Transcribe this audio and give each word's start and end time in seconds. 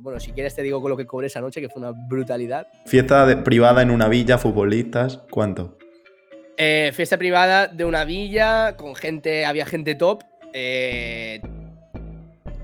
Bueno, 0.00 0.18
si 0.20 0.32
quieres 0.32 0.54
te 0.54 0.62
digo 0.62 0.80
con 0.80 0.90
lo 0.90 0.96
que 0.96 1.06
cobré 1.06 1.26
esa 1.26 1.40
noche, 1.40 1.60
que 1.60 1.68
fue 1.68 1.80
una 1.82 1.92
brutalidad. 1.92 2.66
Fiesta 2.86 3.42
privada 3.44 3.82
en 3.82 3.90
una 3.90 4.08
villa, 4.08 4.38
futbolistas, 4.38 5.20
¿cuánto? 5.30 5.76
Eh, 6.56 6.90
fiesta 6.94 7.16
privada 7.16 7.66
de 7.68 7.84
una 7.84 8.04
villa, 8.04 8.76
con 8.76 8.94
gente, 8.94 9.44
había 9.46 9.66
gente 9.66 9.94
top. 9.94 10.22
Eh, 10.52 11.40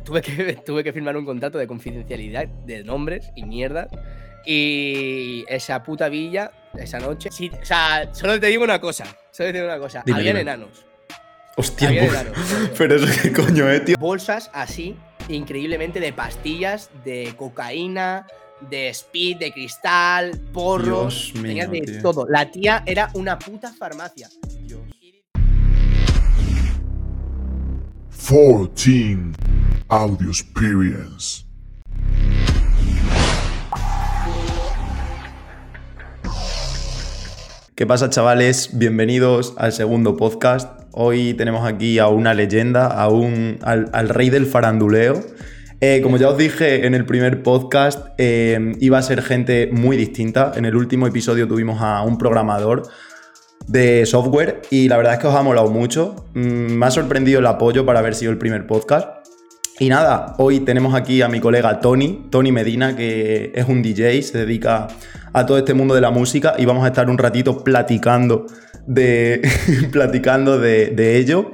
tuve, 0.04 0.20
que, 0.22 0.58
tuve 0.66 0.82
que 0.84 0.92
firmar 0.92 1.16
un 1.16 1.24
contrato 1.24 1.58
de 1.58 1.66
confidencialidad 1.66 2.46
de 2.48 2.84
nombres 2.84 3.30
y 3.36 3.44
mierdas. 3.44 3.88
Y 4.44 5.44
esa 5.48 5.82
puta 5.82 6.08
villa, 6.08 6.52
esa 6.78 6.98
noche. 7.00 7.30
Sí, 7.32 7.50
o 7.60 7.64
sea, 7.64 8.08
solo 8.14 8.38
te 8.38 8.46
digo 8.46 8.62
una 8.64 8.80
cosa. 8.80 9.04
Solo 9.30 9.48
te 9.50 9.54
digo 9.54 9.64
una 9.66 9.78
cosa. 9.78 10.02
Dime, 10.06 10.18
Habían 10.18 10.36
dime. 10.36 10.40
enanos. 10.42 10.86
Hostia, 11.56 11.88
Habían 11.88 12.06
bu- 12.06 12.10
enanos. 12.10 12.38
pero 12.78 12.94
eso 12.96 13.06
qué 13.22 13.32
coño, 13.32 13.68
eh, 13.70 13.80
tío. 13.80 13.96
Bolsas 13.98 14.50
así, 14.54 14.94
increíblemente, 15.28 16.00
de 16.00 16.12
pastillas, 16.12 16.90
de 17.04 17.34
cocaína, 17.36 18.26
de 18.60 18.88
speed, 18.88 19.38
de 19.38 19.52
cristal, 19.52 20.40
porros. 20.52 21.32
Dios 21.32 21.42
mío, 21.42 21.68
de 21.68 21.80
tío. 21.80 22.02
todo. 22.02 22.26
La 22.28 22.50
tía 22.50 22.82
era 22.86 23.10
una 23.14 23.38
puta 23.38 23.72
farmacia. 23.72 24.28
14 28.28 29.16
Audio 29.88 30.28
Experience. 30.30 31.44
¿Qué 37.76 37.86
pasa, 37.86 38.08
chavales? 38.08 38.70
Bienvenidos 38.78 39.54
al 39.58 39.72
segundo 39.72 40.16
podcast. 40.16 40.75
Hoy 40.98 41.34
tenemos 41.34 41.68
aquí 41.68 41.98
a 41.98 42.08
una 42.08 42.32
leyenda, 42.32 42.86
a 42.86 43.10
un, 43.10 43.58
al, 43.60 44.08
rey 44.08 44.30
del 44.30 44.46
faranduleo. 44.46 45.22
Eh, 45.82 46.00
como 46.02 46.16
ya 46.16 46.30
os 46.30 46.38
dije 46.38 46.86
en 46.86 46.94
el 46.94 47.04
primer 47.04 47.42
podcast, 47.42 48.06
eh, 48.16 48.72
iba 48.80 48.96
a 48.96 49.02
ser 49.02 49.20
gente 49.20 49.68
muy 49.70 49.98
distinta. 49.98 50.52
En 50.56 50.64
el 50.64 50.74
último 50.74 51.06
episodio 51.06 51.46
tuvimos 51.46 51.82
a 51.82 52.00
un 52.00 52.16
programador 52.16 52.88
de 53.66 54.06
software 54.06 54.62
y 54.70 54.88
la 54.88 54.96
verdad 54.96 55.12
es 55.12 55.18
que 55.18 55.26
os 55.26 55.34
ha 55.34 55.42
molado 55.42 55.70
mucho. 55.70 56.30
Mm, 56.32 56.72
me 56.72 56.86
ha 56.86 56.90
sorprendido 56.90 57.40
el 57.40 57.46
apoyo 57.46 57.84
para 57.84 57.98
haber 57.98 58.14
sido 58.14 58.32
el 58.32 58.38
primer 58.38 58.66
podcast. 58.66 59.06
Y 59.78 59.90
nada, 59.90 60.34
hoy 60.38 60.60
tenemos 60.60 60.94
aquí 60.94 61.20
a 61.20 61.28
mi 61.28 61.40
colega 61.40 61.78
Tony, 61.80 62.26
Tony 62.30 62.52
Medina, 62.52 62.96
que 62.96 63.52
es 63.54 63.68
un 63.68 63.82
DJ, 63.82 64.22
se 64.22 64.38
dedica 64.38 64.88
a 65.34 65.44
todo 65.44 65.58
este 65.58 65.74
mundo 65.74 65.94
de 65.94 66.00
la 66.00 66.10
música 66.10 66.54
y 66.56 66.64
vamos 66.64 66.84
a 66.84 66.86
estar 66.86 67.10
un 67.10 67.18
ratito 67.18 67.62
platicando 67.62 68.46
de, 68.86 69.42
platicando 69.92 70.58
de, 70.58 70.88
de 70.88 71.16
ello. 71.16 71.52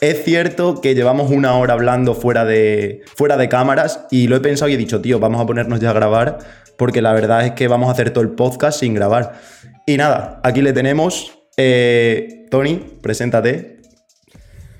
Es 0.00 0.24
cierto 0.24 0.80
que 0.80 0.94
llevamos 0.94 1.30
una 1.30 1.54
hora 1.56 1.74
hablando 1.74 2.14
fuera 2.14 2.44
de, 2.44 3.02
fuera 3.16 3.36
de 3.36 3.48
cámaras 3.48 4.06
y 4.10 4.28
lo 4.28 4.36
he 4.36 4.40
pensado 4.40 4.68
y 4.68 4.74
he 4.74 4.76
dicho, 4.76 5.00
tío, 5.00 5.18
vamos 5.18 5.40
a 5.40 5.46
ponernos 5.46 5.80
ya 5.80 5.90
a 5.90 5.92
grabar 5.92 6.38
porque 6.78 7.02
la 7.02 7.12
verdad 7.12 7.44
es 7.44 7.52
que 7.52 7.66
vamos 7.66 7.88
a 7.88 7.92
hacer 7.92 8.12
todo 8.12 8.22
el 8.22 8.30
podcast 8.30 8.78
sin 8.78 8.94
grabar. 8.94 9.40
Y 9.84 9.96
nada, 9.96 10.40
aquí 10.44 10.62
le 10.62 10.72
tenemos. 10.72 11.36
Eh, 11.56 12.46
Tony, 12.50 12.76
preséntate. 13.02 13.78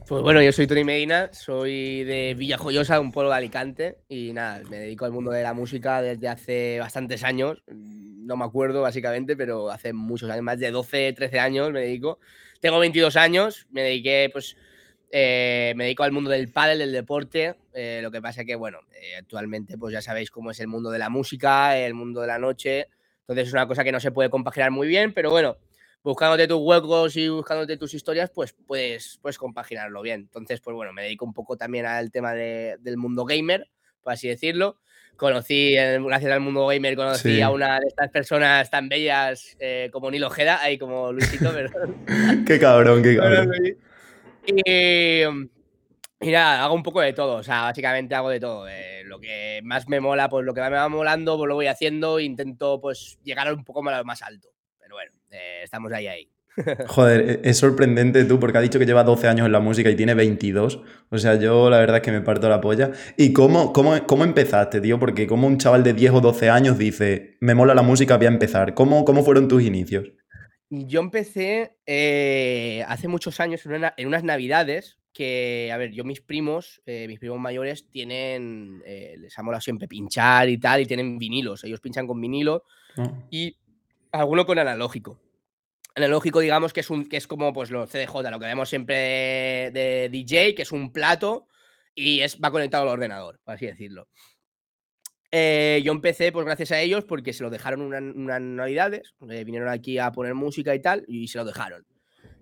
Pues 0.07 0.23
bueno, 0.23 0.41
yo 0.41 0.53
soy 0.53 0.67
Tony 0.67 0.85
Medina, 0.85 1.29
soy 1.33 2.05
de 2.05 2.35
Villajoyosa, 2.39 3.01
un 3.01 3.11
pueblo 3.11 3.31
de 3.31 3.37
Alicante, 3.37 3.99
y 4.09 4.33
nada, 4.33 4.63
me 4.71 4.79
dedico 4.79 5.05
al 5.05 5.13
mundo 5.13 5.33
de 5.33 5.43
la 5.43 5.53
música 5.53 6.01
desde 6.01 6.29
hace 6.29 6.79
bastantes 6.79 7.25
años. 7.25 7.63
No 8.29 8.37
me 8.37 8.45
acuerdo 8.45 8.83
básicamente, 8.83 9.37
pero 9.37 9.71
hace 9.71 9.95
muchos 9.95 10.29
años, 10.29 10.43
más 10.45 10.59
de 10.61 10.71
12, 10.71 11.15
13 11.15 11.39
años 11.41 11.73
me 11.73 11.81
dedico. 11.81 12.19
Tengo 12.61 12.79
22 12.79 13.17
años, 13.17 13.67
me 13.71 13.83
dediqué, 13.83 14.29
pues, 14.31 14.55
eh, 15.11 15.73
me 15.77 15.85
dedico 15.85 16.03
al 16.03 16.13
mundo 16.13 16.29
del 16.31 16.53
pádel, 16.53 16.79
del 16.81 16.93
deporte. 16.93 17.57
eh, 17.73 18.01
lo 18.03 18.11
que 18.11 18.21
pasa 18.21 18.45
que, 18.45 18.55
bueno, 18.57 18.81
eh, 18.93 19.17
actualmente, 19.17 19.79
pues 19.79 19.93
ya 19.95 20.03
sabéis 20.03 20.31
cómo 20.31 20.51
es 20.51 20.61
el 20.61 20.67
mundo 20.69 20.91
de 20.91 20.99
la 20.99 21.09
música, 21.09 21.79
el 21.79 21.95
mundo 21.95 22.21
de 22.21 22.27
la 22.27 22.39
noche. 22.39 22.89
Entonces 23.21 23.47
es 23.49 23.53
una 23.55 23.67
cosa 23.69 23.83
que 23.85 23.93
no 23.93 24.01
se 24.01 24.11
puede 24.11 24.29
compaginar 24.31 24.73
muy 24.73 24.89
bien, 24.89 25.15
pero 25.15 25.31
bueno, 25.31 25.57
buscándote 26.03 26.49
tus 26.49 26.59
huecos 26.61 27.17
y 27.17 27.29
buscándote 27.29 27.77
tus 27.79 27.95
historias, 27.95 28.31
pues 28.35 28.53
puedes, 28.67 29.19
puedes 29.23 29.39
compaginarlo 29.39 30.03
bien. 30.03 30.21
Entonces, 30.23 30.61
pues 30.61 30.75
bueno, 30.75 30.93
me 30.93 31.03
dedico 31.05 31.25
un 31.25 31.33
poco 31.35 31.57
también 31.57 31.87
al 31.87 32.11
tema 32.11 32.35
de- 32.35 32.77
del 32.81 32.97
mundo 32.99 33.25
gamer, 33.25 33.71
por 34.03 34.13
así 34.13 34.29
decirlo. 34.29 34.81
Conocí, 35.19 35.75
gracias 35.75 36.33
al 36.33 36.39
mundo 36.41 36.67
gamer, 36.69 36.95
conocí 36.95 37.35
Sí. 37.35 37.43
a 37.43 37.51
una 37.51 37.81
de 37.81 37.89
estas 37.89 38.09
personas 38.11 38.71
tan 38.71 38.89
bellas 38.89 39.57
eh, 39.59 39.91
como 39.93 40.11
Nilo 40.13 40.29
Ojeda, 40.29 40.63
ahí 40.63 40.79
como 40.79 41.13
Luisito, 41.13 41.51
perdón. 41.53 41.97
Qué 42.47 42.59
cabrón, 42.61 43.03
qué 43.03 43.17
cabrón. 43.17 43.53
Y, 44.47 45.23
y 46.21 46.31
nada, 46.31 46.63
hago 46.65 46.75
un 46.75 46.85
poco 46.85 47.01
de 47.01 47.13
todo, 47.13 47.35
o 47.35 47.43
sea, 47.43 47.63
básicamente 47.63 48.15
hago 48.15 48.31
de 48.31 48.39
todo. 48.39 48.69
eh, 48.69 49.03
lo 49.05 49.19
que 49.19 49.61
más 49.65 49.89
me 49.89 49.99
mola, 50.01 50.29
pues 50.29 50.45
lo 50.47 50.55
que 50.55 50.61
más 50.61 50.71
me 50.71 50.77
va 50.77 50.89
molando, 50.89 51.37
pues 51.37 51.49
lo 51.49 51.55
voy 51.57 51.67
haciendo, 51.67 52.19
e 52.21 52.23
intento 52.25 52.81
pues 52.81 53.19
llegar 53.25 53.53
un 53.53 53.65
poco 53.65 53.83
más 53.83 54.05
más 54.05 54.23
alto. 54.23 54.49
Pero 54.81 54.95
bueno, 54.95 55.11
eh, 55.33 55.63
estamos 55.65 55.91
ahí, 55.93 56.07
ahí. 56.07 56.31
Joder, 56.87 57.41
e- 57.45 57.49
es 57.51 57.59
sorprendente 57.59 58.25
tú, 58.25 58.39
porque 58.41 58.59
ha 58.59 58.61
dicho 58.61 58.79
que 58.79 58.87
lleva 58.87 59.05
12 59.05 59.29
años 59.29 59.47
en 59.47 59.53
la 59.53 59.61
música 59.61 59.91
y 59.91 59.97
tiene 59.97 60.15
22. 60.15 60.81
O 61.11 61.19
sea, 61.19 61.37
yo 61.37 61.71
la 61.71 61.79
verdad 61.79 61.97
es 61.97 62.03
que 62.03 62.13
me 62.13 62.21
parto 62.21 62.49
la 62.49 62.61
polla. 62.61 62.93
¿Y 63.17 63.33
cómo, 63.33 63.73
cómo, 63.73 64.07
cómo 64.07 64.25
empezaste, 64.25 64.81
tío? 64.81 64.99
Porque 64.99 65.27
como 65.27 65.47
un 65.47 65.59
chaval 65.59 65.83
de 65.85 65.93
10 65.95 66.13
o 66.13 66.21
12 66.21 66.51
años 66.51 66.79
dice, 66.79 67.37
me 67.41 67.55
mola 67.55 67.75
la 67.75 67.83
música, 67.83 68.17
voy 68.17 68.27
a 68.27 68.31
empezar. 68.31 68.75
¿Cómo, 68.75 69.05
cómo 69.05 69.23
fueron 69.25 69.49
tus 69.49 69.63
inicios? 69.63 70.13
Yo 70.71 71.01
empecé 71.01 71.77
eh, 71.87 72.85
hace 72.89 73.09
muchos 73.09 73.41
años 73.41 73.65
en, 73.65 73.73
una- 73.73 73.95
en 73.97 74.07
unas 74.07 74.23
navidades 74.25 74.99
que, 75.15 75.71
a 75.73 75.77
ver, 75.79 75.93
yo 75.93 76.05
mis 76.05 76.21
primos, 76.21 76.83
eh, 76.87 77.07
mis 77.09 77.19
primos 77.19 77.41
mayores 77.41 77.89
tienen, 77.91 78.83
eh, 78.87 79.17
les 79.19 79.37
ha 79.39 79.43
molado 79.43 79.61
siempre 79.63 79.89
pinchar 79.89 80.49
y 80.49 80.59
tal, 80.59 80.83
y 80.83 80.87
tienen 80.87 81.19
vinilos, 81.19 81.65
ellos 81.65 81.81
pinchan 81.81 82.07
con 82.07 82.21
vinilo 82.21 82.63
¿No? 82.97 83.27
y 83.31 83.57
alguno 84.13 84.47
con 84.47 84.59
analógico. 84.59 85.19
Analógico, 85.99 86.41
digamos, 86.41 86.73
que 86.73 86.81
es, 86.81 86.91
un, 86.91 87.09
que 87.09 87.17
es 87.17 87.27
como 87.27 87.53
pues, 87.53 87.71
los 87.71 87.91
CDJ, 87.91 88.31
lo 88.31 88.39
que 88.39 88.47
vemos 88.47 88.69
siempre 88.69 88.95
de, 89.73 90.09
DJ, 90.11 90.55
que 90.55 90.63
es 90.63 90.73
un 90.73 90.93
plato 90.93 91.47
y 91.95 92.21
es, 92.21 92.39
va 92.41 92.51
conectado 92.51 92.85
al 92.85 92.91
ordenador, 92.91 93.41
por 93.45 93.55
así 93.55 93.67
decirlo. 93.67 94.09
Eh, 95.31 95.83
yo 95.85 95.93
empecé, 95.93 96.33
pues 96.33 96.47
gracias 96.47 96.73
a 96.73 96.81
ellos, 96.81 97.05
porque 97.05 97.33
se 97.33 97.43
lo 97.43 97.51
dejaron 97.51 97.83
una- 97.83 97.99
unas 97.99 98.41
navidades, 98.41 99.15
eh, 99.29 99.45
vinieron 99.45 99.69
aquí 99.69 99.99
a 99.99 100.11
poner 100.11 100.35
música 100.35 100.75
y 100.75 100.81
tal, 100.81 101.05
y 101.07 101.29
se 101.29 101.39
lo 101.39 101.45
dejaron. 101.45 101.85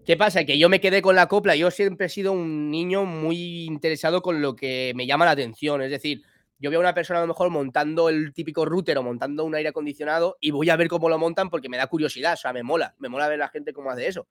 ¿Qué 0.05 0.17
pasa? 0.17 0.45
Que 0.45 0.57
yo 0.57 0.69
me 0.69 0.81
quedé 0.81 1.03
con 1.03 1.17
la 1.17 1.27
copla, 1.27 1.57
yo 1.57 1.71
siempre 1.73 2.07
he 2.07 2.11
sido 2.11 2.31
un 2.33 2.71
niño 2.71 3.05
muy 3.05 3.65
interesado 3.65 4.23
con 4.23 4.41
lo 4.41 4.55
que 4.55 4.93
me 4.95 5.07
llama 5.07 5.25
la 5.25 5.33
atención, 5.33 5.83
es 5.83 5.91
decir, 5.91 6.23
yo 6.59 6.71
veo 6.71 6.81
a 6.81 6.83
una 6.83 6.95
persona 6.95 7.19
a 7.19 7.23
lo 7.23 7.29
mejor 7.29 7.51
montando 7.51 8.09
el 8.09 8.33
típico 8.33 8.65
router 8.65 8.99
o 8.99 9.03
montando 9.03 9.45
un 9.45 9.55
aire 9.55 9.69
acondicionado 9.69 10.37
y 10.41 10.51
voy 10.51 10.71
a 10.71 10.77
ver 10.77 10.89
cómo 10.89 11.09
lo 11.09 11.19
montan 11.19 11.51
porque 11.51 11.69
me 11.69 11.77
da 11.77 11.87
curiosidad, 11.87 12.35
o 12.35 12.37
sea, 12.37 12.53
me 12.53 12.63
mola, 12.63 12.95
me 12.99 13.09
mola 13.09 13.29
ver 13.29 13.41
a 13.41 13.45
la 13.47 13.49
gente 13.49 13.73
cómo 13.73 13.91
hace 13.91 14.07
eso. 14.07 14.29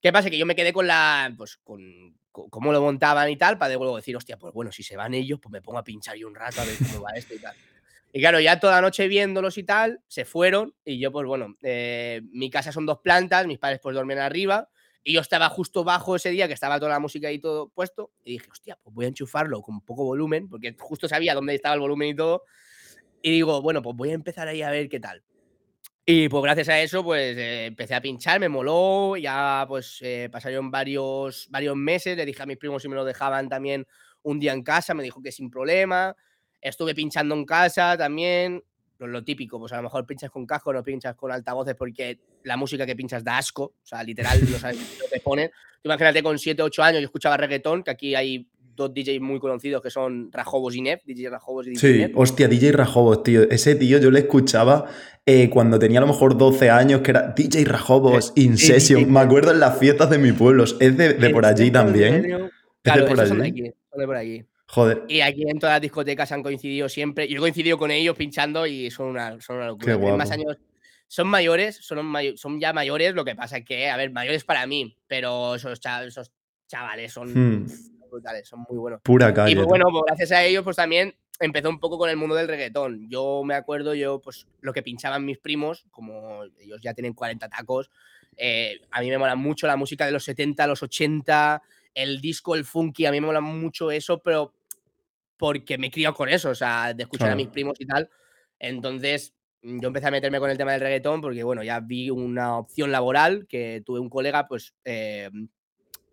¿Qué 0.00 0.12
pasa? 0.12 0.28
Que 0.28 0.36
yo 0.36 0.44
me 0.44 0.54
quedé 0.54 0.72
con 0.72 0.86
la, 0.86 1.32
pues, 1.36 1.56
con, 1.64 2.14
con 2.30 2.50
cómo 2.50 2.72
lo 2.72 2.82
montaban 2.82 3.30
y 3.30 3.36
tal, 3.36 3.56
para 3.56 3.74
luego 3.74 3.96
decir, 3.96 4.16
hostia, 4.16 4.36
pues 4.36 4.52
bueno, 4.52 4.70
si 4.70 4.82
se 4.82 4.96
van 4.96 5.14
ellos, 5.14 5.40
pues 5.40 5.50
me 5.50 5.62
pongo 5.62 5.78
a 5.78 5.84
pinchar 5.84 6.16
yo 6.16 6.28
un 6.28 6.34
rato 6.34 6.60
a 6.60 6.64
ver 6.64 6.74
cómo 6.78 7.02
va 7.02 7.12
esto 7.12 7.34
y 7.34 7.38
tal. 7.38 7.54
Y 8.12 8.20
claro, 8.20 8.38
ya 8.38 8.60
toda 8.60 8.74
la 8.74 8.82
noche 8.82 9.08
viéndolos 9.08 9.58
y 9.58 9.64
tal, 9.64 10.00
se 10.06 10.24
fueron 10.24 10.74
y 10.84 10.98
yo, 10.98 11.10
pues 11.10 11.26
bueno, 11.26 11.56
eh, 11.62 12.20
mi 12.30 12.50
casa 12.50 12.70
son 12.70 12.86
dos 12.86 12.98
plantas, 13.00 13.46
mis 13.46 13.58
padres 13.58 13.80
pues 13.82 13.94
duermen 13.94 14.18
arriba 14.18 14.68
y 15.04 15.12
yo 15.12 15.20
estaba 15.20 15.50
justo 15.50 15.84
bajo 15.84 16.16
ese 16.16 16.30
día 16.30 16.48
que 16.48 16.54
estaba 16.54 16.78
toda 16.80 16.92
la 16.92 16.98
música 16.98 17.28
ahí 17.28 17.38
todo 17.38 17.68
puesto 17.68 18.10
y 18.24 18.32
dije, 18.32 18.48
hostia, 18.50 18.78
pues 18.82 18.94
voy 18.94 19.04
a 19.04 19.08
enchufarlo 19.08 19.60
con 19.60 19.82
poco 19.82 20.02
volumen, 20.04 20.48
porque 20.48 20.74
justo 20.78 21.06
sabía 21.08 21.34
dónde 21.34 21.54
estaba 21.54 21.74
el 21.74 21.80
volumen 21.82 22.08
y 22.08 22.14
todo. 22.16 22.44
Y 23.20 23.30
digo, 23.30 23.60
bueno, 23.60 23.82
pues 23.82 23.94
voy 23.94 24.10
a 24.10 24.14
empezar 24.14 24.48
ahí 24.48 24.62
a 24.62 24.70
ver 24.70 24.88
qué 24.88 25.00
tal. 25.00 25.22
Y 26.06 26.28
pues 26.28 26.42
gracias 26.42 26.68
a 26.70 26.80
eso, 26.80 27.04
pues 27.04 27.36
eh, 27.36 27.66
empecé 27.66 27.94
a 27.94 28.00
pinchar, 28.00 28.40
me 28.40 28.48
moló, 28.48 29.16
ya 29.16 29.64
pues 29.68 29.98
eh, 30.00 30.28
pasaron 30.32 30.70
varios, 30.70 31.48
varios 31.50 31.76
meses, 31.76 32.16
le 32.16 32.26
dije 32.26 32.42
a 32.42 32.46
mis 32.46 32.58
primos 32.58 32.82
si 32.82 32.88
me 32.88 32.94
lo 32.94 33.04
dejaban 33.04 33.48
también 33.48 33.86
un 34.22 34.40
día 34.40 34.52
en 34.52 34.62
casa, 34.62 34.94
me 34.94 35.02
dijo 35.02 35.22
que 35.22 35.32
sin 35.32 35.50
problema, 35.50 36.16
estuve 36.60 36.94
pinchando 36.94 37.34
en 37.34 37.44
casa 37.44 37.96
también, 37.96 38.62
pues 38.98 39.10
lo 39.10 39.24
típico, 39.24 39.58
pues 39.58 39.72
a 39.72 39.76
lo 39.76 39.82
mejor 39.82 40.06
pinchas 40.06 40.30
con 40.30 40.46
casco, 40.46 40.72
no 40.72 40.82
pinchas 40.82 41.14
con 41.16 41.30
altavoces 41.32 41.74
porque 41.74 42.18
la 42.44 42.56
música 42.56 42.86
que 42.86 42.94
pinchas 42.96 43.24
da 43.24 43.38
asco, 43.38 43.64
o 43.64 43.72
sea, 43.82 44.02
literal, 44.02 44.38
no 44.50 44.58
sabes 44.58 44.76
lo 45.02 45.08
que 45.12 45.20
ponen. 45.20 45.50
Tú 45.82 45.88
imagínate 45.88 46.22
con 46.22 46.38
7, 46.38 46.62
8 46.62 46.82
años 46.82 47.00
yo 47.00 47.06
escuchaba 47.06 47.36
reggaetón, 47.36 47.82
que 47.82 47.90
aquí 47.90 48.14
hay 48.14 48.46
dos 48.76 48.92
DJs 48.92 49.20
muy 49.20 49.38
conocidos 49.38 49.80
que 49.82 49.90
son 49.90 50.30
Rajobos 50.32 50.74
y 50.74 50.82
Nef, 50.82 51.00
DJ 51.04 51.30
Rajobos 51.30 51.66
y 51.66 51.70
DJ 51.70 51.78
Sí, 51.92 51.98
Nef. 51.98 52.12
hostia, 52.16 52.48
DJ 52.48 52.72
Rajobos, 52.72 53.22
tío. 53.22 53.42
Ese 53.50 53.74
tío 53.76 53.98
yo 53.98 54.10
le 54.10 54.20
escuchaba 54.20 54.86
eh, 55.26 55.48
cuando 55.50 55.78
tenía 55.78 55.98
a 55.98 56.02
lo 56.02 56.08
mejor 56.08 56.36
12 56.36 56.70
años, 56.70 57.00
que 57.02 57.12
era 57.12 57.32
DJ 57.36 57.64
Rajobos, 57.66 58.32
Eh, 58.36 58.40
In 58.42 58.54
eh, 58.54 58.56
Session. 58.56 59.12
Me 59.12 59.20
acuerdo 59.20 59.52
en 59.52 59.60
las 59.60 59.78
fiestas 59.78 60.10
de 60.10 60.18
mi 60.18 60.32
pueblo. 60.32 60.64
Es 60.64 60.78
de, 60.96 61.14
de 61.14 61.30
por 61.30 61.44
¿En 61.44 61.50
allí 61.50 61.70
también. 61.70 62.22
serio? 62.22 62.46
¿Es 62.46 62.52
Claro, 62.82 63.02
de 63.02 63.08
por 63.08 63.16
esos 63.18 63.28
son 63.28 63.38
de 63.38 63.44
allí? 63.44 63.60
aquí, 63.68 63.72
son 63.90 64.00
de 64.00 64.06
por 64.06 64.16
aquí. 64.16 64.44
Joder, 64.74 65.04
Y 65.08 65.20
aquí 65.20 65.42
en 65.48 65.58
todas 65.60 65.74
las 65.76 65.82
discotecas 65.82 66.32
han 66.32 66.42
coincidido 66.42 66.88
siempre. 66.88 67.28
Yo 67.28 67.36
he 67.36 67.40
coincidido 67.40 67.78
con 67.78 67.90
ellos 67.92 68.16
pinchando 68.16 68.66
y 68.66 68.90
son 68.90 69.06
una, 69.08 69.40
son 69.40 69.56
una 69.56 69.66
locura. 69.68 69.96
Tienen 69.96 70.16
más 70.16 70.30
años. 70.32 70.56
Son 71.06 71.28
mayores, 71.28 71.76
son, 71.76 72.04
mayo- 72.04 72.36
son 72.36 72.58
ya 72.58 72.72
mayores. 72.72 73.14
Lo 73.14 73.24
que 73.24 73.36
pasa 73.36 73.58
es 73.58 73.64
que, 73.64 73.88
a 73.88 73.96
ver, 73.96 74.10
mayores 74.10 74.42
para 74.44 74.66
mí, 74.66 74.96
pero 75.06 75.54
esos, 75.54 75.78
cha- 75.78 76.02
esos 76.04 76.32
chavales 76.66 77.12
son 77.12 77.28
Hmm. 77.62 77.66
brutales, 78.10 78.48
son 78.48 78.64
muy 78.68 78.78
buenos. 78.78 79.00
pura 79.02 79.30
Y 79.30 79.34
calle. 79.34 79.54
pues 79.54 79.64
tú. 79.64 79.68
bueno, 79.68 79.86
pues 79.92 80.02
gracias 80.08 80.32
a 80.32 80.42
ellos, 80.44 80.64
pues 80.64 80.74
también 80.76 81.14
empezó 81.38 81.68
un 81.68 81.78
poco 81.78 81.96
con 81.98 82.10
el 82.10 82.16
mundo 82.16 82.34
del 82.34 82.48
reggaetón. 82.48 83.08
Yo 83.08 83.42
me 83.44 83.54
acuerdo, 83.54 83.94
yo, 83.94 84.20
pues, 84.20 84.46
lo 84.60 84.72
que 84.72 84.82
pinchaban 84.82 85.24
mis 85.24 85.38
primos, 85.38 85.84
como 85.92 86.42
ellos 86.58 86.80
ya 86.82 86.94
tienen 86.94 87.12
40 87.12 87.48
tacos, 87.48 87.90
eh, 88.36 88.80
a 88.90 89.00
mí 89.00 89.08
me 89.10 89.18
mola 89.18 89.36
mucho 89.36 89.68
la 89.68 89.76
música 89.76 90.04
de 90.06 90.10
los 90.12 90.24
70, 90.24 90.66
los 90.66 90.82
80, 90.82 91.62
el 91.94 92.20
disco, 92.20 92.56
el 92.56 92.64
funky, 92.64 93.06
a 93.06 93.12
mí 93.12 93.20
me 93.20 93.26
mola 93.28 93.40
mucho 93.40 93.92
eso, 93.92 94.18
pero 94.20 94.52
porque 95.36 95.78
me 95.78 95.88
he 95.88 95.90
criado 95.90 96.14
con 96.14 96.28
eso, 96.28 96.50
o 96.50 96.54
sea, 96.54 96.94
de 96.94 97.02
escuchar 97.02 97.30
a 97.30 97.36
mis 97.36 97.48
primos 97.48 97.80
y 97.80 97.86
tal. 97.86 98.08
Entonces, 98.58 99.34
yo 99.64 99.88
empecé 99.88 100.08
a 100.08 100.10
meterme 100.10 100.38
con 100.38 100.50
el 100.50 100.58
tema 100.58 100.72
del 100.72 100.80
reggaetón 100.82 101.20
porque, 101.22 101.42
bueno, 101.42 101.62
ya 101.62 101.80
vi 101.80 102.10
una 102.10 102.58
opción 102.58 102.92
laboral 102.92 103.46
que 103.48 103.82
tuve 103.84 103.98
un 103.98 104.10
colega, 104.10 104.46
pues, 104.46 104.74
eh, 104.84 105.30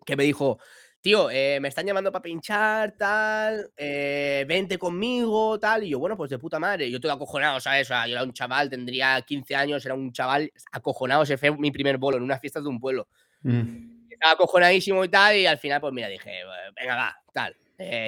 que 0.06 0.16
me 0.16 0.24
dijo, 0.24 0.58
tío, 1.02 1.28
eh, 1.30 1.58
me 1.60 1.68
están 1.68 1.84
llamando 1.84 2.10
para 2.10 2.22
pinchar, 2.22 2.92
tal, 2.92 3.70
eh, 3.76 4.46
vente 4.48 4.78
conmigo, 4.78 5.60
tal. 5.60 5.84
Y 5.84 5.90
yo, 5.90 5.98
bueno, 5.98 6.16
pues 6.16 6.30
de 6.30 6.38
puta 6.38 6.58
madre. 6.58 6.90
Yo 6.90 6.98
todo 6.98 7.12
acojonado, 7.12 7.60
¿sabes? 7.60 7.88
O 7.88 7.88
sea, 7.88 8.06
yo 8.06 8.14
era 8.14 8.22
un 8.22 8.32
chaval, 8.32 8.70
tendría 8.70 9.20
15 9.20 9.54
años, 9.54 9.84
era 9.84 9.94
un 9.94 10.12
chaval 10.12 10.50
acojonado. 10.72 11.24
Ese 11.24 11.36
fue 11.36 11.54
mi 11.56 11.70
primer 11.70 11.98
bolo 11.98 12.16
en 12.16 12.22
unas 12.22 12.40
fiestas 12.40 12.62
de 12.62 12.70
un 12.70 12.80
pueblo. 12.80 13.06
Mm. 13.42 14.08
Estaba 14.10 14.32
acojonadísimo 14.32 15.04
y 15.04 15.08
tal. 15.08 15.36
Y 15.36 15.46
al 15.46 15.58
final, 15.58 15.80
pues 15.80 15.92
mira, 15.92 16.08
dije, 16.08 16.40
venga, 16.74 16.96
va, 16.96 17.16
tal. 17.34 17.54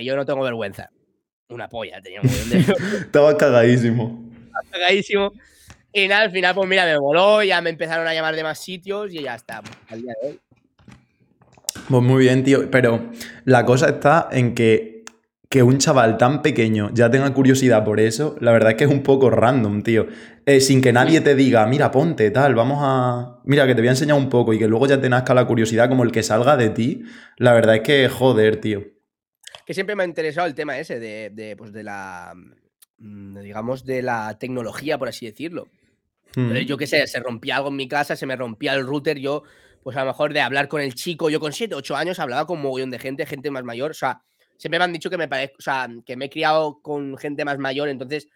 yo 0.02 0.17
no 0.17 0.25
tengo 0.25 0.43
vergüenza. 0.43 0.90
Una 1.49 1.69
polla, 1.69 2.00
tenía 2.00 2.20
un 2.20 2.29
de... 2.29 2.58
Estaba 3.00 3.37
cagadísimo 3.37 4.25
cagadísimo. 4.70 5.32
Y 5.93 6.08
nada, 6.08 6.23
al 6.23 6.31
final, 6.32 6.55
pues 6.55 6.69
mira, 6.69 6.85
me 6.85 6.99
voló, 6.99 7.43
ya 7.43 7.61
me 7.61 7.70
empezaron 7.70 8.06
a 8.06 8.14
llamar 8.14 8.35
de 8.35 8.43
más 8.43 8.58
sitios 8.58 9.12
y 9.12 9.23
ya 9.23 9.37
está, 9.37 9.62
al 9.88 10.02
día 10.02 10.12
de 10.23 10.29
hoy. 10.29 10.41
Pues 11.88 12.02
muy 12.02 12.25
bien, 12.25 12.43
tío. 12.43 12.70
Pero 12.70 13.11
la 13.44 13.64
cosa 13.64 13.88
está 13.88 14.29
en 14.32 14.55
que, 14.55 15.05
que 15.49 15.62
un 15.62 15.79
chaval 15.79 16.17
tan 16.17 16.43
pequeño 16.43 16.91
ya 16.93 17.11
tenga 17.11 17.32
curiosidad 17.32 17.85
por 17.85 18.00
eso, 18.00 18.37
la 18.41 18.50
verdad 18.50 18.70
es 18.70 18.76
que 18.76 18.85
es 18.85 18.91
un 18.91 19.02
poco 19.02 19.31
random, 19.31 19.82
tío. 19.82 20.08
Eh, 20.46 20.61
sin 20.61 20.81
que 20.82 20.93
nadie 20.93 21.20
te 21.20 21.37
diga, 21.37 21.64
mira, 21.67 21.91
ponte, 21.91 22.31
tal, 22.31 22.55
vamos 22.55 22.79
a. 22.82 23.41
Mira, 23.44 23.67
que 23.67 23.75
te 23.75 23.81
voy 23.81 23.88
a 23.88 23.93
enseñar 23.93 24.17
un 24.17 24.29
poco 24.29 24.52
y 24.52 24.58
que 24.58 24.67
luego 24.67 24.87
ya 24.87 25.00
te 25.00 25.08
nazca 25.08 25.32
la 25.32 25.46
curiosidad 25.46 25.88
como 25.88 26.02
el 26.02 26.11
que 26.11 26.25
salga 26.25 26.56
de 26.56 26.70
ti. 26.70 27.05
La 27.37 27.52
verdad 27.52 27.76
es 27.76 27.82
que, 27.82 28.08
joder, 28.08 28.61
tío. 28.61 28.94
Que 29.66 29.75
siempre 29.75 29.96
me 29.96 30.02
ha 30.02 30.06
interesado 30.06 30.46
el 30.46 30.55
tema 30.55 30.78
ese 30.78 30.99
de, 30.99 31.31
de, 31.31 31.56
pues 31.56 31.72
de 31.72 31.82
la 31.82 32.34
Mm, 32.99 33.40
digamos, 33.40 33.84
de 33.84 34.02
la 34.02 34.38
tecnología, 34.38 34.99
por 34.99 35.08
así 35.08 35.26
decirlo. 35.26 35.69
Mm. 36.37 36.55
Yo 36.61 36.76
qué 36.76 36.87
sé, 36.87 37.06
se 37.06 37.20
rompía 37.20 37.56
algo 37.56 37.69
en 37.69 37.76
mi 37.76 37.88
casa, 37.88 38.16
se 38.16 38.26
me 38.26 38.37
rompía 38.37 38.72
el 38.75 38.87
router, 38.87 39.19
yo, 39.19 39.43
pues 39.82 39.96
a 39.96 40.00
lo 40.00 40.06
mejor 40.06 40.32
de 40.32 40.40
hablar 40.40 40.69
con 40.69 40.81
el 40.81 40.94
chico, 40.94 41.28
yo 41.28 41.38
con 41.38 41.52
7, 41.52 41.75
8 41.75 41.96
años 41.96 42.19
hablaba 42.19 42.46
con 42.46 42.56
un 42.56 42.62
mogollón 42.62 42.90
de 42.90 42.99
gente, 42.99 43.26
gente 43.26 43.50
más 43.50 43.62
mayor, 43.62 43.90
o 43.90 43.94
sea, 43.94 44.22
siempre 44.56 44.78
me 44.78 44.84
han 44.84 44.93
dicho 44.93 45.11
que 45.11 45.19
me 45.19 45.28
parezco, 45.28 45.56
o 45.58 45.62
sea, 45.62 45.88
que 46.06 46.17
me 46.17 46.26
he 46.26 46.31
criado 46.31 46.81
con 46.82 47.17
gente 47.19 47.44
más 47.44 47.58
mayor, 47.58 47.88
entonces 47.88 48.28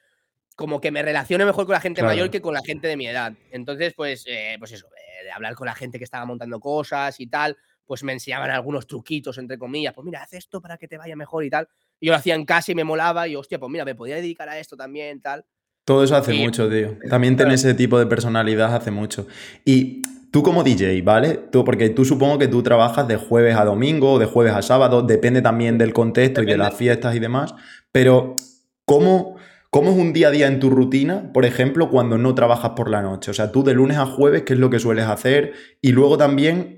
como 0.54 0.80
que 0.80 0.90
me 0.90 1.02
relaciono 1.02 1.46
mejor 1.46 1.66
con 1.66 1.72
la 1.72 1.80
gente 1.80 2.02
mayor 2.02 2.30
que 2.30 2.40
con 2.40 2.52
la 2.52 2.62
gente 2.62 2.88
de 2.88 2.96
mi 2.96 3.06
edad. 3.06 3.32
Entonces, 3.52 3.94
pues, 3.94 4.24
eh, 4.26 4.56
pues 4.58 4.72
eso, 4.72 4.88
eh, 4.88 5.24
de 5.24 5.30
hablar 5.30 5.54
con 5.54 5.66
la 5.66 5.74
gente 5.74 5.98
que 5.98 6.04
estaba 6.04 6.24
montando 6.24 6.58
cosas 6.58 7.20
y 7.20 7.28
tal, 7.28 7.56
pues 7.88 8.04
me 8.04 8.12
enseñaban 8.12 8.50
algunos 8.50 8.86
truquitos, 8.86 9.38
entre 9.38 9.58
comillas, 9.58 9.94
pues 9.94 10.04
mira, 10.04 10.22
haz 10.22 10.34
esto 10.34 10.60
para 10.60 10.76
que 10.76 10.86
te 10.86 10.98
vaya 10.98 11.16
mejor 11.16 11.42
y 11.42 11.50
tal. 11.50 11.66
Y 11.98 12.06
yo 12.06 12.12
lo 12.12 12.18
hacía 12.18 12.34
en 12.34 12.44
casa 12.44 12.70
y 12.70 12.74
me 12.74 12.84
molaba 12.84 13.26
y, 13.26 13.34
hostia, 13.34 13.58
pues 13.58 13.72
mira, 13.72 13.86
me 13.86 13.94
podía 13.94 14.16
dedicar 14.16 14.46
a 14.48 14.58
esto 14.58 14.76
también, 14.76 15.22
tal. 15.22 15.46
Todo 15.86 16.04
eso 16.04 16.14
hace 16.14 16.34
mucho, 16.34 16.68
tío. 16.68 16.98
También 17.08 17.34
tener 17.34 17.54
ese 17.54 17.72
tipo 17.72 17.98
de 17.98 18.04
personalidad 18.04 18.74
hace 18.74 18.90
mucho. 18.90 19.26
Y 19.64 20.02
tú 20.30 20.42
como 20.42 20.62
DJ, 20.62 21.00
¿vale? 21.02 21.40
Tú, 21.50 21.64
porque 21.64 21.88
tú 21.88 22.04
supongo 22.04 22.38
que 22.38 22.46
tú 22.46 22.62
trabajas 22.62 23.08
de 23.08 23.16
jueves 23.16 23.56
a 23.56 23.64
domingo, 23.64 24.18
de 24.18 24.26
jueves 24.26 24.52
a 24.52 24.60
sábado, 24.60 25.00
depende 25.00 25.40
también 25.40 25.78
del 25.78 25.94
contexto 25.94 26.42
y 26.42 26.46
de 26.46 26.58
las 26.58 26.74
fiestas 26.74 27.16
y 27.16 27.20
demás, 27.20 27.54
pero 27.90 28.36
¿cómo, 28.84 29.36
¿cómo 29.70 29.92
es 29.92 29.96
un 29.96 30.12
día 30.12 30.28
a 30.28 30.30
día 30.30 30.46
en 30.46 30.60
tu 30.60 30.68
rutina, 30.68 31.32
por 31.32 31.46
ejemplo, 31.46 31.88
cuando 31.88 32.18
no 32.18 32.34
trabajas 32.34 32.72
por 32.76 32.90
la 32.90 33.00
noche? 33.00 33.30
O 33.30 33.34
sea, 33.34 33.50
tú 33.50 33.64
de 33.64 33.72
lunes 33.72 33.96
a 33.96 34.04
jueves, 34.04 34.42
¿qué 34.42 34.52
es 34.52 34.58
lo 34.58 34.68
que 34.68 34.78
sueles 34.78 35.06
hacer? 35.06 35.54
Y 35.80 35.92
luego 35.92 36.18
también 36.18 36.77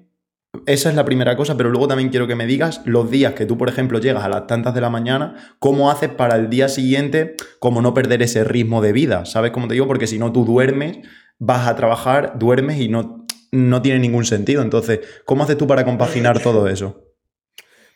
esa 0.67 0.89
es 0.89 0.95
la 0.95 1.05
primera 1.05 1.37
cosa, 1.37 1.57
pero 1.57 1.71
luego 1.71 1.89
también 1.89 2.11
quiero 2.11 2.27
que 2.27 2.35
me 2.35 2.47
digas 2.47 2.83
los 2.85 3.11
días 3.11 3.35
que 3.35 3.47
tú, 3.47 3.57
por 3.57 3.69
ejemplo, 3.69 3.99
llegas 3.99 4.25
a 4.25 4.29
las 4.29 4.47
tantas 4.47 4.75
de 4.75 4.81
la 4.81 4.91
mañana, 4.91 5.55
cómo 5.59 5.91
haces 5.91 6.11
para 6.11 6.37
el 6.37 6.51
día 6.51 6.69
siguiente, 6.69 7.35
como 7.59 7.83
no 7.83 7.95
perder 7.95 8.23
ese 8.23 8.45
ritmo 8.45 8.83
de 8.83 8.93
vida, 8.93 9.25
¿sabes 9.27 9.53
cómo 9.53 9.69
te 9.69 9.75
digo? 9.75 9.87
Porque 9.87 10.07
si 10.07 10.19
no, 10.19 10.33
tú 10.33 10.45
duermes, 10.45 10.99
vas 11.39 11.69
a 11.69 11.77
trabajar, 11.77 12.39
duermes 12.39 12.81
y 12.81 12.89
no, 12.89 13.27
no 13.53 13.83
tiene 13.83 14.01
ningún 14.01 14.25
sentido. 14.25 14.63
Entonces, 14.63 15.01
¿cómo 15.25 15.45
haces 15.45 15.57
tú 15.57 15.67
para 15.67 15.85
compaginar 15.85 16.39
todo 16.43 16.69
eso? 16.69 17.05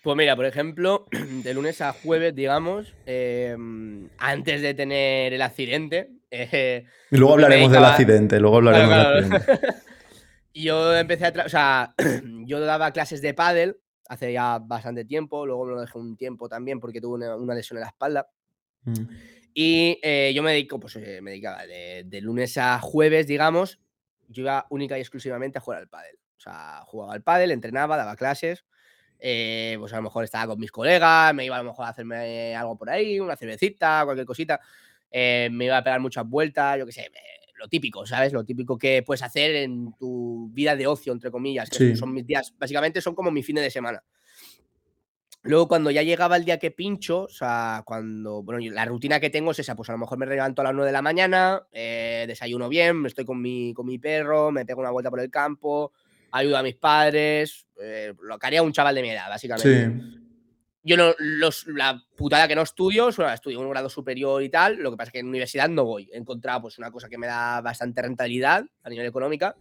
Pues 0.02 0.16
mira, 0.16 0.36
por 0.36 0.46
ejemplo, 0.46 1.06
de 1.44 1.54
lunes 1.54 1.80
a 1.80 1.92
jueves, 1.92 2.34
digamos, 2.34 2.94
em, 3.06 4.08
antes 4.18 4.62
de 4.62 4.74
tener 4.74 5.32
el 5.32 5.42
accidente. 5.42 6.10
Eh, 6.30 6.84
luego 7.10 7.34
hablaremos 7.34 7.72
del 7.72 7.84
accidente, 7.84 8.40
luego 8.40 8.56
hablaremos 8.56 8.90
del 8.90 9.34
accidente. 9.34 9.66
yo 10.62 10.96
empecé 10.96 11.26
a. 11.26 11.44
O 11.44 11.48
sea, 11.48 11.94
yo 12.46 12.60
daba 12.60 12.92
clases 12.92 13.20
de 13.20 13.34
pádel 13.34 13.80
hace 14.08 14.32
ya 14.32 14.58
bastante 14.58 15.04
tiempo, 15.04 15.46
luego 15.46 15.64
me 15.64 15.74
lo 15.74 15.80
dejé 15.80 15.98
un 15.98 16.16
tiempo 16.16 16.48
también 16.48 16.80
porque 16.80 17.00
tuve 17.00 17.26
una, 17.28 17.54
lesión 17.54 17.78
en 17.78 17.82
la 17.82 17.88
espalda. 17.88 18.28
Mm. 18.84 19.06
Y 19.54 19.98
eh, 20.02 20.32
yo 20.34 20.42
me 20.42 20.50
dedico, 20.50 20.80
pues 20.80 20.96
eh, 20.96 21.20
me 21.22 21.30
dedicaba 21.30 21.64
de, 21.66 22.20
lunes 22.20 22.56
a 22.58 22.80
jueves, 22.80 23.26
digamos, 23.26 23.80
yo 24.28 24.42
iba 24.42 24.66
única 24.70 24.98
y 24.98 25.00
exclusivamente 25.00 25.58
a 25.58 25.60
jugar 25.60 25.80
al 25.80 25.88
pádel. 25.88 26.16
O 26.36 26.40
sea, 26.40 26.82
jugaba 26.86 27.14
al 27.14 27.22
pádel, 27.22 27.50
entrenaba, 27.52 27.96
daba 27.96 28.16
clases. 28.16 28.64
Eh, 29.20 29.76
pues 29.78 29.92
a 29.92 29.96
lo 29.96 30.02
mejor 30.02 30.24
estaba 30.24 30.48
con 30.48 30.58
mis 30.58 30.72
colegas, 30.72 31.32
me 31.34 31.46
iba 31.46 31.56
a 31.56 31.62
lo 31.62 31.70
mejor 31.70 31.86
a 31.86 31.90
hacerme 31.90 32.54
algo 32.54 32.76
por 32.76 32.90
ahí, 32.90 33.20
una 33.20 33.36
cervecita, 33.36 34.02
cualquier 34.04 34.26
cosita. 34.26 34.60
me 35.12 35.64
iba 35.64 35.78
a 35.78 35.84
pegar 35.84 36.00
muchas 36.00 36.28
vueltas, 36.28 36.78
yo 36.78 36.84
qué 36.84 36.92
sé, 36.92 37.10
lo 37.64 37.68
típico, 37.68 38.04
¿sabes? 38.04 38.34
Lo 38.34 38.44
típico 38.44 38.76
que 38.76 39.02
puedes 39.02 39.22
hacer 39.22 39.54
en 39.56 39.94
tu 39.98 40.50
vida 40.52 40.76
de 40.76 40.86
ocio, 40.86 41.14
entre 41.14 41.30
comillas, 41.30 41.70
que 41.70 41.96
son 41.96 42.12
mis 42.12 42.26
días, 42.26 42.54
básicamente 42.58 43.00
son 43.00 43.14
como 43.14 43.30
mi 43.30 43.42
fin 43.42 43.56
de 43.56 43.70
semana. 43.70 44.04
Luego, 45.42 45.66
cuando 45.66 45.90
ya 45.90 46.02
llegaba 46.02 46.36
el 46.36 46.44
día 46.44 46.58
que 46.58 46.70
pincho, 46.70 47.22
o 47.22 47.28
sea, 47.28 47.82
cuando, 47.86 48.42
bueno, 48.42 48.60
la 48.70 48.84
rutina 48.84 49.18
que 49.18 49.30
tengo 49.30 49.52
es 49.52 49.58
esa, 49.58 49.74
pues 49.74 49.88
a 49.88 49.92
lo 49.92 49.98
mejor 49.98 50.18
me 50.18 50.26
levanto 50.26 50.60
a 50.60 50.64
las 50.64 50.74
9 50.74 50.86
de 50.86 50.92
la 50.92 51.02
mañana, 51.02 51.66
eh, 51.72 52.24
desayuno 52.26 52.68
bien, 52.68 53.04
estoy 53.06 53.24
con 53.24 53.40
mi, 53.40 53.72
con 53.72 53.86
mi 53.86 53.98
perro, 53.98 54.50
me 54.50 54.66
pego 54.66 54.80
una 54.80 54.90
vuelta 54.90 55.10
por 55.10 55.20
el 55.20 55.30
campo, 55.30 55.92
ayudo 56.32 56.58
a 56.58 56.62
mis 56.62 56.76
padres, 56.76 57.66
eh, 57.80 58.12
lo 58.22 58.38
que 58.38 58.46
haría 58.46 58.62
un 58.62 58.72
chaval 58.72 58.94
de 58.94 59.02
mi 59.02 59.10
edad, 59.10 59.28
básicamente. 59.30 59.86
Sí. 59.86 60.23
Yo 60.86 60.98
no, 60.98 61.14
los, 61.18 61.66
la 61.66 62.04
putada 62.14 62.46
que 62.46 62.54
no 62.54 62.60
estudio, 62.60 63.08
estudio 63.08 63.58
un 63.58 63.70
grado 63.70 63.88
superior 63.88 64.42
y 64.42 64.50
tal, 64.50 64.76
lo 64.76 64.90
que 64.90 64.98
pasa 64.98 65.08
es 65.08 65.12
que 65.14 65.18
en 65.20 65.28
universidad 65.28 65.68
no 65.68 65.84
voy. 65.84 66.10
He 66.12 66.18
encontrado 66.18 66.60
pues 66.60 66.78
una 66.78 66.90
cosa 66.90 67.08
que 67.08 67.16
me 67.16 67.26
da 67.26 67.62
bastante 67.62 68.02
rentabilidad 68.02 68.64
a 68.82 68.90
nivel 68.90 69.06
económica 69.06 69.56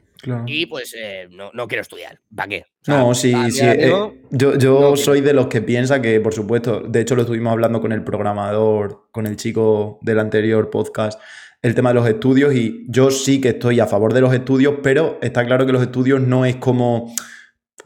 y 0.46 0.66
pues 0.66 0.94
eh, 0.98 1.30
no, 1.32 1.52
no, 1.54 1.68
quiero 1.68 1.82
estudiar. 1.82 2.20
¿Para 2.36 2.50
qué? 2.50 2.66
no, 2.88 3.16
sí, 3.16 3.34
sí. 3.52 3.66
Eh, 3.66 3.90
yo 4.32 4.58
yo 4.58 4.98
soy 4.98 5.22
de 5.22 5.34
los 5.34 5.48
que 5.48 5.62
piensa 5.62 6.02
que, 6.02 6.20
por 6.20 6.34
supuesto, 6.34 6.82
de 6.82 7.02
hecho 7.02 7.16
lo 7.16 7.22
estuvimos 7.22 7.52
hablando 7.52 7.80
con 7.80 7.94
el 7.94 8.04
programador, 8.04 9.08
con 9.12 9.26
el 9.26 9.38
chico 9.38 10.00
del 10.02 10.20
anterior 10.20 10.70
podcast, 10.70 11.22
el 11.62 11.74
tema 11.74 11.90
de 11.90 11.96
los 11.96 12.08
estudios 12.08 12.54
y 12.54 12.86
yo 12.90 13.10
sí 13.10 13.40
que 13.40 13.50
estoy 13.50 13.80
a 13.80 13.88
favor 13.88 14.14
de 14.14 14.20
los 14.20 14.34
estudios, 14.34 14.76
pero 14.84 15.18
está 15.22 15.46
claro 15.46 15.66
que 15.66 15.72
los 15.72 15.82
estudios 15.82 16.20
no 16.20 16.46
es 16.46 16.58
como 16.58 17.16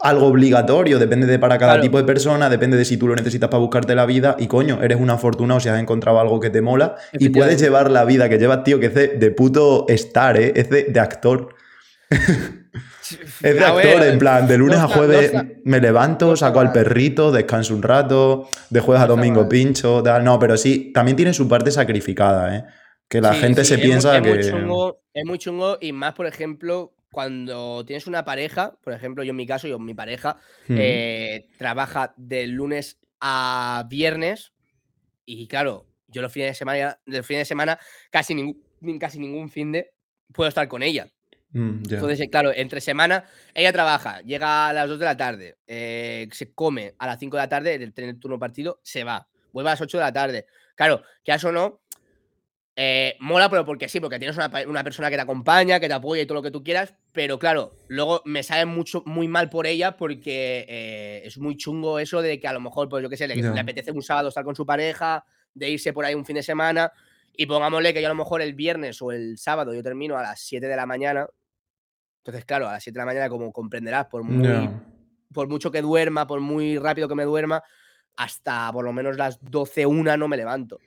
algo 0.00 0.26
obligatorio, 0.26 0.98
depende 0.98 1.26
de 1.26 1.38
para 1.38 1.58
cada 1.58 1.80
tipo 1.80 1.98
de 1.98 2.04
persona, 2.04 2.48
depende 2.48 2.76
de 2.76 2.84
si 2.84 2.96
tú 2.96 3.08
lo 3.08 3.16
necesitas 3.16 3.48
para 3.48 3.60
buscarte 3.60 3.94
la 3.94 4.06
vida 4.06 4.36
y 4.38 4.46
coño, 4.46 4.80
eres 4.82 4.98
un 4.98 5.10
afortunado 5.10 5.60
si 5.60 5.68
has 5.68 5.80
encontrado 5.80 6.20
algo 6.20 6.40
que 6.40 6.50
te 6.50 6.60
mola 6.60 6.96
y 7.12 7.30
puedes 7.30 7.60
llevar 7.60 7.90
la 7.90 8.04
vida 8.04 8.28
que 8.28 8.38
llevas, 8.38 8.64
tío, 8.64 8.78
que 8.78 8.86
es 8.86 8.94
de, 8.94 9.30
puto 9.30 9.86
estar, 9.88 10.36
¿eh? 10.36 10.52
es 10.54 10.70
de, 10.70 11.00
actor. 11.00 11.54
es 12.10 13.54
de 13.54 13.64
actor, 13.64 14.02
en 14.04 14.18
plan, 14.18 14.46
de 14.46 14.58
lunes 14.58 14.78
a 14.78 14.88
jueves 14.88 15.32
me 15.64 15.80
levanto, 15.80 16.36
saco 16.36 16.60
al 16.60 16.70
perrito, 16.72 17.32
descanso 17.32 17.74
un 17.74 17.82
rato, 17.82 18.48
de 18.70 18.80
jueves 18.80 19.02
a 19.02 19.06
domingo 19.06 19.48
pincho, 19.48 20.02
tal. 20.02 20.22
No, 20.22 20.38
pero 20.38 20.56
sí, 20.56 20.92
también 20.92 21.16
tiene 21.16 21.34
su 21.34 21.48
parte 21.48 21.70
sacrificada, 21.70 22.56
¿eh? 22.56 22.64
Que 23.08 23.20
la 23.22 23.32
gente 23.34 23.64
se 23.64 23.78
piensa 23.78 24.20
que. 24.20 24.38
es 24.38 25.24
muy 25.24 25.38
chungo 25.38 25.78
y 25.80 25.92
más, 25.92 26.12
por 26.12 26.26
ejemplo, 26.26 26.92
cuando 27.18 27.84
tienes 27.84 28.06
una 28.06 28.24
pareja, 28.24 28.78
por 28.80 28.92
ejemplo, 28.92 29.24
yo 29.24 29.30
en 29.30 29.36
mi 29.36 29.44
caso, 29.44 29.66
yo 29.66 29.80
mi 29.80 29.92
pareja, 29.92 30.36
eh, 30.68 31.48
trabaja 31.58 32.14
de 32.16 32.46
lunes 32.46 33.00
a 33.20 33.84
viernes 33.90 34.52
y 35.24 35.48
claro, 35.48 35.88
yo 36.06 36.22
los 36.22 36.32
fines 36.32 36.50
de 36.50 36.54
semana, 36.54 37.00
los 37.06 37.26
fines 37.26 37.40
de 37.40 37.44
semana 37.46 37.80
casi, 38.12 38.36
ningún, 38.36 38.62
casi 39.00 39.18
ningún 39.18 39.50
fin 39.50 39.72
de 39.72 39.90
puedo 40.32 40.48
estar 40.48 40.68
con 40.68 40.84
ella. 40.84 41.08
Mm, 41.50 41.82
Entonces, 41.90 42.20
eh, 42.20 42.30
claro, 42.30 42.52
entre 42.54 42.80
semana 42.80 43.24
ella 43.52 43.72
trabaja, 43.72 44.20
llega 44.20 44.68
a 44.68 44.72
las 44.72 44.88
2 44.88 45.00
de 45.00 45.04
la 45.04 45.16
tarde, 45.16 45.58
eh, 45.66 46.28
se 46.30 46.54
come 46.54 46.94
a 47.00 47.08
las 47.08 47.18
5 47.18 47.36
de 47.36 47.42
la 47.42 47.48
tarde, 47.48 47.74
el, 47.74 47.92
el 47.96 48.20
turno 48.20 48.38
partido, 48.38 48.78
se 48.84 49.02
va, 49.02 49.26
vuelve 49.50 49.70
a 49.70 49.72
las 49.72 49.80
8 49.80 49.98
de 49.98 50.04
la 50.04 50.12
tarde. 50.12 50.46
Claro, 50.76 51.02
que 51.24 51.32
eso 51.32 51.50
no, 51.50 51.80
eh, 52.80 53.16
mola, 53.18 53.50
pero 53.50 53.64
porque 53.64 53.88
sí, 53.88 53.98
porque 53.98 54.20
tienes 54.20 54.36
una, 54.36 54.84
persona 54.84 55.10
que 55.10 55.16
te 55.16 55.22
acompaña, 55.22 55.80
que 55.80 55.88
te 55.88 55.94
apoya 55.94 56.22
y 56.22 56.26
todo 56.26 56.36
lo 56.36 56.42
que 56.42 56.52
tú 56.52 56.62
quieras, 56.62 56.94
pero 57.10 57.36
claro, 57.36 57.72
luego 57.88 58.22
me 58.24 58.44
sale 58.44 58.66
mucho, 58.66 59.02
muy 59.04 59.26
mal 59.26 59.50
por 59.50 59.66
ella 59.66 59.96
porque 59.96 60.64
eh, 60.68 61.22
es 61.24 61.38
muy 61.38 61.56
chungo 61.56 61.98
eso 61.98 62.22
de 62.22 62.38
que 62.38 62.46
a 62.46 62.52
lo 62.52 62.60
mejor, 62.60 62.88
pues 62.88 63.02
yo 63.02 63.10
qué 63.10 63.16
sé, 63.16 63.26
le, 63.26 63.60
apetece 63.60 63.90
un 63.90 64.00
sábado 64.00 64.28
estar 64.28 64.44
con 64.44 64.54
su 64.54 64.64
pareja, 64.64 65.24
de 65.54 65.70
irse 65.70 65.92
por 65.92 66.04
ahí 66.04 66.14
un 66.14 66.24
fin 66.24 66.36
de 66.36 66.42
semana 66.44 66.92
y 67.36 67.46
pongámosle 67.46 67.92
que 67.92 68.00
yo 68.00 68.06
a 68.06 68.10
lo 68.10 68.14
mejor 68.14 68.42
el 68.42 68.54
viernes 68.54 69.02
o 69.02 69.10
el 69.10 69.38
sábado 69.38 69.74
yo 69.74 69.82
termino 69.82 70.16
a 70.16 70.22
las 70.22 70.38
7 70.42 70.68
de 70.68 70.76
la 70.76 70.86
mañana. 70.86 71.26
Entonces, 72.18 72.44
claro, 72.44 72.68
a 72.68 72.74
las 72.74 72.84
7 72.84 72.96
de 72.96 73.00
la 73.00 73.06
mañana, 73.06 73.28
como 73.28 73.52
comprenderás, 73.52 74.06
por, 74.06 74.22
muy, 74.22 74.70
por 75.34 75.48
mucho 75.48 75.72
que 75.72 75.82
duerma, 75.82 76.28
por 76.28 76.38
muy 76.38 76.78
rápido 76.78 77.08
que 77.08 77.16
me 77.16 77.24
duerma, 77.24 77.60
hasta 78.14 78.70
por 78.72 78.84
lo 78.84 78.92
menos 78.92 79.16
las 79.16 79.40
12, 79.40 79.84
una 79.86 80.16
no 80.16 80.28
me 80.28 80.36
levanto. 80.36 80.78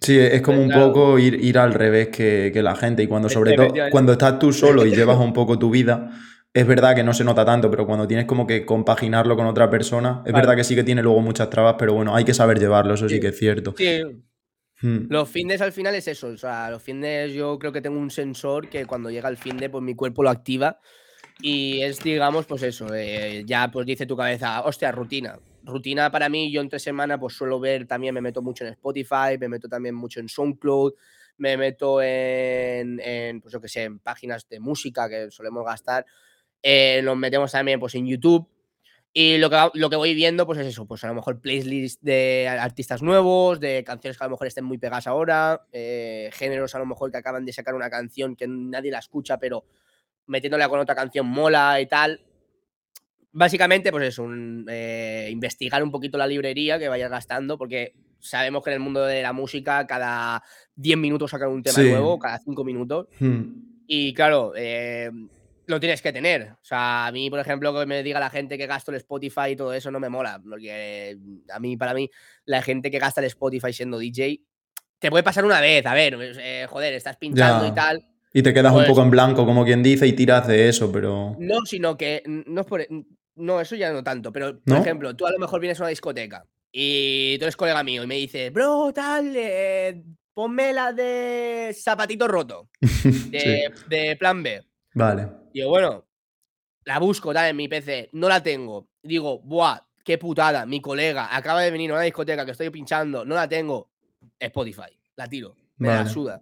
Sí, 0.00 0.18
es 0.18 0.42
como 0.42 0.60
un 0.62 0.70
poco 0.70 1.18
ir, 1.18 1.34
ir 1.42 1.58
al 1.58 1.72
revés 1.74 2.08
que, 2.08 2.50
que 2.52 2.62
la 2.62 2.76
gente. 2.76 3.02
Y 3.02 3.06
cuando, 3.06 3.28
sobre 3.28 3.54
todo, 3.54 3.68
cuando 3.90 4.12
estás 4.12 4.38
tú 4.38 4.52
solo 4.52 4.84
y 4.86 4.90
llevas 4.94 5.18
un 5.18 5.32
poco 5.32 5.58
tu 5.58 5.70
vida, 5.70 6.10
es 6.52 6.66
verdad 6.66 6.94
que 6.94 7.02
no 7.02 7.12
se 7.12 7.24
nota 7.24 7.44
tanto, 7.44 7.70
pero 7.70 7.86
cuando 7.86 8.06
tienes 8.06 8.26
como 8.26 8.46
que 8.46 8.64
compaginarlo 8.64 9.36
con 9.36 9.46
otra 9.46 9.68
persona, 9.70 10.22
es 10.26 10.32
verdad 10.32 10.54
que 10.56 10.64
sí 10.64 10.74
que 10.74 10.84
tiene 10.84 11.02
luego 11.02 11.20
muchas 11.20 11.50
trabas, 11.50 11.76
pero 11.78 11.94
bueno, 11.94 12.14
hay 12.14 12.24
que 12.24 12.34
saber 12.34 12.58
llevarlo, 12.58 12.94
eso 12.94 13.08
sí, 13.08 13.16
Sí. 13.16 13.20
que 13.20 13.28
es 13.28 13.38
cierto. 13.38 13.74
Sí, 13.76 14.02
Hmm. 14.82 15.06
los 15.08 15.26
fines 15.30 15.62
al 15.62 15.72
final 15.72 15.94
es 15.94 16.06
eso. 16.06 16.26
O 16.28 16.36
sea, 16.36 16.70
los 16.70 16.82
fines 16.82 17.32
yo 17.32 17.58
creo 17.58 17.72
que 17.72 17.80
tengo 17.80 17.98
un 17.98 18.10
sensor 18.10 18.68
que 18.68 18.84
cuando 18.84 19.08
llega 19.10 19.30
el 19.30 19.38
fin 19.38 19.56
de, 19.56 19.70
pues 19.70 19.82
mi 19.82 19.94
cuerpo 19.94 20.22
lo 20.22 20.28
activa. 20.28 20.78
Y 21.40 21.80
es, 21.80 21.98
digamos, 22.00 22.44
pues 22.44 22.62
eso, 22.62 22.86
eh, 22.94 23.42
ya 23.46 23.70
pues 23.70 23.86
dice 23.86 24.04
tu 24.04 24.16
cabeza, 24.18 24.60
hostia, 24.62 24.92
rutina. 24.92 25.38
Rutina 25.66 26.10
para 26.10 26.28
mí, 26.28 26.50
yo 26.50 26.60
entre 26.60 26.78
semana 26.78 27.18
pues 27.18 27.34
suelo 27.34 27.60
ver 27.60 27.86
también, 27.86 28.14
me 28.14 28.20
meto 28.20 28.40
mucho 28.40 28.64
en 28.64 28.70
Spotify, 28.70 29.36
me 29.38 29.48
meto 29.48 29.68
también 29.68 29.94
mucho 29.94 30.20
en 30.20 30.28
SoundCloud, 30.28 30.94
me 31.38 31.56
meto 31.56 32.00
en, 32.00 33.00
en 33.00 33.40
pues 33.40 33.52
yo 33.52 33.60
que 33.60 33.68
sé, 33.68 33.82
en 33.82 33.98
páginas 33.98 34.48
de 34.48 34.60
música 34.60 35.08
que 35.08 35.30
solemos 35.30 35.64
gastar. 35.64 36.06
Eh, 36.62 37.00
nos 37.02 37.16
metemos 37.16 37.52
también 37.52 37.78
pues 37.80 37.94
en 37.94 38.06
YouTube. 38.06 38.48
Y 39.12 39.38
lo 39.38 39.48
que, 39.48 39.70
lo 39.74 39.88
que 39.88 39.96
voy 39.96 40.14
viendo, 40.14 40.44
pues 40.44 40.58
es 40.58 40.66
eso, 40.66 40.86
pues 40.86 41.02
a 41.02 41.08
lo 41.08 41.14
mejor 41.14 41.40
playlists 41.40 42.04
de 42.04 42.48
artistas 42.48 43.02
nuevos, 43.02 43.58
de 43.60 43.82
canciones 43.82 44.18
que 44.18 44.24
a 44.24 44.26
lo 44.26 44.32
mejor 44.32 44.46
estén 44.46 44.64
muy 44.64 44.76
pegadas 44.76 45.06
ahora, 45.06 45.66
eh, 45.72 46.28
géneros 46.34 46.74
a 46.74 46.78
lo 46.78 46.84
mejor 46.84 47.10
que 47.10 47.16
acaban 47.16 47.46
de 47.46 47.52
sacar 47.54 47.74
una 47.74 47.88
canción 47.88 48.36
que 48.36 48.46
nadie 48.46 48.90
la 48.90 48.98
escucha, 48.98 49.38
pero 49.38 49.64
metiéndola 50.26 50.68
con 50.68 50.80
otra 50.80 50.94
canción 50.94 51.26
mola 51.26 51.80
y 51.80 51.86
tal. 51.86 52.25
Básicamente, 53.38 53.90
pues 53.90 54.08
es 54.08 54.18
un 54.18 54.64
eh, 54.70 55.28
investigar 55.30 55.82
un 55.82 55.90
poquito 55.90 56.16
la 56.16 56.26
librería 56.26 56.78
que 56.78 56.88
vayas 56.88 57.10
gastando, 57.10 57.58
porque 57.58 57.92
sabemos 58.18 58.64
que 58.64 58.70
en 58.70 58.74
el 58.74 58.80
mundo 58.80 59.04
de 59.04 59.20
la 59.20 59.34
música 59.34 59.86
cada 59.86 60.42
10 60.74 60.96
minutos 60.96 61.30
sacan 61.30 61.50
un 61.50 61.62
tema 61.62 61.74
Sí. 61.76 61.90
nuevo, 61.90 62.18
cada 62.18 62.38
5 62.38 62.64
minutos. 62.64 63.08
Hmm. 63.20 63.42
Y 63.86 64.14
claro, 64.14 64.54
eh, 64.56 65.10
lo 65.66 65.78
tienes 65.78 66.00
que 66.00 66.14
tener. 66.14 66.52
O 66.52 66.64
sea, 66.64 67.08
a 67.08 67.12
mí, 67.12 67.28
por 67.28 67.38
ejemplo, 67.38 67.78
que 67.78 67.84
me 67.84 68.02
diga 68.02 68.18
la 68.20 68.30
gente 68.30 68.56
que 68.56 68.66
gasto 68.66 68.90
el 68.90 68.96
Spotify 68.96 69.50
y 69.50 69.56
todo 69.56 69.74
eso 69.74 69.90
no 69.90 70.00
me 70.00 70.08
mola. 70.08 70.40
Porque 70.42 71.18
a 71.52 71.58
mí, 71.60 71.76
para 71.76 71.92
mí, 71.92 72.08
la 72.46 72.62
gente 72.62 72.90
que 72.90 72.98
gasta 72.98 73.20
el 73.20 73.26
Spotify 73.26 73.70
siendo 73.70 73.98
DJ, 73.98 74.40
te 74.98 75.10
puede 75.10 75.22
pasar 75.22 75.44
una 75.44 75.60
vez. 75.60 75.84
A 75.84 75.92
ver, 75.92 76.16
eh, 76.40 76.66
joder, 76.70 76.94
estás 76.94 77.18
pinchando 77.18 77.64
Ya. 77.66 77.68
y 77.70 77.74
tal. 77.74 78.02
Y 78.32 78.42
te 78.42 78.54
quedas 78.54 78.72
un 78.72 78.78
Pues- 78.78 78.88
poco 78.88 79.02
en 79.02 79.10
blanco, 79.10 79.44
como 79.44 79.64
quien 79.66 79.82
dice, 79.82 80.06
y 80.06 80.14
tiras 80.14 80.46
de 80.48 80.70
eso, 80.70 80.90
pero. 80.90 81.36
No, 81.38 81.66
sino 81.66 81.98
que 81.98 82.22
no 82.26 82.62
es 82.62 82.66
por. 82.66 82.86
No, 83.36 83.60
eso 83.60 83.76
ya 83.76 83.92
no 83.92 84.02
tanto. 84.02 84.32
Pero, 84.32 84.58
por 84.60 84.74
¿No? 84.76 84.80
ejemplo, 84.82 85.14
tú 85.14 85.26
a 85.26 85.30
lo 85.30 85.38
mejor 85.38 85.60
vienes 85.60 85.78
a 85.80 85.84
una 85.84 85.90
discoteca 85.90 86.44
y 86.72 87.36
tú 87.38 87.44
eres 87.44 87.56
colega 87.56 87.82
mío 87.82 88.02
y 88.02 88.06
me 88.06 88.16
dices, 88.16 88.52
bro, 88.52 88.92
tal, 88.94 89.32
eh, 89.36 90.02
ponme 90.34 90.72
la 90.72 90.92
de 90.92 91.74
zapatito 91.78 92.26
roto, 92.28 92.68
de, 92.82 93.70
Sí. 93.74 93.82
de 93.88 94.16
plan 94.16 94.42
B. 94.42 94.62
Vale. 94.94 95.28
Digo, 95.52 95.68
bueno, 95.70 96.06
la 96.84 96.98
busco 96.98 97.32
tal 97.32 97.50
en 97.50 97.56
mi 97.56 97.68
PC, 97.68 98.10
no 98.12 98.28
la 98.28 98.42
tengo. 98.42 98.88
Digo, 99.02 99.38
buah, 99.40 99.80
qué 100.04 100.18
putada, 100.18 100.64
mi 100.66 100.80
colega 100.80 101.34
acaba 101.34 101.60
de 101.62 101.70
venir 101.70 101.90
a 101.90 101.94
una 101.94 102.02
discoteca 102.02 102.44
que 102.44 102.52
estoy 102.52 102.70
pinchando, 102.70 103.24
no 103.24 103.34
la 103.34 103.48
tengo. 103.48 103.90
Spotify, 104.38 104.98
la 105.16 105.26
tiro, 105.28 105.54
me 105.78 105.88
la 105.88 105.96
Vale. 105.98 106.10
suda. 106.10 106.40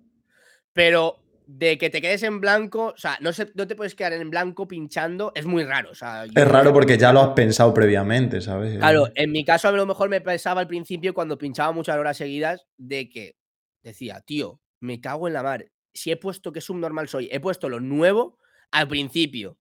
Pero 0.72 1.18
de 1.46 1.76
que 1.78 1.90
te 1.90 2.00
quedes 2.00 2.22
en 2.22 2.40
blanco, 2.40 2.94
o 2.94 2.96
sea, 2.96 3.18
no, 3.20 3.32
se- 3.32 3.52
no 3.54 3.66
te 3.66 3.76
puedes 3.76 3.94
quedar 3.94 4.12
en 4.14 4.30
blanco 4.30 4.66
pinchando, 4.66 5.32
es 5.34 5.44
muy 5.44 5.64
raro. 5.64 5.90
O 5.90 5.94
sea, 5.94 6.24
yo, 6.26 6.32
Es 6.34 6.48
raro 6.48 6.72
porque 6.72 6.96
ya 6.96 7.12
lo 7.12 7.20
has 7.20 7.30
pensado 7.30 7.74
previamente, 7.74 8.40
¿sabes? 8.40 8.78
Claro, 8.78 9.08
en 9.14 9.30
mi 9.32 9.44
caso 9.44 9.68
a 9.68 9.72
lo 9.72 9.84
mejor 9.86 10.08
me 10.08 10.20
pensaba 10.20 10.62
al 10.62 10.66
principio 10.68 11.12
cuando 11.12 11.36
pinchaba 11.36 11.72
muchas 11.72 11.96
horas 11.98 12.16
seguidas 12.16 12.66
de 12.78 13.08
que 13.10 13.36
decía, 13.82 14.20
tío, 14.22 14.60
me 14.80 15.00
cago 15.00 15.26
en 15.28 15.34
la 15.34 15.42
mar. 15.42 15.66
Si 15.92 16.10
he 16.10 16.16
puesto 16.16 16.50
que 16.52 16.60
subnormal 16.60 17.08
soy, 17.08 17.28
he 17.30 17.40
puesto 17.40 17.68
lo 17.68 17.78
nuevo 17.80 18.38
al 18.70 18.88
principio. 18.88 19.58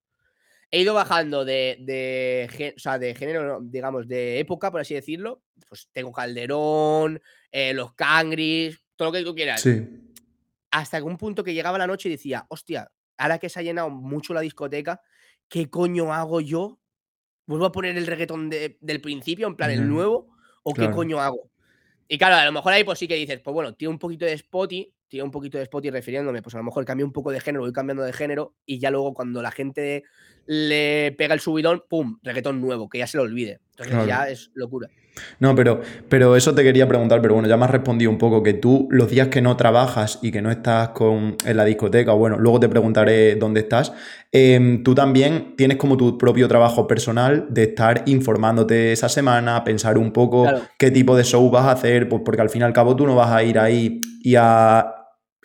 He 0.72 0.80
ido 0.82 0.94
bajando 0.96 1.46
de, 1.46 1.78
de, 1.82 2.74
o 2.76 2.80
sea, 2.80 2.98
de 2.98 3.14
género, 3.14 3.60
digamos, 3.62 4.08
de 4.08 4.40
época, 4.40 4.72
por 4.72 4.82
así 4.82 4.96
decirlo. 4.96 5.44
Pues 5.70 5.88
tengo 5.92 6.12
Calderón, 6.12 7.22
eh, 7.52 7.74
los 7.74 7.94
Cangris, 7.94 8.80
todo 8.96 9.10
lo 9.10 9.12
que 9.12 9.24
tú 9.24 9.36
quieras. 9.36 9.62
Sí. 9.62 9.86
Hasta 10.74 10.98
que 10.98 11.04
un 11.04 11.18
punto 11.18 11.44
que 11.44 11.54
llegaba 11.54 11.78
la 11.78 11.86
noche 11.86 12.10
y 12.10 12.14
decía, 12.14 12.46
hostia, 12.50 12.90
ahora 13.18 13.38
que 13.38 13.48
se 13.48 13.60
ha 13.60 13.64
llenado 13.64 13.92
mucho 13.92 14.34
la 14.34 14.42
discoteca, 14.42 15.02
¿qué 15.48 15.70
coño 15.70 16.12
hago 16.12 16.42
yo? 16.42 16.80
¿Vuelvo 17.46 17.66
a 17.68 17.72
poner 17.72 17.96
el 17.96 18.08
reggaetón 18.08 18.50
de- 18.50 18.78
del 18.82 19.00
principio, 19.00 19.46
en 19.48 19.56
plan 19.56 19.70
el 19.70 19.88
nuevo? 19.88 20.30
¿O 20.64 20.74
claro. 20.74 20.90
qué 20.90 20.96
coño 20.96 21.20
hago? 21.22 21.52
Y 22.08 22.18
claro, 22.18 22.38
a 22.38 22.46
lo 22.46 22.52
mejor 22.52 22.74
ahí 22.74 22.84
pues 22.84 22.98
sí 22.98 23.08
que 23.08 23.16
dices, 23.16 23.40
pues 23.42 23.54
bueno, 23.54 23.76
tiro 23.76 23.92
un 23.92 24.00
poquito 24.00 24.26
de 24.26 24.34
Spotify, 24.34 24.92
tiro 25.08 25.26
un 25.26 25.32
poquito 25.32 25.58
de 25.60 25.64
Spotify 25.66 25.92
refiriéndome, 25.92 26.42
pues 26.42 26.56
a 26.56 26.58
lo 26.58 26.64
mejor 26.64 26.86
cambio 26.86 27.06
un 27.06 27.14
poco 27.14 27.30
de 27.32 27.40
género, 27.40 27.64
voy 27.64 27.72
cambiando 27.74 28.02
de 28.04 28.14
género 28.14 28.56
y 28.66 28.80
ya 28.80 28.90
luego 28.90 29.14
cuando 29.14 29.44
la 29.44 29.52
gente 29.52 30.04
le 30.48 31.14
pega 31.18 31.36
el 31.36 31.40
subidón, 31.40 31.84
¡pum! 31.88 32.18
Reggaetón 32.24 32.60
nuevo, 32.62 32.90
que 32.90 32.98
ya 32.98 33.06
se 33.08 33.18
lo 33.18 33.24
olvide. 33.24 33.60
Entonces 33.72 33.94
Claro. 33.94 34.08
ya 34.08 34.28
es 34.30 34.50
locura. 34.56 34.90
No, 35.40 35.56
pero, 35.56 35.82
pero 36.10 36.36
eso 36.36 36.56
te 36.56 36.64
quería 36.64 36.88
preguntar, 36.88 37.22
pero 37.22 37.36
bueno, 37.36 37.48
ya 37.48 37.58
me 37.58 37.66
has 37.66 37.72
respondido 37.72 38.10
un 38.10 38.18
poco 38.18 38.42
que 38.42 38.54
tú 38.54 38.88
los 38.90 39.10
días 39.10 39.28
que 39.28 39.42
no 39.42 39.56
trabajas 39.58 40.20
y 40.22 40.32
que 40.32 40.42
no 40.42 40.50
estás 40.50 40.90
con, 40.90 41.36
en 41.46 41.58
la 41.58 41.66
discoteca, 41.66 42.14
bueno, 42.14 42.38
luego 42.40 42.60
te 42.60 42.70
preguntaré 42.70 43.36
dónde 43.36 43.62
estás, 43.62 43.94
em, 44.32 44.84
tú 44.84 44.96
también 44.96 45.54
tienes 45.56 45.78
como 45.78 45.98
tu 45.98 46.18
propio 46.18 46.48
trabajo 46.48 46.88
personal 46.88 47.46
de 47.50 47.64
estar 47.64 48.04
informándote 48.08 48.92
esa 48.92 49.10
semana, 49.10 49.64
pensar 49.64 49.98
un 49.98 50.12
poco 50.12 50.44
Claro. 50.44 50.62
qué 50.80 50.92
tipo 50.92 51.16
de 51.16 51.24
show 51.24 51.50
vas 51.50 51.66
a 51.66 51.72
hacer, 51.72 52.10
pues 52.10 52.22
porque 52.26 52.42
al 52.42 52.50
fin 52.50 52.62
y 52.62 52.66
al 52.66 52.74
cabo 52.74 52.96
tú 52.96 53.06
no 53.06 53.16
vas 53.16 53.32
a 53.32 53.44
ir 53.44 53.60
ahí 53.60 54.02
y 54.24 54.36
a 54.36 54.94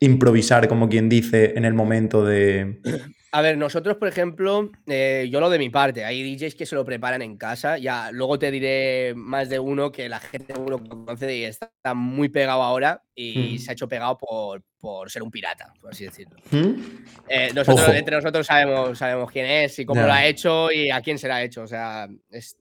improvisar, 0.01 0.69
como 0.69 0.89
quien 0.89 1.09
dice, 1.09 1.55
en 1.57 1.65
el 1.65 1.75
momento 1.75 2.25
de... 2.25 2.81
A 3.31 3.43
ver, 3.43 3.59
nosotros, 3.59 3.97
por 3.99 4.09
ejemplo, 4.09 4.71
eh, 4.87 5.29
yo 5.31 5.39
lo 5.41 5.51
de 5.51 5.59
mi 5.59 5.69
parte, 5.69 6.03
hay 6.05 6.23
DJs 6.35 6.55
que 6.55 6.65
se 6.65 6.75
lo 6.75 6.85
preparan 6.85 7.21
en 7.21 7.37
casa, 7.37 7.77
ya 7.77 8.11
luego 8.11 8.39
te 8.39 8.51
diré 8.51 9.13
más 9.15 9.51
de 9.51 9.59
uno 9.59 9.93
que 9.93 10.09
la 10.09 10.19
gente 10.19 10.55
seguro 10.55 10.79
conoce 10.83 11.37
y 11.37 11.45
está 11.45 11.71
muy 11.95 12.31
pegado 12.31 12.63
ahora 12.63 13.03
y 13.15 13.57
Mm. 13.57 13.59
se 13.59 13.71
ha 13.71 13.73
hecho 13.75 13.87
pegado 13.87 14.17
por, 14.17 14.63
por 14.79 15.11
ser 15.11 15.23
un 15.23 15.31
pirata, 15.31 15.75
por 15.79 15.93
así 15.93 16.05
decirlo. 16.05 16.37
¿Mm? 16.51 16.81
Eh, 17.29 17.51
nosotros, 17.55 17.89
Ojo. 17.89 17.93
entre 17.97 18.17
nosotros 18.17 18.47
sabemos, 18.47 18.97
sabemos 18.97 19.31
quién 19.31 19.45
es 19.45 19.79
y 19.79 19.85
cómo 19.85 20.01
Ya. 20.01 20.07
lo 20.07 20.13
ha 20.15 20.25
hecho 20.27 20.73
y 20.73 20.89
a 20.91 21.03
quién 21.03 21.19
se 21.19 21.29
lo 21.29 21.35
ha 21.35 21.43
hecho, 21.43 21.63
o 21.63 21.67
sea, 21.67 22.09
es, 22.31 22.57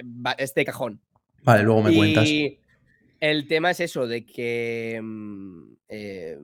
va- 0.00 0.36
es 0.38 0.54
de 0.54 0.64
cajón. 0.64 1.00
Vale, 1.42 1.64
luego 1.64 1.82
me 1.82 1.92
cuentas. 1.92 2.24
Y 2.28 2.60
el 3.18 3.48
tema 3.48 3.72
es 3.72 3.80
eso, 3.80 4.06
de 4.06 4.24
que. 4.24 5.00
mm, 5.02 5.72
eh, 5.88 6.38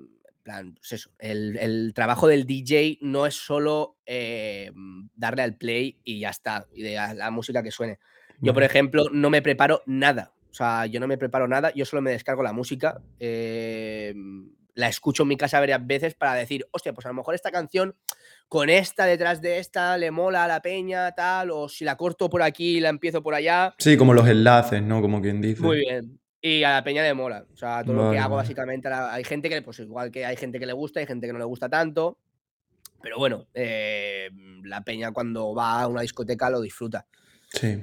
plan, 0.45 0.75
pues 0.75 0.93
eso, 0.93 1.11
el, 1.19 1.57
el 1.57 1.93
trabajo 1.95 2.29
del 2.29 2.47
DJ 2.47 2.99
no 3.01 3.27
es 3.27 3.35
solo 3.35 3.97
eh, 4.07 4.71
darle 5.17 5.43
al 5.43 5.57
play 5.57 5.99
y 6.05 6.21
ya 6.21 6.31
está, 6.31 6.67
y 6.73 6.83
de 6.83 6.95
la, 6.95 7.15
la 7.15 7.31
música 7.33 7.63
que 7.63 7.73
suene. 7.73 7.99
Yo, 8.41 8.55
por 8.55 8.63
ejemplo, 8.63 9.07
no 9.11 9.31
me 9.31 9.43
preparo 9.43 9.83
nada. 9.87 10.33
O 10.51 10.55
sea, 10.55 10.87
yo 10.87 11.01
no 11.01 11.09
me 11.09 11.19
preparo 11.19 11.49
nada, 11.49 11.73
yo 11.75 11.85
solo 11.85 12.01
me 12.03 12.13
descargo 12.13 12.43
la 12.45 12.53
música, 12.53 13.01
eh, 13.19 14.15
la 14.75 14.89
escucho 14.89 15.23
en 15.25 15.31
mi 15.31 15.37
casa 15.37 15.59
varias 15.59 15.85
veces 15.85 16.15
para 16.15 16.35
decir, 16.35 16.67
hostia, 16.71 16.93
pues 16.93 17.07
a 17.07 17.09
lo 17.09 17.15
mejor 17.15 17.35
esta 17.35 17.51
canción 17.51 17.97
con 18.49 18.71
esta 18.71 19.07
detrás 19.07 19.41
de 19.41 19.59
esta 19.59 19.97
le 19.99 20.11
mola 20.11 20.45
a 20.45 20.49
la 20.49 20.63
peña, 20.63 21.13
tal, 21.13 21.51
o 21.51 21.69
si 21.69 21.85
la 21.85 21.97
corto 21.97 22.29
por 22.31 22.43
aquí 22.43 22.77
y 22.77 22.81
la 22.81 22.91
empiezo 22.91 23.23
por 23.23 23.35
allá, 23.35 23.75
Sí, 23.79 23.97
como 23.97 24.15
los 24.15 24.29
enlaces, 24.29 24.83
¿no? 24.83 25.01
Como 25.01 25.21
quien 25.21 25.41
dice. 25.41 25.63
muy 25.63 25.79
bien. 25.79 26.21
Y 26.47 26.63
a 26.63 26.73
la 26.73 26.85
peña 26.85 27.03
le 27.03 27.15
mola. 27.15 27.47
O 27.55 27.57
sea, 27.57 27.83
todo 27.83 27.95
lo 27.95 28.03
Vale, 28.03 28.17
que 28.17 28.19
hago 28.19 28.37
básicamente. 28.37 28.87
Hay 28.87 29.25
gente 29.25 29.49
que, 29.49 29.63
pues 29.63 29.79
igual 29.79 30.11
que 30.11 30.27
hay 30.27 30.37
gente 30.37 30.59
que 30.59 30.67
le 30.67 30.75
gusta, 30.75 31.01
hay 31.01 31.07
gente 31.07 31.27
que 31.27 31.33
no 31.33 31.39
le 31.39 31.47
gusta 31.47 31.71
tanto. 31.71 32.19
Pero 33.01 33.17
bueno, 33.17 33.47
eh, 33.55 34.29
la 34.63 34.85
peña 34.85 35.11
cuando 35.11 35.55
va 35.55 35.81
a 35.81 35.87
una 35.87 36.03
discoteca 36.03 36.51
lo 36.51 36.61
disfruta. 36.61 37.07
Sí. 37.49 37.83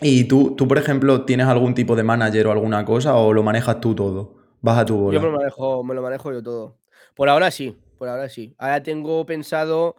¿Y 0.00 0.24
tú, 0.24 0.54
tú, 0.56 0.66
por 0.66 0.78
ejemplo, 0.78 1.26
tienes 1.26 1.46
algún 1.46 1.74
tipo 1.74 1.94
de 1.94 2.04
manager 2.04 2.46
o 2.46 2.52
alguna 2.52 2.86
cosa 2.86 3.16
o 3.16 3.34
lo 3.34 3.42
manejas 3.42 3.78
tú 3.80 3.94
todo? 3.94 4.34
Vas 4.62 4.78
a 4.78 4.86
tu 4.86 4.96
bola. 4.96 5.18
Yo 5.18 5.20
me 5.20 5.30
lo 5.30 5.36
manejo, 5.36 5.84
me 5.84 5.94
lo 5.94 6.00
manejo 6.00 6.32
yo 6.32 6.42
todo. 6.42 6.78
Por 7.14 7.28
ahora 7.28 7.50
sí, 7.50 7.76
por 7.98 8.08
ahora 8.08 8.30
sí. 8.30 8.54
Ahora 8.56 8.82
tengo 8.82 9.26
pensado, 9.26 9.96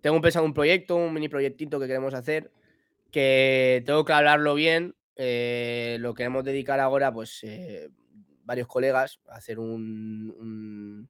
tengo 0.00 0.20
pensado 0.20 0.44
un 0.44 0.54
proyecto, 0.54 0.94
un 0.94 1.12
mini 1.12 1.28
proyectito 1.28 1.80
que 1.80 1.88
queremos 1.88 2.14
hacer, 2.14 2.52
que 3.10 3.82
tengo 3.84 4.04
que 4.04 4.12
hablarlo 4.12 4.54
bien. 4.54 4.94
Eh, 5.16 5.96
lo 6.00 6.14
queremos 6.14 6.44
dedicar 6.44 6.80
ahora, 6.80 7.12
pues, 7.12 7.40
eh, 7.42 7.88
varios 8.44 8.66
colegas, 8.68 9.20
a 9.28 9.36
hacer 9.36 9.58
un, 9.58 10.34
un- 10.38 11.08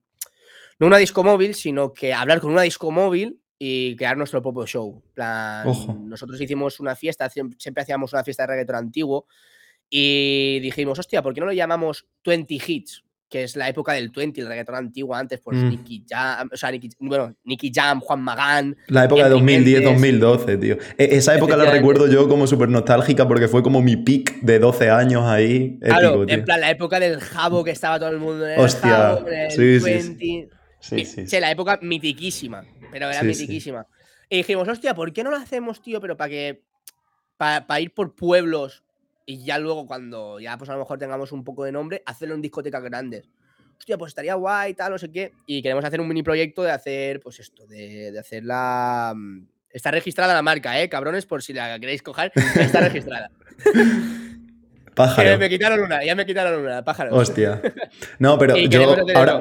no 0.78 0.86
una 0.86 0.98
disco 0.98 1.22
móvil, 1.24 1.54
sino 1.54 1.92
que 1.92 2.12
hablar 2.14 2.40
con 2.40 2.50
una 2.52 2.62
disco 2.62 2.90
móvil 2.90 3.40
y 3.58 3.94
crear 3.96 4.16
nuestro 4.16 4.42
propio 4.42 4.66
show. 4.66 5.02
Plan, 5.14 5.66
Ojo. 5.68 5.94
nosotros 5.94 6.40
hicimos 6.40 6.80
una 6.80 6.96
fiesta, 6.96 7.28
siem- 7.30 7.54
siempre 7.58 7.82
hacíamos 7.82 8.12
una 8.12 8.24
fiesta 8.24 8.42
de 8.44 8.48
reggaetón 8.48 8.76
antiguo 8.76 9.26
Y 9.90 10.58
dijimos, 10.60 10.98
hostia, 10.98 11.22
¿por 11.22 11.34
qué 11.34 11.40
no 11.40 11.46
lo 11.46 11.52
llamamos 11.52 12.06
20 12.24 12.54
Hits? 12.54 13.04
Que 13.34 13.42
es 13.42 13.56
la 13.56 13.68
época 13.68 13.94
del 13.94 14.10
20, 14.10 14.42
el 14.42 14.46
reggaetón 14.46 14.76
antiguo 14.76 15.12
antes, 15.12 15.40
pues 15.40 15.58
Mm. 15.58 15.68
Nicky 15.70 16.04
Jam, 16.08 16.48
o 16.52 16.56
sea, 16.56 16.70
Nicky, 16.70 16.90
bueno, 17.00 17.34
Nicky 17.42 17.72
Jam, 17.74 17.98
Juan 17.98 18.20
Magán. 18.22 18.76
La 18.86 19.06
época 19.06 19.28
de 19.28 19.36
Enrique 19.36 19.80
2010-2012, 19.82 20.60
tío. 20.60 20.74
E- 20.96 21.16
esa 21.16 21.34
época 21.34 21.56
la 21.56 21.68
recuerdo 21.68 22.06
yo 22.06 22.28
como 22.28 22.46
súper 22.46 22.68
nostálgica 22.68 23.26
porque 23.26 23.48
fue 23.48 23.64
como 23.64 23.82
mi 23.82 23.96
pick 23.96 24.40
de 24.42 24.60
12 24.60 24.88
años 24.88 25.24
ahí. 25.24 25.80
Claro, 25.80 26.24
tío. 26.24 26.32
en 26.36 26.44
plan, 26.44 26.60
la 26.60 26.70
época 26.70 27.00
del 27.00 27.18
jabo 27.18 27.64
que 27.64 27.72
estaba 27.72 27.98
todo 27.98 28.10
el 28.10 28.18
mundo 28.18 28.46
en 28.46 28.52
el 28.52 28.60
Hostia, 28.60 28.90
jabo, 28.90 29.26
en 29.28 29.34
el 29.34 29.50
sí, 29.50 29.80
sí, 29.80 29.84
20. 29.84 30.48
Sí, 30.78 31.04
sí. 31.04 31.26
sí, 31.26 31.40
la 31.40 31.50
época 31.50 31.80
mitiquísima, 31.82 32.64
pero 32.92 33.10
era 33.10 33.24
mitiquísima. 33.24 33.84
Y 34.30 34.36
dijimos, 34.36 34.68
hostia, 34.68 34.94
¿por 34.94 35.12
qué 35.12 35.24
no 35.24 35.30
lo 35.32 35.38
hacemos, 35.38 35.82
tío? 35.82 36.00
Pero 36.00 36.16
para 36.16 36.30
que. 36.30 36.62
Para 37.36 37.80
ir 37.80 37.92
por 37.92 38.14
pueblos 38.14 38.84
y 39.26 39.44
ya 39.44 39.58
luego, 39.58 39.86
cuando 39.86 40.38
ya 40.40 40.56
pues 40.58 40.68
a 40.70 40.74
lo 40.74 40.80
mejor 40.80 40.98
tengamos 40.98 41.32
un 41.32 41.44
poco 41.44 41.64
de 41.64 41.72
nombre, 41.72 42.02
hacerlo 42.06 42.34
en 42.34 42.42
discotecas 42.42 42.82
grandes. 42.82 43.28
Hostia, 43.78 43.98
pues 43.98 44.10
estaría 44.10 44.34
guay, 44.34 44.74
tal, 44.74 44.92
no 44.92 44.98
sé 44.98 45.10
qué. 45.10 45.32
Y 45.46 45.60
queremos 45.62 45.84
hacer 45.84 46.00
un 46.00 46.08
mini 46.08 46.22
proyecto 46.22 46.62
de 46.62 46.70
hacer, 46.70 47.20
pues 47.20 47.40
esto, 47.40 47.66
de, 47.66 48.12
de 48.12 48.18
hacer 48.18 48.44
la. 48.44 49.12
mm, 49.16 49.46
Está 49.70 49.90
registrada 49.90 50.32
la 50.34 50.42
marca, 50.42 50.80
¿eh? 50.80 50.88
Cabrones, 50.88 51.26
por 51.26 51.42
si 51.42 51.52
la 51.52 51.80
queréis 51.80 52.00
coger, 52.00 52.30
está 52.54 52.80
registrada. 52.80 53.30
Pájaro. 54.94 55.30
Eh, 55.30 55.36
me 55.36 55.48
quitaron 55.48 55.80
una, 55.80 56.04
ya 56.04 56.14
me 56.14 56.24
quitaron 56.24 56.62
una, 56.62 56.84
pájaro. 56.84 57.14
Hostia. 57.14 57.60
No, 58.18 58.38
pero 58.38 58.56
yo, 58.56 58.96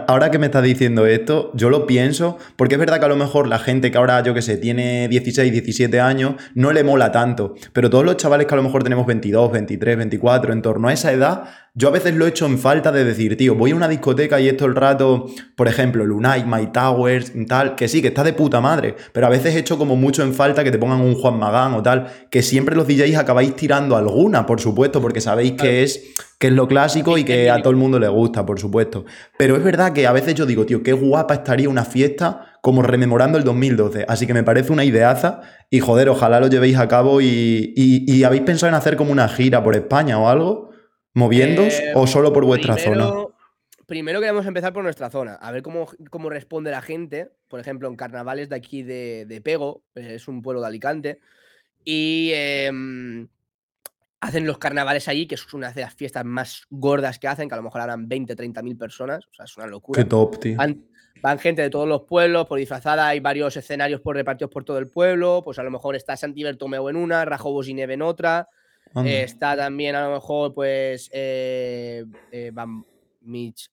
ahora, 0.08 0.32
que 0.32 0.40
me 0.40 0.48
estás 0.48 0.64
diciendo 0.64 1.06
esto, 1.06 1.52
yo 1.54 1.70
lo 1.70 1.86
pienso, 1.86 2.38
porque 2.56 2.76
es 2.76 2.80
verdad 2.80 3.00
que 3.00 3.06
a 3.06 3.10
lo 3.10 3.16
mejor 3.16 3.48
la 3.48 3.60
gente 3.60 3.92
que 3.92 3.98
ahora, 3.98 4.22
yo 4.22 4.34
que 4.34 4.42
sé, 4.42 4.58
tiene 4.58 5.08
16, 5.08 5.52
17 5.52 6.00
años, 6.00 6.36
no 6.56 6.72
le 6.72 6.84
mola 6.84 7.12
tanto. 7.12 7.56
Pero 7.72 7.90
todos 7.90 8.04
los 8.04 8.18
chavales 8.18 8.48
que 8.48 8.54
a 8.54 8.58
lo 8.58 8.64
mejor 8.64 8.84
tenemos 8.84 9.06
22, 9.06 9.52
23, 9.52 9.98
24, 9.98 10.54
en 10.54 10.62
torno 10.62 10.88
a 10.88 10.94
esa 10.94 11.12
edad, 11.12 11.44
yo 11.76 11.88
a 11.88 11.92
veces 11.92 12.14
lo 12.14 12.28
echo 12.28 12.46
en 12.46 12.60
falta 12.60 12.92
de 12.92 13.04
decir, 13.04 13.36
tío, 13.36 13.56
voy 13.56 13.72
a 13.72 13.76
una 13.76 13.88
discoteca 13.88 14.40
y 14.40 14.48
esto 14.48 14.66
el 14.66 14.76
rato, 14.76 15.26
por 15.56 15.68
ejemplo, 15.68 16.06
Lunite, 16.06 16.46
My 16.46 16.68
Towers, 16.68 17.32
tal, 17.48 17.74
que 17.76 17.88
sí, 17.88 18.02
que 18.02 18.10
está 18.10 18.24
de 18.24 18.34
puta 18.34 18.62
madre, 18.62 18.96
pero 19.12 19.26
a 19.26 19.30
veces 19.30 19.56
echo 19.56 19.78
como 19.80 19.96
mucho 19.96 20.22
en 20.22 20.34
falta 20.34 20.64
que 20.64 20.70
te 20.72 20.78
pongan 20.78 21.02
un 21.02 21.16
Juan 21.16 21.40
Magán 21.40 21.74
o 21.74 21.82
tal, 21.82 22.08
que 22.30 22.44
siempre 22.44 22.76
los 22.76 22.88
DJs 22.88 23.16
acabáis 23.18 23.56
tirando 23.56 23.98
alguna, 23.98 24.46
por 24.46 24.62
supuesto, 24.62 25.02
porque 25.02 25.20
sabéis 25.22 25.54
que 25.54 25.82
es 25.84 26.14
que 26.40 26.48
es 26.48 26.54
lo 26.54 26.68
clásico 26.68 27.18
y 27.18 27.24
que 27.24 27.50
a 27.50 27.60
todo 27.62 27.70
el 27.72 27.78
mundo 27.78 27.98
le 28.00 28.08
gusta, 28.10 28.46
por 28.46 28.60
supuesto. 28.60 29.06
Pero 29.38 29.56
es 29.56 29.64
verdad 29.64 29.94
que 29.94 30.06
a 30.08 30.12
veces 30.12 30.36
yo 30.36 30.46
digo, 30.46 30.66
tío, 30.66 30.84
qué 30.84 30.92
guapa 30.92 31.36
estaría 31.36 31.70
una 31.70 31.86
fiesta 31.86 32.58
como 32.62 32.82
rememorando 32.82 33.38
el 33.38 33.46
2012. 33.46 34.04
Así 34.10 34.28
que 34.28 34.34
me 34.34 34.44
parece 34.44 34.74
una 34.74 34.84
ideaza 34.84 35.40
y 35.70 35.80
joder, 35.80 36.10
ojalá 36.10 36.42
lo 36.42 36.48
llevéis 36.48 36.78
a 36.78 36.88
cabo 36.90 37.22
y, 37.22 37.74
y- 37.78 38.04
y 38.14 38.24
habéis 38.26 38.42
pensado 38.44 38.68
en 38.70 38.76
hacer 38.76 38.98
como 38.98 39.14
una 39.14 39.30
gira 39.30 39.64
por 39.64 39.74
España 39.74 40.20
o 40.20 40.28
algo, 40.28 40.73
moviéndoos 41.14 41.74
Eh, 41.80 41.94
o 41.96 42.08
solo 42.08 42.34
por 42.34 42.46
vuestra 42.46 42.78
zona. 42.78 43.06
primero, 43.06 43.34
Primero 43.86 44.20
queremos 44.22 44.46
empezar 44.46 44.72
por 44.72 44.84
nuestra 44.84 45.10
zona, 45.10 45.36
a 45.36 45.52
ver 45.52 45.62
cómo, 45.62 45.88
cómo 46.10 46.30
responde 46.30 46.72
la 46.72 46.82
gente. 46.82 47.32
Por 47.50 47.60
ejemplo, 47.60 47.90
en 47.90 47.96
carnavales 47.96 48.50
de 48.50 48.56
aquí 48.56 48.82
de, 48.82 49.26
de 49.28 49.42
Pego, 49.42 49.84
eh, 49.96 50.16
es 50.16 50.28
un 50.28 50.42
pueblo 50.42 50.62
de 50.62 50.68
Alicante, 50.68 51.20
y 51.84 52.32
em, 52.34 53.28
hacen 54.22 54.48
los 54.48 54.58
carnavales 54.58 55.08
allí, 55.10 55.28
que 55.28 55.36
es 55.36 55.54
una 55.54 55.72
de 55.72 55.82
las 55.82 55.94
fiestas 55.94 56.24
más 56.24 56.66
gordas 56.70 57.20
que 57.20 57.28
hacen, 57.28 57.50
que 57.50 57.56
a 57.56 57.58
lo 57.58 57.64
mejor 57.64 57.82
harán 57.82 58.08
20, 58.08 58.36
30 58.36 58.62
mil 58.62 58.78
personas, 58.78 59.26
o 59.26 59.34
sea, 59.34 59.46
es 59.46 59.58
una 59.58 59.68
locura. 59.68 60.02
Qué 60.02 60.10
top, 60.10 60.40
tío. 60.40 60.56
Van, 60.56 60.86
van 61.22 61.40
gente 61.40 61.62
de 61.62 61.70
todos 61.70 61.88
los 61.88 62.04
pueblos, 62.04 62.48
por 62.48 62.58
disfrazada, 62.58 63.10
hay 63.10 63.20
varios 63.20 63.58
escenarios 63.58 64.00
por 64.00 64.16
repartidos 64.16 64.52
por 64.52 64.64
todo 64.64 64.78
el 64.78 64.88
pueblo, 64.88 65.42
pues 65.44 65.60
a 65.60 65.64
lo 65.64 65.72
mejor 65.72 65.98
está 65.98 66.16
Santi 66.16 66.44
Bertomeu 66.44 66.88
en 66.88 66.96
una, 66.96 67.26
Rajobos 67.26 67.68
y 67.68 67.74
Neve 67.74 67.96
en 67.96 68.02
otra. 68.02 68.48
Eh, 68.96 69.24
está 69.24 69.56
también 69.56 69.96
a 69.96 70.08
lo 70.08 70.14
mejor, 70.14 70.54
pues, 70.54 71.10
eh, 71.14 72.06
eh, 72.32 72.52
Van 72.54 72.86
Mitch, 73.22 73.70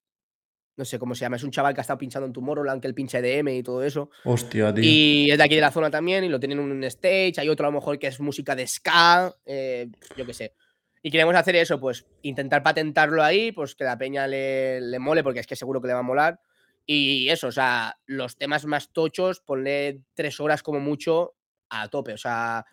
no 0.80 0.84
sé 0.86 0.98
cómo 0.98 1.14
se 1.14 1.20
llama, 1.20 1.36
es 1.36 1.44
un 1.44 1.50
chaval 1.50 1.74
que 1.74 1.80
ha 1.80 1.82
estado 1.82 1.98
pinchando 1.98 2.26
en 2.26 2.32
Tomorrowland, 2.32 2.80
que 2.80 2.88
él 2.88 2.94
pincha 2.94 3.18
EDM 3.18 3.48
y 3.48 3.62
todo 3.62 3.84
eso. 3.84 4.10
Hostia, 4.24 4.72
tío. 4.72 4.82
Y 4.82 5.30
es 5.30 5.36
de 5.36 5.44
aquí 5.44 5.54
de 5.54 5.60
la 5.60 5.70
zona 5.70 5.90
también, 5.90 6.24
y 6.24 6.30
lo 6.30 6.40
tienen 6.40 6.58
en 6.58 6.72
un 6.72 6.84
stage. 6.84 7.34
Hay 7.36 7.50
otro 7.50 7.66
a 7.66 7.70
lo 7.70 7.74
mejor 7.78 7.98
que 7.98 8.06
es 8.06 8.18
música 8.18 8.56
de 8.56 8.66
ska, 8.66 9.34
eh, 9.44 9.88
yo 10.16 10.24
qué 10.24 10.32
sé. 10.32 10.54
Y 11.02 11.10
queremos 11.10 11.34
hacer 11.34 11.56
eso, 11.56 11.78
pues 11.78 12.06
intentar 12.22 12.62
patentarlo 12.62 13.22
ahí, 13.22 13.52
pues 13.52 13.74
que 13.74 13.84
la 13.84 13.98
peña 13.98 14.26
le, 14.26 14.80
le 14.80 14.98
mole, 14.98 15.22
porque 15.22 15.40
es 15.40 15.46
que 15.46 15.54
seguro 15.54 15.82
que 15.82 15.88
le 15.88 15.94
va 15.94 16.00
a 16.00 16.02
molar. 16.02 16.40
Y 16.86 17.28
eso, 17.28 17.48
o 17.48 17.52
sea, 17.52 17.98
los 18.06 18.38
temas 18.38 18.64
más 18.64 18.90
tochos, 18.90 19.40
ponle 19.40 20.00
tres 20.14 20.40
horas 20.40 20.62
como 20.62 20.80
mucho 20.80 21.34
a 21.68 21.88
tope. 21.88 22.14
O 22.14 22.18
sea. 22.18 22.64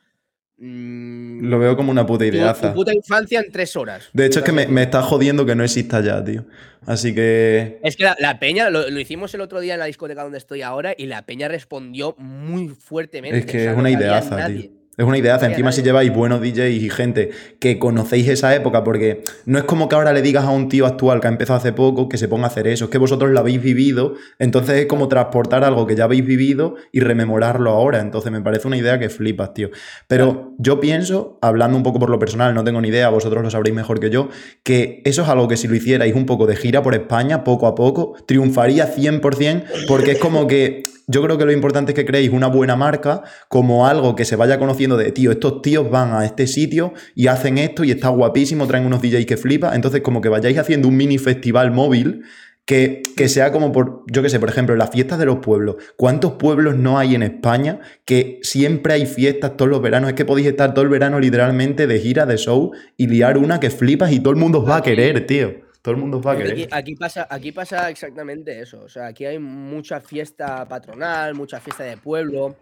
Mm, 0.58 1.46
Lo 1.50 1.60
veo 1.60 1.76
como 1.76 1.92
una 1.92 2.06
puta 2.06 2.26
tu- 2.26 2.32
tu, 2.32 2.38
ideaza. 2.38 2.74
puta 2.74 2.94
infancia 2.94 3.40
en 3.40 3.52
tres 3.52 3.76
horas. 3.76 4.10
De 4.14 4.26
hecho, 4.26 4.40
es 4.40 4.46
que 4.46 4.52
me, 4.52 4.82
está 4.84 5.02
jodiendo 5.02 5.46
que 5.46 5.56
no 5.56 5.64
exista 5.64 6.02
ya, 6.02 6.24
tío. 6.24 6.46
Así 6.86 7.14
que. 7.14 7.80
Es 7.84 7.96
que 7.96 8.04
la, 8.04 8.16
la 8.20 8.40
peña, 8.40 8.70
lo, 8.70 8.90
lo 8.90 9.00
hicimos 9.00 9.34
el 9.34 9.42
otro 9.42 9.60
día 9.60 9.74
en 9.74 9.80
la 9.80 9.86
discoteca 9.86 10.24
donde 10.24 10.38
estoy 10.38 10.62
ahora, 10.62 10.94
y 10.98 11.06
la 11.08 11.26
peña 11.26 11.48
respondió 11.48 12.16
muy 12.18 12.70
fuertemente. 12.70 13.40
Es 13.40 13.44
o 13.46 13.48
que 13.48 13.60
sea, 13.60 13.72
es 13.72 13.76
no 13.76 13.82
una 13.82 13.92
cabía 13.92 14.08
ideaza, 14.08 14.48
tío. 14.48 14.72
Es 14.98 15.06
una 15.06 15.18
había 15.18 15.36
Encima, 15.36 15.72
si 15.72 15.84
lleváis 15.84 16.12
buenos 16.12 16.42
DJs 16.42 16.72
y 16.72 16.90
gente 16.90 17.30
que 17.60 17.78
conocéis 17.78 18.28
esa 18.30 18.56
época, 18.56 18.84
porque 18.84 19.22
no 19.46 19.60
es 19.60 19.64
como 19.64 19.88
que 19.88 19.96
ahora 19.96 20.12
le 20.12 20.24
digas 20.24 20.46
a 20.46 20.50
un 20.50 20.70
tío 20.70 20.88
actual 20.88 21.22
que 21.22 21.28
ha 21.28 21.30
empezado 21.30 21.60
hace 21.60 21.72
poco 21.72 22.10
que 22.10 22.18
se 22.18 22.28
ponga 22.28 22.46
a 22.46 22.48
hacer 22.48 22.66
eso. 22.66 22.86
Es 22.86 22.90
que 22.90 22.98
vosotros 22.98 23.30
lo 23.30 23.40
habéis 23.40 23.62
vivido. 23.62 24.16
Entonces 24.40 24.76
es 24.76 24.86
como 24.88 25.08
transportar 25.08 25.64
algo 25.64 25.86
que 25.86 25.96
ya 25.96 26.06
habéis 26.06 26.26
vivido 26.26 26.78
y 26.92 27.02
rememorarlo 27.02 27.70
ahora. 27.70 28.00
Entonces 28.00 28.32
me 28.32 28.42
parece 28.42 28.68
una 28.68 28.78
idea 28.78 28.98
que 28.98 29.10
flipas, 29.10 29.54
tío. 29.54 29.70
Pero 30.08 30.56
yo 30.58 30.80
pienso, 30.80 31.38
hablando 31.44 31.78
un 31.78 31.84
poco 31.84 32.00
por 32.00 32.10
lo 32.10 32.18
personal, 32.18 32.56
no 32.56 32.64
tengo 32.64 32.82
ni 32.82 32.88
idea, 32.88 33.10
vosotros 33.10 33.44
lo 33.44 33.52
sabréis 33.52 33.76
mejor 33.76 34.00
que 34.00 34.10
yo, 34.10 34.30
que 34.64 35.04
eso 35.06 35.22
es 35.22 35.30
algo 35.30 35.48
que 35.48 35.58
si 35.58 35.68
lo 35.68 35.76
hicierais 35.76 36.16
un 36.16 36.26
poco 36.26 36.48
de 36.48 36.56
gira 36.56 36.82
por 36.82 36.96
España, 36.96 37.44
poco 37.44 37.68
a 37.68 37.76
poco, 37.76 38.16
triunfaría 38.26 38.92
100%, 38.92 39.86
porque 39.88 40.14
es 40.14 40.18
como 40.18 40.48
que 40.48 40.82
yo 41.08 41.24
creo 41.24 41.38
que 41.38 41.46
lo 41.46 41.54
importante 41.54 41.94
es 41.94 41.96
que 41.96 42.06
creéis 42.06 42.32
una 42.32 42.48
buena 42.48 42.76
marca 42.76 43.24
como 43.48 43.88
algo 43.88 44.14
que 44.16 44.26
se 44.26 44.36
vaya 44.36 44.60
conociendo 44.60 44.98
de, 44.98 45.14
tío, 45.14 45.32
estos 45.32 45.62
tíos 45.62 45.90
van 45.90 46.14
a 46.14 46.26
este 46.26 46.48
sitio 46.48 46.94
y 47.16 47.28
hacen 47.28 47.58
esto 47.58 47.86
y 47.86 47.92
está 47.92 48.10
guapísimo, 48.10 48.68
traen 48.68 48.86
unos 48.86 49.02
DJs 49.02 49.26
que 49.26 49.38
flipa, 49.38 49.74
entonces 49.74 50.02
como 50.02 50.20
que 50.20 50.28
vayáis 50.28 50.58
haciendo 50.58 50.90
un 50.90 50.98
mini 50.98 51.18
festival 51.18 51.72
móvil. 51.72 52.24
Que, 52.66 53.02
que 53.16 53.30
sea 53.30 53.54
como 53.54 53.72
por, 53.72 54.04
yo 54.12 54.22
qué 54.22 54.28
sé, 54.28 54.42
por 54.42 54.50
ejemplo, 54.50 54.76
las 54.76 54.90
fiestas 54.90 55.18
de 55.20 55.26
los 55.26 55.38
pueblos. 55.38 55.78
¿Cuántos 55.96 56.34
pueblos 56.34 56.76
no 56.76 57.00
hay 57.00 57.16
en 57.16 57.24
España 57.24 57.80
que 58.04 58.42
siempre 58.42 58.92
hay 58.92 59.06
fiestas 59.06 59.56
todos 59.56 59.72
los 59.72 59.82
veranos? 59.82 60.10
Es 60.10 60.16
que 60.18 60.26
podéis 60.26 60.48
estar 60.48 60.74
todo 60.74 60.84
el 60.84 60.90
verano 60.90 61.18
literalmente 61.22 61.88
de 61.88 61.98
gira, 61.98 62.26
de 62.26 62.36
show 62.36 62.74
y 62.98 63.08
liar 63.08 63.38
una 63.38 63.62
que 63.62 63.70
flipas 63.70 64.12
y 64.12 64.20
todo 64.20 64.32
el 64.32 64.36
mundo 64.36 64.60
os 64.60 64.70
va 64.70 64.76
a 64.76 64.84
querer, 64.84 65.26
tío. 65.26 65.67
Todo 65.82 65.96
el 65.96 66.02
mundo 66.02 66.22
va 66.22 66.34
a 66.34 66.36
Aquí, 66.36 66.68
aquí 66.72 66.96
pasa, 66.96 67.28
aquí 67.30 67.52
pasa 67.52 67.90
exactamente 67.90 68.60
eso. 68.60 68.82
O 68.82 68.90
sea, 68.90 69.08
aquí 69.08 69.26
hay 69.26 69.40
mucha 69.40 70.02
fiesta 70.02 70.68
patronal, 70.68 71.34
mucha 71.36 71.60
fiesta 71.60 71.84
de 71.84 71.98
pueblo. 71.98 72.56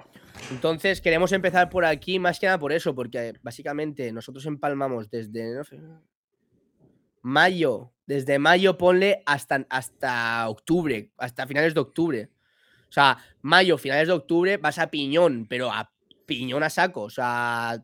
Entonces, 0.52 1.02
queremos 1.02 1.32
empezar 1.32 1.70
por 1.70 1.86
aquí, 1.86 2.20
más 2.20 2.40
que 2.40 2.46
nada 2.46 2.60
por 2.60 2.74
eso, 2.74 2.94
porque 2.94 3.34
básicamente 3.42 4.12
nosotros 4.12 4.46
empalmamos 4.46 5.10
desde 5.10 5.56
no 5.56 5.64
sé, 5.64 5.80
mayo, 7.22 7.92
desde 8.06 8.38
mayo 8.38 8.78
ponle 8.78 9.24
hasta, 9.26 9.66
hasta 9.70 10.48
octubre, 10.48 11.12
hasta 11.18 11.48
finales 11.48 11.74
de 11.74 11.80
octubre. 11.80 12.30
O 12.88 12.92
sea, 12.92 13.18
mayo, 13.42 13.78
finales 13.78 14.08
de 14.08 14.14
octubre, 14.14 14.58
vas 14.58 14.78
a 14.78 14.92
piñón, 14.92 15.48
pero 15.50 15.72
a 15.72 15.92
piñón 16.26 16.64
a 16.64 16.70
saco. 16.70 17.02
O 17.02 17.10
sea, 17.10 17.84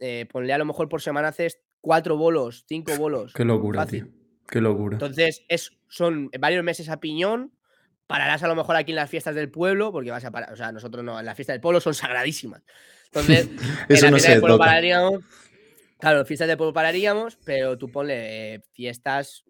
eh, 0.00 0.26
ponle 0.30 0.52
a 0.52 0.58
lo 0.58 0.64
mejor 0.64 0.88
por 0.88 1.00
semana 1.02 1.28
haces 1.28 1.60
cuatro 1.80 2.16
bolos, 2.16 2.64
cinco 2.66 2.96
bolos. 2.96 3.32
Qué 3.32 3.44
locura, 3.44 3.84
fácil. 3.84 4.06
tío. 4.06 4.19
Qué 4.50 4.60
locura. 4.60 4.96
Entonces, 4.96 5.44
es, 5.48 5.70
son 5.88 6.28
varios 6.40 6.64
meses 6.64 6.88
a 6.88 6.98
piñón. 7.00 7.52
Pararás 8.06 8.42
a 8.42 8.48
lo 8.48 8.56
mejor 8.56 8.74
aquí 8.76 8.90
en 8.92 8.96
las 8.96 9.08
fiestas 9.08 9.34
del 9.36 9.50
pueblo, 9.50 9.92
porque 9.92 10.10
vas 10.10 10.24
a 10.24 10.30
parar. 10.32 10.52
O 10.52 10.56
sea, 10.56 10.72
nosotros 10.72 11.04
no, 11.04 11.18
en 11.20 11.24
las 11.26 11.36
fiestas 11.36 11.54
del 11.54 11.60
pueblo 11.60 11.80
son 11.80 11.94
sagradísimas. 11.94 12.62
Entonces, 13.06 13.46
en 13.48 13.56
las 13.56 13.62
no 13.62 13.86
fiestas 14.08 14.22
se 14.22 14.30
del 14.32 14.40
pueblo 14.40 14.56
toca. 14.56 14.66
pararíamos. 14.66 15.20
Claro, 16.00 16.24
fiestas 16.24 16.48
del 16.48 16.56
pueblo 16.56 16.72
pararíamos, 16.72 17.38
pero 17.44 17.78
tú 17.78 17.88
ponle 17.90 18.54
eh, 18.54 18.60
fiestas. 18.72 19.44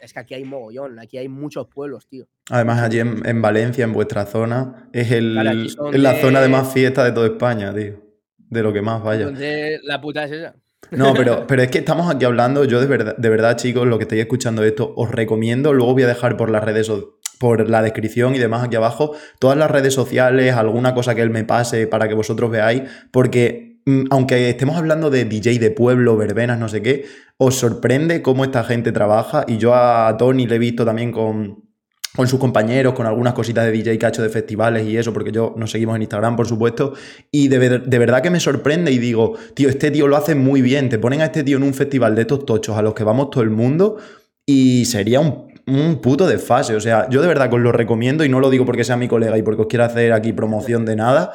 Es 0.00 0.14
que 0.14 0.18
aquí 0.20 0.34
hay 0.34 0.44
mogollón, 0.44 0.98
aquí 0.98 1.18
hay 1.18 1.28
muchos 1.28 1.68
pueblos, 1.68 2.06
tío. 2.08 2.26
Además, 2.48 2.80
allí 2.80 3.00
en, 3.00 3.24
en 3.26 3.42
Valencia, 3.42 3.84
en 3.84 3.92
vuestra 3.92 4.24
zona, 4.24 4.88
es, 4.94 5.12
el, 5.12 5.34
Claro, 5.34 5.60
es 5.92 6.00
la 6.00 6.14
de- 6.14 6.20
zona 6.22 6.40
de 6.40 6.48
más 6.48 6.72
fiesta 6.72 7.04
de 7.04 7.12
toda 7.12 7.26
España, 7.26 7.72
tío. 7.74 8.02
De 8.38 8.62
lo 8.62 8.72
que 8.72 8.80
más 8.82 9.02
vaya. 9.02 9.24
Entonces, 9.24 9.80
la 9.84 10.00
puta 10.00 10.24
es 10.24 10.32
esa. 10.32 10.54
No, 10.90 11.14
pero, 11.14 11.46
pero 11.46 11.62
es 11.62 11.70
que 11.70 11.78
estamos 11.78 12.12
aquí 12.12 12.24
hablando, 12.24 12.64
yo 12.64 12.80
de 12.80 12.86
verdad, 12.86 13.16
de 13.16 13.28
verdad, 13.28 13.56
chicos, 13.56 13.86
lo 13.86 13.98
que 13.98 14.04
estáis 14.04 14.22
escuchando 14.22 14.64
esto, 14.64 14.92
os 14.96 15.10
recomiendo, 15.10 15.72
luego 15.72 15.92
voy 15.92 16.02
a 16.02 16.06
dejar 16.08 16.36
por 16.36 16.50
las 16.50 16.64
redes, 16.64 16.86
so- 16.86 17.18
por 17.38 17.68
la 17.70 17.80
descripción 17.82 18.34
y 18.34 18.38
demás 18.38 18.64
aquí 18.64 18.76
abajo, 18.76 19.12
todas 19.38 19.56
las 19.56 19.70
redes 19.70 19.94
sociales, 19.94 20.54
alguna 20.54 20.94
cosa 20.94 21.14
que 21.14 21.22
él 21.22 21.30
me 21.30 21.44
pase 21.44 21.86
para 21.86 22.08
que 22.08 22.14
vosotros 22.14 22.50
veáis, 22.50 22.82
porque 23.12 23.78
mm, 23.86 24.06
aunque 24.10 24.50
estemos 24.50 24.76
hablando 24.76 25.10
de 25.10 25.24
DJ 25.24 25.58
de 25.58 25.70
pueblo, 25.70 26.16
verbenas, 26.16 26.58
no 26.58 26.68
sé 26.68 26.82
qué, 26.82 27.04
os 27.38 27.54
sorprende 27.54 28.20
cómo 28.20 28.44
esta 28.44 28.64
gente 28.64 28.90
trabaja 28.92 29.44
y 29.46 29.58
yo 29.58 29.74
a 29.74 30.14
Tony 30.18 30.46
le 30.46 30.56
he 30.56 30.58
visto 30.58 30.84
también 30.84 31.12
con, 31.12 31.69
con 32.16 32.26
sus 32.26 32.40
compañeros, 32.40 32.94
con 32.94 33.06
algunas 33.06 33.34
cositas 33.34 33.64
de 33.64 33.72
DJ 33.72 33.98
que 33.98 34.06
ha 34.06 34.08
hecho 34.08 34.22
de 34.22 34.28
festivales 34.28 34.86
y 34.86 34.96
eso, 34.96 35.12
porque 35.12 35.30
yo 35.30 35.54
nos 35.56 35.70
seguimos 35.70 35.96
en 35.96 36.02
Instagram, 36.02 36.36
por 36.36 36.46
supuesto, 36.46 36.94
y 37.30 37.48
de, 37.48 37.78
de 37.78 37.98
verdad 37.98 38.20
que 38.22 38.30
me 38.30 38.40
sorprende 38.40 38.90
y 38.90 38.98
digo, 38.98 39.36
tío, 39.54 39.68
este 39.68 39.90
tío 39.90 40.08
lo 40.08 40.16
hace 40.16 40.34
muy 40.34 40.60
bien, 40.60 40.88
te 40.88 40.98
ponen 40.98 41.20
a 41.20 41.26
este 41.26 41.44
tío 41.44 41.56
en 41.56 41.62
un 41.62 41.74
festival 41.74 42.14
de 42.14 42.22
estos 42.22 42.44
tochos 42.44 42.76
a 42.76 42.82
los 42.82 42.94
que 42.94 43.04
vamos 43.04 43.30
todo 43.30 43.44
el 43.44 43.50
mundo 43.50 43.98
y 44.44 44.86
sería 44.86 45.20
un, 45.20 45.52
un 45.66 46.00
puto 46.00 46.26
desfase, 46.26 46.74
o 46.74 46.80
sea, 46.80 47.08
yo 47.10 47.22
de 47.22 47.28
verdad 47.28 47.48
que 47.48 47.56
os 47.56 47.62
lo 47.62 47.72
recomiendo 47.72 48.24
y 48.24 48.28
no 48.28 48.40
lo 48.40 48.50
digo 48.50 48.66
porque 48.66 48.84
sea 48.84 48.96
mi 48.96 49.06
colega 49.06 49.38
y 49.38 49.42
porque 49.42 49.62
os 49.62 49.68
quiera 49.68 49.84
hacer 49.84 50.12
aquí 50.12 50.32
promoción 50.32 50.84
de 50.84 50.96
nada. 50.96 51.32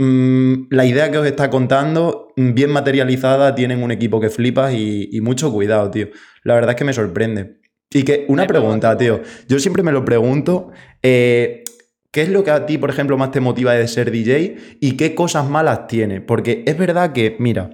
Mm, 0.00 0.68
la 0.70 0.84
idea 0.84 1.10
que 1.10 1.18
os 1.18 1.26
está 1.26 1.50
contando, 1.50 2.32
bien 2.36 2.70
materializada, 2.70 3.54
tienen 3.54 3.82
un 3.82 3.90
equipo 3.90 4.20
que 4.20 4.30
flipas 4.30 4.72
y, 4.72 5.08
y 5.12 5.20
mucho 5.20 5.52
cuidado, 5.52 5.90
tío. 5.90 6.08
La 6.42 6.54
verdad 6.54 6.70
es 6.70 6.76
que 6.76 6.84
me 6.84 6.92
sorprende. 6.92 7.58
Y 7.90 8.02
que 8.02 8.26
una 8.28 8.46
pregunta, 8.46 8.96
tío. 8.96 9.22
Yo 9.48 9.58
siempre 9.58 9.82
me 9.82 9.92
lo 9.92 10.04
pregunto. 10.04 10.70
eh, 11.02 11.64
¿Qué 12.10 12.22
es 12.22 12.30
lo 12.30 12.42
que 12.42 12.50
a 12.50 12.64
ti, 12.64 12.78
por 12.78 12.88
ejemplo, 12.90 13.18
más 13.18 13.30
te 13.30 13.40
motiva 13.40 13.74
de 13.74 13.86
ser 13.86 14.10
DJ 14.10 14.56
y 14.80 14.96
qué 14.96 15.14
cosas 15.14 15.48
malas 15.48 15.86
tiene? 15.86 16.22
Porque 16.22 16.62
es 16.66 16.78
verdad 16.78 17.12
que, 17.12 17.36
mira, 17.38 17.70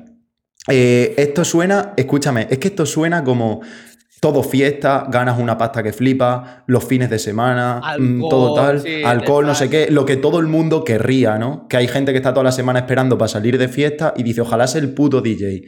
eh, 0.68 1.14
esto 1.16 1.44
suena, 1.44 1.94
escúchame, 1.96 2.48
es 2.50 2.58
que 2.58 2.68
esto 2.68 2.84
suena 2.84 3.22
como 3.22 3.60
todo 4.20 4.42
fiesta, 4.42 5.06
ganas 5.08 5.38
una 5.38 5.56
pasta 5.56 5.82
que 5.82 5.92
flipa, 5.92 6.64
los 6.66 6.84
fines 6.84 7.10
de 7.10 7.18
semana, 7.18 7.80
mm, 7.98 8.28
todo 8.28 8.54
tal, 8.54 8.80
sí, 8.80 9.02
alcohol, 9.04 9.46
no 9.46 9.54
sé 9.54 9.68
qué, 9.68 9.88
lo 9.90 10.04
que 10.04 10.16
todo 10.16 10.40
el 10.40 10.46
mundo 10.46 10.82
querría, 10.82 11.38
¿no? 11.38 11.68
Que 11.68 11.76
hay 11.76 11.86
gente 11.86 12.10
que 12.12 12.18
está 12.18 12.32
toda 12.32 12.44
la 12.44 12.52
semana 12.52 12.80
esperando 12.80 13.16
para 13.18 13.28
salir 13.28 13.56
de 13.56 13.68
fiesta 13.68 14.14
y 14.16 14.22
dice, 14.22 14.40
ojalá 14.40 14.66
sea 14.66 14.80
el 14.80 14.94
puto 14.94 15.20
DJ. 15.20 15.62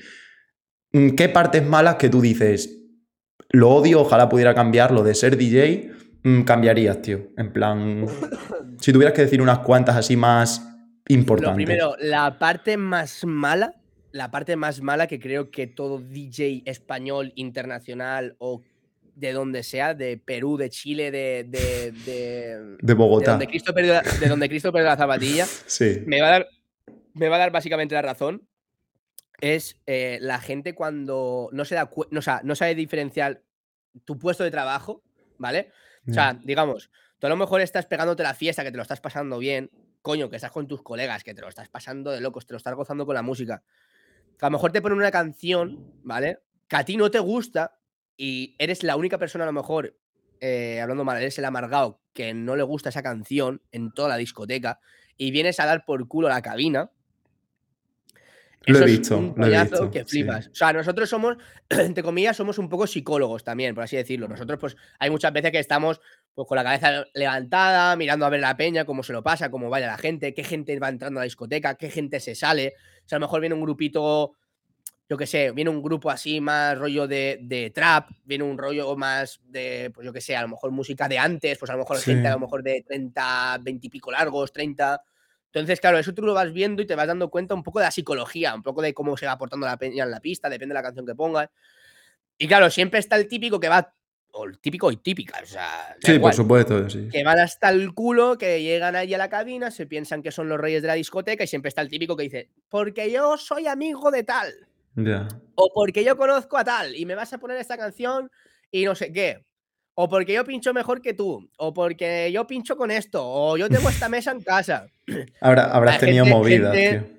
Mm, 0.93 1.11
¿Qué 1.11 1.29
partes 1.29 1.65
malas 1.65 1.97
que 1.97 2.09
tú 2.09 2.21
dices, 2.21 2.86
lo 3.51 3.71
odio, 3.71 4.01
ojalá 4.01 4.29
pudiera 4.29 4.55
cambiarlo 4.55 5.03
de 5.03 5.15
ser 5.15 5.37
DJ, 5.37 5.91
mm, 6.23 6.43
cambiarías, 6.43 7.01
tío? 7.03 7.29
En 7.37 7.53
plan, 7.53 8.07
si 8.81 8.93
tuvieras 8.93 9.15
que 9.15 9.23
decir 9.23 9.41
unas 9.41 9.61
cuantas 9.61 9.97
así 9.97 10.17
más 10.17 10.63
importantes. 11.09 11.51
Lo 11.53 11.55
primero, 11.57 11.95
la 12.01 12.39
parte 12.39 12.77
más 12.77 13.25
mala, 13.25 13.75
la 14.13 14.31
parte 14.31 14.57
más 14.57 14.81
mala 14.81 15.07
que 15.07 15.21
creo 15.21 15.51
que 15.51 15.67
todo 15.67 15.99
DJ 16.01 16.63
español, 16.65 17.33
internacional 17.37 18.35
o 18.39 18.63
de 19.15 19.33
donde 19.33 19.63
sea, 19.63 19.95
de 19.95 20.19
Perú, 20.19 20.57
de 20.59 20.69
Chile, 20.69 21.11
de, 21.11 21.45
de, 21.49 21.93
de, 22.05 22.59
de 22.61 22.77
de 22.83 22.95
Bogotá. 22.95 23.31
donde 23.33 23.47
Cristo 23.47 23.73
perdió, 23.73 23.95
la- 23.95 24.03
de 24.03 24.29
donde 24.29 24.49
Cristo 24.49 24.71
perdió 24.73 24.91
la 24.91 24.97
zapatilla, 24.97 25.47
Sí. 25.67 26.03
me 26.07 26.21
va 26.21 26.29
a 26.29 26.31
dar, 26.33 26.47
me 27.15 27.29
va 27.31 27.37
a 27.37 27.39
dar 27.39 27.51
básicamente 27.51 27.95
la 27.95 28.03
razón. 28.03 28.43
Es 29.41 29.81
eh, 29.87 30.19
la 30.21 30.41
gente 30.41 30.75
cuando 30.75 31.49
no 31.53 31.65
se 31.65 31.75
da 31.75 31.91
no, 32.11 32.19
o 32.19 32.23
sea, 32.23 32.41
no 32.45 32.55
sabe 32.55 32.75
diferenciar 32.75 33.43
tu 34.05 34.19
puesto 34.19 34.45
de 34.45 34.51
trabajo, 34.51 35.03
¿vale? 35.39 35.71
O 36.09 36.13
sea, 36.13 36.39
digamos, 36.45 36.91
tú 37.19 37.27
a 37.27 37.31
lo 37.31 37.37
mejor 37.37 37.61
estás 37.61 37.87
pegándote 37.87 38.23
la 38.23 38.35
fiesta, 38.35 38.63
que 38.63 38.71
te 38.71 38.77
lo 38.77 38.83
estás 38.83 39.01
pasando 39.01 39.39
bien, 39.39 39.71
coño, 40.03 40.31
que 40.31 40.37
estás 40.37 40.53
con 40.53 40.69
tus 40.69 40.83
colegas, 40.83 41.25
que 41.25 41.35
te 41.35 41.41
lo 41.41 41.49
estás 41.49 41.69
pasando 41.69 42.13
de 42.13 42.21
locos, 42.21 42.47
te 42.47 42.55
lo 42.55 42.59
estás 42.59 42.75
gozando 42.75 43.05
con 43.07 43.17
la 43.17 43.23
música. 43.23 43.65
Que 44.39 44.47
a 44.47 44.49
lo 44.49 44.53
mejor 44.53 44.71
te 44.71 44.81
ponen 44.81 44.99
una 44.99 45.11
canción, 45.11 45.95
¿vale? 46.05 46.39
Que 46.69 46.77
a 46.77 46.85
ti 46.85 46.97
no 46.97 47.11
te 47.11 47.19
gusta 47.19 47.81
y 48.17 48.55
eres 48.59 48.85
la 48.85 48.97
única 48.97 49.19
persona 49.19 49.45
a 49.45 49.49
lo 49.49 49.53
mejor, 49.53 49.99
eh, 50.41 50.81
hablando 50.81 51.05
mal, 51.05 51.17
eres 51.17 51.39
el 51.39 51.45
amargado 51.45 52.01
que 52.13 52.33
no 52.35 52.57
le 52.57 52.63
gusta 52.63 52.89
esa 52.89 53.03
canción 53.03 53.63
en 53.73 53.93
toda 53.93 54.09
la 54.09 54.17
discoteca 54.17 54.81
y 55.17 55.31
vienes 55.31 55.61
a 55.61 55.67
dar 55.67 55.85
por 55.85 56.07
culo 56.09 56.29
la 56.29 56.43
cabina. 56.43 56.91
Lo 58.67 58.79
he 58.81 58.85
es 58.85 58.99
visto, 58.99 59.17
un 59.17 59.35
lo 59.37 59.47
he 59.47 59.63
visto, 59.63 59.91
que 59.91 60.01
sí. 60.01 60.23
flipas. 60.23 60.49
O 60.49 60.55
sea, 60.55 60.73
nosotros 60.73 61.09
somos, 61.09 61.37
entre 61.69 62.03
comillas, 62.03 62.37
somos 62.37 62.59
un 62.59 62.69
poco 62.69 62.87
psicólogos 62.87 63.45
también, 63.45 63.75
por 63.75 63.85
así 63.85 63.97
decirlo. 63.97 64.27
Nosotros, 64.27 64.59
pues, 64.59 64.77
hay 64.99 65.09
muchas 65.11 65.33
veces 65.33 65.53
que 65.53 65.61
estamos 65.61 66.01
pues, 66.35 66.49
con 66.49 66.57
la 66.57 66.65
cabeza 66.65 67.05
levantada, 67.15 67.95
mirando 67.97 68.27
a 68.27 68.29
ver 68.29 68.41
la 68.41 68.57
peña, 68.57 68.85
cómo 68.85 69.03
se 69.03 69.13
lo 69.13 69.23
pasa, 69.23 69.51
cómo 69.51 69.71
vaya 69.71 69.87
la 69.87 69.99
gente, 69.99 70.35
qué 70.35 70.43
gente 70.43 70.79
va 70.81 70.89
entrando 70.89 71.21
a 71.21 71.23
la 71.23 71.25
discoteca, 71.25 71.77
qué 71.77 71.91
gente 71.91 72.19
se 72.19 72.35
sale. 72.35 72.75
O 73.05 73.09
sea, 73.09 73.17
a 73.17 73.21
lo 73.21 73.27
mejor 73.27 73.41
viene 73.41 73.55
un 73.55 73.63
grupito, 73.63 74.33
yo 75.09 75.17
qué 75.17 75.27
sé, 75.27 75.53
viene 75.53 75.71
un 75.71 75.81
grupo 75.81 76.11
así 76.11 76.41
más 76.41 76.77
rollo 76.77 77.07
de, 77.07 77.39
de 77.43 77.71
trap, 77.71 78.11
viene 78.25 78.43
un 78.43 78.59
rollo 78.59 78.97
más 78.97 79.41
de, 79.45 79.93
pues 79.95 80.05
yo 80.05 80.13
qué 80.13 80.21
sé, 80.21 80.35
a 80.35 80.43
lo 80.43 80.49
mejor 80.49 80.73
música 80.73 81.09
de 81.09 81.19
antes, 81.19 81.57
pues 81.57 81.71
a 81.71 81.75
lo 81.75 81.81
mejor 81.81 81.99
gente 81.99 82.27
a 82.27 82.33
lo 82.33 82.41
mejor 82.41 82.65
de 82.65 82.85
30, 82.87 83.59
20 83.63 83.87
y 83.87 83.91
pico 83.91 84.11
largos, 84.11 84.53
30. 84.53 85.01
Entonces, 85.61 85.81
claro, 85.81 85.99
eso 85.99 86.13
tú 86.13 86.21
lo 86.23 86.35
vas 86.35 86.53
viendo 86.53 86.83
y 86.83 86.87
te 86.87 86.95
vas 86.95 87.07
dando 87.07 87.31
cuenta 87.31 87.55
un 87.55 87.63
poco 87.63 87.79
de 87.79 87.87
la 87.87 87.91
psicología, 87.91 88.55
un 88.55 88.63
poco 88.63 88.83
de 88.83 88.93
cómo 88.93 89.17
se 89.17 89.25
va 89.25 89.39
portando 89.39 89.67
la 89.67 89.79
peña 89.79 90.05
en 90.05 90.11
la 90.11 90.21
pista, 90.21 90.51
depende 90.51 90.75
de 90.75 90.79
la 90.79 90.83
canción 90.83 91.07
que 91.07 91.15
pongas. 91.15 91.49
Y 92.37 92.47
claro, 92.47 92.69
siempre 92.69 93.01
está 93.01 93.17
el 93.17 93.27
típico 93.27 93.59
que 93.59 93.71
va, 93.71 93.95
o 94.33 94.45
el 94.45 94.59
típico 94.59 94.93
y 94.93 94.99
típica, 94.99 95.41
o 95.43 95.47
sea, 95.47 95.97
Sí, 96.03 96.19
por 96.19 96.35
supuesto, 96.35 96.91
sí. 96.91 97.09
que 97.11 97.25
van 97.25 97.39
hasta 97.39 97.71
el 97.71 97.95
culo, 97.95 98.37
que 98.37 98.63
llegan 98.63 98.95
ahí 98.97 99.15
a 99.15 99.19
la 99.19 99.31
cabina, 99.31 99.71
se 99.71 99.87
piensan 99.87 100.23
que 100.23 100.31
son 100.31 100.47
los 100.51 100.61
reyes 100.61 100.83
de 100.83 100.89
la 100.89 100.95
discoteca 100.95 101.45
y 101.45 101.47
siempre 101.47 101.71
está 101.71 101.81
el 101.81 101.89
típico 101.89 102.15
que 102.17 102.25
dice, 102.25 102.51
porque 102.69 103.11
yo 103.11 103.39
soy 103.39 103.67
amigo 103.67 104.11
de 104.11 104.25
tal, 104.25 104.53
Ya. 104.95 105.27
o 105.55 105.73
porque 105.75 106.05
yo 106.05 106.19
conozco 106.19 106.59
a 106.59 106.65
tal 106.65 106.95
y 106.95 107.07
me 107.07 107.15
vas 107.15 107.33
a 107.33 107.39
poner 107.39 107.57
esta 107.57 107.79
canción 107.79 108.31
y 108.71 108.85
no 108.85 108.95
sé 108.95 109.11
qué. 109.11 109.43
O 109.99 110.09
porque 110.11 110.35
yo 110.35 110.45
pincho 110.45 110.75
mejor 110.75 111.01
que 111.01 111.15
tú, 111.15 111.51
o 111.57 111.73
porque 111.73 112.31
yo 112.31 112.47
pincho 112.47 112.77
con 112.77 112.91
esto, 112.91 113.21
o 113.27 113.57
yo 113.57 113.69
tengo 113.69 113.89
esta 113.89 114.09
mesa 114.11 114.31
en 114.31 114.43
casa. 114.43 114.89
Habrá- 115.41 115.73
habrás 115.73 115.99
tenido 115.99 116.27
movidas, 116.27 116.75
gente- 116.77 116.99
tío. 117.09 117.17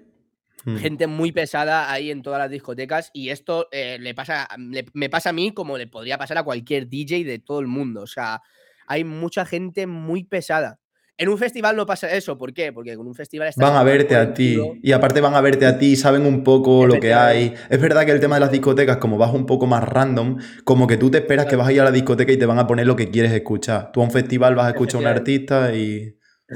Mm. 0.73 0.77
Gente 0.77 1.07
muy 1.07 1.31
pesada 1.31 1.89
ahí 1.91 2.11
en 2.11 2.21
todas 2.21 2.39
las 2.39 2.49
discotecas 2.51 3.09
y 3.13 3.29
esto 3.29 3.67
eh, 3.71 3.97
le 4.01 4.13
pasa, 4.13 4.47
le- 4.57 4.85
me 4.93 5.09
pasa 5.09 5.29
a 5.29 5.33
mí 5.33 5.51
como 5.53 5.77
le 5.77 5.87
podría 5.87 6.17
pasar 6.17 6.37
a 6.37 6.43
cualquier 6.43 6.87
DJ 6.89 7.23
de 7.23 7.39
todo 7.39 7.61
el 7.61 7.67
mundo. 7.67 8.01
O 8.01 8.07
sea, 8.07 8.41
hay 8.85 9.03
mucha 9.05 9.45
gente 9.45 9.87
muy 9.87 10.23
pesada. 10.25 10.79
En 11.19 11.29
un 11.29 11.37
festival 11.39 11.75
no 11.75 11.85
pasa 11.87 12.11
eso, 12.11 12.37
¿por 12.37 12.53
qué? 12.53 12.71
Porque 12.71 12.95
con 12.95 13.07
un 13.07 13.15
festival 13.15 13.47
estás 13.47 13.67
Van 13.67 13.75
a 13.75 13.83
verte 13.83 14.15
a 14.15 14.33
ti. 14.35 14.59
Y 14.83 14.91
aparte 14.91 15.19
van 15.19 15.33
a 15.33 15.41
verte 15.41 15.65
a 15.65 15.79
ti, 15.79 15.95
saben 15.95 16.25
un 16.27 16.43
poco 16.43 16.85
lo 16.85 16.99
que 16.99 17.13
hay. 17.13 17.55
Es 17.69 17.81
verdad 17.81 18.05
que 18.05 18.11
el 18.11 18.19
tema 18.19 18.35
de 18.35 18.41
las 18.41 18.51
discotecas, 18.51 18.97
como 18.97 19.17
vas 19.17 19.33
un 19.33 19.47
poco 19.47 19.65
más 19.65 19.83
random, 19.83 20.37
como 20.63 20.85
que 20.85 20.97
tú 20.97 21.09
te 21.09 21.17
esperas 21.17 21.47
que 21.47 21.55
vas 21.55 21.67
a 21.67 21.73
ir 21.73 21.81
a 21.81 21.85
la 21.85 21.91
discoteca 21.91 22.31
y 22.31 22.37
te 22.37 22.45
van 22.45 22.59
a 22.59 22.67
poner 22.67 22.85
lo 22.85 22.95
que 22.95 23.09
quieres 23.09 23.31
escuchar. 23.31 23.91
Tú 23.91 24.01
a 24.01 24.03
un 24.03 24.11
festival 24.11 24.53
vas 24.53 24.67
a 24.67 24.69
escuchar 24.69 24.99
a 24.99 25.01
un 25.01 25.07
artista 25.07 25.73
y. 25.73 26.13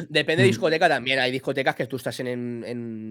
Depende 0.10 0.43
de 0.43 0.50
Mm. 0.50 0.52
discoteca 0.52 0.88
también. 0.88 1.17
Hay 1.19 1.32
discotecas 1.32 1.76
que 1.76 1.88
tú 1.88 1.95
estás 1.97 2.19
en, 2.19 2.28
en- 2.28 2.63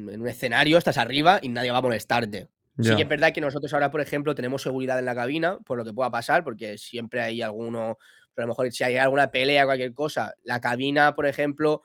en 0.08 0.20
un 0.20 0.28
escenario, 0.28 0.78
estás 0.78 0.98
arriba 0.98 1.40
y 1.42 1.48
nadie 1.48 1.72
va 1.72 1.78
a 1.78 1.82
molestarte. 1.82 2.48
Sí 2.78 2.88
Ya. 2.90 2.96
que 2.96 3.02
es 3.02 3.08
verdad 3.08 3.32
que 3.32 3.40
nosotros 3.42 3.74
ahora, 3.74 3.90
por 3.90 4.00
ejemplo, 4.00 4.34
tenemos 4.34 4.62
seguridad 4.62 4.98
en 4.98 5.04
la 5.04 5.14
cabina, 5.14 5.58
por 5.66 5.76
lo 5.76 5.84
que 5.84 5.92
pueda 5.92 6.10
pasar, 6.10 6.42
porque 6.44 6.78
siempre 6.78 7.20
hay 7.20 7.42
alguno, 7.42 7.98
pero 8.40 8.44
a 8.44 8.46
lo 8.46 8.52
mejor 8.52 8.72
si 8.72 8.84
hay 8.84 8.96
alguna 8.96 9.30
pelea 9.30 9.64
o 9.64 9.66
cualquier 9.66 9.92
cosa, 9.92 10.34
la 10.44 10.60
cabina, 10.62 11.14
por 11.14 11.26
ejemplo, 11.26 11.82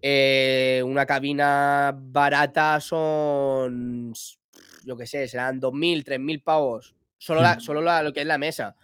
eh, 0.00 0.82
una 0.84 1.06
cabina 1.06 1.94
barata 1.96 2.80
son, 2.80 4.12
yo 4.84 4.96
qué 4.96 5.06
sé, 5.06 5.28
serán 5.28 5.60
2.000, 5.60 6.02
3.000 6.04 6.42
pavos. 6.42 6.96
Solo, 7.18 7.40
la- 7.40 7.54
Mm. 7.56 7.60
solo 7.60 7.80
la- 7.82 8.02
lo 8.02 8.12
que 8.12 8.22
es 8.22 8.26
la 8.26 8.36
mesa. 8.36 8.74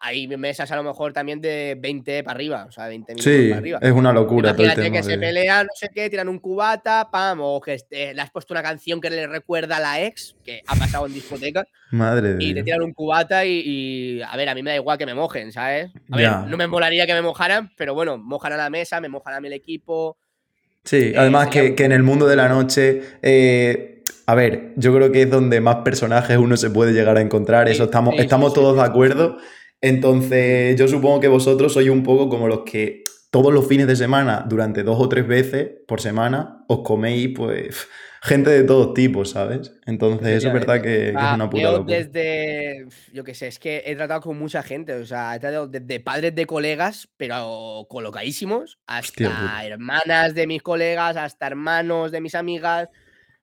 Hay 0.00 0.28
mesas 0.28 0.70
a 0.70 0.76
lo 0.76 0.84
mejor 0.84 1.12
también 1.12 1.40
de 1.40 1.76
20 1.76 2.22
para 2.22 2.36
arriba, 2.36 2.66
o 2.68 2.70
sea, 2.70 2.88
20.000 2.88 3.20
Sí, 3.20 3.48
para 3.48 3.58
arriba. 3.58 3.78
es 3.82 3.90
una 3.92 4.12
locura 4.12 4.52
todo 4.52 4.62
el 4.62 4.66
Imagínate 4.72 4.90
tema. 4.90 4.96
que 4.96 5.02
se 5.02 5.18
pelean, 5.18 5.66
no 5.66 5.72
sé 5.74 5.88
qué, 5.92 6.08
tiran 6.08 6.28
un 6.28 6.38
cubata, 6.38 7.08
pam, 7.10 7.40
o 7.42 7.60
que 7.60 7.74
este, 7.74 8.14
le 8.14 8.22
has 8.22 8.30
puesto 8.30 8.54
una 8.54 8.62
canción 8.62 9.00
que 9.00 9.10
le 9.10 9.26
recuerda 9.26 9.78
a 9.78 9.80
la 9.80 10.00
ex, 10.04 10.36
que 10.44 10.62
ha 10.66 10.76
pasado 10.76 11.06
en 11.06 11.14
discoteca, 11.14 11.64
Madre 11.90 12.36
y 12.38 12.54
te 12.54 12.62
tiran 12.62 12.82
un 12.82 12.92
cubata 12.92 13.44
y, 13.44 13.62
y, 13.66 14.22
a 14.22 14.36
ver, 14.36 14.48
a 14.48 14.54
mí 14.54 14.62
me 14.62 14.70
da 14.70 14.76
igual 14.76 14.98
que 14.98 15.06
me 15.06 15.14
mojen, 15.14 15.50
¿sabes? 15.52 15.90
A 16.12 16.16
ver, 16.16 16.30
no 16.46 16.56
me 16.56 16.68
molaría 16.68 17.04
que 17.06 17.14
me 17.14 17.22
mojaran, 17.22 17.72
pero 17.76 17.94
bueno, 17.94 18.18
mojan 18.18 18.52
a 18.52 18.56
la 18.56 18.70
mesa, 18.70 19.00
me 19.00 19.08
mojan 19.08 19.34
a 19.34 19.40
mí 19.40 19.48
el 19.48 19.54
equipo. 19.54 20.16
Sí, 20.84 21.12
Eh, 21.12 21.14
además 21.16 21.48
que, 21.48 21.74
que 21.74 21.84
en 21.84 21.92
el 21.92 22.04
mundo 22.04 22.26
de 22.28 22.36
la 22.36 22.48
noche, 22.48 23.02
eh, 23.20 24.02
a 24.26 24.34
ver, 24.34 24.72
yo 24.76 24.94
creo 24.94 25.10
que 25.10 25.22
es 25.22 25.30
donde 25.30 25.60
más 25.60 25.76
personajes 25.76 26.36
uno 26.38 26.56
se 26.56 26.70
puede 26.70 26.92
llegar 26.92 27.16
a 27.16 27.20
encontrar, 27.20 27.66
Sí, 27.66 27.72
eso 27.74 27.84
estamos, 27.84 28.14
sí, 28.14 28.20
estamos 28.20 28.54
todos 28.54 28.76
de 28.76 28.82
acuerdo. 28.82 29.38
Entonces, 29.80 30.76
yo 30.78 30.88
supongo 30.88 31.20
que 31.20 31.28
vosotros 31.28 31.72
sois 31.72 31.88
un 31.90 32.02
poco 32.02 32.28
como 32.28 32.48
los 32.48 32.60
que 32.64 33.04
todos 33.30 33.52
los 33.52 33.66
fines 33.68 33.86
de 33.86 33.96
semana, 33.96 34.44
durante 34.48 34.82
dos 34.82 34.98
o 35.00 35.08
tres 35.08 35.26
veces 35.26 35.70
por 35.86 36.00
semana, 36.00 36.64
os 36.68 36.80
coméis, 36.82 37.30
pues, 37.36 37.86
gente 38.22 38.50
de 38.50 38.64
todos 38.64 38.94
tipos, 38.94 39.30
¿sabes? 39.30 39.72
Entonces, 39.86 40.28
eso 40.28 40.48
es 40.48 40.54
verdad 40.54 40.76
que, 40.82 41.14
que 41.18 41.26
es 41.26 41.30
Ah, 41.30 41.34
una 41.34 41.48
puta 41.50 41.70
yo 41.70 41.72
locura. 41.72 41.98
desde, 41.98 42.86
yo 43.12 43.24
qué 43.24 43.34
sé, 43.34 43.48
es 43.48 43.58
que 43.58 43.82
he 43.86 43.94
tratado 43.96 44.22
con 44.22 44.38
mucha 44.38 44.62
gente, 44.62 44.94
o 44.94 45.06
sea, 45.06 45.36
he 45.36 45.40
tratado 45.40 45.68
desde 45.68 46.00
padres 46.00 46.34
de 46.34 46.46
colegas, 46.46 47.08
pero 47.16 47.86
colocadísimos, 47.88 48.78
hasta 48.86 49.28
Hostia 49.28 49.66
hermanas 49.66 50.34
de 50.34 50.46
mis 50.46 50.62
colegas, 50.62 51.16
hasta 51.16 51.46
hermanos 51.46 52.10
de 52.10 52.20
mis 52.20 52.34
amigas, 52.34 52.88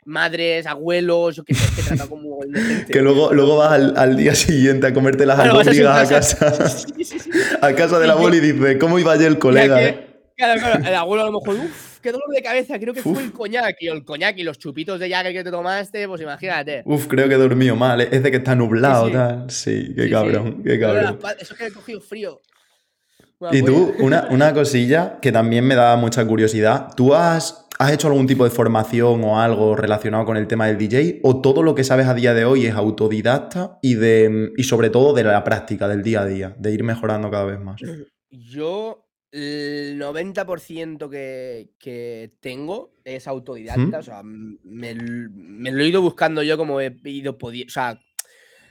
madres, 0.06 0.66
abuelos, 0.68 1.36
yo 1.36 1.44
qué 1.44 1.54
sé, 1.54 1.66
es 1.82 1.90
que 1.90 1.96
de 1.96 2.62
gente. 2.62 2.94
Que 2.94 3.02
luego, 3.02 3.34
luego 3.34 3.58
vas 3.58 3.74
al, 3.74 3.94
al 3.98 4.16
día 4.16 4.34
siguiente 4.36 4.88
a 4.88 4.94
comerte 4.94 5.26
las 5.26 5.36
Claro, 5.40 5.60
a 5.60 5.64
casa. 6.08 6.38
casa, 6.40 6.70
Sí, 6.96 7.04
sí, 7.04 7.20
sí. 7.20 7.30
a 7.62 7.74
casa 7.74 8.00
del 8.00 8.12
abuelo 8.12 8.36
y 8.38 8.40
dices, 8.40 8.78
¿cómo 8.80 8.98
iba 9.00 9.12
ayer 9.14 9.28
el 9.28 9.40
colega, 9.40 9.78
que- 9.78 9.86
eh? 9.88 10.08
Claro, 10.38 10.60
claro, 10.62 10.86
el 10.86 10.96
abuelo 10.96 11.24
a 11.24 11.26
lo 11.32 11.40
mejor, 11.40 11.56
uff, 11.56 12.00
qué 12.02 12.12
dolor 12.12 12.28
de 12.36 12.42
cabeza, 12.44 12.78
creo 12.78 12.94
que 12.94 13.00
Uf. 13.00 13.14
fue 13.16 13.24
el 13.24 13.32
coñac, 13.32 13.78
y 13.80 13.88
el 13.88 14.04
coñac 14.04 14.38
y 14.38 14.44
los 14.44 14.60
chupitos 14.60 15.00
de 15.00 15.10
Jagger 15.10 15.32
que 15.34 15.44
te 15.46 15.50
tomaste, 15.52 16.08
pues 16.08 16.22
imagínate. 16.22 16.84
Uf, 16.86 17.08
creo 17.08 17.28
que 17.30 17.36
he 17.36 17.38
dormido 17.38 17.76
mal. 17.76 18.02
¿eh? 18.02 18.10
Es 18.12 18.22
de 18.22 18.32
que 18.32 18.38
está 18.38 18.54
nublado, 18.54 19.08
sí. 19.08 19.14
tal. 19.14 19.50
Sí, 19.50 19.94
qué 19.96 20.10
cabrón, 20.10 20.62
qué 20.64 20.80
cabrón. 20.80 21.20
Eso 21.40 21.56
que 21.56 21.68
he 21.68 21.72
cogido 21.72 22.02
frío. 22.02 22.42
Y 23.52 23.62
tú, 23.62 23.94
una, 24.00 24.28
una 24.32 24.54
cosilla 24.54 25.20
que 25.22 25.32
también 25.32 25.66
me 25.66 25.76
da 25.76 25.96
mucha 25.98 26.26
curiosidad. 26.26 26.90
¿Tú 26.96 27.14
has, 27.14 27.65
has 27.80 27.92
hecho 27.92 28.08
algún 28.08 28.28
tipo 28.28 28.44
de 28.44 28.50
formación 28.50 29.24
o 29.24 29.40
algo 29.40 29.76
relacionado 29.76 30.26
con 30.26 30.38
el 30.38 30.48
tema 30.48 30.68
del 30.68 30.78
DJ? 30.78 31.20
¿O 31.24 31.42
todo 31.42 31.64
lo 31.64 31.76
que 31.76 31.84
sabes 31.84 32.08
a 32.08 32.14
día 32.14 32.34
de 32.34 32.46
hoy 32.46 32.66
es 32.66 32.76
autodidacta 32.76 33.80
y, 33.82 33.96
de, 33.96 34.52
y 34.58 34.64
sobre 34.64 34.90
todo 34.90 35.14
de 35.14 35.24
la 35.24 35.44
práctica, 35.44 35.88
del 35.88 36.04
día 36.04 36.22
a 36.22 36.26
día, 36.26 36.56
de 36.58 36.74
ir 36.74 36.84
mejorando 36.84 37.30
cada 37.30 37.46
vez 37.46 37.60
más? 37.60 37.82
Yo, 38.30 39.08
el 39.32 40.00
90% 40.00 41.10
que, 41.10 41.72
que 41.80 42.34
tengo 42.40 42.94
es 43.04 43.28
autodidacta. 43.28 43.98
¿Mm? 43.98 44.00
O 44.00 44.04
sea, 44.04 44.22
me, 44.24 44.96
me 44.96 45.72
lo 45.72 45.84
he 45.84 45.88
ido 45.88 46.02
buscando 46.02 46.44
yo 46.44 46.58
como 46.58 46.80
he 46.82 46.96
ido 47.04 47.38
pudiendo. 47.38 47.70
O 47.70 47.74
sea, 47.74 48.00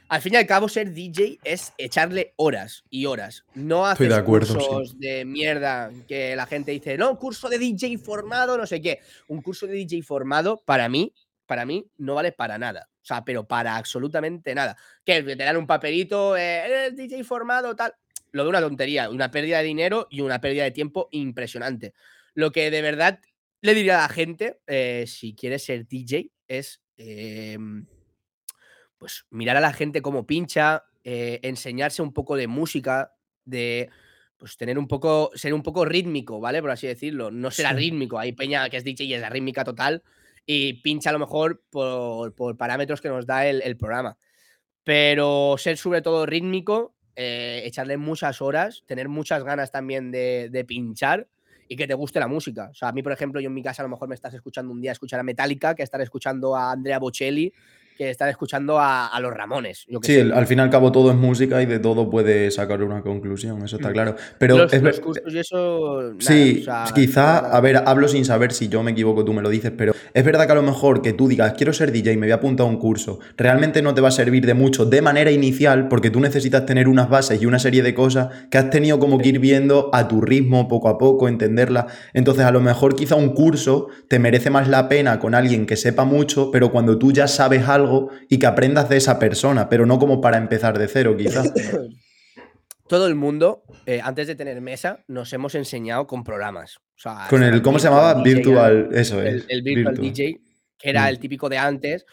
al 0.09 0.21
fin 0.21 0.35
y 0.35 0.37
al 0.37 0.47
cabo, 0.47 0.69
ser 0.69 0.93
DJ 0.93 1.39
es 1.45 1.73
echarle 1.79 2.35
horas 2.37 2.85
y 2.91 3.07
horas. 3.07 3.45
No 3.55 3.87
hacer 3.87 4.09
de 4.09 4.15
acuerdo, 4.15 4.55
cursos 4.55 4.91
sí. 4.91 4.97
de 4.99 5.25
mierda 5.25 5.91
que 6.07 6.37
la 6.37 6.47
gente 6.47 6.73
dice, 6.73 6.99
no, 6.99 7.19
curso 7.19 7.49
de 7.49 7.59
DJ 7.59 7.99
formado, 7.99 8.59
no 8.59 8.67
sé 8.67 8.81
qué. 8.81 9.01
Un 9.29 9.43
curso 9.43 9.67
de 9.67 9.75
DJ 9.75 10.03
formado, 10.03 10.63
para 10.65 10.89
mí, 10.89 11.15
para 11.47 11.65
mí, 11.65 11.87
no 11.97 12.15
vale 12.15 12.33
para 12.33 12.59
nada. 12.59 12.89
O 13.03 13.07
sea, 13.07 13.25
pero 13.25 13.47
para 13.47 13.77
absolutamente 13.77 14.55
nada. 14.55 14.77
Que 15.05 15.23
te 15.23 15.37
dan 15.37 15.57
un 15.57 15.67
papelito, 15.67 16.37
eh, 16.37 16.65
eres 16.65 16.97
DJ 16.97 17.25
formado, 17.25 17.75
tal. 17.75 17.95
Lo 18.33 18.43
veo 18.43 18.51
una 18.51 18.61
tontería, 18.61 19.11
una 19.11 19.31
pérdida 19.31 19.59
de 19.59 19.65
dinero 19.65 20.07
y 20.11 20.21
una 20.21 20.41
pérdida 20.41 20.65
de 20.65 20.71
tiempo 20.71 21.09
impresionante. 21.13 21.95
Lo 22.35 22.51
que 22.51 22.71
de 22.71 22.83
verdad 22.83 23.21
le 23.61 23.75
diría 23.75 23.99
a 23.99 24.03
la 24.03 24.09
gente, 24.09 24.61
eh, 24.67 25.05
si 25.07 25.35
quieres 25.35 25.65
ser 25.65 25.87
DJ, 25.87 26.31
es 26.49 26.83
eh, 26.97 27.57
pues 29.05 29.27
mirar 29.29 29.55
a 29.59 29.61
la 29.61 29.75
gente 29.75 30.01
cómo 30.01 30.27
pincha, 30.27 30.85
eh, 31.03 31.39
enseñarse 31.43 32.01
un 32.01 32.15
poco 32.15 32.37
de 32.37 32.47
música, 32.47 33.13
de 33.45 33.91
pues 34.39 34.57
tener 34.57 34.79
un 34.79 34.89
poco, 34.89 35.31
ser 35.35 35.53
un 35.53 35.63
poco 35.63 35.85
rítmico, 35.85 36.41
¿vale? 36.41 36.63
Por 36.63 36.71
así 36.71 36.87
decirlo. 36.87 37.31
No 37.31 37.51
será 37.51 37.73
Sí. 37.73 37.77
rítmico. 37.77 38.19
Hay 38.19 38.33
peña 38.33 38.67
que 38.71 38.79
es 38.79 38.85
DJ 38.85 39.05
y 39.05 39.13
es 39.13 39.21
la 39.21 39.29
rítmica 39.29 39.63
total 39.63 40.03
y 40.47 40.81
pincha 40.81 41.11
a 41.11 41.13
lo 41.13 41.19
mejor 41.19 41.63
por, 41.69 42.35
por 42.35 42.57
parámetros 42.57 43.03
que 43.03 43.11
nos 43.11 43.27
da 43.27 43.47
el, 43.47 43.61
el 43.61 43.77
programa. 43.77 44.17
Pero 44.85 45.57
ser 45.59 45.77
sobre 45.77 46.01
todo 46.01 46.25
rítmico, 46.25 46.95
eh, 47.15 47.61
echarle 47.67 47.99
muchas 47.99 48.41
horas, 48.41 48.85
tener 48.87 49.11
muchas 49.11 49.45
ganas 49.45 49.71
también 49.71 50.11
de, 50.13 50.49
de 50.51 50.65
pinchar 50.65 51.29
y 51.69 51.77
que 51.77 51.87
te 51.87 51.93
guste 51.93 52.21
la 52.21 52.27
música. 52.29 52.69
O 52.71 52.75
sea, 52.75 52.89
a 52.89 52.93
mí, 52.93 53.03
por 53.03 53.13
ejemplo, 53.13 53.39
yo 53.43 53.49
en 53.49 53.55
mi 53.55 53.63
casa 53.63 53.83
a 53.83 53.85
lo 53.85 53.91
mejor 53.91 54.09
me 54.09 54.15
estás 54.15 54.33
escuchando 54.33 54.73
un 54.73 54.81
día 54.81 54.93
escuchar 54.93 55.21
a 55.21 55.23
Metallica, 55.23 55.75
que 55.75 55.83
estar 55.83 56.01
escuchando 56.01 56.57
a 56.57 56.73
Andrea 56.73 56.99
Bocelli, 56.99 57.53
que 57.97 58.11
estar 58.11 58.29
escuchando 58.29 58.79
a, 58.79 59.07
a 59.07 59.21
los 59.21 59.33
Ramones. 59.33 59.85
Yo 59.89 60.01
Sí, 60.03 60.15
sé. 60.15 60.33
al 60.33 60.47
fin 60.47 60.59
y 60.59 60.63
al 60.63 60.71
cabo 60.71 60.91
todo 60.93 61.11
es 61.11 61.17
música 61.17 61.63
y 61.63 61.67
de 61.67 61.79
todo 61.79 62.11
puede 62.11 62.51
sacar 62.51 62.83
una 62.83 63.03
conclusión, 63.03 63.63
eso 63.65 63.77
está 63.77 63.91
Mm. 63.91 63.93
claro. 63.93 64.17
Pero 64.39 64.59
los, 64.59 64.73
es 64.73 64.83
los 64.83 65.01
y 65.29 65.39
eso. 65.39 66.03
nada, 66.03 66.15
Sí, 66.19 66.59
o 66.63 66.65
sea, 66.65 66.85
quizá, 66.95 67.39
a 67.39 67.61
ver, 67.61 67.83
hablo 67.87 68.09
sin 68.09 68.25
saber 68.25 68.53
si 68.53 68.69
yo 68.69 68.83
me 68.83 68.91
equivoco, 68.93 69.25
tú 69.25 69.33
me 69.33 69.43
lo 69.43 69.49
dices, 69.49 69.73
pero 69.77 69.93
es 70.13 70.25
verdad 70.25 70.47
que 70.47 70.53
a 70.53 70.57
lo 70.57 70.63
mejor 70.63 71.03
que 71.03 71.13
tú 71.13 71.29
digas, 71.29 71.55
quiero 71.57 71.73
ser 71.73 71.93
DJ, 71.93 72.17
me 72.17 72.27
voy 72.27 72.33
a 72.33 72.37
apuntar 72.37 72.67
a 72.67 72.71
un 72.71 72.79
curso, 72.79 73.21
realmente 73.37 73.83
no 73.83 73.95
te 73.95 74.01
va 74.01 74.09
a 74.09 74.13
servir 74.13 74.45
de 74.47 74.55
mucho 74.55 74.87
de 74.87 75.01
manera 75.03 75.31
inicial 75.31 75.89
porque 75.89 76.11
tú 76.11 76.21
necesitas 76.21 76.67
tener 76.67 76.89
unas 76.89 77.09
bases 77.09 77.41
y 77.41 77.47
una 77.47 77.59
serie 77.59 77.83
de 77.83 77.95
cosas 77.95 78.29
que 78.51 78.59
has 78.59 78.71
tenido 78.71 78.99
como 78.99 79.19
que 79.19 79.29
ir 79.29 79.39
viendo 79.39 79.91
a 79.93 80.09
tu 80.09 80.21
ritmo, 80.21 80.69
poco 80.69 80.89
a 80.89 80.99
poco, 80.99 81.29
entenderlas. 81.29 81.87
Entonces, 82.13 82.45
a 82.45 82.51
lo 82.51 82.61
mejor 82.61 82.95
quizá 82.97 83.15
un 83.15 83.35
curso 83.35 83.89
te 84.09 84.19
merece 84.19 84.51
más 84.51 84.69
la 84.69 84.89
pena 84.89 85.19
con 85.21 85.35
alguien 85.35 85.67
que 85.67 85.77
sepa 85.77 86.05
mucho, 86.05 86.51
pero 86.51 86.71
cuando 86.73 86.99
tú 86.99 87.13
ya 87.13 87.29
sabes 87.29 87.69
algo 87.69 87.84
y 88.29 88.39
que 88.39 88.47
aprendas 88.47 88.89
de 88.89 88.97
esa 88.97 89.19
persona, 89.19 89.69
pero 89.69 89.87
no 89.87 89.99
como 89.99 90.21
para 90.21 90.37
empezar 90.39 90.79
de 90.79 90.89
cero, 90.89 91.17
quizá. 91.17 91.43
Todo 92.89 93.07
el 93.07 93.15
mundo, 93.15 93.63
eh, 93.87 94.01
antes 94.03 94.27
de 94.27 94.35
tener 94.35 94.61
mesa, 94.61 95.05
nos 95.09 95.33
hemos 95.33 95.55
enseñado 95.55 96.07
con 96.07 96.23
programas. 96.23 96.77
O 96.77 96.99
sea, 96.99 97.27
Con 97.31 97.43
el, 97.43 97.63
¿cómo 97.63 97.79
se 97.79 97.89
llamaba? 97.89 98.15
DJ, 98.23 98.35
Virtual, 98.35 98.89
eso 98.93 99.23
es. 99.23 99.35
el, 99.35 99.47
el 99.49 99.63
Virtual 99.63 99.95
Virtual. 99.95 100.13
DJ, 100.15 100.41
que 100.79 100.91
era 100.91 101.05
Mm. 101.05 101.09
el 101.09 101.19
típico 101.19 101.49
de 101.49 101.59
antes, 101.59 102.05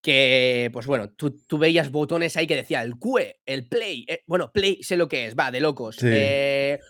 que, 0.00 0.70
pues 0.72 0.86
bueno, 0.86 1.10
tú, 1.10 1.30
tú 1.46 1.56
veías 1.56 1.92
botones 1.92 2.36
ahí 2.36 2.48
que 2.48 2.56
decía 2.56 2.82
el 2.82 2.98
QE, 2.98 3.40
el 3.46 3.68
play. 3.68 4.04
eh, 4.08 4.22
bueno, 4.26 4.50
play 4.50 4.82
sé 4.82 4.96
lo 4.96 5.06
que 5.08 5.26
es, 5.26 5.36
va, 5.36 5.52
de 5.52 5.60
locos. 5.60 5.96
Sí. 5.96 6.08
Eh, 6.10 6.80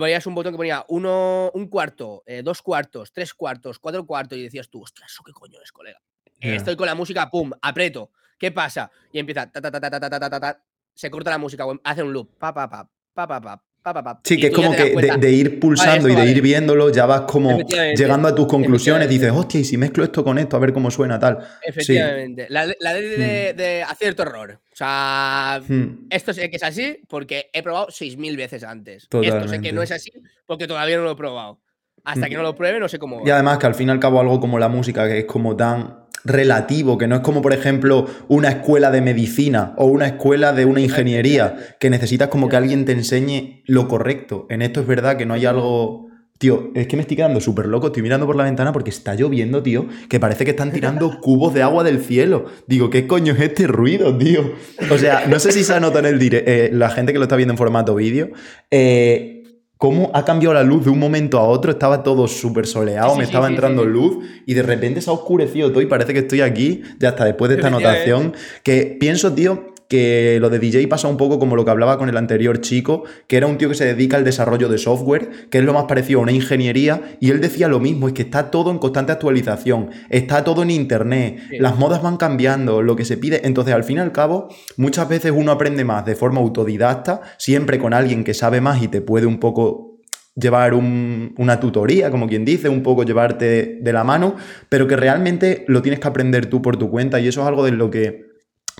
veías 0.00 0.26
un 0.26 0.34
botón 0.34 0.52
que 0.52 0.56
ponía 0.58 0.84
uno, 0.88 1.52
un 1.54 1.68
cuarto, 1.68 2.24
eh, 2.26 2.42
dos 2.42 2.60
cuartos, 2.60 3.12
tres 3.12 3.32
cuartos, 3.34 3.78
cuatro 3.78 4.04
cuartos, 4.04 4.36
y 4.36 4.42
decías 4.42 4.68
tú, 4.68 4.82
ostras, 4.82 5.10
¿eso 5.12 5.22
qué 5.24 5.32
coño 5.32 5.60
es, 5.62 5.70
colega? 5.70 6.00
Yeah. 6.40 6.56
Estoy 6.56 6.76
con 6.76 6.86
la 6.86 6.94
música, 6.94 7.30
pum, 7.30 7.50
aprieto. 7.60 8.10
¿Qué 8.38 8.52
pasa? 8.52 8.90
Y 9.12 9.18
empieza. 9.18 9.50
Ta, 9.50 9.60
ta, 9.60 9.70
ta, 9.70 9.80
ta, 9.80 9.90
ta, 9.90 10.30
ta, 10.30 10.40
ta, 10.40 10.62
se 10.94 11.10
corta 11.10 11.30
la 11.30 11.38
música, 11.38 11.64
hace 11.84 12.02
un 12.02 12.12
loop. 12.12 12.30
Pa, 12.38 12.54
pa, 12.54 12.68
pa, 12.68 12.88
pa, 13.14 13.26
pa, 13.26 13.40
pa. 13.40 13.62
Pa, 13.80 14.02
pa. 14.02 14.20
Sí, 14.22 14.38
que 14.38 14.48
es 14.48 14.52
como 14.52 14.74
que 14.74 14.90
de, 14.90 15.16
de, 15.16 15.32
ir 15.32 15.60
pulsando 15.60 16.02
vale, 16.02 16.12
y 16.12 16.16
de 16.16 16.20
vale. 16.20 16.30
ir 16.32 16.42
viéndolo, 16.42 16.90
ya 16.90 17.06
vas 17.06 17.22
como 17.22 17.58
llegando 17.60 18.28
a 18.28 18.34
tus 18.34 18.46
conclusiones, 18.46 19.08
dices, 19.08 19.32
hostia, 19.32 19.60
y 19.60 19.64
si 19.64 19.78
mezclo 19.78 20.04
esto 20.04 20.22
con 20.22 20.36
esto, 20.36 20.56
a 20.56 20.60
ver 20.60 20.74
cómo 20.74 20.90
suena 20.90 21.18
tal. 21.18 21.38
Efectivamente. 21.62 22.48
Sí. 22.48 22.52
La, 22.52 22.66
la, 22.80 22.94
de, 22.94 23.52
mm. 23.54 23.56
de 23.56 23.82
acierto 23.84 24.22
error. 24.22 24.60
O 24.72 24.76
sea, 24.76 25.60
hmm. 25.66 26.06
esto 26.10 26.32
sé 26.32 26.50
que 26.50 26.56
es 26.56 26.62
así 26.62 27.00
porque 27.08 27.50
he 27.52 27.62
probado 27.62 27.88
6.000 27.88 28.36
veces 28.36 28.62
antes. 28.62 29.08
Totalmente. 29.08 29.46
Esto 29.46 29.56
sé 29.56 29.60
que 29.60 29.72
no 29.72 29.82
es 29.82 29.90
así 29.90 30.12
porque 30.46 30.66
todavía 30.68 30.98
no 30.98 31.04
lo 31.04 31.12
he 31.12 31.16
probado. 31.16 31.60
Hasta 32.08 32.28
que 32.28 32.36
no 32.36 32.42
lo 32.42 32.54
pruebe, 32.54 32.80
no 32.80 32.88
sé 32.88 32.98
cómo. 32.98 33.22
Y 33.24 33.30
además 33.30 33.58
que 33.58 33.66
al 33.66 33.74
fin 33.74 33.88
y 33.88 33.90
al 33.90 34.00
cabo 34.00 34.20
algo 34.20 34.40
como 34.40 34.58
la 34.58 34.68
música, 34.68 35.06
que 35.06 35.18
es 35.18 35.24
como 35.26 35.56
tan 35.56 36.08
relativo, 36.24 36.98
que 36.98 37.06
no 37.06 37.16
es 37.16 37.20
como 37.22 37.42
por 37.42 37.52
ejemplo 37.52 38.06
una 38.28 38.48
escuela 38.48 38.90
de 38.90 39.00
medicina 39.00 39.74
o 39.76 39.86
una 39.86 40.06
escuela 40.06 40.52
de 40.52 40.64
una 40.64 40.80
ingeniería, 40.80 41.56
que 41.78 41.90
necesitas 41.90 42.28
como 42.28 42.48
que 42.48 42.56
alguien 42.56 42.84
te 42.84 42.92
enseñe 42.92 43.62
lo 43.66 43.88
correcto. 43.88 44.46
En 44.50 44.62
esto 44.62 44.80
es 44.80 44.86
verdad 44.86 45.16
que 45.16 45.26
no 45.26 45.34
hay 45.34 45.46
algo... 45.46 46.06
Tío, 46.38 46.70
es 46.76 46.86
que 46.86 46.94
me 46.94 47.02
estoy 47.02 47.16
quedando 47.16 47.40
súper 47.40 47.66
loco, 47.66 47.88
estoy 47.88 48.00
mirando 48.00 48.24
por 48.24 48.36
la 48.36 48.44
ventana 48.44 48.72
porque 48.72 48.90
está 48.90 49.16
lloviendo, 49.16 49.60
tío, 49.60 49.88
que 50.08 50.20
parece 50.20 50.44
que 50.44 50.52
están 50.52 50.70
tirando 50.70 51.18
cubos 51.20 51.52
de 51.52 51.64
agua 51.64 51.82
del 51.82 52.00
cielo. 52.00 52.44
Digo, 52.68 52.90
¿qué 52.90 53.08
coño 53.08 53.32
es 53.32 53.40
este 53.40 53.66
ruido, 53.66 54.16
tío? 54.16 54.52
O 54.88 54.98
sea, 54.98 55.26
no 55.26 55.40
sé 55.40 55.50
si 55.50 55.64
se 55.64 55.74
anota 55.74 55.98
en 55.98 56.06
el 56.06 56.20
directo, 56.20 56.76
la 56.76 56.90
gente 56.90 57.12
que 57.12 57.18
lo 57.18 57.24
está 57.24 57.34
viendo 57.34 57.54
en 57.54 57.58
formato 57.58 57.96
vídeo, 57.96 58.30
eh, 58.70 59.37
cómo 59.78 60.10
ha 60.12 60.24
cambiado 60.24 60.54
la 60.54 60.64
luz 60.64 60.84
de 60.84 60.90
un 60.90 60.98
momento 60.98 61.38
a 61.38 61.44
otro, 61.44 61.70
estaba 61.70 62.02
todo 62.02 62.26
súper 62.26 62.66
soleado, 62.66 63.12
Sí, 63.12 63.18
me 63.18 63.24
sí, 63.24 63.28
estaba 63.30 63.46
sí, 63.46 63.54
entrando 63.54 63.84
luz 63.84 64.18
y 64.44 64.54
de 64.54 64.62
repente 64.62 65.00
se 65.00 65.08
ha 65.08 65.12
oscurecido 65.12 65.70
todo 65.70 65.80
y 65.80 65.86
parece 65.86 66.12
que 66.12 66.18
estoy 66.18 66.40
aquí, 66.40 66.82
ya 66.98 67.10
hasta 67.10 67.24
después 67.24 67.48
de 67.48 67.54
esta 67.54 67.68
anotación, 67.68 68.34
que 68.64 68.96
pienso, 68.98 69.32
tío, 69.32 69.72
que 69.88 70.38
lo 70.40 70.50
de 70.50 70.58
DJ 70.58 70.86
pasa 70.86 71.08
un 71.08 71.16
poco 71.16 71.38
como 71.38 71.56
lo 71.56 71.64
que 71.64 71.70
hablaba 71.70 71.96
con 71.98 72.08
el 72.08 72.16
anterior 72.16 72.60
chico, 72.60 73.04
que 73.26 73.36
era 73.38 73.46
un 73.46 73.56
tío 73.58 73.68
que 73.70 73.74
se 73.74 73.86
dedica 73.86 74.16
al 74.18 74.24
desarrollo 74.24 74.68
de 74.68 74.76
software, 74.78 75.30
que 75.50 75.58
es 75.58 75.64
lo 75.64 75.72
más 75.72 75.84
parecido 75.84 76.20
a 76.20 76.22
una 76.22 76.32
ingeniería, 76.32 77.16
y 77.20 77.30
él 77.30 77.40
decía 77.40 77.68
lo 77.68 77.80
mismo, 77.80 78.06
es 78.08 78.14
que 78.14 78.22
está 78.22 78.50
todo 78.50 78.70
en 78.70 78.78
constante 78.78 79.12
actualización, 79.12 79.90
está 80.10 80.44
todo 80.44 80.62
en 80.62 80.70
internet, 80.70 81.38
Sí. 81.50 81.58
las 81.58 81.78
modas 81.78 82.02
van 82.02 82.18
cambiando, 82.18 82.82
lo 82.82 82.96
que 82.96 83.04
se 83.06 83.16
pide, 83.16 83.40
entonces 83.46 83.74
al 83.74 83.84
fin 83.84 83.96
y 83.96 84.00
al 84.00 84.12
cabo, 84.12 84.48
muchas 84.76 85.08
veces 85.08 85.32
uno 85.34 85.52
aprende 85.52 85.84
más 85.84 86.04
de 86.04 86.14
forma 86.14 86.40
autodidacta, 86.40 87.22
siempre 87.38 87.78
con 87.78 87.94
alguien 87.94 88.24
que 88.24 88.34
sabe 88.34 88.60
más 88.60 88.82
y 88.82 88.88
te 88.88 89.00
puede 89.00 89.24
un 89.26 89.38
poco 89.40 89.96
llevar 90.34 90.74
un- 90.74 91.34
una 91.38 91.58
tutoría, 91.58 92.10
como 92.12 92.28
quien 92.28 92.44
dice, 92.44 92.68
un 92.68 92.82
poco 92.84 93.02
llevarte 93.02 93.78
de 93.80 93.92
la 93.92 94.04
mano, 94.04 94.36
pero 94.68 94.86
que 94.86 94.96
realmente 94.96 95.64
lo 95.66 95.82
tienes 95.82 95.98
que 95.98 96.06
aprender 96.06 96.46
tú 96.46 96.62
por 96.62 96.76
tu 96.76 96.90
cuenta 96.90 97.18
y 97.18 97.26
eso 97.26 97.40
es 97.40 97.48
algo 97.48 97.64
de 97.64 97.72
lo 97.72 97.90
que 97.90 98.27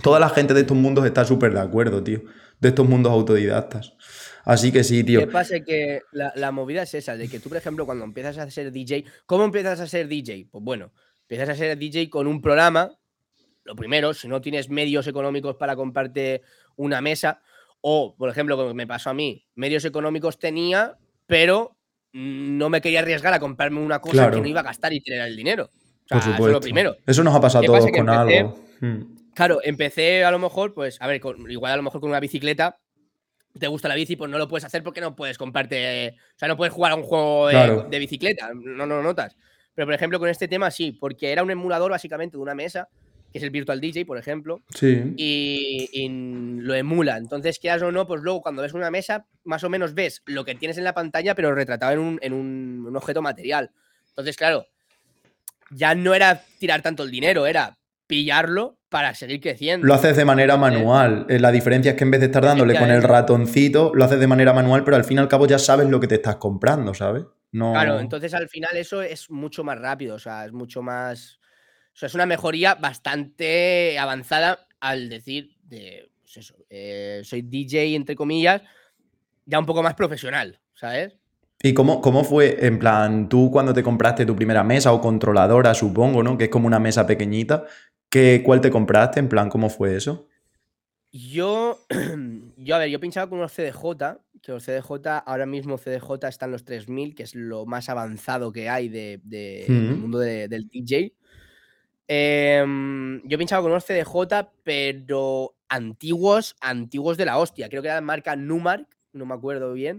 toda 0.02 0.20
la 0.20 0.28
gente 0.30 0.54
de 0.54 0.60
estos 0.60 0.76
mundos 0.76 1.04
está 1.06 1.24
súper 1.24 1.52
de 1.52 1.60
acuerdo, 1.60 2.02
tío, 2.02 2.22
de 2.60 2.68
estos 2.68 2.88
mundos 2.88 3.12
autodidactas. 3.12 3.94
Así 4.44 4.72
que 4.72 4.82
sí, 4.84 5.04
tío. 5.04 5.20
¿Qué 5.20 5.26
pasa? 5.26 5.60
Que 5.60 6.00
la, 6.12 6.32
la 6.34 6.52
movida 6.52 6.82
es 6.82 6.94
esa, 6.94 7.16
de 7.16 7.28
que 7.28 7.38
tú, 7.40 7.48
por 7.48 7.58
ejemplo, 7.58 7.84
cuando 7.84 8.04
empiezas 8.04 8.38
a 8.38 8.50
ser 8.50 8.72
DJ, 8.72 9.04
¿cómo 9.26 9.44
empiezas 9.44 9.78
a 9.80 9.86
ser 9.86 10.08
DJ? 10.08 10.46
Pues 10.50 10.64
bueno, 10.64 10.92
empiezas 11.22 11.50
a 11.50 11.54
ser 11.54 11.76
DJ 11.76 12.08
con 12.08 12.26
un 12.26 12.40
programa, 12.40 12.90
lo 13.64 13.76
primero, 13.76 14.14
si 14.14 14.26
no 14.28 14.40
tienes 14.40 14.70
medios 14.70 15.06
económicos 15.06 15.56
para 15.56 15.76
comprarte 15.76 16.40
una 16.76 17.00
mesa, 17.02 17.42
o, 17.82 18.16
por 18.16 18.30
ejemplo, 18.30 18.56
como 18.56 18.72
me 18.72 18.86
pasó 18.86 19.10
a 19.10 19.14
mí, 19.14 19.44
medios 19.54 19.84
económicos 19.84 20.38
tenía, 20.38 20.96
pero 21.26 21.76
no 22.12 22.70
me 22.70 22.80
quería 22.80 23.00
arriesgar 23.00 23.34
a 23.34 23.38
comprarme 23.40 23.80
una 23.80 24.00
cosa 24.00 24.12
Claro. 24.14 24.36
que 24.36 24.40
no 24.40 24.46
iba 24.48 24.60
a 24.60 24.64
gastar 24.64 24.94
y 24.94 25.00
tener 25.02 25.20
el 25.28 25.36
dinero. 25.36 25.68
O 25.70 26.08
sea, 26.08 26.16
Por 26.16 26.18
eso 26.20 26.30
es 26.30 26.36
supuesto. 26.36 26.52
lo 26.54 26.60
primero. 26.60 26.96
Eso 27.06 27.22
nos 27.22 27.34
ha 27.34 27.40
pasado 27.40 27.58
a 27.58 27.62
¿Qué 27.62 27.66
todos? 27.66 27.84
Que 27.84 27.92
con 27.92 28.08
empecé- 28.08 28.38
algo. 28.38 28.58
Mm. 28.80 29.17
Claro, 29.38 29.60
empecé 29.62 30.24
a 30.24 30.32
lo 30.32 30.40
mejor, 30.40 30.74
pues, 30.74 31.00
a 31.00 31.06
ver, 31.06 31.20
con- 31.20 31.48
igual 31.48 31.72
a 31.72 31.76
lo 31.76 31.82
mejor 31.84 32.00
con 32.00 32.10
una 32.10 32.18
bicicleta, 32.18 32.80
te 33.56 33.68
gusta 33.68 33.86
la 33.86 33.94
bici, 33.94 34.16
pues 34.16 34.28
no 34.28 34.36
lo 34.36 34.48
puedes 34.48 34.64
hacer 34.64 34.82
porque 34.82 35.00
no 35.00 35.14
puedes 35.14 35.38
comprarte, 35.38 36.16
o 36.34 36.38
sea, 36.38 36.48
no 36.48 36.56
puedes 36.56 36.74
jugar 36.74 36.90
a 36.90 36.96
un 36.96 37.04
juego 37.04 37.46
de, 37.46 37.98
bicicleta, 38.00 38.50
no, 38.52 38.84
no 38.84 38.96
lo 38.96 39.02
notas. 39.04 39.36
Pero, 39.76 39.86
por 39.86 39.94
ejemplo, 39.94 40.18
con 40.18 40.28
este 40.28 40.48
tema 40.48 40.72
sí, 40.72 40.90
porque 40.90 41.30
era 41.30 41.44
un 41.44 41.52
emulador 41.52 41.92
básicamente 41.92 42.36
de 42.36 42.42
una 42.42 42.56
mesa, 42.56 42.88
que 43.30 43.38
es 43.38 43.44
el 43.44 43.50
Virtual 43.50 43.80
DJ, 43.80 44.04
por 44.06 44.18
ejemplo, 44.18 44.60
Sí. 44.74 45.14
y, 45.16 45.88
y 45.92 46.08
lo 46.60 46.74
emula. 46.74 47.16
Entonces, 47.16 47.60
quieras 47.60 47.82
o 47.82 47.92
no, 47.92 48.08
pues 48.08 48.20
luego 48.22 48.42
cuando 48.42 48.62
ves 48.62 48.72
una 48.74 48.90
mesa, 48.90 49.24
más 49.44 49.62
o 49.62 49.68
menos 49.70 49.94
ves 49.94 50.20
lo 50.26 50.44
que 50.44 50.56
tienes 50.56 50.78
en 50.78 50.84
la 50.84 50.94
pantalla, 50.94 51.36
pero 51.36 51.54
retratado 51.54 51.92
en 51.92 51.98
un, 52.00 52.18
en 52.22 52.32
un- 52.32 52.86
un 52.88 52.96
objeto 52.96 53.22
material. 53.22 53.70
Entonces, 54.08 54.36
claro, 54.36 54.66
ya 55.70 55.94
no 55.94 56.12
era 56.14 56.42
tirar 56.58 56.82
tanto 56.82 57.04
el 57.04 57.10
dinero, 57.12 57.46
era 57.46 57.76
pillarlo 58.08 58.78
para 58.88 59.14
seguir 59.14 59.40
creciendo. 59.40 59.86
Lo 59.86 59.94
haces 59.94 60.16
de 60.16 60.24
manera 60.24 60.56
manual. 60.56 61.26
Eh, 61.28 61.38
La 61.38 61.52
diferencia 61.52 61.92
es 61.92 61.96
que 61.96 62.04
en 62.04 62.10
vez 62.10 62.20
de 62.20 62.26
estar 62.26 62.42
dándole 62.42 62.76
con 62.76 62.90
el 62.90 63.02
ratoncito, 63.02 63.92
lo 63.94 64.04
haces 64.04 64.18
de 64.18 64.26
manera 64.26 64.52
manual, 64.52 64.82
pero 64.82 64.96
al 64.96 65.04
fin 65.04 65.18
y 65.18 65.20
al 65.20 65.28
cabo 65.28 65.46
ya 65.46 65.58
sabes 65.58 65.88
lo 65.88 66.00
que 66.00 66.08
te 66.08 66.16
estás 66.16 66.36
comprando, 66.36 66.94
¿sabes? 66.94 67.24
No... 67.52 67.72
Claro, 67.72 68.00
entonces 68.00 68.34
al 68.34 68.48
final 68.48 68.76
eso 68.76 69.02
es 69.02 69.30
mucho 69.30 69.62
más 69.62 69.78
rápido, 69.78 70.16
o 70.16 70.18
sea, 70.18 70.44
es 70.46 70.52
mucho 70.52 70.82
más. 70.82 71.38
O 71.92 71.98
sea, 71.98 72.06
es 72.06 72.14
una 72.14 72.26
mejoría 72.26 72.74
bastante 72.74 73.98
avanzada 73.98 74.66
al 74.80 75.08
decir 75.08 75.56
de. 75.62 76.10
Pues 76.22 76.38
eso, 76.38 76.56
eh, 76.68 77.20
soy 77.24 77.42
DJ, 77.42 77.94
entre 77.94 78.16
comillas, 78.16 78.62
ya 79.46 79.58
un 79.58 79.66
poco 79.66 79.82
más 79.82 79.94
profesional, 79.94 80.60
¿sabes? 80.74 81.16
¿Y 81.60 81.74
cómo, 81.74 82.00
cómo 82.00 82.22
fue, 82.22 82.66
en 82.66 82.78
plan, 82.78 83.28
tú 83.28 83.50
cuando 83.50 83.74
te 83.74 83.82
compraste 83.82 84.24
tu 84.24 84.36
primera 84.36 84.62
mesa 84.62 84.92
o 84.92 85.00
controladora, 85.00 85.74
supongo, 85.74 86.22
¿no? 86.22 86.38
Que 86.38 86.44
es 86.44 86.50
como 86.50 86.68
una 86.68 86.78
mesa 86.78 87.04
pequeñita, 87.04 87.64
¿qué, 88.10 88.42
¿cuál 88.44 88.60
te 88.60 88.70
compraste? 88.70 89.20
En 89.20 89.28
plan, 89.28 89.48
¿cómo 89.48 89.68
fue 89.70 89.96
eso? 89.96 90.28
Yo, 91.10 91.78
yo, 92.56 92.74
a 92.76 92.78
ver, 92.78 92.90
yo 92.90 93.00
pinchaba 93.00 93.28
con 93.28 93.38
unos 93.38 93.52
CDJ, 93.52 94.18
que 94.42 94.52
los 94.52 94.64
CDJ, 94.64 95.22
ahora 95.24 95.46
mismo 95.46 95.78
CDJ 95.78 96.28
están 96.28 96.50
los 96.50 96.64
3000, 96.64 97.14
que 97.14 97.22
es 97.22 97.34
lo 97.34 97.64
más 97.66 97.88
avanzado 97.88 98.52
que 98.52 98.68
hay 98.68 98.88
de, 98.88 99.20
de- 99.24 99.64
del 99.68 99.96
mundo 99.96 100.18
de- 100.18 100.48
del 100.48 100.68
DJ. 100.68 101.12
Em, 102.06 103.20
yo 103.28 103.36
pinchaba 103.38 103.62
con 103.62 103.70
unos 103.72 103.84
CDJ, 103.84 104.50
pero 104.62 105.54
antiguos, 105.68 106.56
antiguos 106.60 107.16
de 107.16 107.26
la 107.26 107.38
hostia. 107.38 107.68
Creo 107.68 107.82
que 107.82 107.88
era 107.88 108.00
marca 108.00 108.34
Numark, 108.36 108.86
no 109.12 109.26
me 109.26 109.34
acuerdo 109.34 109.72
bien. 109.72 109.98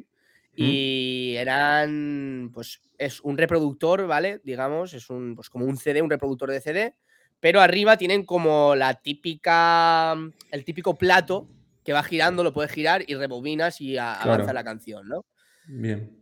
Mm. 0.54 0.64
Y 0.64 1.36
eran, 1.38 2.50
pues, 2.54 2.82
es 2.98 3.22
un 3.22 3.38
reproductor, 3.38 4.08
¿vale? 4.08 4.42
Digamos, 4.44 4.94
es 4.94 5.10
un, 5.10 5.36
pues, 5.36 5.50
como 5.50 5.66
un 5.66 5.78
CD, 5.78 6.02
un 6.02 6.10
reproductor 6.10 6.50
de 6.52 6.62
CD, 6.62 6.96
pero 7.40 7.62
arriba 7.62 7.98
tienen 7.98 8.24
como 8.26 8.76
la 8.76 8.96
típica, 8.96 10.16
el 10.52 10.66
típico 10.66 10.98
plato 10.98 11.48
que 11.84 11.94
va 11.94 12.04
girando, 12.04 12.44
lo 12.44 12.54
puedes 12.54 12.72
girar 12.72 13.04
y 13.08 13.16
rebobinas 13.16 13.82
y 13.82 13.98
a- 13.98 14.18
Claro. 14.22 14.34
avanza 14.34 14.54
la 14.54 14.64
canción, 14.64 15.08
¿no? 15.08 15.26
Bien. 15.68 16.16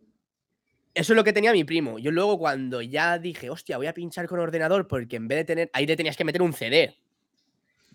Eso 0.94 1.14
es 1.14 1.18
lo 1.18 1.24
que 1.24 1.34
tenía 1.34 1.52
mi 1.54 1.64
primo. 1.64 2.00
Yo 2.00 2.12
luego 2.12 2.40
cuando 2.40 2.82
ya 2.82 3.20
dije, 3.20 3.50
hostia, 3.50 3.78
voy 3.78 3.88
a 3.88 3.94
pinchar 3.94 4.28
con 4.28 4.40
ordenador 4.40 4.88
porque 4.88 5.16
en 5.18 5.28
vez 5.28 5.40
de 5.40 5.46
tener, 5.46 5.70
ahí 5.74 5.86
te 5.86 5.96
tenías 5.96 6.18
que 6.18 6.24
meter 6.24 6.42
un 6.42 6.54
CD. 6.54 6.96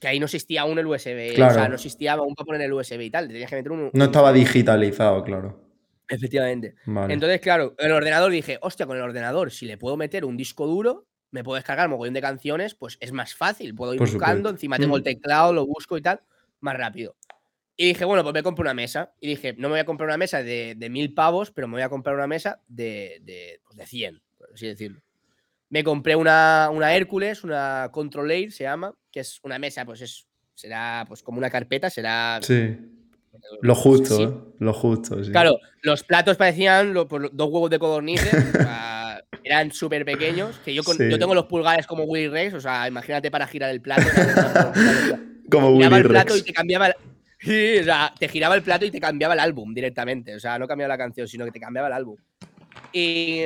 Que 0.01 0.09
ahí 0.09 0.19
no 0.21 0.27
existía 0.27 0.63
aún 0.63 0.79
el 0.79 0.87
USB, 0.87 1.33
o 1.33 1.37
sea, 1.37 1.49
Claro. 1.53 1.69
no 1.69 1.75
existía 1.77 2.13
aún 2.13 2.35
para 2.35 2.45
poner 2.47 2.63
el 2.63 2.73
USB 2.73 3.01
y 3.03 3.11
tal, 3.11 3.27
te 3.27 3.33
tenías 3.35 3.51
que 3.51 3.57
meter 3.57 3.73
un... 3.73 3.91
No 3.93 4.05
estaba 4.05 4.33
digitalizado, 4.33 5.23
claro. 5.25 5.61
Efectivamente. 6.09 6.75
Vale. 6.87 7.15
Entonces, 7.15 7.41
claro, 7.41 7.75
el 7.79 7.93
ordenador 7.93 8.31
dije, 8.31 8.59
hostia, 8.61 8.85
con 8.87 8.97
el 8.97 9.03
ordenador, 9.03 9.51
si 9.51 9.67
le 9.67 9.79
puedo 9.79 9.97
meter 9.97 10.25
un 10.25 10.37
disco 10.37 10.67
duro, 10.67 11.07
me 11.33 11.43
puedo 11.43 11.57
descargar 11.57 11.89
mogollón 11.89 12.15
de 12.15 12.21
canciones, 12.21 12.75
pues 12.77 12.97
es 13.01 13.11
más 13.13 13.35
fácil. 13.35 13.75
Puedo 13.75 13.93
ir 13.95 13.99
Por 13.99 14.09
buscando, 14.09 14.51
supuesto. 14.51 14.51
encima 14.57 14.79
tengo 14.79 14.95
el 14.97 15.03
Mm. 15.03 15.05
teclado, 15.05 15.53
lo 15.53 15.67
busco 15.67 15.99
y 15.99 16.03
tal, 16.03 16.21
más 16.61 16.77
rápido. 16.77 17.17
Y 17.77 17.89
dije, 17.89 18.05
bueno, 18.05 18.23
pues 18.23 18.35
me 18.35 18.43
compro 18.45 18.63
una 18.63 18.75
mesa. 18.75 19.13
Y 19.19 19.29
dije, 19.29 19.55
no 19.55 19.69
me 19.69 19.73
voy 19.73 19.81
a 19.81 19.85
comprar 19.87 20.07
una 20.09 20.19
mesa 20.19 20.43
de, 20.43 20.75
de 20.77 20.89
mil 20.91 21.13
pavos, 21.15 21.51
pero 21.51 21.67
me 21.67 21.73
voy 21.75 21.83
a 21.83 21.89
comprar 21.89 22.15
una 22.15 22.27
mesa 22.29 22.61
de, 22.69 23.21
de, 23.25 23.61
pues 23.65 23.77
de 23.77 23.87
100, 23.87 24.23
por 24.39 24.53
así 24.55 24.67
decirlo. 24.69 25.01
Me 25.71 25.83
compré 25.83 26.15
una, 26.15 26.69
una 26.71 26.95
Hércules, 26.95 27.45
una 27.45 27.89
Control 27.91 28.31
Air 28.31 28.53
se 28.53 28.65
llama, 28.65 28.95
que 29.11 29.21
es 29.21 29.41
una 29.43 29.59
mesa, 29.59 29.87
pues 29.87 30.03
es, 30.03 30.27
será 30.55 31.07
pues 31.09 31.23
como 31.23 31.39
una 31.39 31.49
carpeta, 31.51 31.89
será... 31.89 32.39
Sí. 32.43 32.77
Lo 33.63 33.75
justo, 33.75 34.17
Sí. 34.19 34.23
¿eh? 34.25 34.31
Lo 34.59 34.75
justo, 34.75 35.25
sí. 35.25 35.33
Claro, 35.33 35.59
los 35.81 36.05
platos 36.05 36.37
parecían 36.37 36.93
lo- 36.93 37.09
pues, 37.09 37.31
dos 37.33 37.49
huevos 37.51 37.71
de 37.71 37.79
codornices, 37.79 38.31
eran 39.45 39.73
súper 39.73 40.05
pequeños, 40.05 40.59
que 40.65 40.73
yo, 40.75 40.83
con- 40.85 40.97
Sí. 40.97 41.11
yo 41.11 41.19
tengo 41.19 41.35
los 41.35 41.47
pulgares 41.47 41.87
como 41.87 42.05
Willy 42.05 42.29
Rex, 42.29 42.55
o 42.55 42.61
sea, 42.61 42.87
imagínate 42.89 43.31
para 43.31 43.47
girar 43.47 43.71
el 43.71 43.81
plato. 43.81 44.03
Como 45.51 45.71
Willy 45.77 45.95
el 45.97 46.09
plato 46.09 46.33
y 46.35 46.39
Rex. 46.39 46.45
te 46.47 46.53
cambiaba 46.53 46.87
el... 46.89 46.95
Sí, 47.39 47.79
o 47.81 47.85
sea, 47.85 48.15
te 48.19 48.29
giraba 48.29 48.55
el 48.55 48.63
plato 48.63 48.85
y 48.87 48.91
te 48.91 49.01
cambiaba 49.01 49.35
el 49.35 49.41
álbum 49.41 49.75
directamente, 49.75 50.35
o 50.35 50.41
sea, 50.41 50.59
no 50.59 50.67
cambiaba 50.69 50.95
la 50.95 50.99
canción, 50.99 51.27
sino 51.27 51.45
que 51.45 51.51
te 51.51 51.61
cambiaba 51.61 51.89
el 51.89 51.95
álbum. 51.95 52.17
Y 52.93 53.43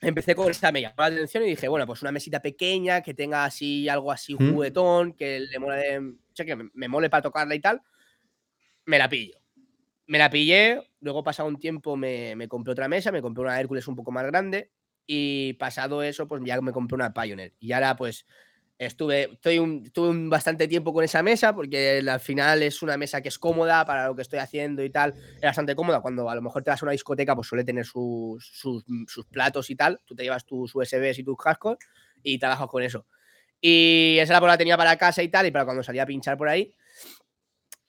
empecé 0.00 0.34
con 0.34 0.50
esta, 0.50 0.72
me 0.72 0.82
llamó 0.82 0.94
la 0.98 1.06
atención 1.06 1.44
y 1.44 1.50
dije, 1.50 1.68
bueno, 1.68 1.86
pues 1.86 2.02
una 2.02 2.10
mesita 2.12 2.40
pequeña, 2.42 3.00
que 3.02 3.14
tenga 3.14 3.44
así 3.44 3.88
algo 3.88 4.10
así 4.12 4.34
juguetón, 4.34 5.12
que 5.14 5.40
le 5.40 5.58
mole, 5.58 5.98
o 5.98 6.12
sea, 6.34 6.44
que 6.44 6.56
me, 6.56 6.68
me 6.74 6.88
mole 6.88 7.08
para 7.08 7.22
tocarla 7.22 7.54
y 7.54 7.60
tal, 7.60 7.80
me 8.84 8.98
la 8.98 9.08
pillo. 9.08 9.38
Me 10.08 10.18
la 10.18 10.28
pillé, 10.28 10.82
luego 11.00 11.22
pasado 11.24 11.48
un 11.48 11.58
tiempo 11.58 11.96
me, 11.96 12.36
me 12.36 12.46
compré 12.48 12.72
otra 12.72 12.88
mesa, 12.88 13.10
me 13.12 13.22
compré 13.22 13.42
una 13.44 13.58
Hércules 13.58 13.86
un 13.88 13.96
poco 13.96 14.10
más 14.12 14.26
grande 14.26 14.70
y 15.06 15.54
pasado 15.54 16.02
eso, 16.02 16.26
pues 16.26 16.42
ya 16.44 16.60
me 16.60 16.72
compré 16.72 16.94
una 16.94 17.12
Pioneer. 17.12 17.54
Y 17.60 17.72
ahora 17.72 17.96
pues 17.96 18.26
estuve, 18.78 19.30
estoy 19.32 19.58
un, 19.58 19.84
estuve 19.86 20.08
un 20.08 20.28
bastante 20.28 20.68
tiempo 20.68 20.92
con 20.92 21.04
esa 21.04 21.22
mesa 21.22 21.54
porque 21.54 22.02
al 22.06 22.20
final 22.20 22.62
es 22.62 22.82
una 22.82 22.96
mesa 22.96 23.22
que 23.22 23.28
es 23.28 23.38
cómoda 23.38 23.84
para 23.86 24.06
lo 24.06 24.14
que 24.14 24.22
estoy 24.22 24.38
haciendo 24.38 24.82
y 24.84 24.90
tal. 24.90 25.14
Es 25.36 25.42
bastante 25.42 25.74
cómoda 25.74 26.00
cuando 26.00 26.28
a 26.28 26.34
lo 26.34 26.42
mejor 26.42 26.62
te 26.62 26.70
vas 26.70 26.82
a 26.82 26.84
una 26.84 26.92
discoteca, 26.92 27.34
pues 27.34 27.48
suele 27.48 27.64
tener 27.64 27.84
sus, 27.84 28.46
sus, 28.46 28.84
sus 29.06 29.26
platos 29.26 29.70
y 29.70 29.76
tal. 29.76 30.00
Tú 30.04 30.14
te 30.14 30.24
llevas 30.24 30.44
tus 30.44 30.74
USBs 30.74 31.18
y 31.18 31.24
tus 31.24 31.36
cascos 31.36 31.78
y 32.22 32.38
trabajas 32.38 32.68
con 32.68 32.82
eso. 32.82 33.06
Y 33.60 34.18
esa 34.20 34.38
la, 34.38 34.46
la 34.46 34.58
tenía 34.58 34.76
para 34.76 34.96
casa 34.96 35.22
y 35.22 35.28
tal, 35.28 35.46
y 35.46 35.50
para 35.50 35.64
cuando 35.64 35.82
salía 35.82 36.02
a 36.02 36.06
pinchar 36.06 36.36
por 36.36 36.48
ahí. 36.48 36.74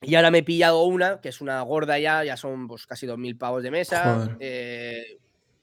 Y 0.00 0.14
ahora 0.14 0.30
me 0.30 0.38
he 0.38 0.42
pillado 0.42 0.84
una, 0.84 1.20
que 1.20 1.28
es 1.28 1.40
una 1.40 1.60
gorda 1.62 1.98
ya, 1.98 2.24
ya 2.24 2.36
son 2.36 2.68
pues, 2.68 2.86
casi 2.86 3.06
2.000 3.06 3.36
pavos 3.36 3.62
de 3.62 3.70
mesa. 3.70 4.36
Eh, 4.40 5.18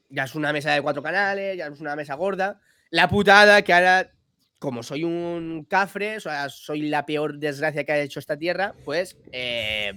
ya 0.08 0.24
es 0.24 0.34
una 0.34 0.52
mesa 0.52 0.72
de 0.72 0.82
cuatro 0.82 1.02
canales, 1.02 1.56
ya 1.56 1.66
es 1.66 1.80
una 1.80 1.96
mesa 1.96 2.14
gorda. 2.14 2.60
La 2.90 3.08
putada 3.08 3.62
que 3.62 3.72
ahora, 3.72 4.10
como 4.58 4.82
soy 4.82 5.04
un 5.04 5.66
cafre, 5.68 6.16
o 6.16 6.20
sea, 6.20 6.48
soy 6.48 6.82
la 6.88 7.04
peor 7.06 7.38
desgracia 7.38 7.84
que 7.84 7.92
ha 7.92 7.98
hecho 8.00 8.20
esta 8.20 8.36
tierra, 8.36 8.74
pues 8.84 9.16
eh, 9.32 9.92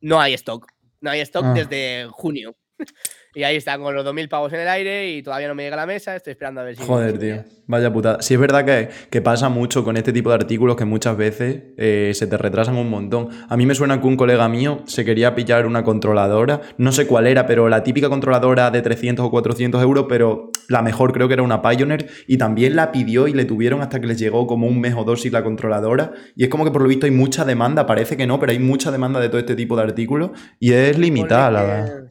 no 0.00 0.20
hay 0.20 0.34
stock. 0.34 0.66
No 1.00 1.10
hay 1.10 1.20
stock 1.20 1.44
Ah. 1.46 1.52
desde 1.54 2.06
junio. 2.10 2.56
y 3.36 3.44
ahí 3.44 3.56
están 3.56 3.82
con 3.82 3.94
los 3.94 4.02
2.000 4.02 4.30
pavos 4.30 4.50
en 4.54 4.60
el 4.60 4.68
aire 4.68 5.10
y 5.10 5.22
todavía 5.22 5.46
no 5.46 5.54
me 5.54 5.62
llega 5.62 5.76
la 5.76 5.84
mesa. 5.84 6.16
Estoy 6.16 6.30
esperando 6.30 6.62
a 6.62 6.64
ver 6.64 6.74
si. 6.74 6.82
Joder, 6.82 7.18
tío. 7.18 7.44
Vaya 7.66 7.92
putada. 7.92 8.22
Sí 8.22 8.32
es 8.32 8.40
verdad 8.40 8.64
que, 8.64 8.88
que 9.10 9.20
pasa 9.20 9.50
mucho 9.50 9.84
con 9.84 9.98
este 9.98 10.10
tipo 10.10 10.30
de 10.30 10.36
artículos 10.36 10.74
que 10.74 10.86
muchas 10.86 11.18
veces 11.18 11.64
eh, 11.76 12.12
se 12.14 12.26
te 12.26 12.38
retrasan 12.38 12.76
un 12.76 12.88
montón. 12.88 13.28
A 13.50 13.58
mí 13.58 13.66
me 13.66 13.74
suena 13.74 14.00
que 14.00 14.06
un 14.06 14.16
colega 14.16 14.48
mío 14.48 14.82
se 14.86 15.04
quería 15.04 15.34
pillar 15.34 15.66
una 15.66 15.84
controladora, 15.84 16.62
no 16.78 16.92
sé 16.92 17.06
cuál 17.06 17.26
era, 17.26 17.46
pero 17.46 17.68
la 17.68 17.84
típica 17.84 18.08
controladora 18.08 18.70
de 18.70 18.80
300 18.80 19.26
o 19.26 19.30
400 19.30 19.82
euros, 19.82 20.06
pero 20.08 20.50
la 20.70 20.80
mejor 20.80 21.12
creo 21.12 21.28
que 21.28 21.34
era 21.34 21.42
una 21.42 21.60
Pioneer, 21.60 22.08
y 22.26 22.38
también 22.38 22.74
la 22.74 22.90
pidió 22.90 23.28
y 23.28 23.34
le 23.34 23.44
tuvieron 23.44 23.82
hasta 23.82 24.00
que 24.00 24.06
les 24.06 24.18
llegó 24.18 24.46
como 24.46 24.66
un 24.66 24.80
mes 24.80 24.94
o 24.96 25.04
dos 25.04 25.20
sin 25.20 25.34
la 25.34 25.44
controladora. 25.44 26.12
Y 26.36 26.44
es 26.44 26.48
como 26.48 26.64
que 26.64 26.70
por 26.70 26.80
lo 26.80 26.88
visto 26.88 27.04
hay 27.04 27.12
mucha 27.12 27.44
demanda, 27.44 27.84
parece 27.84 28.16
que 28.16 28.26
no, 28.26 28.40
pero 28.40 28.52
hay 28.52 28.60
mucha 28.60 28.90
demanda 28.90 29.20
de 29.20 29.28
todo 29.28 29.40
este 29.40 29.56
tipo 29.56 29.76
de 29.76 29.82
artículos 29.82 30.30
y 30.58 30.72
es 30.72 30.98
limitada, 30.98 31.50
la 31.50 32.06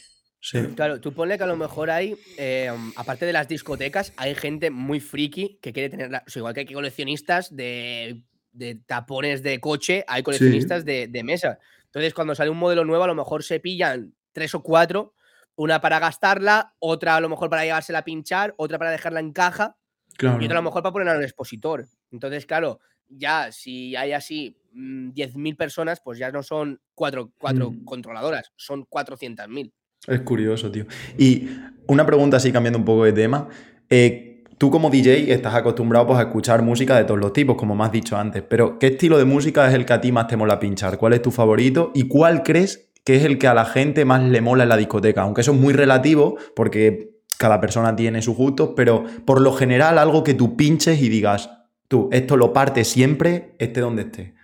Sí. 0.45 0.59
Claro, 0.75 1.01
tú 1.01 1.11
ponle 1.11 1.37
que 1.39 1.43
a 1.43 1.47
lo 1.47 1.57
mejor 1.57 1.89
hay, 1.89 2.15
eh, 2.37 2.71
aparte 2.95 3.25
de 3.25 3.33
las 3.33 3.47
discotecas, 3.47 4.13
hay 4.15 4.35
gente 4.35 4.69
muy 4.69 4.99
friki 4.99 5.57
que 5.59 5.73
quiere 5.73 5.89
tener, 5.89 6.11
la- 6.11 6.23
o 6.25 6.29
sea, 6.29 6.39
igual 6.41 6.53
que 6.53 6.59
hay 6.59 6.67
coleccionistas 6.67 7.55
de, 7.55 8.21
de 8.51 8.75
tapones 8.85 9.41
de 9.41 9.59
coche, 9.59 10.03
hay 10.07 10.21
coleccionistas 10.21 10.85
de, 10.85 11.07
de 11.07 11.23
mesa. 11.23 11.57
Entonces, 11.85 12.13
cuando 12.13 12.35
sale 12.35 12.51
un 12.51 12.57
modelo 12.59 12.85
nuevo, 12.85 13.03
a 13.03 13.07
lo 13.07 13.15
mejor 13.15 13.43
se 13.43 13.59
pillan 13.59 14.13
tres 14.33 14.53
o 14.53 14.61
cuatro, 14.61 15.15
una 15.55 15.81
para 15.81 15.97
gastarla, 15.97 16.75
otra 16.77 17.15
a 17.15 17.21
lo 17.21 17.29
mejor 17.29 17.49
para 17.49 17.63
llevársela 17.63 17.99
a 17.99 18.03
pinchar, 18.05 18.53
otra 18.57 18.77
para 18.77 18.91
dejarla 18.91 19.21
en 19.21 19.33
caja 19.33 19.77
Claro. 20.15 20.39
y 20.41 20.45
otra 20.45 20.59
a 20.59 20.61
lo 20.61 20.69
mejor 20.69 20.83
para 20.83 20.93
ponerla 20.93 21.13
en 21.13 21.19
el 21.19 21.25
expositor. 21.25 21.87
Entonces, 22.11 22.45
claro, 22.45 22.79
ya 23.09 23.51
si 23.51 23.95
hay 23.95 24.11
así 24.11 24.55
mm, 24.73 25.11
10.000 25.13 25.55
personas, 25.55 26.01
pues 26.03 26.19
ya 26.19 26.31
no 26.31 26.43
son 26.43 26.79
cuatro, 26.93 27.31
cuatro 27.39 27.71
Mm. 27.71 27.83
controladoras, 27.85 28.51
son 28.57 28.85
400.000. 28.85 29.73
Es 30.07 30.21
curioso, 30.21 30.71
tío. 30.71 30.85
Y 31.17 31.49
una 31.87 32.05
pregunta 32.05 32.37
así 32.37 32.51
cambiando 32.51 32.79
un 32.79 32.85
poco 32.85 33.05
de 33.05 33.13
tema. 33.13 33.47
Eh, 33.89 34.43
tú 34.57 34.71
como 34.71 34.89
DJ 34.89 35.31
estás 35.33 35.53
acostumbrado 35.55 36.07
pues, 36.07 36.19
a 36.19 36.23
escuchar 36.23 36.61
música 36.61 36.97
de 36.97 37.05
todos 37.05 37.19
los 37.19 37.33
tipos, 37.33 37.55
como 37.55 37.75
me 37.75 37.83
has 37.83 37.91
dicho 37.91 38.17
antes, 38.17 38.43
pero 38.43 38.79
¿qué 38.79 38.87
estilo 38.87 39.17
de 39.17 39.25
música 39.25 39.67
es 39.67 39.73
el 39.73 39.85
que 39.85 39.93
a 39.93 40.01
ti 40.01 40.11
más 40.11 40.27
te 40.27 40.37
mola 40.37 40.59
pinchar? 40.59 40.97
¿Cuál 40.97 41.13
es 41.13 41.21
tu 41.21 41.31
favorito? 41.31 41.91
¿Y 41.93 42.07
cuál 42.07 42.43
crees 42.43 42.91
que 43.03 43.17
es 43.17 43.23
el 43.23 43.37
que 43.37 43.47
a 43.47 43.53
la 43.53 43.65
gente 43.65 44.05
más 44.05 44.23
le 44.23 44.41
mola 44.41 44.63
en 44.63 44.69
la 44.69 44.77
discoteca? 44.77 45.21
Aunque 45.21 45.41
eso 45.41 45.51
es 45.51 45.59
muy 45.59 45.73
relativo, 45.73 46.37
porque 46.55 47.15
cada 47.37 47.59
persona 47.59 47.95
tiene 47.95 48.21
sus 48.21 48.35
gustos, 48.35 48.71
pero 48.75 49.03
por 49.25 49.41
lo 49.41 49.53
general 49.53 49.97
algo 49.97 50.23
que 50.23 50.33
tú 50.33 50.55
pinches 50.55 51.01
y 51.01 51.09
digas, 51.09 51.49
tú, 51.87 52.09
esto 52.11 52.37
lo 52.37 52.53
partes 52.53 52.87
siempre, 52.87 53.55
esté 53.59 53.81
donde 53.81 54.03
esté. 54.03 54.35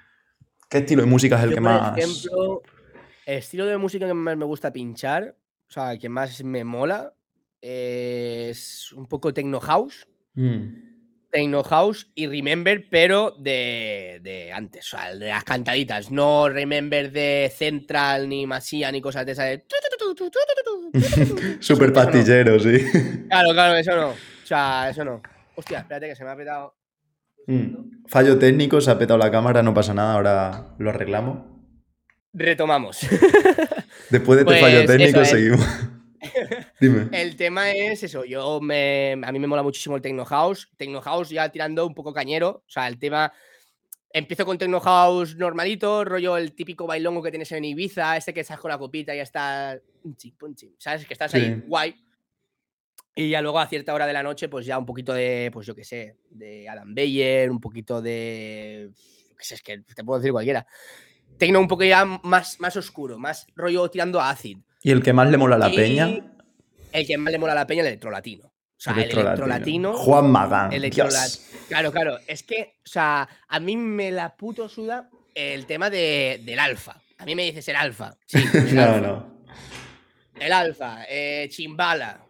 ¿Qué 0.70 0.80
estilo 0.80 1.02
de 1.02 1.08
música 1.08 1.38
es 1.38 1.44
el 1.44 1.50
Yo, 1.50 1.56
que 1.56 1.62
por 1.62 1.72
más... 1.72 1.98
ejemplo, 1.98 2.62
el 3.26 3.38
estilo 3.38 3.66
de 3.66 3.78
música 3.78 4.08
que 4.08 4.14
más 4.14 4.38
me 4.38 4.46
gusta 4.46 4.72
pinchar, 4.72 5.36
o 5.72 5.74
sea, 5.74 5.98
que 5.98 6.10
más 6.10 6.44
me 6.44 6.66
mola 6.66 7.14
es 7.62 8.92
un 8.92 9.08
poco 9.08 9.34
Techno 9.34 9.62
House. 9.62 10.06
Techno 11.32 11.64
House 11.64 12.12
y 12.14 12.28
Remember, 12.28 12.90
pero 12.90 13.32
de, 13.40 14.20
de, 14.22 14.52
antes, 14.52 14.94
o 14.94 14.98
sea, 14.98 15.16
de 15.16 15.30
las 15.30 15.46
cantaditas. 15.46 16.12
No 16.12 16.50
Remember 16.50 17.10
de 17.10 17.50
Central, 17.56 18.28
ni 18.28 18.46
Masía, 18.46 18.92
ni 18.92 19.00
cosas 19.00 19.26
de 19.26 19.32
esas. 19.32 19.46
De... 19.46 19.66
Super 21.62 21.94
pastillero, 21.94 22.60
sí. 22.60 22.78
Claro, 23.30 23.54
claro, 23.54 23.76
eso 23.78 23.96
no. 23.96 24.10
O 24.10 24.46
sea, 24.46 24.90
eso 24.90 25.06
no. 25.06 25.22
Hostia, 25.56 25.80
espérate 25.80 26.10
que 26.10 26.16
se 26.18 26.26
me 26.26 26.32
ha 26.32 26.36
petado. 26.36 26.76
Fallo 28.08 28.38
técnico, 28.38 28.82
se 28.82 28.92
ha 28.92 29.00
petado 29.00 29.18
la 29.18 29.32
cámara, 29.32 29.64
no 29.64 29.74
pasa 29.74 29.94
nada, 29.94 30.16
ahora 30.16 30.76
lo 30.80 30.90
arreglamos. 30.90 31.46
Retomamos. 32.34 33.08
Después 34.12 34.38
de 34.38 34.42
este 34.42 34.46
Pues 34.46 34.62
fallo 34.62 34.86
técnico, 34.86 35.10
eso 35.10 35.22
es. 35.22 35.30
seguimos. 35.30 35.66
Dime. 36.80 37.08
El 37.12 37.36
tema 37.36 37.72
es 37.72 38.04
eso, 38.04 38.24
yo 38.26 38.62
me, 38.62 39.14
a 39.24 39.32
mí 39.32 39.40
me 39.40 39.48
mola 39.48 39.64
muchísimo 39.64 39.96
el 39.96 40.02
Techno 40.02 40.26
House. 40.26 40.70
Techno 40.78 41.02
House 41.02 41.30
ya 41.30 41.50
tirando 41.50 41.86
un 41.88 41.96
poco 41.96 42.14
cañero. 42.14 42.64
O 42.68 42.70
sea, 42.70 42.88
el 42.88 43.00
tema. 43.00 43.32
Empiezo 44.14 44.46
con 44.46 44.58
Techno 44.58 44.82
House 44.82 45.38
normalito, 45.38 46.04
rollo 46.04 46.36
el 46.36 46.54
típico 46.54 46.86
bailongo 46.86 47.24
que 47.24 47.32
tienes 47.32 47.50
en 47.54 47.64
Ibiza, 47.64 48.18
este 48.18 48.34
que 48.34 48.42
estás 48.42 48.60
con 48.60 48.70
la 48.70 48.78
copita 48.78 49.14
y 49.14 49.18
ya 49.18 49.24
está. 49.24 49.80
¿Sabes? 50.78 51.06
Que 51.06 51.14
estás 51.14 51.32
Sí. 51.32 51.38
ahí 51.38 51.64
guay. 51.66 51.96
Y 53.16 53.30
ya 53.30 53.42
luego 53.42 53.60
a 53.60 53.68
cierta 53.68 53.94
hora 53.94 54.06
de 54.08 54.14
la 54.14 54.24
noche, 54.24 54.48
pues 54.50 54.66
ya 54.66 54.78
un 54.78 54.86
poquito 54.86 55.14
de, 55.14 55.50
pues 55.52 55.66
yo 55.66 55.76
qué 55.76 55.84
sé, 55.84 56.18
de 56.30 56.68
Adam 56.70 56.94
Beyer, 56.94 57.50
un 57.50 57.60
poquito 57.60 58.02
de. 58.02 58.90
qué 59.38 59.44
sé, 59.46 59.56
es 59.56 59.62
que 59.64 59.80
te 59.80 60.04
puedo 60.04 60.20
decir 60.20 60.32
cualquiera. 60.34 60.68
Tecno 61.42 61.60
un 61.60 61.68
poco 61.68 61.84
ya 61.84 62.06
más, 62.06 62.60
más 62.60 62.78
oscuro, 62.78 63.18
más 63.18 63.48
rollo 63.56 63.90
tirando 63.90 64.22
a 64.22 64.30
acid. 64.30 64.60
¿Y 64.84 64.92
el 64.92 65.02
que 65.02 65.12
más 65.12 65.28
le 65.32 65.38
mola 65.38 65.56
a 65.56 65.58
la 65.58 65.70
Y 65.70 65.76
peña? 65.76 66.08
El 66.92 67.08
que 67.08 67.18
más 67.18 67.32
le 67.32 67.40
mola 67.40 67.54
a 67.54 67.56
la 67.56 67.66
peña, 67.66 67.82
el 67.82 67.88
electrolatino. 67.88 68.46
O 68.46 68.54
sea, 68.78 68.94
el 68.94 69.10
Electrolatino. 69.10 69.94
Juan 69.96 70.30
Magán. 70.30 70.72
Claro, 71.68 71.92
claro. 71.92 72.20
Es 72.28 72.44
que, 72.44 72.76
o 72.86 72.88
sea, 72.88 73.28
a 73.48 73.60
mí 73.60 73.76
me 73.76 74.12
la 74.12 74.38
puto 74.38 74.70
suda 74.70 75.10
el 75.34 75.66
tema 75.66 75.90
de, 75.90 76.44
del 76.46 76.60
alfa. 76.60 77.02
A 77.18 77.26
mí 77.26 77.34
me 77.34 77.42
dices 77.42 77.68
el 77.70 77.76
alfa. 77.76 78.16
Sí, 78.28 78.38
el 78.54 78.76
No, 78.76 78.82
alfa. 78.84 79.00
no. 79.00 79.42
El 80.40 80.54
alfa, 80.54 81.06
eh, 81.10 81.48
Chimbala. 81.50 82.22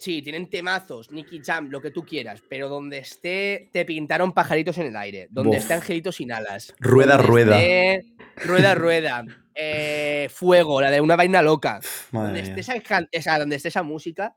Sí, 0.00 0.22
tienen 0.22 0.48
temazos, 0.48 1.10
Nicky 1.10 1.42
Jam, 1.44 1.68
lo 1.68 1.78
que 1.82 1.90
tú 1.90 2.06
quieras, 2.06 2.42
pero 2.48 2.70
donde 2.70 2.96
esté, 2.98 3.68
te 3.70 3.84
pintaron 3.84 4.32
pajaritos 4.32 4.78
en 4.78 4.86
el 4.86 4.96
aire. 4.96 5.26
Donde 5.30 5.50
Bof. 5.50 5.58
esté 5.58 5.74
Angelitos 5.74 6.16
sin 6.16 6.32
alas. 6.32 6.74
Rueda, 6.80 7.18
donde 7.18 7.28
rueda. 7.28 7.60
esté 7.62 8.14
rueda, 8.46 8.74
rueda. 8.74 9.24
eh, 9.54 10.28
fuego, 10.32 10.80
la 10.80 10.90
de 10.90 11.02
una 11.02 11.16
vaina 11.16 11.42
loca. 11.42 11.80
Madre 12.12 12.40
Donde 12.42 12.60
esté, 12.60 12.80
esa, 13.12 13.38
donde 13.38 13.56
esté 13.56 13.68
esa 13.68 13.82
música, 13.82 14.34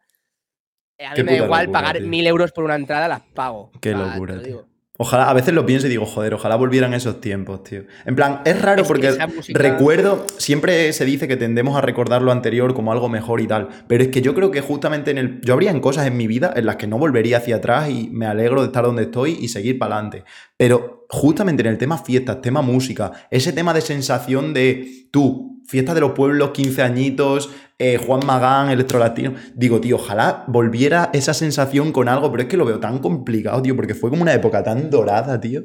eh, 0.98 1.06
a 1.06 1.12
mí 1.12 1.16
Qué 1.16 1.24
me 1.24 1.38
da 1.40 1.46
igual 1.46 1.66
locura, 1.68 1.80
pagar 1.80 1.98
tío. 1.98 2.08
mil 2.08 2.28
euros 2.28 2.52
por 2.52 2.66
una 2.66 2.76
entrada, 2.76 3.08
las 3.08 3.22
pago. 3.22 3.72
Qué 3.80 3.92
locura, 3.94 4.42
tío. 4.44 4.68
Ojalá, 5.00 5.28
a 5.28 5.34
veces 5.34 5.56
lo 5.56 5.66
pienso 5.66 5.88
y 5.88 5.90
digo, 5.90 6.06
joder, 6.06 6.36
ojalá 6.36 6.56
volvieran 6.56 6.94
esos 6.94 7.20
tiempos, 7.20 7.64
tío. 7.64 7.82
En 8.06 8.16
plan, 8.16 8.42
es 8.46 8.62
raro 8.62 8.84
Es 8.84 8.88
porque 8.88 9.12
música- 9.36 9.58
recuerdo, 9.60 10.24
siempre 10.38 10.94
se 10.94 11.04
dice 11.04 11.28
que 11.28 11.36
tendemos 11.36 11.76
a 11.76 11.82
recordar 11.82 12.22
lo 12.22 12.32
anterior 12.32 12.76
como 12.76 12.92
algo 12.92 13.10
mejor 13.10 13.42
y 13.42 13.48
tal, 13.48 13.70
pero 13.88 14.04
es 14.04 14.10
que 14.10 14.22
yo 14.22 14.36
creo 14.36 14.52
que 14.52 14.62
justamente 14.62 15.10
en 15.10 15.18
el... 15.18 15.42
Yo 15.42 15.54
habrían 15.54 15.80
cosas 15.80 16.06
en 16.06 16.16
mi 16.16 16.28
vida 16.28 16.54
en 16.56 16.68
las 16.68 16.76
que 16.76 16.86
no 16.86 17.00
volvería 17.00 17.38
hacia 17.38 17.56
atrás 17.56 17.90
y 17.90 18.10
me 18.12 18.28
alegro 18.28 18.62
de 18.62 18.68
estar 18.68 18.84
donde 18.86 19.04
estoy 19.04 19.36
y 19.42 19.48
seguir 19.48 19.80
para 19.80 19.96
adelante. 19.96 20.26
Pero 20.58 21.08
justamente 21.10 21.62
en 21.64 21.70
el 21.70 21.80
tema 21.80 21.98
fiestas, 21.98 22.42
tema 22.42 22.62
música, 22.62 23.12
ese 23.32 23.52
tema 23.52 23.74
de 23.74 23.82
sensación 23.82 24.54
de 24.54 25.08
tú, 25.10 25.64
fiesta 25.66 25.96
de 25.96 26.02
los 26.02 26.12
pueblos, 26.12 26.52
15 26.52 26.84
añitos, 26.84 27.50
eh, 27.78 27.98
Juan 27.98 28.26
Magán, 28.26 28.70
Electrolatino. 28.70 29.34
Digo, 29.56 29.82
tío, 29.82 29.96
ojalá 29.96 30.46
volviera 30.48 31.10
esa 31.14 31.34
sensación 31.34 31.92
con 31.92 32.08
algo, 32.08 32.32
pero 32.32 32.44
es 32.44 32.50
que 32.50 32.58
lo 32.58 32.66
veo 32.66 32.80
tan 32.80 33.00
complicado, 33.00 33.62
tío, 33.62 33.76
porque 33.76 33.96
fue 33.96 34.10
como 34.10 34.22
una 34.22 34.34
época 34.34 34.64
tan 34.64 34.90
dorada, 34.90 35.40
tío. 35.40 35.64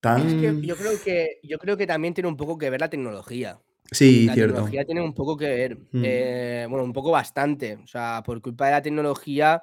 Tan. 0.00 0.26
Es 0.26 0.34
que 0.34 0.66
yo 0.66 0.76
creo 0.76 0.92
que 1.04 1.40
yo 1.42 1.58
creo 1.58 1.76
que 1.76 1.86
también 1.86 2.14
tiene 2.14 2.28
un 2.28 2.36
poco 2.36 2.56
que 2.56 2.70
ver 2.70 2.80
la 2.80 2.88
tecnología. 2.88 3.58
Sí, 3.90 4.26
la 4.26 4.34
cierto. 4.34 4.54
tecnología 4.54 4.84
tiene 4.84 5.02
un 5.02 5.14
poco 5.14 5.36
que 5.36 5.48
ver. 5.48 5.78
Mm. 5.90 6.02
eh, 6.04 6.66
bueno, 6.68 6.84
un 6.84 6.92
poco 6.92 7.10
bastante. 7.10 7.74
O 7.82 7.86
sea, 7.86 8.22
por 8.24 8.40
culpa 8.40 8.66
de 8.66 8.72
la 8.72 8.82
tecnología, 8.82 9.60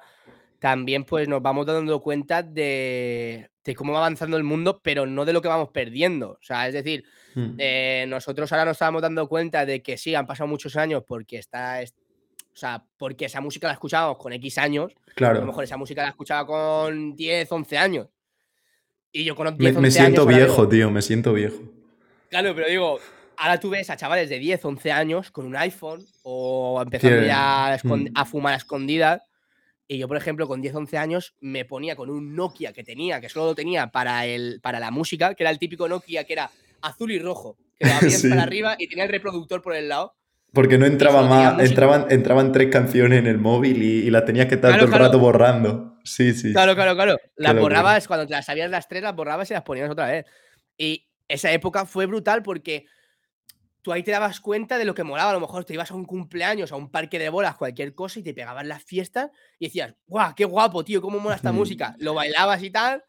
también 0.58 1.04
pues 1.04 1.28
nos 1.28 1.42
vamos 1.42 1.66
dando 1.66 2.00
cuenta 2.00 2.42
de, 2.42 3.50
de 3.64 3.74
cómo 3.74 3.92
va 3.92 3.98
avanzando 3.98 4.36
el 4.36 4.44
mundo, 4.44 4.80
pero 4.82 5.06
no 5.06 5.24
de 5.24 5.32
lo 5.32 5.42
que 5.42 5.48
vamos 5.48 5.70
perdiendo. 5.70 6.32
O 6.32 6.42
sea, 6.42 6.68
es 6.68 6.74
decir, 6.74 7.04
Mm. 7.38 7.54
eh, 7.58 8.04
nosotros 8.08 8.50
ahora 8.52 8.64
nos 8.64 8.72
estábamos 8.76 9.02
dando 9.02 9.28
cuenta 9.28 9.64
de 9.64 9.80
que 9.82 9.96
sí, 9.96 10.14
han 10.14 10.26
pasado 10.26 10.48
muchos 10.48 10.76
años 10.76 11.04
porque 11.06 11.38
está. 11.38 11.80
es- 11.82 11.94
O 12.52 12.56
sea, 12.60 12.82
porque 12.96 13.26
esa 13.26 13.40
música 13.40 13.68
la 13.68 13.74
escuchábamos 13.74 14.18
con 14.18 14.32
X 14.32 14.58
años. 14.58 14.92
A 14.92 15.08
lo 15.10 15.14
Claro. 15.14 15.46
mejor 15.46 15.62
esa 15.62 15.76
música 15.76 16.02
la 16.02 16.08
escuchaba 16.08 16.44
con 16.44 17.14
10, 17.14 17.52
11 17.52 17.78
años. 17.78 18.08
Y 19.12 19.22
yo 19.22 19.36
con 19.36 19.44
los 19.44 19.54
Me, 19.54 19.58
10, 19.66 19.76
11 19.76 19.80
me 19.80 19.90
siento 19.92 20.22
años 20.22 20.34
viejo, 20.36 20.52
digo, 20.62 20.68
tío, 20.68 20.90
me 20.90 21.00
siento 21.02 21.32
viejo. 21.32 21.60
Claro, 22.30 22.54
pero 22.56 22.66
digo, 22.66 22.98
ahora 23.36 23.60
tú 23.60 23.70
ves 23.70 23.88
a 23.90 23.96
chavales 23.96 24.28
de 24.28 24.40
10, 24.40 24.64
11 24.64 24.90
años 24.90 25.30
con 25.30 25.46
un 25.46 25.54
iPhone 25.56 26.04
o 26.24 26.80
empezando 26.82 27.20
Sí, 27.20 27.26
ya 27.26 27.74
a, 27.74 27.78
mm. 27.82 28.06
a 28.16 28.24
fumar 28.24 28.54
a 28.54 28.56
escondidas. 28.56 29.22
Y 29.86 29.96
yo, 29.98 30.08
por 30.08 30.16
ejemplo, 30.16 30.48
con 30.48 30.60
10, 30.60 30.74
11 30.74 30.98
años 30.98 31.34
me 31.40 31.64
ponía 31.64 31.94
con 31.94 32.10
un 32.10 32.34
Nokia 32.34 32.72
que 32.72 32.82
tenía, 32.82 33.20
que 33.20 33.28
solo 33.28 33.46
lo 33.46 33.54
tenía 33.54 33.86
para, 33.92 34.26
el, 34.26 34.58
para 34.60 34.80
la 34.80 34.90
música, 34.90 35.34
que 35.34 35.44
era 35.44 35.50
el 35.50 35.60
típico 35.60 35.88
Nokia 35.88 36.24
que 36.24 36.32
era 36.34 36.50
azul 36.82 37.10
y 37.12 37.18
rojo, 37.18 37.56
que 37.78 37.86
lo 37.86 37.92
abrías 37.94 38.20
Sí. 38.20 38.28
para 38.28 38.42
arriba 38.42 38.76
y 38.78 38.88
tenía 38.88 39.04
el 39.04 39.10
reproductor 39.10 39.62
por 39.62 39.74
el 39.74 39.88
lado. 39.88 40.14
Porque 40.52 40.78
no 40.78 40.86
entraba 40.86 41.22
más, 41.28 41.60
entraban, 41.60 42.06
entraban 42.08 42.52
tres 42.52 42.70
canciones 42.72 43.18
en 43.18 43.26
el 43.26 43.36
móvil 43.38 43.82
y, 43.82 44.06
y 44.06 44.10
las 44.10 44.24
tenías 44.24 44.46
que 44.46 44.54
estar 44.54 44.70
Claro, 44.70 44.84
todo 44.84 44.86
el 44.86 44.90
claro. 44.98 45.04
rato 45.04 45.18
borrando. 45.18 45.98
Sí, 46.04 46.32
sí. 46.32 46.52
Claro, 46.52 46.74
claro, 46.74 46.94
claro. 46.94 47.16
Las 47.36 47.54
borrabas, 47.58 48.08
cuando 48.08 48.26
te 48.26 48.32
las 48.32 48.46
sabías 48.46 48.70
las 48.70 48.88
tres, 48.88 49.02
las 49.02 49.14
borrabas 49.14 49.50
y 49.50 49.54
las 49.54 49.62
ponías 49.62 49.90
otra 49.90 50.06
vez. 50.06 50.24
Y 50.78 51.06
esa 51.28 51.52
época 51.52 51.84
fue 51.84 52.06
brutal 52.06 52.42
porque 52.42 52.86
tú 53.82 53.92
ahí 53.92 54.02
te 54.02 54.10
dabas 54.10 54.40
cuenta 54.40 54.78
de 54.78 54.86
lo 54.86 54.94
que 54.94 55.04
molaba. 55.04 55.30
A 55.30 55.34
lo 55.34 55.40
mejor 55.40 55.66
te 55.66 55.74
ibas 55.74 55.90
a 55.90 55.94
un 55.94 56.06
cumpleaños, 56.06 56.72
a 56.72 56.76
un 56.76 56.90
parque 56.90 57.18
de 57.18 57.28
bolas, 57.28 57.56
cualquier 57.56 57.94
cosa, 57.94 58.18
y 58.20 58.22
te 58.22 58.32
pegaban 58.32 58.68
las 58.68 58.82
fiestas 58.82 59.30
y 59.58 59.66
decías, 59.66 59.94
¡guau, 60.06 60.34
qué 60.34 60.46
guapo, 60.46 60.82
tío! 60.82 61.02
¿Cómo 61.02 61.18
mola 61.20 61.36
esta 61.36 61.52
música? 61.52 61.94
Lo 61.98 62.14
bailabas 62.14 62.62
y 62.62 62.70
tal, 62.70 63.04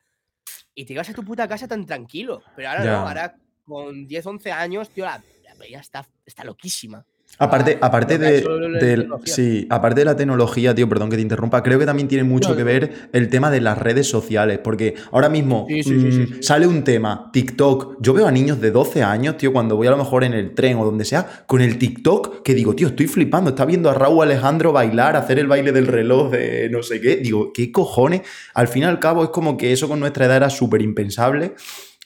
y 0.75 0.83
te 0.83 0.91
ibas 0.91 1.09
a 1.09 1.13
tu 1.13 1.23
puta 1.23 1.47
casa 1.47 1.69
tan 1.69 1.85
tranquilo. 1.85 2.43
Pero 2.57 2.67
ahora 2.69 2.83
no, 2.83 3.07
ahora 3.07 3.35
con 3.69 4.07
10, 4.07 4.25
11 4.25 4.51
años, 4.51 4.89
tío, 4.89 5.05
la, 5.05 5.23
la 5.45 5.55
peña 5.55 5.79
está, 5.79 6.05
está 6.25 6.43
loquísima. 6.43 7.05
Aparte, 7.37 7.77
aparte 7.79 8.17
de, 8.17 9.07
sí, 9.23 9.65
aparte 9.69 10.01
de 10.01 10.05
la 10.05 10.15
tecnología, 10.17 10.75
tío, 10.75 10.89
perdón 10.89 11.09
que 11.09 11.15
te 11.15 11.21
interrumpa, 11.21 11.63
creo 11.63 11.79
que 11.79 11.85
también 11.85 12.09
tiene 12.09 12.25
mucho 12.25 12.53
que 12.53 12.63
ver 12.63 13.09
el 13.13 13.29
tema 13.29 13.49
de 13.49 13.61
las 13.61 13.77
redes 13.77 14.09
sociales, 14.09 14.59
porque 14.61 14.95
ahora 15.11 15.29
mismo 15.29 15.65
Sí, 15.69 15.83
sí, 15.83 16.01
sí, 16.01 16.11
sí, 16.11 16.19
mm, 16.19 16.27
sí. 16.27 16.43
sale 16.43 16.67
un 16.67 16.83
tema, 16.83 17.29
TikTok, 17.31 17.97
yo 18.01 18.13
veo 18.13 18.27
a 18.27 18.31
niños 18.31 18.59
de 18.59 18.71
12 18.71 19.03
años, 19.03 19.37
tío, 19.37 19.53
cuando 19.53 19.77
voy 19.77 19.87
a 19.87 19.91
lo 19.91 19.97
mejor 19.97 20.25
en 20.25 20.33
el 20.33 20.53
tren 20.53 20.77
o 20.79 20.85
donde 20.85 21.05
sea, 21.05 21.45
con 21.45 21.61
el 21.61 21.77
TikTok, 21.77 22.41
que 22.41 22.53
digo, 22.53 22.75
tío, 22.75 22.87
estoy 22.89 23.07
flipando, 23.07 23.51
está 23.51 23.63
viendo 23.63 23.89
a 23.89 23.93
Raúl 23.93 24.23
Alejandro 24.23 24.73
bailar, 24.73 25.15
hacer 25.15 25.39
el 25.39 25.47
baile 25.47 25.71
del 25.71 25.87
reloj 25.87 26.31
de 26.31 26.67
no 26.69 26.83
sé 26.83 26.99
qué, 26.99 27.17
digo, 27.17 27.53
¿qué 27.53 27.71
cojones? 27.71 28.23
Al 28.53 28.67
fin 28.67 28.83
y 28.83 28.85
al 28.85 28.99
cabo 28.99 29.23
es 29.23 29.29
como 29.29 29.55
que 29.55 29.71
eso 29.71 29.87
con 29.87 30.01
nuestra 30.01 30.25
edad 30.25 30.37
era 30.37 30.49
súper 30.49 30.81
impensable. 30.81 31.53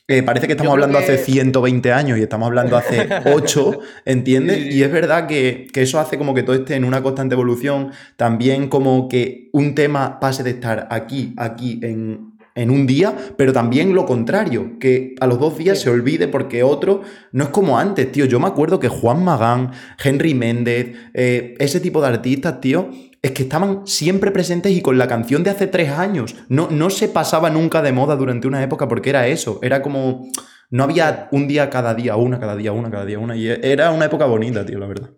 Eh, 0.09 0.21
parece 0.21 0.47
que 0.47 0.53
estamos 0.53 0.73
hablando 0.73 0.97
que- 0.99 1.05
hace 1.05 1.17
120 1.17 1.93
años 1.93 2.17
y 2.19 2.21
estamos 2.21 2.47
hablando 2.47 2.75
hace 2.75 3.07
8, 3.33 3.79
¿entiendes? 4.05 4.57
Sí, 4.57 4.71
sí. 4.71 4.77
Y 4.79 4.83
es 4.83 4.91
verdad 4.91 5.27
que, 5.27 5.67
que 5.71 5.81
eso 5.83 5.97
hace 5.99 6.17
como 6.17 6.33
que 6.33 6.43
todo 6.43 6.55
esté 6.57 6.75
en 6.75 6.83
una 6.83 7.01
constante 7.01 7.35
evolución. 7.35 7.91
También 8.17 8.67
como 8.67 9.07
que 9.07 9.49
un 9.53 9.75
tema 9.75 10.19
pase 10.19 10.43
de 10.43 10.49
estar 10.49 10.87
aquí, 10.91 11.33
aquí, 11.37 11.79
en, 11.83 12.33
en 12.55 12.69
un 12.69 12.85
día, 12.85 13.15
pero 13.37 13.53
también 13.53 13.95
lo 13.95 14.05
contrario, 14.05 14.77
que 14.77 15.15
a 15.21 15.25
los 15.25 15.39
dos 15.39 15.57
días 15.57 15.77
Sí. 15.79 15.85
se 15.85 15.89
olvide 15.89 16.27
porque 16.27 16.63
otro 16.63 17.01
no 17.31 17.45
es 17.45 17.49
como 17.51 17.79
antes, 17.79 18.11
tío. 18.11 18.25
Yo 18.25 18.41
me 18.41 18.47
acuerdo 18.47 18.81
que 18.81 18.89
Juan 18.89 19.23
Magán, 19.23 19.71
Henry 20.03 20.33
Méndez, 20.33 20.95
eh, 21.13 21.55
ese 21.59 21.79
tipo 21.79 22.01
de 22.01 22.07
artistas, 22.09 22.59
tío, 22.59 22.89
es 23.23 23.31
que 23.31 23.43
estaban 23.43 23.87
siempre 23.87 24.31
presentes 24.31 24.73
y 24.73 24.81
con 24.81 24.97
la 24.97 25.07
canción 25.07 25.43
de 25.43 25.49
hace 25.49 25.65
tres 25.65 25.89
años. 25.89 26.35
No, 26.49 26.69
no 26.69 26.89
se 26.89 27.07
pasaba 27.07 27.49
nunca 27.49 27.81
de 27.81 27.93
moda 27.93 28.17
durante 28.17 28.47
una 28.47 28.61
época 28.61 28.87
porque 28.89 29.09
era 29.09 29.27
eso. 29.27 29.59
Era 29.63 29.81
como. 29.81 30.27
No 30.69 30.83
había 30.83 31.29
un 31.31 31.47
día 31.47 31.69
cada 31.69 31.95
día, 31.95 32.17
una 32.17 32.39
cada 32.39 32.55
día, 32.55 32.73
una 32.73 32.91
cada 32.91 33.05
día, 33.05 33.19
una. 33.19 33.35
Y 33.37 33.47
era 33.47 33.91
una 33.91 34.05
época 34.05 34.25
bonita, 34.25 34.65
tío, 34.65 34.77
la 34.77 34.87
verdad. 34.87 35.11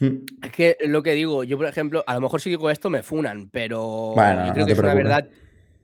Hmm. 0.00 0.24
Es 0.42 0.50
que 0.50 0.76
lo 0.86 1.02
que 1.02 1.12
digo, 1.12 1.44
yo 1.44 1.56
por 1.56 1.66
ejemplo, 1.66 2.02
a 2.06 2.14
lo 2.14 2.20
mejor 2.20 2.40
si 2.40 2.50
digo 2.50 2.70
esto 2.70 2.90
me 2.90 3.02
funan, 3.02 3.50
pero 3.50 4.12
Bueno, 4.14 4.40
yo 4.40 4.46
no 4.46 4.52
creo 4.54 4.66
te 4.66 4.70
que 4.70 4.72
es 4.72 4.78
una 4.80 4.94
verdad, 4.94 5.28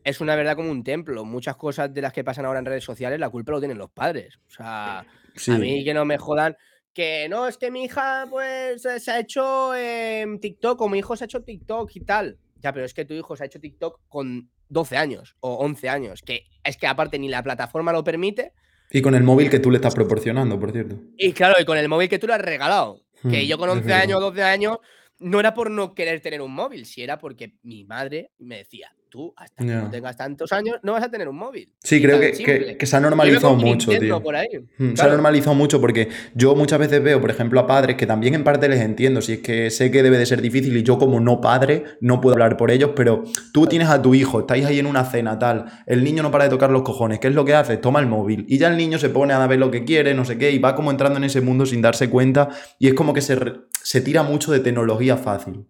es 0.03 0.21
una 0.21 0.35
verdad 0.35 0.57
como 0.57 0.71
un 0.73 0.83
templo. 0.83 1.25
Muchas 1.25 1.55
cosas 1.57 1.95
de 1.95 2.03
las 2.03 2.13
que 2.13 2.25
pasan 2.25 2.47
ahora 2.47 2.59
en 2.59 2.65
redes 2.67 2.83
sociales, 2.85 3.21
la 3.21 3.31
culpa 3.31 3.53
lo 3.53 3.61
tienen 3.61 3.79
los 3.79 3.91
padres. 3.91 4.39
O 4.49 4.51
sea, 4.51 5.07
Sí. 5.37 5.53
a 5.53 5.59
mí 5.59 5.85
que 5.85 5.95
no 5.95 6.05
me 6.05 6.19
jodan. 6.19 6.57
Que 6.95 7.29
no, 7.29 7.47
es 7.49 7.59
que 7.59 7.71
mi 7.71 7.85
hija 7.85 8.27
pues 8.31 8.83
se 8.83 9.11
ha 9.11 9.19
hecho 9.19 9.75
en 9.75 10.39
TikTok 10.41 10.81
o 10.81 10.89
mi 10.89 10.99
hijo 11.01 11.17
se 11.17 11.25
ha 11.25 11.27
hecho 11.27 11.43
TikTok 11.43 11.91
y 11.97 12.01
tal. 12.01 12.39
Ya, 12.61 12.73
pero 12.73 12.87
es 12.87 12.95
que 12.95 13.05
tu 13.05 13.13
hijo 13.15 13.37
se 13.37 13.43
ha 13.43 13.47
hecho 13.47 13.61
TikTok 13.61 14.01
con 14.09 14.49
12 14.69 14.97
años 14.97 15.37
o 15.41 15.55
11 15.57 15.89
años. 15.89 16.23
Que 16.23 16.47
es 16.63 16.77
que 16.77 16.87
aparte 16.87 17.19
ni 17.19 17.29
la 17.29 17.43
plataforma 17.43 17.93
lo 17.93 18.05
permite. 18.05 18.53
Y 18.91 19.03
con 19.03 19.15
el 19.15 19.25
móvil 19.25 19.51
que 19.51 19.59
tú 19.59 19.71
le 19.71 19.77
estás 19.79 19.95
proporcionando, 19.95 20.59
por 20.59 20.71
cierto. 20.71 20.97
Y 21.19 21.33
claro, 21.33 21.57
y 21.61 21.65
con 21.65 21.77
el 21.77 21.89
móvil 21.89 22.09
que 22.09 22.19
tú 22.19 22.27
le 22.29 22.35
has 22.35 22.41
regalado. 22.41 23.01
Que 23.29 23.43
Hmm, 23.43 23.47
yo 23.49 23.59
con 23.59 23.69
es 23.71 23.77
11 23.77 23.87
verdad. 23.87 24.03
años, 24.03 24.21
12 24.21 24.43
años, 24.43 24.79
no 25.19 25.41
era 25.41 25.53
por 25.55 25.71
no 25.71 25.95
querer 25.95 26.21
tener 26.21 26.43
un 26.43 26.55
móvil, 26.55 26.87
si 26.87 27.03
era 27.03 27.19
porque 27.19 27.55
mi 27.63 27.85
madre 27.85 28.31
me 28.39 28.59
decía, 28.59 28.95
tú, 29.15 29.33
hasta 29.37 29.65
que 29.65 29.71
no 29.85 29.91
tengas 29.91 30.17
tantos 30.17 30.53
años, 30.53 30.79
no 30.83 30.91
vas 30.95 31.05
a 31.05 31.09
tener 31.09 31.29
un 31.29 31.37
móvil. 31.37 31.73
Sí, 31.85 32.03
creo 32.03 32.19
que, 32.19 32.33
que- 32.77 32.85
se 32.87 32.97
ha 32.97 33.01
normalizado 33.01 33.55
mucho, 33.55 33.93
tío. 33.93 34.21
por 34.21 34.35
ahí. 34.35 34.49
Mm, 34.77 34.97
Se 34.97 35.03
ha 35.03 35.09
normalizado 35.09 35.55
mucho 35.55 35.81
porque 35.81 36.09
yo 36.35 36.57
muchas 36.57 36.81
veces 36.81 37.01
veo, 37.01 37.21
por 37.21 37.31
ejemplo, 37.31 37.61
a 37.61 37.67
padres 37.69 37.95
que 37.95 38.07
también 38.09 38.35
en 38.35 38.43
parte 38.43 38.69
les 38.69 38.81
entiendo, 38.81 39.23
si 39.23 39.35
es 39.35 39.39
que 39.39 39.71
sé 39.71 39.93
que 39.93 40.03
debe 40.03 40.19
de 40.19 40.27
ser 40.27 40.43
difícil 40.43 40.77
y 40.77 40.83
yo 40.83 40.99
como 40.99 41.21
no 41.21 41.41
padre 41.41 41.85
no 42.01 42.21
puedo 42.21 42.35
hablar 42.35 42.57
por 42.57 42.73
ellos, 42.73 42.91
pero 42.97 43.23
tú 43.53 43.69
tienes 43.69 43.89
a 43.89 44.03
tu 44.03 44.17
hijo, 44.17 44.41
estáis 44.41 44.67
ahí 44.67 44.81
en 44.81 44.87
una 44.87 45.05
cena 45.05 45.39
tal, 45.39 45.67
el 45.87 46.03
niño 46.03 46.25
no 46.25 46.33
para 46.33 46.45
de 46.45 46.51
tocar 46.51 46.71
los 46.73 46.83
cojones, 46.83 47.21
¿qué 47.21 47.29
es 47.29 47.35
lo 47.37 47.45
que 47.45 47.55
hace? 47.55 47.77
Toma 47.77 48.01
el 48.01 48.07
móvil 48.09 48.45
y 48.49 48.59
ya 48.59 48.67
el 48.67 48.77
niño 48.77 48.99
se 48.99 49.11
pone 49.11 49.33
a 49.33 49.47
ver 49.47 49.61
lo 49.61 49.71
que 49.71 49.85
quiere, 49.85 50.13
no 50.15 50.25
sé 50.25 50.39
qué, 50.39 50.51
y 50.51 50.59
va 50.59 50.75
como 50.75 50.91
entrando 50.91 51.19
en 51.19 51.25
ese 51.25 51.41
mundo 51.41 51.67
sin 51.67 51.81
darse 51.83 52.11
cuenta 52.11 52.49
y 52.81 52.89
es 52.89 52.95
como 52.95 53.15
que 53.15 53.21
se, 53.21 53.39
se 53.81 54.01
tira 54.01 54.25
mucho 54.25 54.51
de 54.51 54.59
tecnología 54.59 55.17
fácil. 55.17 55.67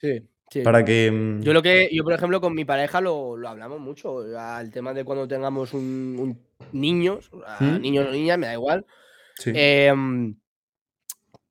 Sí, 0.00 0.26
sí. 0.52 0.60
Para 0.60 0.84
que... 0.84 1.10
mm, 1.10 1.40
Yo 1.42 1.52
lo 1.52 1.62
que, 1.62 1.88
yo 1.92 2.04
por 2.04 2.12
ejemplo 2.12 2.40
con 2.40 2.54
mi 2.54 2.64
pareja 2.64 3.00
lo, 3.00 3.36
lo 3.36 3.48
hablamos 3.48 3.80
mucho, 3.80 4.18
al 4.38 4.70
tema 4.70 4.92
de 4.92 5.04
cuando 5.04 5.26
tengamos 5.26 5.72
un, 5.74 6.16
un 6.18 6.38
niños, 6.72 7.30
¿Mm? 7.60 7.80
niños 7.80 8.06
o 8.08 8.12
niñas, 8.12 8.38
me 8.38 8.46
da 8.46 8.52
igual. 8.52 8.84
sí. 9.38 9.50
em, 9.54 10.34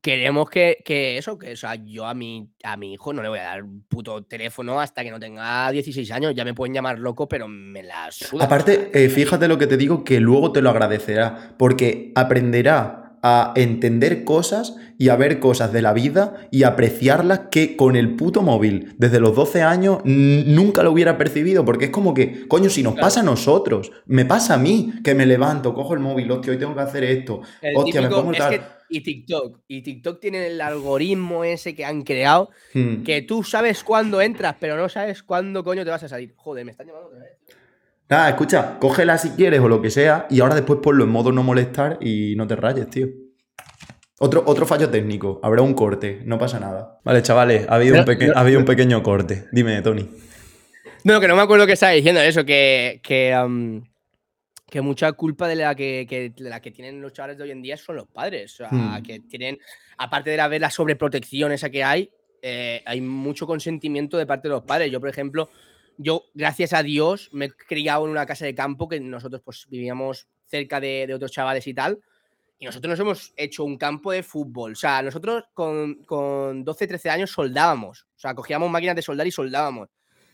queremos 0.01 0.49
que, 0.49 0.77
que 0.83 1.17
eso, 1.17 1.37
que 1.37 1.53
o 1.53 1.55
sea, 1.55 1.75
yo 1.75 2.05
a 2.05 2.13
mi, 2.13 2.49
a 2.63 2.75
mi 2.75 2.93
hijo 2.93 3.13
no 3.13 3.21
le 3.21 3.29
voy 3.29 3.39
a 3.39 3.43
dar 3.43 3.63
un 3.63 3.83
puto 3.83 4.23
teléfono 4.23 4.79
hasta 4.81 5.03
que 5.03 5.11
no 5.11 5.19
tenga 5.19 5.71
16 5.71 6.09
años. 6.11 6.33
Ya 6.33 6.43
me 6.43 6.53
pueden 6.55 6.73
llamar 6.73 6.97
loco, 6.97 7.27
pero 7.27 7.47
me 7.47 7.83
la 7.83 8.11
suda. 8.11 8.45
Aparte, 8.45 8.89
eh, 8.93 9.09
fíjate 9.09 9.47
lo 9.47 9.57
que 9.59 9.67
te 9.67 9.77
digo, 9.77 10.03
que 10.03 10.19
luego 10.19 10.51
te 10.51 10.61
lo 10.61 10.71
agradecerá, 10.71 11.53
porque 11.57 12.11
aprenderá 12.15 13.10
a 13.23 13.53
entender 13.55 14.23
cosas 14.23 14.75
y 14.97 15.09
a 15.09 15.15
ver 15.15 15.39
cosas 15.39 15.71
de 15.71 15.81
la 15.81 15.93
vida 15.93 16.47
y 16.51 16.63
apreciarlas 16.63 17.41
que 17.51 17.75
con 17.75 17.95
el 17.95 18.15
puto 18.15 18.41
móvil 18.41 18.93
desde 18.97 19.19
los 19.19 19.35
12 19.35 19.61
años 19.61 19.99
nunca 20.05 20.83
lo 20.83 20.91
hubiera 20.91 21.17
percibido, 21.17 21.63
porque 21.65 21.85
es 21.85 21.91
como 21.91 22.13
que, 22.13 22.47
coño, 22.47 22.69
si 22.69 22.83
nos 22.83 22.93
Claro. 22.93 23.05
pasa 23.07 23.19
a 23.21 23.23
nosotros, 23.23 23.91
me 24.05 24.25
pasa 24.25 24.55
a 24.55 24.57
mí, 24.57 24.93
que 25.03 25.13
me 25.15 25.25
levanto, 25.25 25.73
cojo 25.73 25.93
el 25.93 25.99
móvil, 25.99 26.31
hostia, 26.31 26.51
hoy 26.53 26.59
tengo 26.59 26.73
que 26.75 26.81
hacer 26.81 27.03
esto, 27.03 27.41
El 27.61 27.75
hostia, 27.77 28.01
me 28.01 28.07
típico- 28.07 28.21
pongo 28.21 28.31
es 28.33 28.37
tal. 28.39 28.49
que- 28.51 28.61
y 28.93 29.01
TikTok. 29.01 29.59
Y 29.69 29.81
TikTok 29.83 30.19
tiene 30.19 30.47
el 30.47 30.59
algoritmo 30.59 31.45
ese 31.45 31.73
que 31.75 31.85
han 31.85 32.01
creado, 32.01 32.49
Hmm. 32.73 33.03
que 33.03 33.21
tú 33.21 33.41
sabes 33.43 33.83
cuándo 33.85 34.19
entras, 34.21 34.55
pero 34.59 34.75
no 34.75 34.89
sabes 34.89 35.23
cuándo 35.23 35.63
coño 35.63 35.85
te 35.85 35.91
vas 35.91 36.03
a 36.03 36.09
salir. 36.09 36.33
Joder, 36.35 36.65
me 36.65 36.71
están 36.71 36.87
llamando 36.87 37.07
otra 37.07 37.19
vez. 37.19 37.31
Nada, 38.11 38.27
escucha, 38.29 38.77
cógela 38.77 39.17
si 39.17 39.29
quieres 39.31 39.61
o 39.61 39.69
lo 39.69 39.81
que 39.81 39.89
sea 39.89 40.27
y 40.29 40.41
ahora 40.41 40.53
después 40.55 40.79
ponlo 40.83 41.05
en 41.05 41.09
modo 41.09 41.31
no 41.31 41.43
molestar 41.43 41.97
y 42.01 42.35
no 42.35 42.45
te 42.45 42.57
rayes, 42.57 42.89
tío. 42.89 43.07
Otro, 44.19 44.43
otro 44.45 44.65
fallo 44.65 44.89
técnico, 44.89 45.39
habrá 45.41 45.61
un 45.61 45.73
corte, 45.73 46.21
no 46.25 46.37
pasa 46.37 46.59
nada. 46.59 46.99
Vale, 47.05 47.21
chavales, 47.23 47.65
ha 47.69 47.75
habido, 47.75 47.97
un, 47.97 48.05
Pero- 48.05 48.19
peque- 48.19 48.31
ha 48.35 48.39
habido 48.41 48.59
un 48.59 48.65
pequeño 48.65 49.01
corte. 49.01 49.45
Dime, 49.53 49.81
Tony. 49.81 50.07
No, 51.05 51.19
que 51.21 51.27
no 51.29 51.37
me 51.37 51.41
acuerdo 51.41 51.65
qué 51.65 51.71
estaba 51.73 51.93
diciendo 51.93 52.19
eso, 52.21 52.43
que, 52.45 52.99
que, 53.01 53.33
am, 53.33 53.81
que 54.69 54.81
mucha 54.81 55.13
culpa 55.13 55.47
de 55.47 55.55
la 55.55 55.73
que, 55.73 56.05
que- 56.07 56.31
de 56.35 56.49
la 56.49 56.61
que 56.61 56.69
tienen 56.69 57.01
los 57.01 57.13
chavales 57.13 57.37
de 57.37 57.45
hoy 57.45 57.51
en 57.51 57.61
día 57.61 57.77
son 57.77 57.95
los 57.95 58.07
padres. 58.09 58.53
O 58.53 58.57
sea, 58.57 58.67
Hmm. 58.71 59.01
que 59.03 59.21
tienen, 59.21 59.57
aparte 59.97 60.29
de 60.31 60.37
la, 60.37 60.49
la 60.49 60.69
sobreprotección 60.69 61.53
esa 61.53 61.69
que 61.69 61.83
hay, 61.83 62.11
eh, 62.41 62.83
hay 62.85 62.99
mucho 63.01 63.47
consentimiento 63.47 64.17
de 64.17 64.25
parte 64.27 64.49
de 64.49 64.53
los 64.55 64.63
padres. 64.63 64.91
Yo, 64.91 64.99
por 64.99 65.09
ejemplo, 65.09 65.49
yo, 66.01 66.25
gracias 66.33 66.73
a 66.73 66.83
Dios, 66.83 67.29
me 67.31 67.45
he 67.45 67.51
criado 67.51 68.05
en 68.05 68.11
una 68.11 68.25
casa 68.25 68.45
de 68.45 68.55
campo 68.55 68.87
que 68.89 68.99
nosotros 68.99 69.41
pues 69.43 69.67
vivíamos 69.69 70.27
cerca 70.45 70.79
de, 70.79 71.05
de 71.07 71.13
otros 71.13 71.31
chavales 71.31 71.67
y 71.67 71.73
tal. 71.73 72.01
Y 72.61 72.65
nosotros 72.65 72.91
nos 72.91 72.99
hemos 72.99 73.33
hecho 73.37 73.63
un 73.63 73.75
campo 73.75 74.11
de 74.11 74.21
fútbol. 74.21 74.73
O 74.73 74.75
sea, 74.75 75.01
nosotros 75.01 75.45
con, 75.55 76.03
con 76.05 76.63
12, 76.63 76.87
13 76.87 77.09
años 77.09 77.31
soldábamos. 77.31 78.03
O 78.15 78.19
sea, 78.19 78.35
cogíamos 78.35 78.69
máquinas 78.69 78.95
de 78.95 79.01
soldar 79.01 79.25
y 79.25 79.31
soldábamos. 79.31 79.89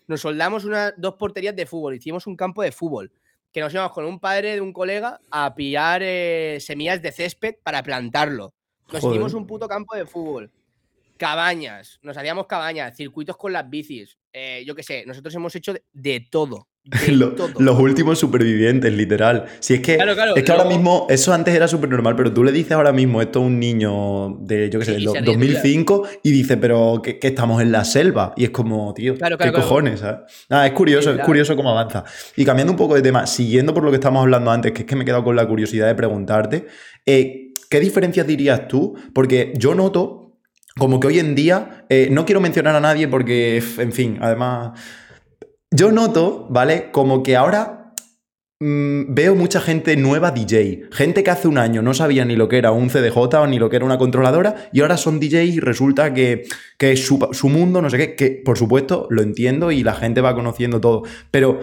Nos 0.07 0.21
soldamos 0.21 0.65
unas 0.65 0.93
dos 0.97 1.15
porterías 1.15 1.55
de 1.55 1.65
fútbol. 1.65 1.95
Hicimos 1.95 2.27
un 2.27 2.35
campo 2.35 2.63
de 2.63 2.73
fútbol. 2.73 3.13
Que 3.53 3.61
nos 3.61 3.73
íbamos 3.73 3.93
con 3.93 4.03
un 4.03 4.19
padre 4.19 4.55
de 4.55 4.61
un 4.61 4.73
colega 4.73 5.21
a 5.31 5.55
pillar 5.55 6.01
eh, 6.03 6.57
semillas 6.59 7.01
de 7.01 7.13
césped 7.13 7.55
para 7.63 7.81
plantarlo. 7.81 8.53
Nos 8.91 9.01
Joder. 9.01 9.15
hicimos 9.15 9.33
un 9.33 9.47
puto 9.47 9.69
campo 9.69 9.95
de 9.95 10.05
fútbol. 10.05 10.51
Cabañas. 11.17 11.99
Nos 12.01 12.17
hacíamos 12.17 12.47
cabañas. 12.47 12.95
Circuitos 12.95 13.35
con 13.37 13.51
las 13.53 13.69
bicis. 13.69 14.17
eh, 14.33 14.63
yo 14.65 14.75
qué 14.75 14.83
sé. 14.83 15.03
Nosotros 15.05 15.33
hemos 15.35 15.55
hecho 15.55 15.73
de, 15.73 15.83
de 15.93 16.25
todo. 16.31 16.67
De 17.05 17.11
Lo- 17.11 17.33
todo. 17.35 17.49
los 17.59 17.77
últimos 17.79 18.17
supervivientes, 18.17 18.93
literal. 18.93 19.45
Si 19.59 19.73
es 19.73 19.81
que, 19.81 19.95
Claro, 19.97 20.13
claro, 20.15 20.35
es 20.37 20.43
que 20.43 20.51
ahora 20.53 20.63
mismo, 20.63 21.05
eso 21.09 21.33
antes 21.33 21.53
era 21.53 21.67
súper 21.67 21.89
normal, 21.89 22.15
pero 22.15 22.31
tú 22.33 22.45
le 22.45 22.53
dices 22.53 22.71
ahora 22.71 22.93
mismo 22.93 23.21
esto 23.21 23.39
a 23.39 23.41
un 23.41 23.59
niño 23.59 24.37
de, 24.39 24.69
yo 24.69 24.79
qué 24.79 24.85
sé, 24.85 24.91
Sí, 24.91 24.95
del 24.95 25.01
y 25.03 25.05
do- 25.05 25.11
se 25.13 25.19
ríe, 25.19 25.25
tío. 25.25 25.33
2005 25.33 26.03
y 26.23 26.31
dice, 26.31 26.55
pero 26.55 27.01
que, 27.03 27.19
que 27.19 27.27
estamos 27.27 27.61
en 27.61 27.73
la 27.73 27.83
selva. 27.83 28.33
Y 28.37 28.45
es 28.45 28.51
como, 28.51 28.93
tío, 28.93 29.15
¿qué 29.17 29.51
cojones? 29.51 29.99
¿sabes? 29.99 30.19
Nada, 30.49 30.65
es 30.65 30.71
curioso, 30.71 31.11
es 31.11 31.19
curioso 31.25 31.57
cómo 31.57 31.71
avanza. 31.71 32.05
Y 32.37 32.45
cambiando 32.45 32.71
un 32.71 32.77
poco 32.77 32.95
de 32.95 33.01
tema, 33.01 33.27
siguiendo 33.27 33.73
por 33.73 33.83
lo 33.83 33.89
que 33.91 33.95
estamos 33.97 34.21
hablando 34.21 34.49
antes, 34.51 34.71
que 34.71 34.83
es 34.83 34.85
que 34.87 34.95
me 34.95 35.01
he 35.01 35.05
quedado 35.05 35.25
con 35.25 35.35
la 35.35 35.45
curiosidad 35.45 35.87
de 35.87 35.95
preguntarte, 35.95 36.67
eh, 37.05 37.49
¿qué 37.69 37.79
diferencias 37.81 38.25
dirías 38.25 38.69
tú? 38.69 38.95
Porque 39.13 39.51
yo 39.57 39.75
noto 39.75 40.26
como 40.77 40.99
que 40.99 41.07
hoy 41.07 41.19
en 41.19 41.35
día, 41.35 41.85
eh, 41.89 42.09
no 42.11 42.25
quiero 42.25 42.41
mencionar 42.41 42.75
a 42.75 42.79
nadie 42.79 43.07
porque, 43.07 43.61
en 43.77 43.91
fin, 43.91 44.17
además... 44.21 44.79
Yo 45.71 45.91
noto, 45.91 46.47
¿vale? 46.49 46.91
Como 46.93 47.23
que 47.23 47.35
ahora 47.35 47.93
mm, 48.61 49.13
veo 49.13 49.35
mucha 49.35 49.59
gente 49.59 49.97
nueva 49.97 50.31
DJ. 50.31 50.83
Gente 50.91 51.23
que 51.23 51.29
hace 51.29 51.49
un 51.49 51.57
año 51.57 51.81
no 51.81 51.93
sabía 51.93 52.23
ni 52.23 52.37
lo 52.37 52.47
que 52.47 52.57
era 52.57 52.71
un 52.71 52.87
CDJ 52.87 53.17
o 53.17 53.47
ni 53.47 53.59
lo 53.59 53.69
que 53.69 53.75
era 53.75 53.85
una 53.85 53.97
controladora 53.97 54.69
y 54.71 54.79
ahora 54.79 54.95
son 54.95 55.19
DJs 55.19 55.55
y 55.55 55.59
resulta 55.59 56.13
que, 56.13 56.45
que 56.77 56.93
es 56.93 57.05
su, 57.05 57.27
su 57.33 57.49
mundo, 57.49 57.81
no 57.81 57.89
sé 57.89 57.97
qué, 57.97 58.15
que 58.15 58.41
por 58.45 58.57
supuesto 58.57 59.07
lo 59.09 59.21
entiendo 59.21 59.71
y 59.71 59.83
la 59.83 59.93
gente 59.93 60.21
va 60.21 60.33
conociendo 60.33 60.79
todo. 60.79 61.03
Pero, 61.31 61.59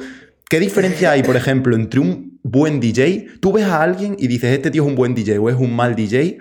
¿qué 0.51 0.61
diferencia 0.61 1.13
hay, 1.13 1.23
por 1.23 1.37
ejemplo, 1.37 1.75
entre 1.75 2.01
un 2.01 2.41
buen 2.43 2.81
DJ? 2.81 3.27
Tú 3.41 3.53
ves 3.53 3.65
a 3.65 3.83
alguien 3.83 4.17
y 4.19 4.27
dices, 4.29 4.53
este 4.53 4.71
tío 4.71 4.83
es 4.83 4.89
un 4.89 4.97
buen 4.97 5.15
DJ 5.15 5.39
o 5.39 5.49
es 5.49 5.57
un 5.57 5.75
mal 5.75 5.97
DJ. 5.97 6.39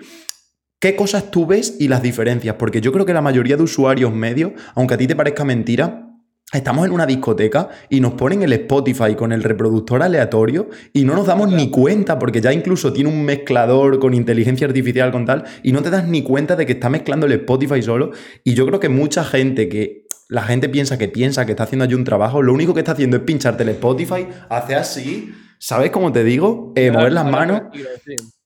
¿Qué 0.84 0.96
cosas 0.96 1.30
tú 1.30 1.46
ves 1.46 1.76
y 1.80 1.88
las 1.88 2.02
diferencias? 2.02 2.56
Porque 2.58 2.82
yo 2.82 2.92
creo 2.92 3.06
que 3.06 3.14
la 3.14 3.22
mayoría 3.22 3.56
de 3.56 3.62
usuarios 3.62 4.12
medios, 4.12 4.52
aunque 4.74 4.92
a 4.92 4.98
ti 4.98 5.06
te 5.06 5.16
parezca 5.16 5.42
mentira, 5.42 6.10
Estamos 6.52 6.84
en 6.84 6.92
una 6.92 7.06
discoteca 7.06 7.70
y 7.88 8.00
nos 8.00 8.12
ponen 8.12 8.42
el 8.42 8.52
Spotify 8.52 9.14
con 9.16 9.32
el 9.32 9.42
reproductor 9.42 10.02
aleatorio 10.02 10.68
y 10.92 11.04
no 11.04 11.14
nos 11.14 11.26
damos 11.26 11.50
ni 11.50 11.70
cuenta 11.70 12.18
porque 12.18 12.42
ya 12.42 12.52
incluso 12.52 12.92
tiene 12.92 13.08
un 13.08 13.24
mezclador 13.24 13.98
con 13.98 14.12
inteligencia 14.12 14.66
artificial 14.66 15.10
con 15.10 15.24
tal 15.24 15.44
y 15.62 15.72
no 15.72 15.80
te 15.80 15.88
das 15.88 16.06
ni 16.06 16.22
cuenta 16.22 16.54
de 16.54 16.66
que 16.66 16.72
está 16.72 16.90
mezclando 16.90 17.24
el 17.24 17.32
Spotify 17.32 17.82
solo 17.82 18.10
y 18.44 18.52
yo 18.52 18.66
creo 18.66 18.78
que 18.78 18.90
mucha 18.90 19.24
gente 19.24 19.70
que 19.70 20.04
la 20.28 20.42
gente 20.42 20.68
piensa 20.68 20.98
que 20.98 21.08
piensa 21.08 21.46
que 21.46 21.52
está 21.52 21.64
haciendo 21.64 21.86
allí 21.86 21.94
un 21.94 22.04
trabajo, 22.04 22.42
lo 22.42 22.52
único 22.52 22.74
que 22.74 22.80
está 22.80 22.92
haciendo 22.92 23.16
es 23.16 23.22
pincharte 23.22 23.62
el 23.62 23.70
Spotify, 23.70 24.28
hacer 24.50 24.76
así, 24.76 25.32
¿sabes 25.58 25.90
cómo 25.90 26.12
te 26.12 26.24
digo? 26.24 26.74
Eh, 26.76 26.90
mover 26.90 27.14
las 27.14 27.24
manos. 27.24 27.62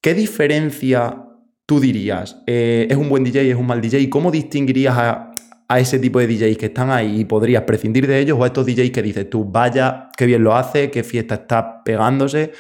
¿Qué 0.01 0.15
diferencia 0.15 1.28
tú 1.69 1.81
dirías? 1.81 2.43
Eh, 2.47 2.87
¿Es 2.89 2.97
un 2.97 3.11
buen 3.11 3.23
DJ, 3.23 3.51
es 3.51 3.55
un 3.55 3.67
mal 3.67 3.83
DJ? 3.83 4.09
¿Cómo 4.09 4.31
distinguirías 4.31 4.97
a, 4.97 5.33
ese 5.79 5.99
tipo 5.99 6.19
de 6.19 6.27
DJs 6.27 6.57
que 6.57 6.67
están 6.67 6.91
ahí 6.91 7.21
y 7.21 7.25
podrías 7.27 7.65
prescindir 7.65 8.07
de 8.07 8.21
ellos 8.21 8.39
o 8.41 8.45
a 8.45 8.47
estos 8.47 8.65
DJs 8.65 8.91
que 8.91 9.03
dices 9.03 9.29
tú, 9.29 9.45
vaya, 9.45 10.09
qué 10.17 10.25
bien 10.25 10.43
lo 10.43 10.57
hace, 10.57 10.91
qué 10.91 11.05
fiesta 11.05 11.35
está 11.35 11.85
pegándose? 11.85 12.53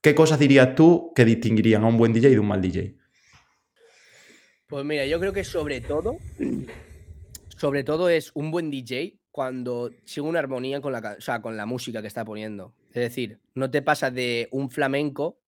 ¿Qué 0.00 0.16
cosas 0.16 0.40
dirías 0.40 0.74
tú 0.74 1.12
que 1.14 1.24
distinguirían 1.24 1.84
a 1.84 1.86
un 1.86 1.96
buen 1.96 2.12
DJ 2.12 2.30
de 2.30 2.40
un 2.40 2.48
mal 2.48 2.60
DJ? 2.60 2.96
Pues 4.66 4.84
mira, 4.84 5.06
yo 5.06 5.20
creo 5.20 5.32
que 5.32 5.44
sobre 5.44 5.80
todo, 5.80 6.16
sobre 7.56 7.84
todo 7.84 8.08
es 8.08 8.32
un 8.34 8.50
buen 8.50 8.72
DJ 8.72 9.20
cuando 9.30 9.92
sigue 10.04 10.26
una 10.26 10.40
armonía 10.40 10.80
con 10.80 10.90
la, 10.92 11.14
o 11.16 11.20
sea, 11.20 11.40
con 11.40 11.56
la 11.56 11.66
música 11.66 12.02
que 12.02 12.08
está 12.08 12.24
poniendo. 12.24 12.74
Es 12.88 13.02
decir, 13.02 13.38
no 13.54 13.70
te 13.70 13.80
pasas 13.80 14.12
de 14.12 14.48
un 14.50 14.70
flamenco 14.70 15.38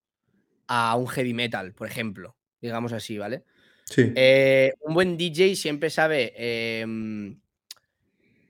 a 0.68 0.94
un 0.94 1.08
heavy 1.08 1.34
metal, 1.34 1.74
por 1.74 1.88
ejemplo, 1.88 2.37
digamos 2.60 2.92
así, 2.92 3.18
¿vale? 3.18 3.44
Sí. 3.84 4.12
Eh, 4.14 4.74
un 4.80 4.94
buen 4.94 5.16
DJ 5.16 5.54
siempre 5.56 5.88
sabe 5.90 6.32
em, 6.36 7.38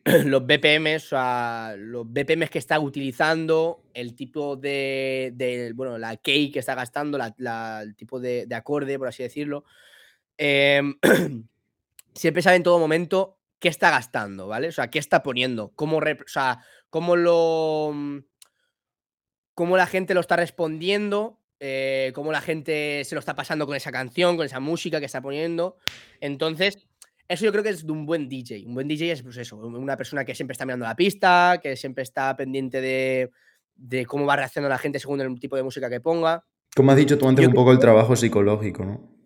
los 0.24 0.46
BPMs, 0.46 1.04
o 1.06 1.08
sea, 1.10 1.74
los 1.76 2.06
BPMs 2.10 2.50
que 2.50 2.58
está 2.58 2.80
utilizando, 2.80 3.84
el 3.94 4.14
tipo 4.14 4.56
de, 4.56 5.32
de- 5.34 5.72
bueno, 5.74 5.98
la 5.98 6.16
key 6.16 6.50
que 6.50 6.58
está 6.60 6.74
gastando, 6.74 7.18
la- 7.18 7.34
la- 7.38 7.82
el 7.82 7.94
tipo 7.94 8.18
de, 8.18 8.46
de 8.46 8.54
acorde, 8.54 8.98
por 8.98 9.08
así 9.08 9.22
decirlo. 9.22 9.64
Em, 10.36 10.96
siempre 12.14 12.42
sabe 12.42 12.56
en 12.56 12.62
todo 12.62 12.78
momento 12.78 13.38
qué 13.58 13.68
está 13.68 13.90
gastando, 13.90 14.46
¿vale? 14.48 14.68
O 14.68 14.72
sea, 14.72 14.88
qué 14.88 14.98
está 14.98 15.22
poniendo, 15.22 15.72
cómo, 15.74 15.98
o 15.98 16.02
sea, 16.26 16.60
cómo 16.90 17.16
lo, 17.16 17.90
mm, 17.94 18.18
cómo 19.54 19.76
la 19.76 19.86
gente 19.86 20.14
lo 20.14 20.20
está 20.20 20.36
respondiendo, 20.36 21.38
eh, 21.60 22.12
cómo 22.14 22.32
la 22.32 22.40
gente 22.40 23.02
se 23.04 23.14
lo 23.14 23.18
está 23.20 23.34
pasando 23.34 23.66
con 23.66 23.74
esa 23.76 23.90
canción, 23.92 24.36
con 24.36 24.46
esa 24.46 24.60
música 24.60 25.00
que 25.00 25.06
está 25.06 25.20
poniendo. 25.20 25.76
Entonces, 26.20 26.78
eso 27.28 27.44
yo 27.44 27.52
creo 27.52 27.62
que 27.64 27.70
es 27.70 27.84
de 27.86 27.92
un 27.92 28.06
buen 28.06 28.28
DJ. 28.28 28.64
Un 28.66 28.74
buen 28.74 28.88
DJ 28.88 29.12
es 29.12 29.22
pues 29.22 29.36
eso, 29.36 29.56
una 29.56 29.96
persona 29.96 30.24
que 30.24 30.34
siempre 30.34 30.52
está 30.52 30.64
mirando 30.64 30.86
la 30.86 30.96
pista, 30.96 31.58
que 31.62 31.76
siempre 31.76 32.02
está 32.02 32.34
pendiente 32.36 32.80
de, 32.80 33.30
de 33.76 34.06
cómo 34.06 34.24
va 34.26 34.36
reaccionando 34.36 34.70
la 34.70 34.78
gente 34.78 34.98
según 34.98 35.20
el 35.20 35.38
tipo 35.40 35.56
de 35.56 35.62
música 35.62 35.90
que 35.90 36.00
ponga. 36.00 36.44
Como 36.74 36.90
has 36.92 36.96
dicho 36.96 37.18
tú 37.18 37.28
antes, 37.28 37.42
Yo 37.44 37.48
un 37.48 37.54
poco 37.54 37.72
el 37.72 37.78
que- 37.78 37.82
trabajo 37.82 38.14
psicológico, 38.16 38.84
¿no? 38.84 39.18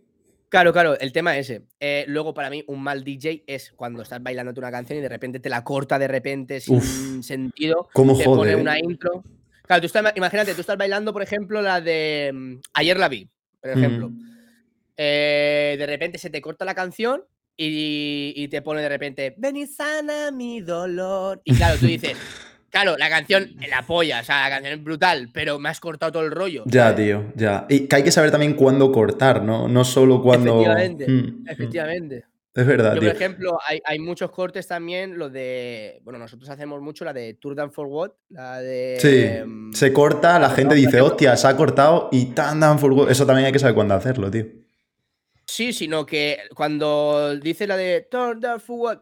Claro, 0.48 0.70
claro, 0.74 0.98
el 1.00 1.12
tema 1.12 1.38
es 1.38 1.48
ese. 1.48 1.62
Eh, 1.80 2.04
luego, 2.08 2.34
para 2.34 2.50
mí, 2.50 2.62
un 2.66 2.82
mal 2.82 3.04
DJ 3.04 3.42
es 3.46 3.72
cuando 3.74 4.02
estás 4.02 4.22
bailándote 4.22 4.60
una 4.60 4.70
canción 4.70 4.98
y 4.98 5.02
de 5.02 5.08
repente 5.08 5.40
te 5.40 5.48
la 5.48 5.64
corta 5.64 5.98
de 5.98 6.08
repente 6.08 6.60
sin 6.60 6.76
Uf, 6.76 7.24
sentido. 7.24 7.88
cómo 7.94 8.14
te 8.18 8.24
jode, 8.26 8.36
pone 8.36 8.52
¿eh? 8.52 8.56
una 8.56 8.78
intro. 8.78 9.24
Claro, 9.72 9.80
tú 9.80 9.86
estás, 9.86 10.12
imagínate, 10.16 10.54
tú 10.54 10.60
estás 10.60 10.76
bailando, 10.76 11.14
por 11.14 11.22
ejemplo, 11.22 11.62
la 11.62 11.80
de 11.80 12.30
mm, 12.34 12.56
Ayer 12.74 12.98
la 12.98 13.08
vi, 13.08 13.26
por 13.58 13.70
ejemplo. 13.70 14.10
Mm. 14.10 14.18
Eh, 14.98 15.76
de 15.78 15.86
repente 15.86 16.18
se 16.18 16.28
te 16.28 16.42
corta 16.42 16.66
la 16.66 16.74
canción 16.74 17.24
y, 17.56 18.34
y 18.36 18.48
te 18.48 18.60
pone 18.60 18.82
de 18.82 18.90
repente, 18.90 19.34
ven 19.38 19.56
y 19.56 19.66
sana 19.66 20.30
mi 20.30 20.60
dolor. 20.60 21.40
Y 21.44 21.54
claro, 21.54 21.78
tú 21.80 21.86
dices, 21.86 22.18
claro, 22.70 22.98
la 22.98 23.08
canción, 23.08 23.56
la 23.66 23.80
polla, 23.86 24.20
o 24.20 24.24
sea, 24.24 24.42
la 24.42 24.50
canción 24.50 24.74
es 24.74 24.84
brutal, 24.84 25.30
pero 25.32 25.58
me 25.58 25.70
has 25.70 25.80
cortado 25.80 26.12
todo 26.12 26.22
el 26.22 26.32
rollo. 26.32 26.64
Ya, 26.66 26.90
¿sabes? 26.90 26.96
tío, 27.06 27.32
ya. 27.34 27.64
Y 27.70 27.88
que 27.88 27.96
hay 27.96 28.02
que 28.04 28.12
saber 28.12 28.30
también 28.30 28.52
cuándo 28.52 28.92
cortar, 28.92 29.42
¿no? 29.42 29.68
No 29.68 29.84
solo 29.84 30.20
cuando. 30.20 30.60
Efectivamente, 30.60 31.06
Mm, 31.08 31.42
mm. 31.48 32.31
Es 32.54 32.66
verdad, 32.66 32.94
Yo, 32.94 33.00
tío. 33.00 33.08
por 33.08 33.16
ejemplo, 33.16 33.58
hay, 33.66 33.80
hay 33.82 33.98
muchos 33.98 34.30
cortes 34.30 34.66
también, 34.66 35.18
lo 35.18 35.30
de. 35.30 36.00
Bueno, 36.04 36.18
nosotros 36.18 36.50
hacemos 36.50 36.82
mucho 36.82 37.02
la 37.04 37.14
de 37.14 37.34
Tour 37.34 37.54
Down 37.54 37.72
for 37.72 37.86
What, 37.86 38.10
la 38.28 38.60
de. 38.60 38.98
Sí, 39.00 39.48
mm, 39.48 39.72
se 39.72 39.92
corta, 39.92 40.38
la 40.38 40.50
gente 40.50 40.74
dice, 40.74 41.00
hostia, 41.00 41.34
se 41.36 41.48
ha 41.48 41.56
cortado 41.56 42.10
y 42.12 42.26
tan, 42.26 42.60
tan, 42.60 42.78
for 42.78 42.92
good". 42.92 43.10
Eso 43.10 43.24
también 43.24 43.46
hay 43.46 43.52
que 43.52 43.58
saber 43.58 43.74
cuándo 43.74 43.94
hacerlo, 43.94 44.30
tío. 44.30 44.44
Sí, 45.46 45.72
sino 45.72 46.04
que 46.04 46.40
cuando 46.54 47.36
dice 47.36 47.66
la 47.66 47.78
de 47.78 48.06
Tour 48.10 48.38
Down 48.38 48.60
for 48.60 48.78
What, 48.78 48.98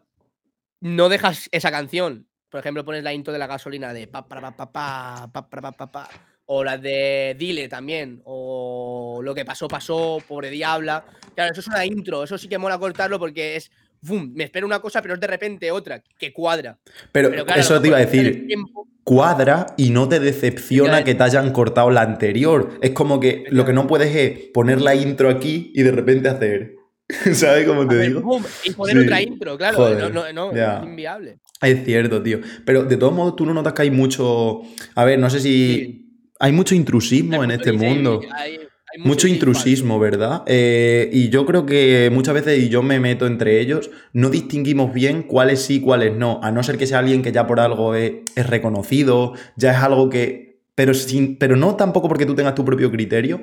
no 0.80 1.08
dejas 1.08 1.48
esa 1.50 1.72
canción. 1.72 2.28
Por 2.50 2.60
ejemplo, 2.60 2.84
pones 2.84 3.02
la 3.02 3.12
intro 3.12 3.32
de 3.32 3.38
la 3.40 3.48
gasolina 3.48 3.92
de 3.92 4.06
pa 4.06 4.28
pa 4.28 4.40
pa 4.40 4.56
pa 4.56 4.72
pa 4.72 5.30
pa 5.32 5.50
pa 5.50 5.60
pa 5.60 5.72
pa, 5.72 5.92
pa, 5.92 6.10
o 6.52 6.64
la 6.64 6.76
de 6.78 7.36
Dile 7.38 7.68
también, 7.68 8.20
o 8.24 9.20
lo 9.22 9.34
que 9.36 9.44
pasó 9.44 9.68
pasó, 9.68 10.18
pobre 10.26 10.50
diabla. 10.50 11.04
Claro, 11.36 11.52
eso 11.52 11.60
es 11.60 11.68
una 11.68 11.86
intro, 11.86 12.24
eso 12.24 12.36
sí 12.38 12.48
que 12.48 12.58
mola 12.58 12.76
cortarlo 12.76 13.20
porque 13.20 13.54
es 13.54 13.70
me 14.02 14.44
espero 14.44 14.66
una 14.66 14.80
cosa, 14.80 15.00
pero 15.00 15.14
es 15.14 15.20
de 15.20 15.26
repente 15.28 15.70
otra 15.70 16.02
que 16.18 16.32
cuadra. 16.32 16.78
Pero, 17.12 17.30
claro, 17.44 17.60
eso 17.60 17.80
te 17.80 17.86
iba 17.88 17.98
a 17.98 18.00
decir, 18.00 18.46
tiempo- 18.48 18.88
cuadra 19.04 19.66
y 19.76 19.90
no 19.90 20.08
te 20.08 20.18
decepciona 20.18 21.04
que 21.04 21.14
te 21.14 21.22
hayan 21.22 21.52
cortado 21.52 21.90
la 21.90 22.00
anterior. 22.02 22.78
Es 22.82 22.90
como 22.90 23.20
que 23.20 23.44
lo 23.50 23.64
que 23.64 23.72
no 23.72 23.86
puedes 23.86 24.12
es 24.16 24.48
poner 24.52 24.80
la 24.80 24.94
intro 24.96 25.28
aquí 25.28 25.70
y 25.74 25.82
de 25.84 25.92
repente 25.92 26.28
hacer. 26.28 26.74
¿Sabes 27.32 27.64
cómo 27.66 27.86
te 27.86 27.96
digo? 28.00 28.40
y 28.64 28.70
poner 28.72 28.96
Sí. 28.96 29.02
otra 29.04 29.22
intro, 29.22 29.56
claro. 29.56 29.76
Joder, 29.76 29.98
no, 29.98 30.08
no, 30.08 30.32
no, 30.32 30.56
ya. 30.56 30.78
es 30.78 30.84
inviable. 30.84 31.38
Es 31.62 31.84
cierto, 31.84 32.20
tío. 32.22 32.40
Pero 32.64 32.82
de 32.84 32.96
todos 32.96 33.12
modos, 33.12 33.36
tú 33.36 33.46
no 33.46 33.52
notas 33.54 33.72
que 33.74 33.82
hay 33.82 33.90
mucho. 33.92 34.62
A 34.96 35.04
ver, 35.04 35.18
no 35.20 35.30
sé 35.30 35.38
si. 35.38 35.74
Sí. 35.74 36.06
Hay 36.40 36.52
mucho 36.52 36.74
intrusismo 36.74 37.44
en 37.44 37.50
este 37.52 37.72
mundo. 37.72 38.20
hay- 38.34 38.58
hay 38.92 38.98
Mucho 39.04 39.28
intrusismo, 39.28 40.00
¿verdad? 40.00 40.42
Eh, 40.46 41.08
y 41.12 41.28
yo 41.28 41.46
creo 41.46 41.64
que 41.64 42.10
muchas 42.12 42.34
veces, 42.34 42.58
y 42.58 42.68
yo 42.70 42.82
me 42.82 42.98
meto 42.98 43.28
entre 43.28 43.60
ellos, 43.60 43.88
no 44.12 44.30
distinguimos 44.30 44.92
bien 44.92 45.22
cuáles 45.22 45.60
sí, 45.62 45.80
cuáles 45.80 46.16
no. 46.16 46.40
A 46.42 46.50
no 46.50 46.64
ser 46.64 46.76
que 46.76 46.88
sea 46.88 46.98
alguien 46.98 47.22
que 47.22 47.30
ya 47.30 47.46
por 47.46 47.60
algo 47.60 47.94
es, 47.94 48.14
es 48.34 48.46
reconocido, 48.48 49.34
ya 49.54 49.70
es 49.70 49.76
algo 49.78 50.10
que. 50.10 50.62
Pero, 50.74 50.92
sin, 50.94 51.36
pero 51.38 51.54
no 51.54 51.76
tampoco 51.76 52.08
porque 52.08 52.26
tú 52.26 52.34
tengas 52.34 52.56
tu 52.56 52.64
propio 52.64 52.90
criterio. 52.90 53.40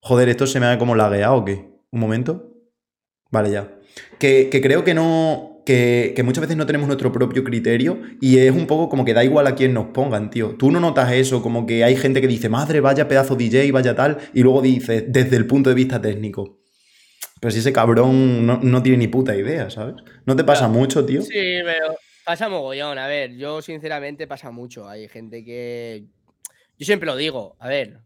Joder, 0.00 0.28
esto 0.28 0.46
se 0.46 0.60
me 0.60 0.66
ha 0.66 0.78
como 0.78 0.94
lagueado, 0.94 1.36
¿o 1.36 1.44
qué? 1.46 1.70
¿Un 1.90 2.00
momento? 2.00 2.52
Vale, 3.30 3.50
ya. 3.52 3.78
Que, 4.18 4.50
que 4.50 4.60
creo 4.60 4.84
que 4.84 4.92
no. 4.92 5.55
Que, 5.66 6.12
que 6.14 6.22
muchas 6.22 6.42
veces 6.42 6.56
no 6.56 6.64
tenemos 6.64 6.86
nuestro 6.86 7.10
propio 7.12 7.42
criterio 7.44 8.00
y 8.20 8.38
es 8.38 8.52
un 8.52 8.66
poco 8.68 8.88
como 8.88 9.04
que 9.04 9.12
da 9.12 9.24
igual 9.24 9.46
a 9.48 9.54
quién 9.56 9.74
nos 9.74 9.86
pongan, 9.88 10.30
tío. 10.30 10.54
Tú 10.56 10.70
no 10.70 10.78
notas 10.80 11.10
eso, 11.12 11.42
como 11.42 11.66
que 11.66 11.82
hay 11.84 11.96
gente 11.96 12.20
que 12.20 12.28
dice, 12.28 12.48
madre, 12.48 12.80
vaya 12.80 13.08
pedazo 13.08 13.34
DJ, 13.34 13.72
vaya 13.72 13.94
tal, 13.96 14.16
y 14.32 14.42
luego 14.44 14.62
dice, 14.62 15.02
desde 15.02 15.36
el 15.36 15.46
punto 15.46 15.68
de 15.68 15.74
vista 15.74 16.00
técnico. 16.00 16.60
Pero 17.40 17.50
si 17.50 17.58
ese 17.58 17.72
cabrón 17.72 18.46
no, 18.46 18.60
no 18.62 18.82
tiene 18.82 18.98
ni 18.98 19.08
puta 19.08 19.34
idea, 19.36 19.68
¿sabes? 19.68 19.96
¿No 20.24 20.36
te 20.36 20.44
pasa 20.44 20.66
Claro. 20.66 20.74
mucho, 20.78 21.04
tío? 21.04 21.20
Sí, 21.22 21.32
pero 21.64 21.96
pasa 22.24 22.48
mogollón. 22.48 22.96
A 22.98 23.08
ver, 23.08 23.36
yo 23.36 23.60
sinceramente 23.60 24.26
pasa 24.28 24.50
mucho. 24.52 24.88
Hay 24.88 25.08
gente 25.08 25.44
que. 25.44 26.04
Yo 26.78 26.86
siempre 26.86 27.06
lo 27.06 27.16
digo, 27.16 27.56
a 27.58 27.68
ver, 27.68 27.98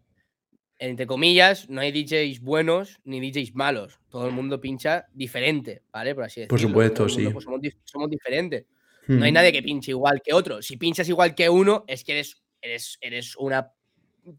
entre 0.83 1.07
comillas, 1.07 1.69
no 1.69 1.83
hay 1.83 1.93
DJs 1.93 2.41
buenos 2.41 2.99
ni 3.05 3.21
DJs 3.21 3.55
malos. 3.55 4.01
Todo 4.09 4.27
el 4.27 4.33
mundo 4.33 4.61
pincha 4.61 5.07
diferente, 5.13 5.83
¿vale? 5.93 6.15
Por 6.15 6.25
así 6.25 6.41
decirlo. 6.41 6.49
Por 6.49 6.61
supuesto, 6.61 7.03
mundo, 7.07 7.15
sí. 7.21 7.29
pues, 7.33 7.45
somos, 7.45 7.61
dif- 7.61 7.77
somos 7.85 8.11
diferentes. 8.11 8.65
No 9.07 9.25
hay 9.25 9.33
nadie 9.33 9.53
que 9.53 9.63
pinche 9.63 9.91
igual 9.91 10.23
que 10.25 10.33
otro. 10.33 10.63
Si 10.63 10.77
pinchas 10.77 11.09
igual 11.09 11.35
que 11.35 11.49
uno, 11.51 11.85
es 11.87 12.03
que 12.05 12.13
eres, 12.13 12.43
eres, 12.63 12.97
eres 13.01 13.37
una 13.37 13.71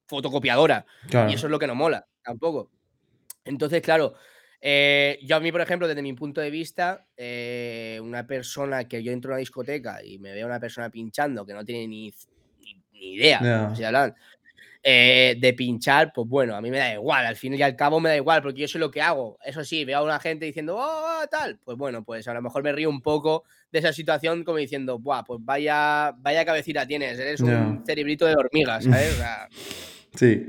fotocopiadora. 0.08 0.86
Claro. 1.10 1.30
Y 1.30 1.34
eso 1.34 1.48
es 1.48 1.52
lo 1.52 1.60
que 1.60 1.68
no 1.68 1.76
mola, 1.76 2.08
tampoco. 2.24 2.72
Entonces, 3.46 3.82
claro, 3.82 4.14
eh, 4.62 5.20
yo 5.24 5.36
a 5.36 5.40
mí, 5.40 5.52
por 5.52 5.62
ejemplo, 5.62 5.88
desde 5.88 6.02
mi 6.02 6.14
punto 6.14 6.42
de 6.42 6.50
vista, 6.52 7.08
eh, 7.18 8.00
una 8.02 8.26
persona 8.26 8.88
que 8.88 9.04
yo 9.04 9.12
entro 9.12 9.32
a 9.32 9.34
una 9.34 9.40
discoteca 9.40 10.04
y 10.04 10.20
me 10.20 10.32
veo 10.34 10.46
a 10.46 10.50
una 10.50 10.60
persona 10.60 10.90
pinchando 10.90 11.46
que 11.46 11.54
no 11.54 11.66
tiene 11.66 11.88
ni, 11.88 12.14
ni- 12.60 12.82
ni 12.94 13.14
idea, 13.16 13.40
Ya. 13.44 13.70
o 13.72 13.76
sea, 13.76 13.92
la- 13.92 14.16
eh, 14.84 15.36
de 15.40 15.54
pinchar, 15.54 16.12
pues 16.14 16.28
bueno, 16.28 16.56
a 16.56 16.62
mí 16.62 16.72
me 16.72 16.80
da 16.80 16.94
igual, 16.94 17.26
al 17.26 17.36
fin 17.36 17.54
y 17.54 17.62
al 17.62 17.76
cabo 17.76 18.00
me 18.00 18.10
da 18.10 18.16
igual, 18.16 18.42
porque 18.42 18.62
yo 18.62 18.68
sé 18.68 18.80
lo 18.80 18.90
que 18.90 19.02
hago. 19.02 19.38
Eso 19.46 19.64
sí, 19.64 19.86
veo 19.86 20.00
a 20.00 20.04
una 20.04 20.20
gente 20.20 20.46
diciendo, 20.46 20.76
oh, 20.76 21.22
oh, 21.22 21.28
tal, 21.30 21.60
pues 21.64 21.78
bueno, 21.78 22.04
pues 22.04 22.28
a 22.28 22.34
lo 22.34 22.42
mejor 22.42 22.64
me 22.64 22.72
río 22.72 22.90
un 22.90 23.02
poco 23.02 23.44
de 23.72 23.80
esa 23.80 23.94
situación 23.94 24.44
como 24.44 24.58
diciendo, 24.58 24.98
buah, 24.98 25.24
pues 25.24 25.40
vaya, 25.44 26.14
vaya 26.18 26.46
cabecita 26.46 26.86
tienes, 26.88 27.20
eres 27.20 27.42
un 27.42 27.84
cerebrito 27.86 28.26
de 28.26 28.36
hormiga, 28.36 28.82
¿sabes? 28.82 29.14
O 29.14 29.18
sea, 29.18 29.48
Sí. 30.16 30.48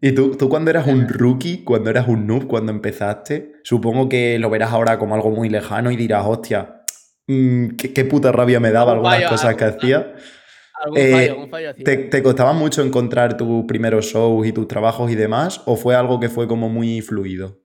Y 0.00 0.12
tú, 0.12 0.36
tú 0.36 0.48
cuando 0.48 0.70
eras 0.70 0.86
un 0.86 1.08
rookie, 1.08 1.64
cuando 1.64 1.88
eras 1.90 2.06
un 2.06 2.26
noob, 2.26 2.46
cuando 2.46 2.70
empezaste, 2.70 3.52
supongo 3.64 4.08
que 4.08 4.38
lo 4.38 4.50
verás 4.50 4.72
ahora 4.72 4.98
como 4.98 5.14
algo 5.14 5.30
muy 5.30 5.48
lejano 5.48 5.90
y 5.90 5.96
dirás, 5.96 6.24
hostia, 6.26 6.82
mm, 7.26 7.76
qué, 7.76 7.92
qué 7.92 8.04
puta 8.04 8.30
rabia 8.30 8.60
me 8.60 8.70
daba 8.72 8.92
Algún 8.92 9.06
algunas 9.06 9.30
cosas 9.30 9.54
que 9.56 9.64
algún- 9.64 9.78
hacía. 9.80 10.14
Algún 10.82 10.98
Eh, 10.98 11.10
fallo, 11.12 11.32
algún 11.32 11.50
fallo 11.50 11.70
hacía. 11.70 11.84
¿Te, 11.84 11.96
te 11.96 12.22
costaba 12.22 12.52
mucho 12.52 12.82
encontrar 12.82 13.36
tus 13.36 13.64
primeros 13.66 14.06
shows 14.06 14.46
y 14.46 14.52
tus 14.52 14.68
trabajos 14.68 15.10
y 15.10 15.14
demás? 15.14 15.62
¿O 15.66 15.76
fue 15.76 15.94
algo 15.94 16.20
que 16.20 16.28
fue 16.28 16.46
como 16.46 16.68
muy 16.68 17.00
fluido? 17.00 17.60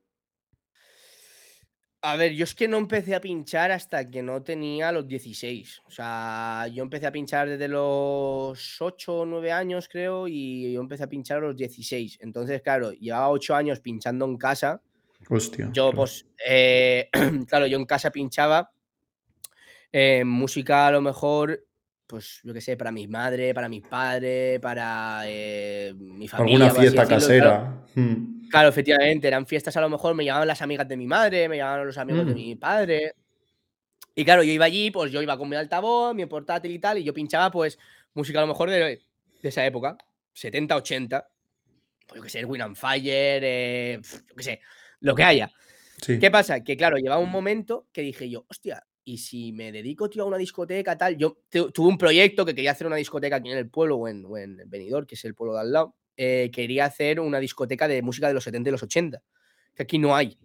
A 2.03 2.15
ver, 2.15 2.33
yo 2.33 2.45
es 2.45 2.55
que 2.55 2.67
no 2.67 2.77
empecé 2.77 3.13
a 3.13 3.21
pinchar 3.21 3.71
hasta 3.71 4.09
que 4.09 4.23
no 4.23 4.41
tenía 4.41 4.91
los 4.91 5.07
16. 5.07 5.81
O 5.85 5.91
sea, 5.91 6.65
yo 6.73 6.81
empecé 6.81 7.05
a 7.05 7.11
pinchar 7.11 7.47
desde 7.47 7.67
los 7.67 8.81
8 8.81 9.19
o 9.19 9.25
9 9.25 9.51
años, 9.51 9.87
creo, 9.87 10.27
y 10.27 10.73
yo 10.73 10.81
empecé 10.81 11.03
a 11.03 11.07
pinchar 11.07 11.37
a 11.37 11.41
los 11.41 11.55
16. 11.55 12.17
Entonces, 12.21 12.63
claro, 12.63 12.91
llevaba 12.91 13.29
8 13.29 13.53
años 13.53 13.79
pinchando 13.81 14.25
en 14.25 14.37
casa. 14.37 14.81
Hostia. 15.29 15.69
Yo, 15.71 15.91
pues, 15.91 16.25
eh, 16.43 17.07
claro, 17.47 17.67
yo 17.67 17.77
en 17.77 17.85
casa 17.85 18.09
pinchaba 18.09 18.71
eh, 19.91 20.23
música 20.25 20.87
a 20.87 20.91
lo 20.91 21.01
mejor, 21.01 21.67
pues, 22.11 22.41
yo 22.43 22.53
qué 22.53 22.61
sé, 22.61 22.77
para 22.77 22.91
mi 22.91 23.07
madre, 23.07 23.53
para 23.53 23.67
mis 23.69 23.81
padres, 23.81 24.59
para 24.59 25.21
eh, 25.25 25.93
mi 25.97 26.27
familia. 26.27 26.67
Alguna 26.67 26.79
fiesta 26.81 27.05
decirlo, 27.05 27.39
claro. 27.47 27.63
casera. 27.65 27.85
Hmm. 27.95 28.49
Claro, 28.49 28.69
efectivamente, 28.69 29.27
eran 29.27 29.45
fiestas 29.47 29.75
a 29.77 29.81
lo 29.81 29.89
mejor, 29.89 30.13
me 30.13 30.25
llamaban 30.25 30.47
las 30.47 30.61
amigas 30.61 30.87
de 30.87 30.97
mi 30.97 31.07
madre, 31.07 31.47
me 31.49 31.57
llamaban 31.57 31.87
los 31.87 31.97
amigos 31.97 32.25
de 32.25 32.33
Mm. 32.33 32.35
mi 32.35 32.55
padre. 32.55 33.15
Y 34.13 34.25
claro, 34.25 34.43
yo 34.43 34.51
iba 34.51 34.65
allí, 34.65 34.91
pues 34.91 35.09
yo 35.11 35.21
iba 35.21 35.37
con 35.37 35.47
mi 35.47 35.55
altavoz, 35.55 36.13
mi 36.13 36.25
portátil 36.25 36.71
y 36.71 36.79
tal, 36.79 36.97
y 36.97 37.03
yo 37.05 37.13
pinchaba 37.13 37.49
pues 37.49 37.79
música 38.13 38.39
a 38.39 38.41
lo 38.41 38.47
mejor 38.49 38.69
de, 38.69 38.77
de 39.41 39.49
esa 39.49 39.65
época, 39.65 39.97
70, 40.33 40.75
80. 40.75 41.27
Pues 42.07 42.17
yo 42.17 42.23
qué 42.23 42.29
sé, 42.29 42.43
Win 42.43 42.61
and 42.61 42.75
Fire, 42.75 43.41
eh, 43.41 43.99
yo 44.03 44.35
qué 44.35 44.43
sé, 44.43 44.59
lo 44.99 45.15
que 45.15 45.23
haya. 45.23 45.49
Sí. 46.01 46.19
¿Qué 46.19 46.29
pasa? 46.29 46.61
Que 46.61 46.75
claro, 46.75 46.97
llevaba 46.97 47.21
un 47.21 47.31
momento 47.31 47.87
que 47.93 48.01
dije 48.01 48.29
yo, 48.29 48.45
hostia, 48.49 48.83
y 49.13 49.17
si 49.17 49.51
me 49.51 49.71
dedico, 49.71 50.09
tío, 50.09 50.23
a 50.23 50.25
una 50.25 50.37
discoteca, 50.37 50.97
tal. 50.97 51.17
Yo 51.17 51.37
tu- 51.49 51.71
tuve 51.71 51.87
un 51.89 51.97
proyecto 51.97 52.45
que 52.45 52.55
quería 52.55 52.71
hacer 52.71 52.87
una 52.87 52.95
discoteca 52.95 53.37
aquí 53.37 53.51
en 53.51 53.57
el 53.57 53.69
pueblo 53.69 53.97
o 53.97 54.07
en, 54.07 54.25
o 54.25 54.37
en 54.37 54.57
Benidorm, 54.67 55.05
que 55.05 55.15
es 55.15 55.25
el 55.25 55.35
pueblo 55.35 55.53
de 55.55 55.59
al 55.61 55.71
lado. 55.73 55.95
eh, 56.17 56.51
quería 56.53 56.85
hacer 56.85 57.19
una 57.19 57.39
discoteca 57.39 57.87
de 57.87 58.01
música 58.01 58.27
de 58.27 58.33
los 58.35 58.43
70 58.43 58.69
y 58.69 58.71
los 58.71 58.83
80, 58.83 59.21
que 59.73 59.83
aquí 59.83 59.97
no 59.97 60.15
hay. 60.15 60.37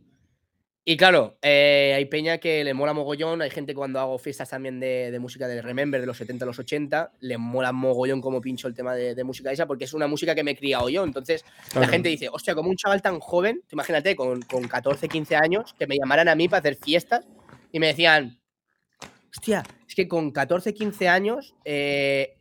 Y 0.89 0.97
claro, 0.97 1.37
eh, 1.43 1.95
hay 1.97 2.05
peña 2.05 2.39
que 2.39 2.63
le 2.63 2.73
mola 2.73 2.93
mogollón, 2.93 3.43
hay 3.43 3.51
gente 3.51 3.75
cuando 3.75 3.99
hago 3.99 4.19
fiestas 4.19 4.49
también 4.51 4.79
de, 4.79 5.11
de 5.11 5.19
música 5.19 5.49
de 5.49 5.61
Remember 5.61 6.01
de 6.01 6.07
los 6.07 6.17
70 6.17 6.45
a 6.45 6.47
los 6.47 6.61
80, 6.61 7.11
le 7.21 7.37
mola 7.39 7.73
mogollón 7.73 8.21
como 8.21 8.41
pincho 8.41 8.69
el 8.69 8.75
tema 8.75 8.95
de, 8.95 9.17
de 9.17 9.25
música 9.25 9.51
esa, 9.51 9.67
porque 9.67 9.85
es 9.85 9.95
una 9.95 10.07
música 10.07 10.33
que 10.37 10.45
me 10.45 10.53
he 10.53 10.57
criado 10.57 10.89
yo. 10.89 11.03
Entonces, 11.03 11.45
la 11.75 11.89
gente 11.89 12.09
dice, 12.09 12.29
hostia, 12.31 12.55
como 12.55 12.71
un 12.71 12.77
chaval 12.77 13.03
tan 13.03 13.19
joven, 13.19 13.61
imagínate, 13.73 14.15
con, 14.15 14.41
con 14.43 14.69
14, 14.69 15.09
15 15.09 15.35
años, 15.35 15.75
que 15.77 15.89
me 15.89 15.97
llamaran 15.99 16.29
a 16.29 16.37
mí 16.37 16.49
para 16.49 16.61
hacer 16.61 16.77
fiestas 16.77 17.27
y 17.73 17.81
me 17.81 17.89
decían, 17.89 18.39
hostia, 19.37 19.63
es 19.87 19.95
que 19.95 20.09
con 20.09 20.31
14, 20.31 20.73
15 20.75 21.09
años 21.09 21.55
eh, 21.65 22.37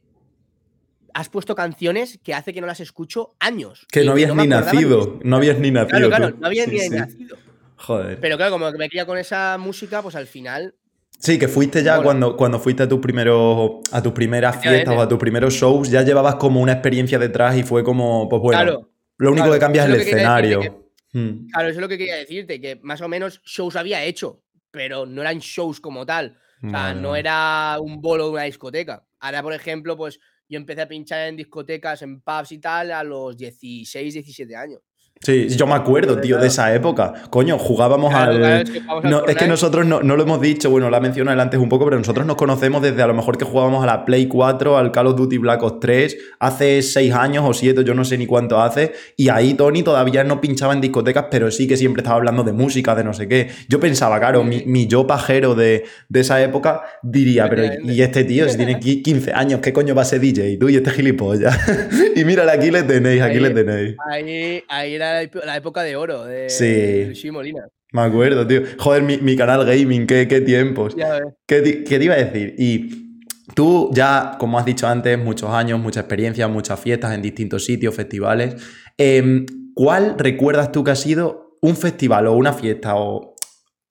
has 1.14 1.30
puesto 1.30 1.56
canciones 1.56 2.20
que 2.24 2.34
hace 2.34 2.54
que 2.54 2.62
no 2.62 2.68
las 2.68 2.80
escucho 2.80 3.36
años. 3.40 3.86
Que 3.92 4.04
no 4.04 4.14
habías 4.14 4.34
ni 4.36 4.48
nacido. 4.48 5.20
No 5.24 5.38
habías 5.38 5.60
ni 5.60 5.72
nacido. 5.72 6.08
Claro, 6.10 6.10
claro, 6.10 6.38
no 6.40 6.48
había 6.48 6.66
Sí, 6.66 6.72
ni 6.72 6.80
sí. 6.80 6.90
nacido. 6.90 7.38
Joder. 7.78 8.20
Pero 8.20 8.38
claro, 8.38 8.54
como 8.54 8.72
que 8.72 8.78
me 8.78 8.90
cría 8.90 9.06
con 9.06 9.18
esa 9.18 9.58
música, 9.58 10.02
pues 10.02 10.16
al 10.16 10.28
final 10.28 10.76
Sí, 11.20 11.40
que 11.40 11.48
fuiste 11.48 11.82
ya 11.82 12.02
cuando, 12.02 12.36
cuando 12.36 12.60
fuiste 12.60 12.84
a 12.84 12.90
tus 12.90 13.00
primeros 13.00 13.80
a 13.92 14.04
tus 14.04 14.12
primeras 14.12 14.62
fiestas 14.62 14.96
o 14.96 15.02
a 15.02 15.08
tus 15.08 15.18
primeros 15.18 15.54
shows, 15.54 15.90
ya 15.90 16.02
llevabas 16.02 16.36
como 16.36 16.60
una 16.60 16.74
experiencia 16.74 17.18
detrás 17.18 17.58
y 17.58 17.64
fue 17.64 17.84
como, 17.84 18.28
pues 18.28 18.42
bueno, 18.42 18.62
Claro, 18.62 18.90
lo 19.18 19.30
único 19.32 19.46
claro, 19.46 19.54
que 19.54 19.60
cambia 19.60 19.84
es 19.86 19.90
el 19.90 19.96
que 20.04 20.10
escenario. 20.10 20.86
Mm. 21.14 21.48
Claro, 21.48 21.70
eso 21.70 21.78
es 21.80 21.82
lo 21.82 21.88
que 21.88 21.98
quería 21.98 22.16
decirte, 22.18 22.60
que 22.60 22.80
más 22.84 23.00
o 23.00 23.08
menos 23.08 23.42
shows 23.46 23.78
había 23.78 24.04
hecho, 24.04 24.42
pero 24.72 25.06
no 25.06 25.22
eran 25.22 25.40
shows 25.40 25.80
como 25.80 26.06
tal. 26.06 26.38
O 26.68 26.70
sea, 26.70 26.94
no 26.94 27.16
era 27.16 27.78
un 27.80 28.02
bolo 28.02 28.26
de 28.26 28.32
una 28.32 28.44
discoteca. 28.44 29.06
Ahora, 29.20 29.44
por 29.44 29.54
ejemplo, 29.54 29.96
pues 29.96 30.20
yo 30.48 30.58
empecé 30.58 30.82
a 30.82 30.88
pinchar 30.88 31.28
en 31.28 31.36
discotecas, 31.36 32.02
en 32.02 32.22
pubs 32.22 32.52
y 32.52 32.60
tal, 32.60 32.92
a 32.92 33.04
los 33.04 33.36
16, 33.36 34.14
17 34.14 34.56
años. 34.56 34.82
Sí, 35.22 35.48
yo 35.50 35.66
me 35.66 35.74
acuerdo, 35.74 36.20
tío, 36.20 36.38
de 36.38 36.48
esa 36.48 36.76
época. 36.76 37.14
Coño, 37.32 37.58
jugábamos 37.58 38.12
Claro, 38.12 38.34
al. 38.34 38.38
claro, 38.38 38.58
es 38.64 38.70
que 38.70 38.82
No, 39.10 39.26
es 39.26 39.36
que 39.36 39.48
nosotros 39.48 39.84
no, 39.84 40.04
no 40.04 40.16
lo 40.16 40.22
hemos 40.24 40.40
dicho, 40.40 40.70
bueno, 40.70 40.88
lo 40.92 40.96
ha 40.96 41.00
mencionado 41.00 41.34
él 41.34 41.40
antes 41.40 41.60
un 41.60 41.68
poco, 41.68 41.86
pero 41.86 41.98
nosotros 41.98 42.28
nos 42.28 42.36
conocemos 42.36 42.82
desde 42.84 43.02
a 43.02 43.08
lo 43.08 43.16
mejor 43.16 43.36
que 43.38 43.44
jugábamos 43.46 43.82
a 43.84 43.88
la 43.88 44.06
Play 44.06 44.28
4, 44.28 44.78
al 44.78 44.92
Call 44.92 45.08
of 45.08 45.16
Duty 45.16 45.40
Black 45.40 45.64
Ops 45.64 45.80
3, 45.80 46.18
hace 46.40 46.82
6 46.84 47.12
años 47.14 47.44
o 47.48 47.54
7, 47.56 47.84
yo 47.84 47.96
no 47.96 48.06
sé 48.06 48.20
ni 48.20 48.28
cuánto 48.28 48.62
hace, 48.62 48.92
y 49.18 49.30
ahí 49.30 49.56
Tony 49.56 49.82
todavía 49.82 50.24
no 50.24 50.40
pinchaba 50.42 50.74
en 50.74 50.82
discotecas, 50.82 51.26
pero 51.32 51.50
sí 51.50 51.68
que 51.68 51.76
siempre 51.78 52.02
estaba 52.02 52.18
hablando 52.18 52.44
de 52.44 52.52
música, 52.54 52.94
de 52.94 53.04
no 53.04 53.14
sé 53.14 53.28
qué. 53.28 53.50
Yo 53.68 53.80
pensaba, 53.80 54.20
claro, 54.20 54.44
mi, 54.44 54.64
mi 54.68 54.86
yo 54.86 55.08
pajero 55.08 55.56
de, 55.56 55.86
de 56.08 56.20
esa 56.20 56.40
época 56.44 56.84
diría, 57.02 57.50
pero. 57.50 57.64
¿y 57.84 58.00
este 58.02 58.26
tío 58.26 58.48
si 58.48 58.58
tiene 58.58 58.80
qui- 58.80 59.02
15 59.02 59.34
años, 59.34 59.60
qué 59.62 59.74
coño 59.74 59.96
va 59.96 60.04
a 60.04 60.06
ser 60.06 60.20
DJ? 60.20 60.58
Tú 60.60 60.70
y 60.70 60.76
este 60.76 60.92
gilipollas. 60.92 61.58
y 62.16 62.24
mírale, 62.26 62.52
aquí 62.52 62.70
le 62.70 62.84
tenéis, 62.84 63.22
aquí 63.24 63.38
Ahí- 63.38 63.42
le 63.42 63.50
tenéis. 63.50 63.96
Ahí, 64.12 64.64
ahí 64.68 64.94
era 64.94 65.05
la, 65.46 65.56
época 65.58 65.84
de 65.84 65.96
oro 65.96 66.26
de, 66.26 66.50
Sí. 66.50 66.66
de 66.66 67.06
Luis 67.08 67.32
Molina. 67.32 67.68
Me 67.92 68.02
acuerdo, 68.02 68.46
tío. 68.46 68.62
Joder, 68.78 69.04
mi, 69.04 69.18
mi 69.20 69.36
canal 69.36 69.66
gaming, 69.66 70.06
qué, 70.06 70.28
qué 70.28 70.42
tiempos. 70.42 70.96
Ya. 70.96 71.22
¿Qué, 71.48 71.84
qué 71.84 71.98
te 71.98 72.04
iba 72.04 72.14
a 72.14 72.18
decir? 72.18 72.56
Y 72.58 73.06
tú 73.54 73.90
ya, 73.94 74.36
como 74.38 74.60
has 74.60 74.66
dicho 74.66 74.88
antes, 74.88 75.18
muchos 75.18 75.50
años, 75.52 75.80
mucha 75.80 76.02
experiencia, 76.02 76.48
muchas 76.48 76.80
fiestas 76.80 77.14
en 77.14 77.22
distintos 77.22 77.64
sitios, 77.66 77.96
festivales. 77.96 78.56
Em, 78.98 79.46
¿Cuál 79.74 80.16
recuerdas 80.18 80.72
tú 80.72 80.84
que 80.84 80.92
ha 80.92 80.96
sido 80.96 81.58
un 81.62 81.76
festival 81.76 82.28
o 82.28 82.34
una 82.34 82.54
fiesta 82.54 82.96
o 82.96 83.36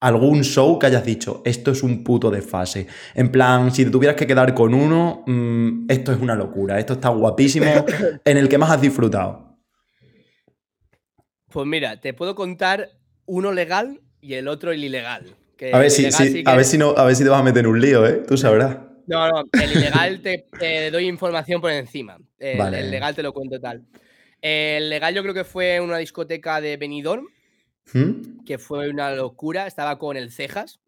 algún 0.01 0.43
show 0.43 0.77
que 0.79 0.87
hayas 0.87 1.05
dicho, 1.05 1.41
esto 1.45 1.71
es 1.71 1.83
un 1.83 2.03
puto 2.03 2.31
desfase? 2.31 2.87
En 3.13 3.29
plan, 3.31 3.71
si 3.71 3.85
te 3.85 3.91
tuvieras 3.91 4.15
que 4.15 4.25
quedar 4.27 4.53
con 4.55 4.73
uno, 4.73 5.23
mm, 5.27 5.85
esto 5.89 6.11
es 6.11 6.19
una 6.19 6.35
locura, 6.35 6.79
esto 6.79 6.93
está 6.93 7.09
guapísimo, 7.09 7.65
en 8.25 8.37
el 8.37 8.49
que 8.49 8.57
más 8.57 8.71
has 8.71 8.81
disfrutado. 8.81 9.44
Pues 11.55 11.65
mira, 11.67 12.01
te 12.01 12.13
puedo 12.13 12.35
contar 12.35 12.89
uno 13.25 13.53
legal 13.53 14.01
y 14.19 14.33
el 14.33 14.49
otro 14.49 14.73
el 14.73 14.83
ilegal. 14.83 15.33
que 15.55 15.73
A 15.73 15.79
ver 15.79 15.89
si, 15.89 16.01
ilegal 16.01 16.27
si- 16.27 16.31
sí 16.33 16.43
a 16.45 16.53
ver 16.53 16.65
si 16.65 16.77
no, 16.77 16.89
a 16.97 17.05
ver 17.05 17.15
si 17.15 17.23
te 17.23 17.29
vas 17.29 17.39
a 17.39 17.43
meter 17.43 17.61
en 17.61 17.67
un 17.67 17.79
lío, 17.79 18.05
¿eh? 18.05 18.23
Tú 18.27 18.35
sabrás. 18.35 18.77
No, 19.07 19.29
no, 19.29 19.43
el 19.53 19.71
ilegal 19.71 20.19
te, 20.21 20.47
te 20.59 20.91
doy 20.91 21.07
información 21.07 21.61
por 21.61 21.71
encima. 21.71 22.17
El, 22.39 22.57
Vale. 22.57 22.81
el 22.81 22.91
legal 22.91 23.15
te 23.15 23.23
lo 23.23 23.31
cuento 23.31 23.57
tal. 23.61 23.85
El 24.41 24.89
legal 24.89 25.15
yo 25.15 25.21
creo 25.21 25.33
que 25.33 25.45
fue 25.45 25.79
una 25.79 25.97
discoteca 25.97 26.59
de 26.59 26.75
Benidorm, 26.75 27.27
¿Mm? 27.93 28.43
que 28.45 28.57
fue 28.57 28.89
una 28.89 29.15
locura. 29.15 29.65
Estaba 29.65 29.97
con 29.97 30.17
el 30.17 30.31
Cejas. 30.33 30.81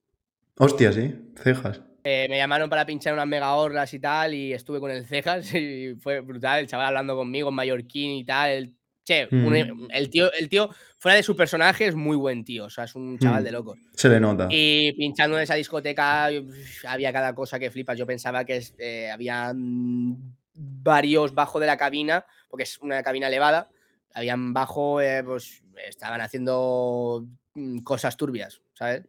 Hostia, 0.58 0.92
sí, 0.92 1.16
cejas. 1.42 1.80
Eh, 2.04 2.28
me 2.30 2.36
llamaron 2.38 2.70
para 2.70 2.86
pinchar 2.86 3.14
unas 3.14 3.28
mega 3.28 3.54
horras 3.54 3.94
y 3.94 4.00
tal, 4.00 4.34
y 4.34 4.52
estuve 4.52 4.82
con 4.82 4.92
el 4.92 5.06
Cejas 5.06 5.54
y 5.56 5.96
fue 6.02 6.20
brutal. 6.20 6.60
El 6.60 6.68
chaval 6.68 6.88
hablando 6.88 7.16
conmigo 7.16 7.48
en 7.50 7.56
mallorquín 7.56 8.12
y 8.12 8.26
tal. 8.26 8.50
El, 8.52 8.74
che, 9.08 9.28
un- 9.32 9.54
Mm. 9.54 9.88
el, 9.92 10.10
tío, 10.10 10.32
el 10.34 10.50
tío, 10.50 10.70
fuera 11.00 11.16
de 11.16 11.24
su 11.24 11.36
personaje, 11.36 11.88
es 11.88 11.96
muy 11.96 12.18
buen 12.18 12.44
tío. 12.44 12.66
O 12.66 12.70
sea, 12.70 12.84
es 12.84 12.94
un 12.96 13.18
chaval 13.18 13.42
Mm. 13.42 13.46
de 13.46 13.52
locos. 13.52 13.80
Se 13.94 14.10
le 14.10 14.20
nota. 14.20 14.48
Y 14.52 14.92
pinchando 14.94 15.38
en 15.38 15.44
esa 15.44 15.56
discoteca 15.56 16.30
había 16.88 17.14
cada 17.14 17.34
cosa 17.34 17.58
que 17.58 17.72
flipas. 17.72 17.98
Yo 17.98 18.06
pensaba 18.06 18.44
que 18.44 18.62
eh, 18.78 19.10
había 19.10 19.54
mm, 19.56 20.16
varios 20.54 21.34
bajo 21.34 21.60
de 21.60 21.68
la 21.68 21.78
cabina, 21.78 22.26
porque 22.50 22.64
es 22.64 22.78
una 22.80 23.02
cabina 23.02 23.28
elevada. 23.28 23.70
Habían 24.14 24.54
bajo, 24.54 25.00
eh, 25.02 25.24
pues 25.24 25.64
estaban 25.88 26.20
haciendo 26.22 27.26
cosas 27.84 28.18
turbias, 28.18 28.62
¿sabes? 28.74 29.04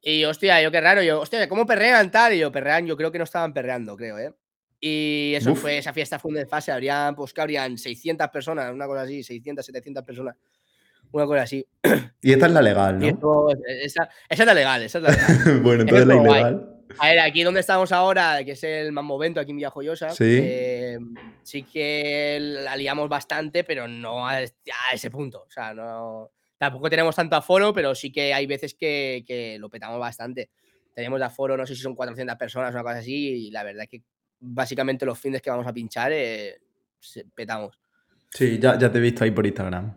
Y 0.00 0.24
hostia, 0.24 0.62
yo 0.62 0.70
qué 0.70 0.80
raro, 0.80 1.02
yo, 1.02 1.20
hostia, 1.20 1.48
¿cómo 1.48 1.66
perrean 1.66 2.10
tal? 2.10 2.34
Y 2.34 2.38
yo, 2.38 2.52
perrean, 2.52 2.86
yo 2.86 2.96
creo 2.96 3.10
que 3.10 3.18
no 3.18 3.24
estaban 3.24 3.52
perreando, 3.52 3.96
creo, 3.96 4.18
¿eh? 4.18 4.32
Y 4.80 5.32
eso 5.34 5.52
Uf. 5.52 5.60
fue, 5.60 5.78
esa 5.78 5.92
fiesta 5.92 6.18
fue 6.18 6.28
un 6.30 6.36
desfase, 6.36 6.70
habrían, 6.70 7.14
pues 7.16 7.32
que 7.32 7.40
habrían 7.40 7.76
600 7.78 8.28
personas, 8.28 8.72
una 8.72 8.86
cosa 8.86 9.02
así, 9.02 9.22
600, 9.22 9.66
700 9.66 10.04
personas, 10.04 10.36
una 11.12 11.26
cosa 11.26 11.42
así. 11.42 11.66
Y 12.22 12.32
esta 12.32 12.46
es 12.46 12.52
la 12.52 12.62
legal, 12.62 12.98
¿no? 12.98 13.06
esto- 13.06 13.48
esa, 13.66 14.08
esa 14.28 14.42
es 14.42 14.46
la 14.46 14.54
legal, 14.54 14.82
esa 14.82 14.98
es 14.98 15.04
la 15.04 15.10
legal. 15.10 15.60
bueno, 15.62 15.82
entonces 15.82 16.06
la 16.06 16.16
ilegal. 16.16 16.74
A 17.00 17.08
ver, 17.08 17.18
aquí 17.20 17.42
donde 17.42 17.60
estamos 17.60 17.92
ahora, 17.92 18.42
que 18.44 18.52
es 18.52 18.64
el 18.64 18.92
Mammovento, 18.92 19.40
aquí 19.40 19.50
en 19.50 19.58
Villajoyosa, 19.58 20.10
Sí. 20.10 20.38
eh, 20.40 20.98
sí 21.42 21.62
que 21.64 22.38
la 22.40 22.76
liamos 22.76 23.08
bastante, 23.08 23.62
pero 23.62 23.86
no 23.86 24.26
a, 24.26 24.36
a 24.38 24.44
ese 24.94 25.10
punto. 25.10 25.44
O 25.46 25.50
sea, 25.50 25.74
no. 25.74 26.30
Tampoco 26.56 26.88
tenemos 26.90 27.14
tanto 27.14 27.36
aforo, 27.36 27.72
pero 27.74 27.94
sí 27.94 28.10
que 28.10 28.32
hay 28.34 28.46
veces 28.46 28.74
que, 28.74 29.22
que 29.26 29.58
lo 29.58 29.68
petamos 29.70 30.00
bastante. 30.00 30.50
Tenemos 30.94 31.18
de 31.20 31.26
aforo, 31.26 31.56
no 31.56 31.66
sé 31.66 31.76
si 31.76 31.82
son 31.82 31.94
400 31.94 32.36
personas 32.36 32.70
o 32.70 32.74
una 32.74 32.82
cosa 32.82 32.98
así, 32.98 33.46
y 33.46 33.50
la 33.50 33.62
verdad 33.62 33.82
es 33.84 33.90
que 33.90 34.02
básicamente 34.40 35.04
los 35.06 35.18
fines 35.18 35.40
que 35.42 35.50
vamos 35.50 35.66
a 35.66 35.72
pinchar 35.72 36.12
eh, 36.12 36.58
petamos. 37.34 37.78
Sí, 38.30 38.58
ya, 38.60 38.78
ya 38.78 38.90
te 38.90 38.98
he 38.98 39.00
visto 39.00 39.24
ahí 39.24 39.30
por 39.30 39.46
Instagram. 39.46 39.94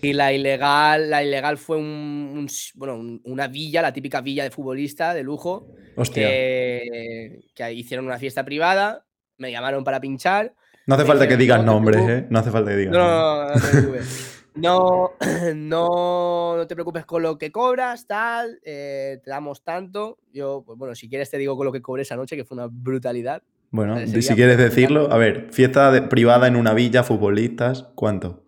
Y 0.00 0.14
la 0.14 0.32
ilegal, 0.32 1.10
la 1.10 1.22
ilegal 1.22 1.58
fue 1.58 1.76
un, 1.76 2.48
bueno, 2.74 2.96
un- 2.96 3.20
una 3.24 3.46
villa, 3.46 3.82
la 3.82 3.92
típica 3.92 4.20
villa 4.20 4.42
de 4.42 4.50
futbolista 4.50 5.14
de 5.14 5.22
lujo, 5.22 5.68
Hostia. 5.96 6.26
que, 6.26 7.40
que 7.54 7.72
hicieron 7.72 8.06
una 8.06 8.18
fiesta 8.18 8.44
privada, 8.44 9.06
me 9.38 9.52
llamaron 9.52 9.84
para 9.84 10.00
pinchar. 10.00 10.54
No 10.86 10.96
hace 10.96 11.04
falta 11.04 11.28
que 11.28 11.36
dijeron, 11.36 11.60
digas 11.60 11.64
nombres. 11.64 12.08
¿eh? 12.08 12.26
No 12.30 12.38
hace 12.40 12.50
falta 12.50 12.70
que 12.72 12.76
digas 12.78 12.92
No, 12.94 12.98
no, 12.98 13.44
no, 13.44 13.54
no 13.54 13.60
te 13.60 13.68
preocupes. 13.68 14.28
No, 14.54 15.12
no, 15.54 16.56
no 16.58 16.66
te 16.66 16.74
preocupes 16.74 17.06
con 17.06 17.22
lo 17.22 17.38
que 17.38 17.50
cobras, 17.50 18.06
tal, 18.06 18.60
eh, 18.64 19.18
te 19.24 19.30
damos 19.30 19.62
tanto. 19.64 20.18
Yo, 20.30 20.62
pues 20.66 20.76
bueno, 20.78 20.94
si 20.94 21.08
quieres 21.08 21.30
te 21.30 21.38
digo 21.38 21.56
con 21.56 21.64
lo 21.64 21.72
que 21.72 21.80
cobré 21.80 22.02
esa 22.02 22.16
noche, 22.16 22.36
que 22.36 22.44
fue 22.44 22.56
una 22.56 22.68
brutalidad. 22.70 23.42
Bueno, 23.72 23.98
si 24.06 24.34
quieres 24.34 24.58
decirlo, 24.58 25.10
a 25.10 25.16
ver, 25.16 25.48
fiesta 25.50 25.90
de- 25.90 26.02
privada 26.02 26.46
en 26.46 26.56
una 26.56 26.74
villa, 26.74 27.02
futbolistas, 27.02 27.84
¿cuánto? 27.94 28.44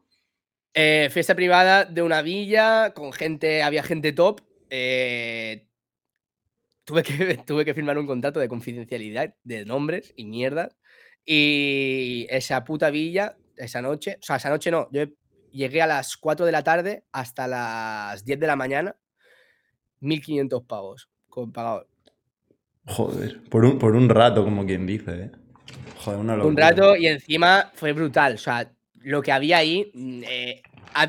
Eh, 0.74 1.08
fiesta 1.10 1.34
privada 1.34 1.84
de 1.86 2.02
una 2.02 2.20
villa, 2.22 2.92
con 2.94 3.12
gente, 3.12 3.62
había 3.62 3.82
gente 3.82 4.12
top. 4.12 4.40
eh, 4.70 5.66
tuve, 6.84 7.02
que, 7.02 7.38
tuve 7.46 7.64
que 7.64 7.74
firmar 7.74 7.96
un 7.96 8.06
contrato 8.06 8.38
de 8.38 8.48
confidencialidad 8.48 9.34
de 9.44 9.64
nombres 9.64 10.12
y 10.14 10.24
mierdas. 10.26 10.76
Y 11.24 12.26
esa 12.28 12.64
puta 12.64 12.90
villa, 12.90 13.36
esa 13.56 13.80
noche, 13.80 14.18
o 14.20 14.22
sea, 14.22 14.36
esa 14.36 14.50
noche 14.50 14.70
no, 14.70 14.88
yo 14.92 15.04
llegué 15.52 15.80
a 15.80 15.86
las 15.86 16.16
4 16.18 16.44
de 16.44 16.52
la 16.52 16.62
tarde 16.64 17.04
hasta 17.12 17.48
las 17.48 18.24
10 18.26 18.38
de 18.40 18.46
la 18.46 18.56
mañana, 18.56 18.94
1500 20.00 20.64
pavos 20.64 21.08
con 21.30 21.50
pagador. 21.52 21.88
Joder, 22.86 23.40
por 23.48 23.64
un, 23.64 23.78
por 23.78 23.94
un 23.96 24.08
rato, 24.08 24.44
como 24.44 24.66
quien 24.66 24.86
dice, 24.86 25.10
¿eh? 25.24 25.30
Joder, 25.98 26.20
una 26.20 26.36
locura. 26.36 26.50
Un 26.50 26.56
rato 26.56 26.96
y 26.96 27.06
encima 27.06 27.70
fue 27.74 27.92
brutal. 27.92 28.34
O 28.34 28.38
sea, 28.38 28.70
lo 29.00 29.22
que 29.22 29.32
había 29.32 29.58
ahí, 29.58 29.90
mm, 29.94 30.22
eh, 30.28 30.62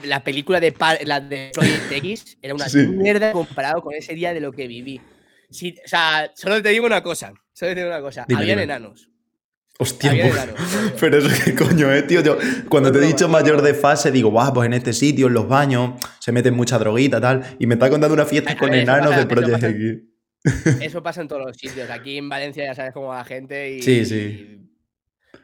la 0.03 0.23
película 0.23 0.59
de, 0.59 0.73
la 1.05 1.19
de 1.19 1.51
Project 1.53 1.91
X 1.91 2.37
era 2.41 2.53
una 2.55 2.69
Sí. 2.69 2.79
mierda 2.87 3.31
comparado 3.33 3.81
con 3.81 3.93
ese 3.93 4.13
día 4.15 4.33
de 4.33 4.39
lo 4.39 4.51
que 4.51 4.67
viví. 4.67 5.01
Sí, 5.49 5.75
o 5.83 5.87
sea, 5.87 6.31
solo 6.35 6.61
te 6.61 6.69
digo 6.69 6.85
una 6.85 7.03
cosa. 7.03 7.33
Solo 7.53 7.71
te 7.73 7.75
digo 7.81 7.89
una 7.89 8.01
cosa. 8.01 8.25
Dime, 8.27 8.41
Habían 8.41 8.57
dime. 8.59 8.63
enanos. 8.63 9.09
Hostia, 9.77 10.11
Había 10.11 10.29
pues- 10.29 10.35
enanos. 10.43 10.59
Pero 10.99 11.17
eso 11.17 11.29
qué 11.43 11.53
coño, 11.55 11.93
eh, 11.93 12.03
tío. 12.03 12.21
Yo, 12.21 12.37
cuando 12.69 12.91
te 12.91 12.99
he 12.99 13.01
dicho 13.01 13.27
mayor 13.27 13.61
de 13.61 13.73
fase, 13.73 14.11
digo, 14.11 14.29
guau, 14.31 14.53
pues 14.53 14.65
en 14.65 14.73
este 14.73 14.93
sitio, 14.93 15.27
en 15.27 15.33
los 15.33 15.47
baños, 15.49 15.99
se 16.19 16.31
meten 16.31 16.53
mucha 16.55 16.79
droguita, 16.79 17.19
tal. 17.19 17.43
Y 17.59 17.67
me 17.67 17.73
está 17.75 17.89
contando 17.89 18.13
una 18.13 18.25
fiesta 18.25 18.55
con 18.57 18.73
enanos 18.73 19.15
de 19.15 19.25
Project 19.25 19.63
X. 19.63 19.93
Eso 20.81 21.01
pasa 21.01 21.21
en 21.21 21.27
todos 21.27 21.45
los 21.45 21.57
sitios. 21.57 21.89
Aquí 21.89 22.17
en 22.17 22.29
Valencia 22.29 22.65
ya 22.65 22.75
sabes 22.75 22.93
cómo 22.93 23.07
va 23.07 23.17
la 23.17 23.25
gente 23.25 23.71
y. 23.71 23.81
Sí, 23.81 24.05
sí. 24.05 24.61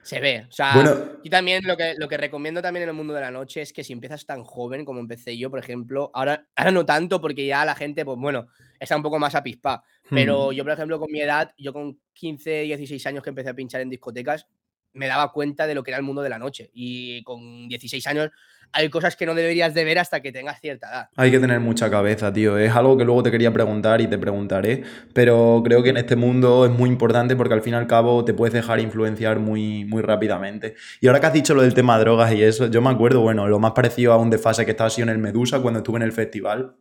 Se 0.03 0.19
ve. 0.19 0.45
O 0.49 0.51
sea, 0.51 0.73
Bueno, 0.73 1.21
yo 1.23 1.29
también 1.29 1.63
lo 1.65 1.77
que, 1.77 1.93
lo 1.97 2.07
que 2.07 2.17
recomiendo 2.17 2.61
también 2.61 2.83
en 2.83 2.89
el 2.89 2.95
mundo 2.95 3.13
de 3.13 3.21
la 3.21 3.31
noche 3.31 3.61
es 3.61 3.73
que 3.73 3.83
si 3.83 3.93
empiezas 3.93 4.25
tan 4.25 4.43
joven 4.43 4.83
como 4.83 4.99
empecé 4.99 5.37
yo, 5.37 5.49
por 5.49 5.59
ejemplo, 5.59 6.09
ahora, 6.13 6.47
ahora 6.55 6.71
no 6.71 6.85
tanto 6.85 7.21
porque 7.21 7.45
ya 7.45 7.65
la 7.65 7.75
gente, 7.75 8.03
pues 8.03 8.17
bueno, 8.17 8.47
está 8.79 8.95
un 8.95 9.03
poco 9.03 9.19
más 9.19 9.35
apispa. 9.35 9.83
Pero 10.09 10.49
hmm, 10.49 10.53
yo, 10.53 10.63
por 10.63 10.73
ejemplo, 10.73 10.99
con 10.99 11.11
mi 11.11 11.21
edad, 11.21 11.53
yo 11.57 11.71
con 11.71 11.99
15, 12.13 12.61
16 12.61 13.05
años 13.05 13.23
que 13.23 13.29
empecé 13.29 13.49
a 13.49 13.53
pinchar 13.53 13.81
en 13.81 13.89
discotecas, 13.89 14.47
me 14.93 15.07
daba 15.07 15.31
cuenta 15.31 15.67
de 15.67 15.75
lo 15.75 15.83
que 15.83 15.91
era 15.91 15.97
el 15.97 16.03
mundo 16.03 16.21
de 16.21 16.29
la 16.29 16.39
noche. 16.39 16.69
Y 16.73 17.23
con 17.23 17.67
16 17.67 18.07
años 18.07 18.31
hay 18.73 18.89
cosas 18.89 19.15
que 19.15 19.25
no 19.25 19.35
deberías 19.35 19.73
de 19.73 19.83
ver 19.83 19.99
hasta 19.99 20.21
que 20.21 20.31
tengas 20.31 20.59
cierta 20.59 20.89
edad. 20.89 21.09
hay 21.15 21.31
que 21.31 21.39
tener 21.39 21.59
mucha 21.59 21.89
cabeza, 21.89 22.31
tío. 22.31 22.57
Es 22.57 22.73
algo 22.73 22.97
que 22.97 23.03
luego 23.03 23.23
te 23.23 23.31
quería 23.31 23.51
preguntar 23.51 24.01
y 24.01 24.07
te 24.07 24.17
preguntaré. 24.17 24.83
Pero 25.13 25.61
creo 25.63 25.83
que 25.83 25.89
en 25.89 25.97
este 25.97 26.15
mundo 26.15 26.65
es 26.65 26.71
muy 26.71 26.89
importante 26.89 27.35
porque 27.35 27.53
al 27.53 27.61
fin 27.61 27.73
y 27.73 27.77
al 27.77 27.87
cabo 27.87 28.23
te 28.23 28.33
puedes 28.33 28.53
dejar 28.53 28.79
influenciar 28.79 29.39
muy, 29.39 29.85
muy 29.85 30.01
rápidamente. 30.01 30.75
Y 31.01 31.07
ahora 31.07 31.19
que 31.19 31.27
has 31.27 31.33
dicho 31.33 31.53
lo 31.53 31.63
del 31.63 31.73
tema 31.73 31.99
drogas 31.99 32.33
y 32.33 32.43
eso, 32.43 32.67
yo 32.67 32.81
me 32.81 32.89
acuerdo, 32.89 33.21
bueno, 33.21 33.47
lo 33.47 33.59
más 33.59 33.71
parecido 33.71 34.13
a 34.13 34.17
un 34.17 34.29
desfase 34.29 34.65
que 34.65 34.71
estaba 34.71 34.87
así 34.87 35.01
en 35.01 35.09
el 35.09 35.17
Medusa 35.17 35.61
cuando 35.61 35.79
estuve 35.79 35.97
en 35.97 36.03
el 36.03 36.13
festival. 36.13 36.75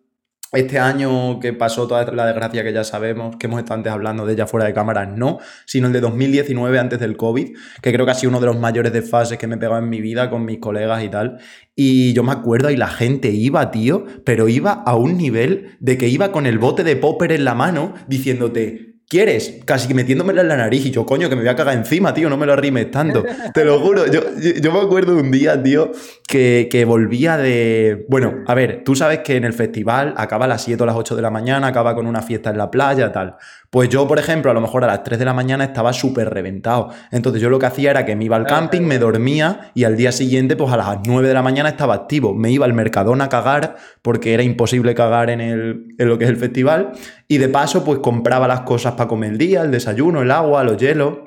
Este 0.53 0.79
año 0.79 1.39
que 1.39 1.53
pasó 1.53 1.87
toda 1.87 2.05
la 2.13 2.27
desgracia 2.27 2.65
que 2.65 2.73
ya 2.73 2.83
sabemos, 2.83 3.37
que 3.37 3.47
hemos 3.47 3.61
estado 3.61 3.79
antes 3.79 3.93
hablando 3.93 4.27
de 4.27 4.33
ella 4.33 4.47
fuera 4.47 4.67
de 4.67 4.75
cámaras, 4.75 5.09
no, 5.17 5.39
sino 5.65 5.87
el 5.87 5.93
de 5.93 6.01
2019 6.01 6.79
antes 6.79 6.99
del 6.99 7.17
COVID, 7.17 7.57
que 7.81 7.93
creo 7.93 8.05
que 8.05 8.13
ha 8.13 8.15
sido 8.15 8.31
uno 8.31 8.41
de 8.41 8.47
los 8.47 8.59
mayores 8.59 8.93
desfases 8.93 9.39
que 9.39 9.47
me 9.47 9.55
he 9.55 9.59
pegado 9.59 9.79
en 9.79 9.89
mi 9.89 10.01
vida 10.01 10.29
con 10.29 10.45
mis 10.45 10.59
colegas 10.59 11.05
y 11.05 11.09
tal. 11.09 11.39
Y 11.77 12.13
yo 12.13 12.25
me 12.25 12.33
acuerdo 12.33 12.71
y 12.71 12.77
la 12.77 12.89
gente 12.89 13.31
iba, 13.31 13.71
tío, 13.71 14.05
pero 14.25 14.49
iba 14.49 14.73
a 14.73 14.97
un 14.97 15.17
nivel 15.17 15.77
de 15.79 15.97
que 15.97 16.09
iba 16.09 16.33
con 16.33 16.47
el 16.47 16.59
bote 16.59 16.83
de 16.83 16.97
popper 16.97 17.33
en 17.33 17.45
la 17.45 17.55
mano 17.55 17.95
diciéndote, 18.09 18.90
¿Quieres? 19.11 19.59
Casi 19.65 19.89
que 19.89 19.95
metiéndomela 19.95 20.43
en 20.43 20.47
la 20.47 20.57
nariz 20.57 20.87
y 20.87 20.93
yo, 20.93 21.05
coño, 21.05 21.29
que 21.29 21.35
me 21.35 21.43
voy 21.43 21.51
a 21.51 21.57
cagar 21.57 21.77
encima, 21.77 22.15
tío, 22.15 22.31
no 22.31 22.37
me 22.37 22.47
lo 22.47 22.53
arrimes 22.53 22.93
tanto. 22.93 23.25
Te 23.53 23.65
lo 23.65 23.81
juro. 23.81 24.07
Yo, 24.07 24.21
yo, 24.39 24.71
me 24.71 24.79
acuerdo 24.79 25.17
de 25.17 25.23
un 25.23 25.33
día, 25.33 25.61
tío, 25.61 25.91
que, 26.29 26.69
que, 26.71 26.85
volvía 26.85 27.37
de. 27.37 28.07
Bueno, 28.09 28.45
a 28.47 28.55
ver, 28.55 28.85
tú 28.85 28.95
sabes 28.95 29.19
que 29.25 29.35
en 29.35 29.43
el 29.43 29.53
festival 29.53 30.15
acaba 30.17 30.45
a 30.45 30.49
las 30.49 30.63
7 30.63 30.81
o 30.81 30.87
las 30.87 30.95
8 30.95 31.17
de 31.17 31.23
la 31.23 31.31
mañana, 31.31 31.67
acaba 31.67 31.97
con 31.97 32.07
una 32.07 32.23
fiesta 32.23 32.51
en 32.51 32.59
la 32.59 32.71
playa, 32.71 33.11
tal. 33.11 33.35
Pues 33.71 33.89
yo, 33.89 34.09
por 34.09 34.19
ejemplo, 34.19 34.51
a 34.51 34.55
lo 34.55 34.61
mejor 34.61 34.83
a 34.83 34.89
las 34.89 35.05
3 35.05 35.19
de 35.19 35.25
la 35.25 35.33
mañana 35.33 35.63
estaba 35.63 35.93
súper 35.93 36.31
reventado. 36.31 36.91
Entonces 37.13 37.41
yo 37.41 37.51
lo 37.51 37.61
que 37.61 37.67
hacía 37.67 37.93
era 37.93 38.05
que 38.05 38.17
me 38.17 38.25
iba 38.25 38.35
al 38.35 38.45
camping, 38.45 38.83
me 38.83 38.99
dormía 38.99 39.71
y 39.75 39.85
al 39.85 39.97
día 39.97 40.11
siguiente, 40.11 40.57
pues 40.57 40.73
a 40.73 40.77
las 40.77 40.99
9 41.07 41.29
de 41.29 41.35
la 41.35 41.43
mañana 41.43 41.69
estaba 41.69 41.95
activo. 41.95 42.35
Me 42.35 42.51
iba 42.51 42.67
al 42.67 42.75
Mercadona 42.75 43.25
a 43.25 43.29
cagar 43.29 43.77
porque 44.03 44.35
era 44.35 44.43
imposible 44.43 44.93
cagar 44.97 45.31
en, 45.31 45.41
el, 45.41 45.95
en 45.99 46.09
lo 46.09 46.19
que 46.19 46.25
es 46.25 46.31
el 46.31 46.37
festival. 46.37 46.93
Y 47.29 47.39
de 47.39 47.49
paso, 47.49 47.85
pues 47.85 48.01
compraba 48.01 48.49
las 48.49 48.63
cosas 48.63 48.95
para 49.01 49.09
comer 49.09 49.33
el 49.33 49.39
día, 49.39 49.63
el 49.63 49.71
desayuno, 49.71 50.21
el 50.21 50.31
agua, 50.31 50.63
los 50.63 50.77
hielos. 50.77 51.21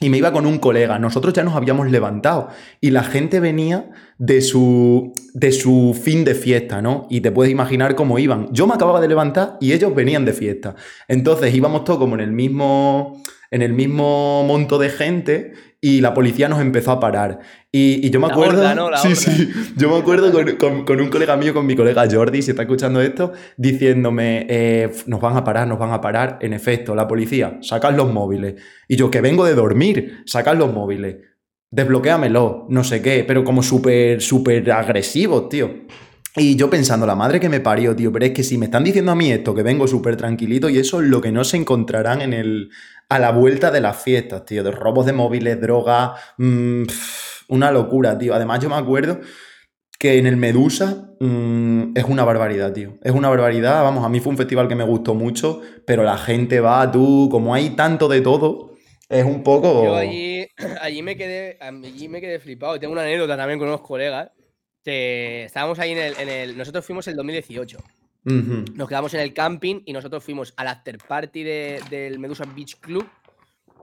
Y 0.00 0.10
me 0.10 0.18
iba 0.18 0.32
con 0.32 0.44
un 0.44 0.58
colega. 0.58 0.98
Nosotros 0.98 1.32
ya 1.32 1.44
nos 1.44 1.54
habíamos 1.54 1.88
levantado 1.88 2.48
y 2.80 2.90
la 2.90 3.04
gente 3.04 3.38
venía 3.38 3.92
de 4.18 4.40
su, 4.40 5.12
de 5.32 5.52
su 5.52 5.96
fin 6.02 6.24
de 6.24 6.34
fiesta, 6.34 6.82
¿no? 6.82 7.06
Y 7.08 7.20
te 7.20 7.30
puedes 7.30 7.52
imaginar 7.52 7.94
cómo 7.94 8.18
iban. 8.18 8.48
Yo 8.50 8.66
me 8.66 8.74
acababa 8.74 9.00
de 9.00 9.06
levantar 9.06 9.58
y 9.60 9.72
ellos 9.72 9.94
venían 9.94 10.24
de 10.24 10.32
fiesta. 10.32 10.74
Entonces 11.06 11.54
íbamos 11.54 11.84
todos 11.84 12.00
como 12.00 12.16
en 12.16 12.22
el 12.22 12.32
mismo, 12.32 13.22
en 13.52 13.62
el 13.62 13.74
mismo 13.74 14.42
monto 14.42 14.78
de 14.78 14.88
gente 14.88 15.52
y 15.80 16.00
la 16.00 16.14
policía 16.14 16.48
nos 16.48 16.60
empezó 16.60 16.90
a 16.90 16.98
parar. 16.98 17.38
Y, 17.74 18.10
yo 18.10 18.20
me 18.20 18.26
acuerdo. 18.26 18.90
sí, 19.02 19.16
sí. 19.16 19.50
Yo 19.76 19.88
me 19.88 19.96
acuerdo 19.96 20.30
con, 20.58 21.00
un 21.00 21.08
colega 21.08 21.38
mío, 21.38 21.54
con 21.54 21.64
mi 21.64 21.74
colega 21.74 22.06
Jordi, 22.10 22.42
si 22.42 22.50
está 22.50 22.62
escuchando 22.62 23.00
esto, 23.00 23.32
diciéndome: 23.56 24.46
eh, 24.48 24.92
Nos 25.06 25.20
van 25.20 25.38
a 25.38 25.42
parar, 25.42 25.66
nos 25.66 25.78
van 25.78 25.90
a 25.92 26.00
parar. 26.00 26.38
En 26.42 26.52
efecto, 26.52 26.94
la 26.94 27.08
policía, 27.08 27.58
sacad 27.62 27.94
los 27.94 28.12
móviles. 28.12 28.56
Y 28.88 28.96
yo, 28.96 29.10
que 29.10 29.22
vengo 29.22 29.46
de 29.46 29.54
dormir, 29.54 30.22
sacad 30.26 30.56
los 30.56 30.70
móviles. 30.70 31.16
Desbloquéamelo, 31.70 32.66
no 32.68 32.84
sé 32.84 33.00
qué, 33.00 33.24
pero 33.26 33.42
como 33.42 33.62
súper, 33.62 34.20
súper 34.20 34.70
agresivos, 34.70 35.48
tío. 35.48 35.70
Y 36.36 36.56
yo 36.56 36.68
pensando, 36.68 37.06
la 37.06 37.14
madre 37.14 37.40
que 37.40 37.48
me 37.48 37.60
parió, 37.60 37.96
tío, 37.96 38.12
pero 38.12 38.26
es 38.26 38.32
que 38.32 38.42
si 38.42 38.58
me 38.58 38.66
están 38.66 38.84
diciendo 38.84 39.12
a 39.12 39.14
mí 39.14 39.32
esto, 39.32 39.54
que 39.54 39.62
vengo 39.62 39.86
súper 39.86 40.16
tranquilito, 40.16 40.68
y 40.68 40.78
eso 40.78 41.00
es 41.00 41.08
lo 41.08 41.22
que 41.22 41.32
no 41.32 41.44
se 41.44 41.56
encontrarán 41.56 42.20
en 42.20 42.34
el, 42.34 42.70
a 43.08 43.18
la 43.18 43.32
vuelta 43.32 43.70
de 43.70 43.80
las 43.80 44.02
fiestas, 44.02 44.44
tío, 44.44 44.62
de 44.62 44.70
robos 44.70 45.06
de 45.06 45.12
móviles, 45.14 45.60
droga, 45.60 46.14
mm, 46.36 46.84
una 47.52 47.70
locura, 47.70 48.18
tío. 48.18 48.34
Además, 48.34 48.60
yo 48.60 48.68
me 48.68 48.76
acuerdo 48.76 49.20
que 49.98 50.18
en 50.18 50.26
el 50.26 50.36
Medusa 50.36 51.14
mm, 51.20 51.96
es 51.96 52.04
una 52.04 52.24
barbaridad, 52.24 52.72
tío. 52.72 52.98
Es 53.02 53.12
una 53.12 53.28
barbaridad, 53.28 53.82
vamos, 53.82 54.04
a 54.04 54.08
mí 54.08 54.20
fue 54.20 54.30
un 54.30 54.36
festival 54.36 54.66
que 54.66 54.74
me 54.74 54.84
gustó 54.84 55.14
mucho, 55.14 55.60
pero 55.86 56.02
la 56.02 56.18
gente 56.18 56.60
va, 56.60 56.90
tú, 56.90 57.28
como 57.30 57.54
hay 57.54 57.70
tanto 57.70 58.08
de 58.08 58.20
todo, 58.20 58.72
es 59.08 59.24
un 59.24 59.42
poco... 59.42 59.84
Yo 59.84 59.96
allí, 59.96 60.46
allí, 60.80 61.02
me, 61.02 61.16
quedé, 61.16 61.58
allí 61.60 62.08
me 62.08 62.20
quedé 62.20 62.40
flipado. 62.40 62.80
Tengo 62.80 62.92
una 62.92 63.02
anécdota 63.02 63.36
también 63.36 63.58
con 63.58 63.68
unos 63.68 63.82
colegas. 63.82 64.30
Que 64.84 65.44
estábamos 65.44 65.78
ahí 65.78 65.92
en 65.92 65.98
el, 65.98 66.14
en 66.18 66.28
el... 66.28 66.58
Nosotros 66.58 66.84
fuimos 66.84 67.06
el 67.06 67.14
2018. 67.14 67.78
Nos 68.24 68.88
quedamos 68.88 69.14
en 69.14 69.20
el 69.20 69.34
camping 69.34 69.82
y 69.84 69.92
nosotros 69.92 70.22
fuimos 70.22 70.54
al 70.56 70.68
after 70.68 70.98
party 70.98 71.42
del 71.42 72.18
Medusa 72.18 72.44
Beach 72.54 72.78
Club. 72.80 73.06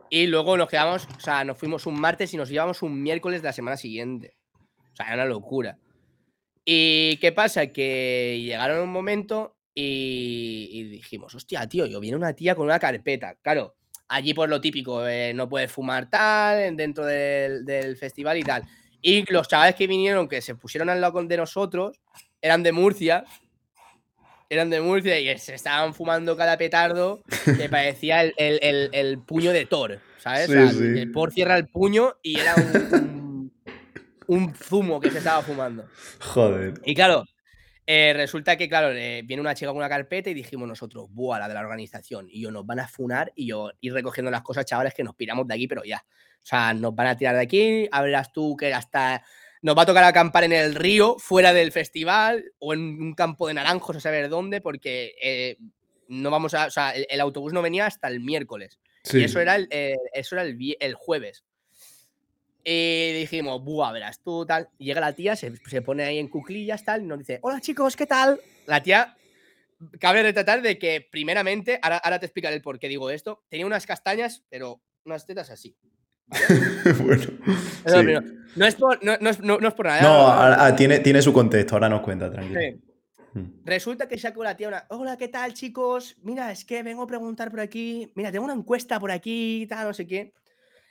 Y 0.09 0.27
luego 0.27 0.57
nos 0.57 0.69
quedamos, 0.69 1.07
o 1.17 1.19
sea, 1.19 1.43
nos 1.43 1.57
fuimos 1.57 1.85
un 1.85 1.99
martes 1.99 2.33
y 2.33 2.37
nos 2.37 2.49
llevamos 2.49 2.81
un 2.81 3.01
miércoles 3.01 3.41
de 3.41 3.47
la 3.47 3.53
semana 3.53 3.77
siguiente. 3.77 4.35
O 4.93 4.95
sea, 4.95 5.07
era 5.07 5.15
una 5.15 5.25
locura. 5.25 5.77
¿Y 6.65 7.17
qué 7.17 7.31
pasa? 7.31 7.67
Que 7.67 8.39
llegaron 8.43 8.79
un 8.79 8.91
momento 8.91 9.57
y, 9.73 10.83
dijimos, 10.89 11.33
hostia, 11.35 11.67
tío, 11.67 11.85
yo 11.85 11.99
viene 11.99 12.17
una 12.17 12.33
tía 12.33 12.55
con 12.55 12.65
una 12.65 12.79
carpeta. 12.79 13.35
Claro, 13.41 13.75
allí 14.07 14.33
por 14.33 14.49
lo 14.49 14.59
típico, 14.59 15.07
eh, 15.07 15.33
no 15.33 15.47
puedes 15.47 15.71
fumar 15.71 16.09
tal 16.09 16.75
dentro 16.75 17.05
del, 17.05 17.65
del, 17.65 17.95
festival 17.97 18.37
y 18.37 18.43
tal. 18.43 18.63
Y 19.01 19.31
los 19.31 19.47
chavales 19.47 19.75
que 19.75 19.87
vinieron, 19.87 20.27
que 20.27 20.41
se 20.41 20.55
pusieron 20.55 20.89
al 20.89 20.99
lado 21.01 21.23
de 21.23 21.37
nosotros, 21.37 22.01
eran 22.41 22.63
de 22.63 22.71
Murcia 22.71 23.25
eran 24.49 24.69
de 24.69 24.81
Murcia 24.81 25.19
y 25.19 25.37
se 25.37 25.53
estaban 25.53 25.93
fumando 25.93 26.35
cada 26.35 26.57
petardo 26.57 27.21
que 27.45 27.69
parecía 27.69 28.23
el, 28.23 29.19
puño 29.25 29.51
de 29.51 29.65
Thor, 29.65 29.99
¿sabes? 30.17 30.49
El 30.49 31.11
Thor 31.11 31.31
cierra 31.31 31.55
el 31.57 31.67
puño 31.67 32.15
y 32.23 32.39
era 32.39 32.55
un, 34.27 34.53
zumo 34.55 34.99
que 34.99 35.11
se 35.11 35.19
estaba 35.19 35.41
fumando. 35.41 35.87
Joder. 36.19 36.73
Y 36.83 36.95
claro, 36.95 37.25
eh, 37.85 38.13
resulta 38.15 38.57
que, 38.57 38.67
claro, 38.67 38.91
viene 38.91 39.39
una 39.39 39.55
chica 39.55 39.69
con 39.69 39.77
una 39.77 39.89
carpeta 39.89 40.29
y 40.29 40.33
dijimos 40.33 40.67
nosotros, 40.67 41.07
buah, 41.09 41.39
la 41.39 41.47
de 41.47 41.53
la 41.53 41.61
organización. 41.61 42.27
Y 42.29 42.41
yo, 42.41 42.51
nos 42.51 42.65
van 42.65 42.79
a 42.79 42.87
funar 42.87 43.31
y 43.35 43.47
yo 43.47 43.71
ir 43.81 43.93
recogiendo 43.93 44.29
las 44.29 44.41
cosas, 44.41 44.65
chavales, 44.65 44.93
que 44.93 45.03
nos 45.03 45.15
piramos 45.15 45.47
de 45.47 45.55
aquí, 45.55 45.67
pero 45.67 45.83
ya. 45.83 46.05
O 46.41 46.45
sea, 46.45 46.73
nos 46.73 46.95
van 46.95 47.07
a 47.07 47.17
tirar 47.17 47.35
de 47.35 47.41
aquí, 47.41 47.87
hablas 47.91 48.31
tú 48.31 48.55
que 48.55 48.73
hasta 48.73 49.23
nos 49.61 49.77
va 49.77 49.81
a 49.81 49.85
tocar 49.85 50.03
acampar 50.03 50.43
en 50.43 50.53
el 50.53 50.75
río, 50.75 51.17
fuera 51.19 51.53
del 51.53 51.71
festival, 51.71 52.53
o 52.59 52.73
en 52.73 52.79
un 53.01 53.13
campo 53.13 53.47
de 53.47 53.53
naranjos, 53.53 53.97
a 53.97 53.99
saber 53.99 54.29
dónde, 54.29 54.61
porque 54.61 55.15
eh, 55.21 55.57
no 56.07 56.31
vamos 56.31 56.53
a. 56.53 56.67
O 56.67 56.71
sea, 56.71 56.91
el, 56.91 57.21
autobús 57.21 57.53
no 57.53 57.61
venía 57.61 57.85
hasta 57.85 58.07
el 58.07 58.19
miércoles. 58.21 58.79
Y 59.13 59.23
eso 59.23 59.39
era 59.39 59.55
el, 59.55 59.67
eh, 59.71 59.95
eso 60.13 60.35
era 60.35 60.43
el, 60.43 60.93
jueves. 60.93 61.43
Y 62.63 63.13
dijimos, 63.13 63.63
buah, 63.63 63.91
verás 63.91 64.21
tú, 64.21 64.45
tal. 64.45 64.69
Llega 64.77 65.01
la 65.01 65.13
tía, 65.13 65.35
se, 65.35 65.51
pone 65.81 66.03
ahí 66.03 66.19
en 66.19 66.27
cuclillas, 66.27 66.83
tal, 66.83 67.01
y 67.01 67.05
nos 67.05 67.19
dice, 67.19 67.39
hola 67.41 67.59
chicos, 67.59 67.95
¿qué 67.95 68.05
tal? 68.05 68.39
La 68.65 68.83
tía, 68.83 69.17
cabe 69.99 70.23
retratar 70.23 70.61
de 70.61 70.77
que, 70.77 71.07
primeramente, 71.09 71.79
ahora, 71.81 71.97
ahora 71.97 72.19
te 72.19 72.25
explicaré 72.25 72.55
el 72.55 72.61
por 72.61 72.79
qué 72.79 72.87
digo 72.87 73.09
esto, 73.09 73.43
tenía 73.49 73.65
unas 73.65 73.85
castañas, 73.85 74.43
pero 74.49 74.81
unas 75.05 75.25
tetas 75.25 75.49
así. 75.49 75.75
bueno. 77.03 77.23
No, 78.55 78.65
es 78.65 78.75
por, 78.75 79.03
no, 79.03 79.17
no, 79.19 79.31
no, 79.59 79.67
es 79.67 79.73
por 79.73 79.85
nada. 79.85 80.69
No, 80.69 80.75
tiene, 80.75 80.99
tiene 80.99 81.21
su 81.21 81.31
contexto, 81.31 81.75
ahora 81.75 81.89
nos 81.89 82.01
cuenta, 82.01 82.31
tranquilo. 82.31 82.59
Hmm. 83.33 83.63
Resulta 83.63 84.07
que 84.07 84.17
saco 84.17 84.43
la 84.43 84.57
tía 84.57 84.67
una. 84.67 84.85
Hola, 84.89 85.17
¿qué 85.17 85.27
tal, 85.27 85.53
chicos? 85.53 86.17
Mira, 86.23 86.51
es 86.51 86.65
que 86.65 86.81
vengo 86.83 87.03
a 87.03 87.07
preguntar 87.07 87.51
por 87.51 87.59
aquí. 87.59 88.11
Mira, 88.15 88.31
tengo 88.31 88.45
una 88.45 88.53
encuesta 88.53 88.99
por 88.99 89.11
aquí, 89.11 89.65
tal, 89.69 89.87
no 89.87 89.93
sé 89.93 90.07
qué. 90.07 90.33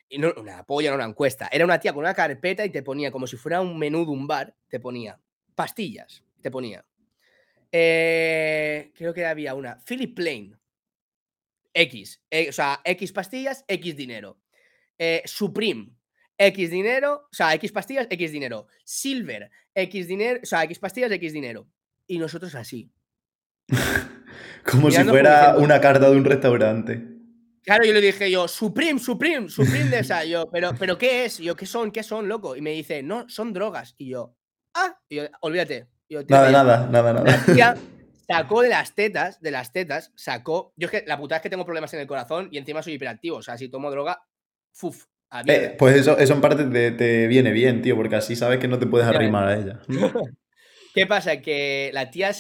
Y 0.09 0.19
no, 0.19 0.33
una 0.37 0.63
polla, 0.65 0.91
no 0.91 0.97
una 0.97 1.05
encuesta. 1.05 1.49
Era 1.51 1.65
una 1.65 1.79
tía 1.79 1.93
con 1.93 2.01
una 2.01 2.15
carpeta 2.15 2.65
y 2.65 2.71
te 2.71 2.83
ponía, 2.83 3.11
como 3.11 3.27
si 3.27 3.37
fuera 3.37 3.61
un 3.61 3.79
menú 3.79 4.05
de 4.05 4.13
un 4.13 4.27
bar, 4.27 4.55
te 4.69 4.81
ponía 4.81 5.19
pastillas. 5.55 6.23
Te 6.41 6.51
ponía. 6.51 6.85
Eh, 7.73 8.93
creo 8.97 9.13
que 9.13 9.27
había 9.27 9.55
una. 9.55 9.79
Philip 9.85 10.15
Plain. 10.15 10.57
X. 11.75 12.23
Eh, 12.31 12.49
o 12.49 12.53
sea, 12.53 12.81
X 12.85 13.13
pastillas, 13.13 13.65
X 13.69 13.97
dinero. 13.97 14.39
Eh, 14.99 15.23
Supreme, 15.25 15.91
X 16.37 16.71
dinero, 16.71 17.29
o 17.31 17.35
sea, 17.35 17.55
X 17.55 17.73
pastillas, 17.73 18.07
X 18.11 18.33
dinero. 18.33 18.67
Silver, 18.85 19.51
X 19.75 20.07
dinero, 20.07 20.41
o 20.43 20.47
sea, 20.47 20.65
X 20.65 20.79
pastillas, 20.79 21.11
X 21.13 21.33
dinero. 21.33 21.69
Y 22.07 22.19
nosotros 22.19 22.55
así. 22.55 22.91
como 24.65 24.91
si 24.91 25.03
fuera 25.05 25.57
una 25.57 25.81
carta 25.81 26.11
de 26.11 26.17
un 26.17 26.25
restaurante. 26.25 27.19
Claro, 27.63 27.85
yo 27.85 27.93
le 27.93 28.01
dije 28.01 28.31
yo, 28.31 28.49
Supreme, 28.49 28.99
Supreme, 28.99 29.49
Supreme 29.49 29.91
de 29.91 29.99
esa. 29.99 30.25
Yo, 30.25 30.49
pero, 30.51 30.71
pero 30.79 30.97
¿qué 30.97 31.27
es? 31.27 31.39
yo, 31.39 31.55
¿qué 31.55 31.67
son? 31.67 31.91
¿Qué 31.91 32.03
son, 32.03 32.27
loco? 32.27 32.57
Y 32.57 32.63
me 32.63 32.71
dice, 32.71 33.03
no, 33.03 33.29
son 33.29 33.53
drogas. 33.53 33.95
Y 33.99 34.09
yo, 34.09 34.35
ah, 34.75 34.99
y 35.09 35.17
yo, 35.17 35.23
olvídate. 35.41 35.87
nada, 36.29 36.51
nada, 36.51 36.89
nada, 36.91 37.13
nada. 37.13 37.77
sacó 38.27 38.63
de 38.63 38.69
las 38.71 38.95
tetas, 38.95 39.41
de 39.41 39.51
las 39.51 39.73
tetas, 39.73 40.13
sacó. 40.15 40.73
Yo 40.77 40.87
es 40.87 40.93
que 40.93 41.05
la 41.07 41.19
puta 41.19 41.37
es 41.37 41.43
que 41.43 41.51
tengo 41.51 41.65
problemas 41.65 41.93
en 41.95 42.01
el 42.01 42.07
corazón 42.07 42.49
y 42.51 42.59
encima 42.59 42.83
soy 42.83 42.95
hiperactivo. 42.95 43.37
O 43.37 43.43
sea, 43.43 43.59
si 43.59 43.69
tomo 43.69 43.91
droga, 43.91 44.23
Fuf, 44.79 45.07
eh, 45.45 45.75
pues 45.77 45.97
eso, 45.97 46.17
eso 46.19 46.35
en 46.35 46.41
parte 46.41 46.93
te, 46.93 47.27
viene 47.27 47.51
bien, 47.51 47.83
tío, 47.83 47.97
porque 47.97 48.15
así 48.15 48.37
sabes 48.37 48.61
que 48.61 48.69
no 48.69 48.79
te 48.79 48.87
puedes 48.87 49.09
arrimar 49.09 49.49
a 49.49 49.59
ella. 49.59 49.81
¿Qué 50.95 51.05
pasa? 51.05 51.41
Que 51.41 51.91
la 51.93 52.13
tía, 52.13 52.31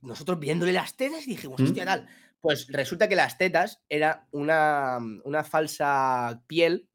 nosotros 0.00 0.38
viéndole 0.38 0.72
las 0.72 0.96
tetas 0.96 1.26
dijimos, 1.26 1.60
hostia, 1.60 1.84
tal. 1.84 2.06
Pues 2.40 2.68
resulta 2.68 3.08
que 3.08 3.16
las 3.16 3.36
tetas 3.36 3.82
era 3.88 4.28
una, 4.30 4.98
una 5.24 5.42
falsa 5.42 6.44
piel. 6.46 6.88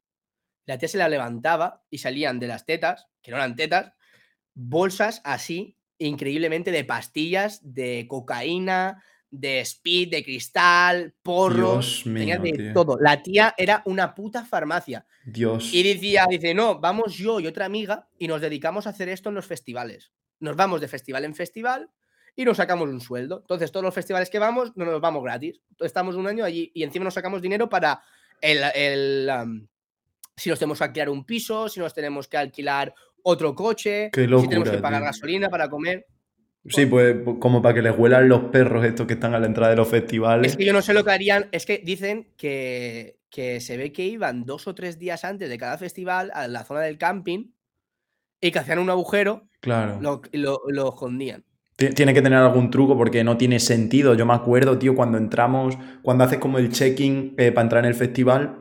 La 0.64 0.78
tía 0.78 0.88
se 0.88 0.96
la 0.96 1.10
levantaba 1.10 1.84
y 1.90 1.98
salían 1.98 2.40
de 2.40 2.46
las 2.46 2.64
tetas, 2.64 3.08
que 3.20 3.30
no 3.30 3.36
eran 3.36 3.56
tetas, 3.56 3.92
bolsas 4.54 5.20
así, 5.22 5.76
increíblemente 5.98 6.72
de 6.72 6.84
pastillas, 6.84 7.60
de 7.62 8.06
cocaína, 8.08 9.04
de 9.40 9.60
speed, 9.60 10.10
de 10.10 10.24
cristal, 10.24 11.14
porros, 11.22 12.02
tenía 12.04 12.38
de 12.38 12.72
todo. 12.72 12.98
La 13.00 13.22
tía 13.22 13.54
era 13.56 13.82
una 13.86 14.14
puta 14.14 14.44
farmacia. 14.44 15.06
Dios. 15.24 15.72
Y 15.72 15.82
decía, 15.82 16.26
dice, 16.28 16.54
no, 16.54 16.78
vamos 16.78 17.14
yo 17.14 17.40
y 17.40 17.46
otra 17.46 17.66
amiga 17.66 18.08
y 18.18 18.28
nos 18.28 18.40
dedicamos 18.40 18.86
a 18.86 18.90
hacer 18.90 19.08
esto 19.08 19.28
en 19.28 19.34
los 19.34 19.46
festivales. 19.46 20.12
Nos 20.40 20.56
vamos 20.56 20.80
de 20.80 20.88
festival 20.88 21.24
en 21.24 21.34
festival 21.34 21.90
y 22.36 22.44
nos 22.44 22.56
sacamos 22.56 22.88
un 22.88 23.00
sueldo. 23.00 23.40
Entonces, 23.40 23.72
todos 23.72 23.84
los 23.84 23.94
festivales 23.94 24.30
que 24.30 24.38
vamos, 24.38 24.72
no 24.76 24.84
nos 24.84 25.00
vamos 25.00 25.22
gratis. 25.22 25.60
Entonces, 25.70 25.90
estamos 25.90 26.16
un 26.16 26.26
año 26.26 26.44
allí 26.44 26.70
y 26.74 26.82
encima 26.82 27.04
nos 27.04 27.14
sacamos 27.14 27.42
dinero 27.42 27.68
para 27.68 28.02
el, 28.40 28.60
el, 28.74 29.68
si 30.36 30.50
nos 30.50 30.58
tenemos 30.58 30.78
que 30.78 30.84
alquilar 30.84 31.08
un 31.08 31.24
piso, 31.24 31.68
si 31.68 31.80
nos 31.80 31.94
tenemos 31.94 32.28
que 32.28 32.36
alquilar 32.36 32.94
otro 33.22 33.54
coche, 33.54 34.10
si 34.12 34.48
tenemos 34.48 34.70
que 34.70 34.78
pagar 34.78 35.00
tío. 35.00 35.06
gasolina 35.06 35.48
para 35.48 35.68
comer. 35.68 36.06
Sí, 36.68 36.86
pues 36.86 37.16
como 37.40 37.60
para 37.60 37.74
que 37.74 37.82
les 37.82 37.96
huelan 37.98 38.28
los 38.28 38.44
perros 38.44 38.84
estos 38.84 39.06
que 39.06 39.14
están 39.14 39.34
a 39.34 39.38
la 39.38 39.46
entrada 39.46 39.70
de 39.70 39.76
los 39.76 39.88
festivales. 39.88 40.52
Es 40.52 40.56
que 40.56 40.64
yo 40.64 40.72
no 40.72 40.80
sé 40.82 40.94
lo 40.94 41.04
que 41.04 41.10
harían. 41.10 41.46
Es 41.52 41.66
que 41.66 41.78
dicen 41.84 42.28
que, 42.38 43.18
que 43.30 43.60
se 43.60 43.76
ve 43.76 43.92
que 43.92 44.04
iban 44.06 44.44
dos 44.46 44.66
o 44.66 44.74
tres 44.74 44.98
días 44.98 45.24
antes 45.24 45.48
de 45.50 45.58
cada 45.58 45.76
festival 45.76 46.30
a 46.34 46.48
la 46.48 46.64
zona 46.64 46.80
del 46.80 46.96
camping 46.96 47.50
y 48.40 48.50
que 48.50 48.58
hacían 48.58 48.78
un 48.78 48.90
agujero, 48.90 49.48
Claro. 49.60 49.98
lo, 50.00 50.22
lo, 50.32 50.60
lo 50.68 50.88
escondían. 50.88 51.44
Ti- 51.76 51.90
Tiene 51.90 52.14
que 52.14 52.22
tener 52.22 52.38
algún 52.38 52.70
truco 52.70 52.96
porque 52.96 53.24
no 53.24 53.36
tiene 53.36 53.58
sentido. 53.60 54.14
Yo 54.14 54.24
me 54.26 54.34
acuerdo, 54.34 54.78
tío, 54.78 54.94
cuando 54.94 55.18
entramos, 55.18 55.76
cuando 56.02 56.24
haces 56.24 56.38
como 56.38 56.58
el 56.58 56.70
check-in 56.70 57.34
eh, 57.36 57.52
para 57.52 57.62
entrar 57.64 57.84
en 57.84 57.88
el 57.90 57.94
festival, 57.96 58.58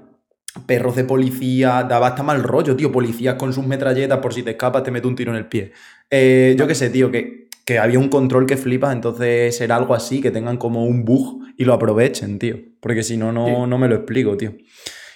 perros 0.68 0.96
de 0.96 1.04
policía, 1.04 1.84
daba 1.88 2.08
hasta 2.08 2.24
mal 2.24 2.44
rollo, 2.44 2.76
tío. 2.76 2.92
Policías 2.92 3.36
con 3.36 3.54
sus 3.54 3.66
metralletas, 3.66 4.20
por 4.20 4.34
si 4.34 4.44
te 4.44 4.52
escapas, 4.52 4.84
te 4.84 4.92
mete 4.92 5.08
un 5.08 5.16
tiro 5.16 5.32
en 5.32 5.38
el 5.38 5.48
pie. 5.48 5.72
Eh, 6.10 6.56
yo 6.58 6.68
qué 6.68 6.76
sé, 6.76 6.90
tío, 6.90 7.12
que, 7.12 7.43
que 7.66 7.80
había 7.80 8.00
un 8.00 8.10
control 8.10 8.46
que 8.46 8.58
flipas, 8.58 8.94
entonces 8.94 9.60
era 9.62 9.76
algo 9.78 9.94
así, 9.94 10.20
que 10.22 10.32
tengan 10.32 10.58
como 10.58 10.86
un 10.86 11.06
bug 11.06 11.42
y 11.58 11.64
lo 11.66 11.74
aprovechen, 11.74 12.38
tío. 12.40 12.58
Porque 12.80 13.04
si 13.04 13.16
no, 13.18 13.32
no, 13.32 13.46
Sí. 13.48 13.54
no 13.70 13.78
me 13.78 13.88
lo 13.88 13.96
explico, 13.96 14.36
tío. 14.36 14.54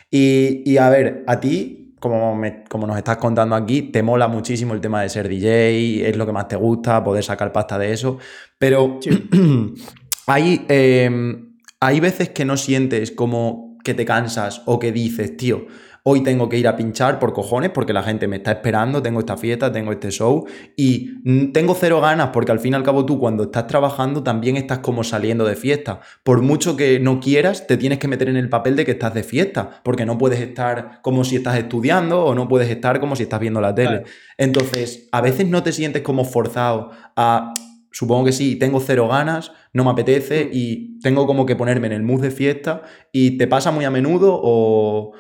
Y, 0.10 0.64
y 0.66 0.78
a 0.78 0.90
ver, 0.90 1.24
a 1.28 1.40
ti, 1.40 1.96
como, 2.00 2.36
me- 2.36 2.64
como 2.70 2.88
nos 2.88 2.96
estás 2.98 3.18
contando 3.18 3.56
aquí, 3.56 3.82
te 3.82 4.02
mola 4.04 4.28
muchísimo 4.30 4.74
el 4.74 4.80
tema 4.82 5.02
de 5.02 5.10
ser 5.10 5.28
DJ, 5.28 6.08
es 6.10 6.16
lo 6.16 6.26
que 6.26 6.32
más 6.32 6.48
te 6.48 6.56
gusta, 6.56 7.04
poder 7.04 7.24
sacar 7.24 7.52
pasta 7.52 7.78
de 7.78 7.92
eso, 7.92 8.18
pero 8.58 9.00
hay, 10.28 10.66
eh, 10.70 11.36
hay 11.80 12.00
veces 12.00 12.30
que 12.30 12.46
no 12.46 12.58
sientes 12.58 13.12
como 13.12 13.78
que 13.84 13.94
te 13.94 14.06
cansas 14.06 14.62
o 14.66 14.80
que 14.80 14.92
dices, 14.92 15.38
tío, 15.38 15.68
hoy 16.10 16.22
tengo 16.22 16.48
que 16.48 16.58
ir 16.58 16.70
a 16.70 16.78
pinchar 16.78 17.20
por 17.20 17.34
cojones 17.34 17.70
porque 17.72 17.92
la 17.92 18.02
gente 18.02 18.30
me 18.30 18.38
está 18.38 18.52
esperando, 18.52 19.02
tengo 19.02 19.20
esta 19.20 19.36
fiesta, 19.36 19.74
tengo 19.74 19.92
este 19.92 20.10
show 20.10 20.46
y 20.78 21.52
tengo 21.52 21.76
cero 21.76 22.00
ganas 22.00 22.30
porque 22.32 22.54
al 22.54 22.62
fin 22.62 22.72
y 22.72 22.76
al 22.78 22.84
cabo 22.84 23.06
tú 23.06 23.20
cuando 23.20 23.44
estás 23.44 23.68
trabajando 23.68 24.24
también 24.24 24.56
estás 24.56 24.80
como 24.80 25.04
saliendo 25.04 25.44
de 25.44 25.58
fiesta. 25.58 26.00
Por 26.24 26.42
mucho 26.42 26.78
que 26.78 27.02
no 27.02 27.20
quieras, 27.20 27.68
te 27.68 27.76
tienes 27.76 28.00
que 28.00 28.08
meter 28.08 28.30
en 28.30 28.38
el 28.38 28.48
papel 28.48 28.78
de 28.78 28.86
que 28.86 28.92
estás 28.92 29.14
de 29.14 29.24
fiesta 29.24 29.82
porque 29.84 30.06
no 30.06 30.18
puedes 30.18 30.40
estar 30.40 31.02
como 31.02 31.26
si 31.26 31.36
estás 31.36 31.58
estudiando 31.58 32.24
o 32.24 32.34
no 32.34 32.48
puedes 32.48 32.70
estar 32.70 33.02
como 33.02 33.18
si 33.18 33.24
estás 33.24 33.42
viendo 33.42 33.60
la 33.60 33.76
tele. 33.76 33.90
Claro. 33.90 34.06
Entonces, 34.38 35.10
a 35.12 35.20
veces 35.20 35.50
no 35.50 35.62
te 35.62 35.74
sientes 35.74 36.04
como 36.04 36.24
forzado 36.24 36.92
a... 37.18 37.54
Supongo 37.90 38.26
que 38.26 38.32
sí, 38.32 38.58
tengo 38.58 38.80
cero 38.80 39.08
ganas, 39.08 39.52
no 39.74 39.84
me 39.84 39.90
apetece 39.90 40.46
Mm. 40.46 40.50
y 40.54 41.00
tengo 41.00 41.26
como 41.26 41.46
que 41.46 41.56
ponerme 41.56 41.88
en 41.88 41.94
el 41.94 42.04
mood 42.04 42.22
de 42.22 42.32
fiesta 42.32 42.84
y 43.12 43.38
te 43.38 43.48
pasa 43.48 43.72
muy 43.72 43.86
a 43.86 43.90
menudo 43.90 44.40
o, 44.42 45.14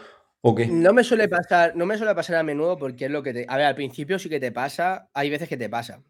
No 0.68 0.93
me 0.93 1.04
suele 1.04 1.28
pasar, 1.28 1.76
no 1.76 1.86
me 1.86 1.98
suele 1.98 2.14
pasar 2.16 2.36
a 2.38 2.43
menudo 2.43 2.78
porque 2.78 3.06
es 3.06 3.12
lo 3.12 3.22
que 3.24 3.34
te. 3.34 3.45
A 3.48 3.58
ver, 3.58 3.66
al 3.66 3.76
principio 3.76 4.18
sí 4.20 4.30
que 4.30 4.39
te 4.39 4.52
pasa, 4.52 5.10
hay 5.14 5.30
veces 5.30 5.48
que 5.50 5.58
te 5.58 5.70
pasa. 5.70 6.02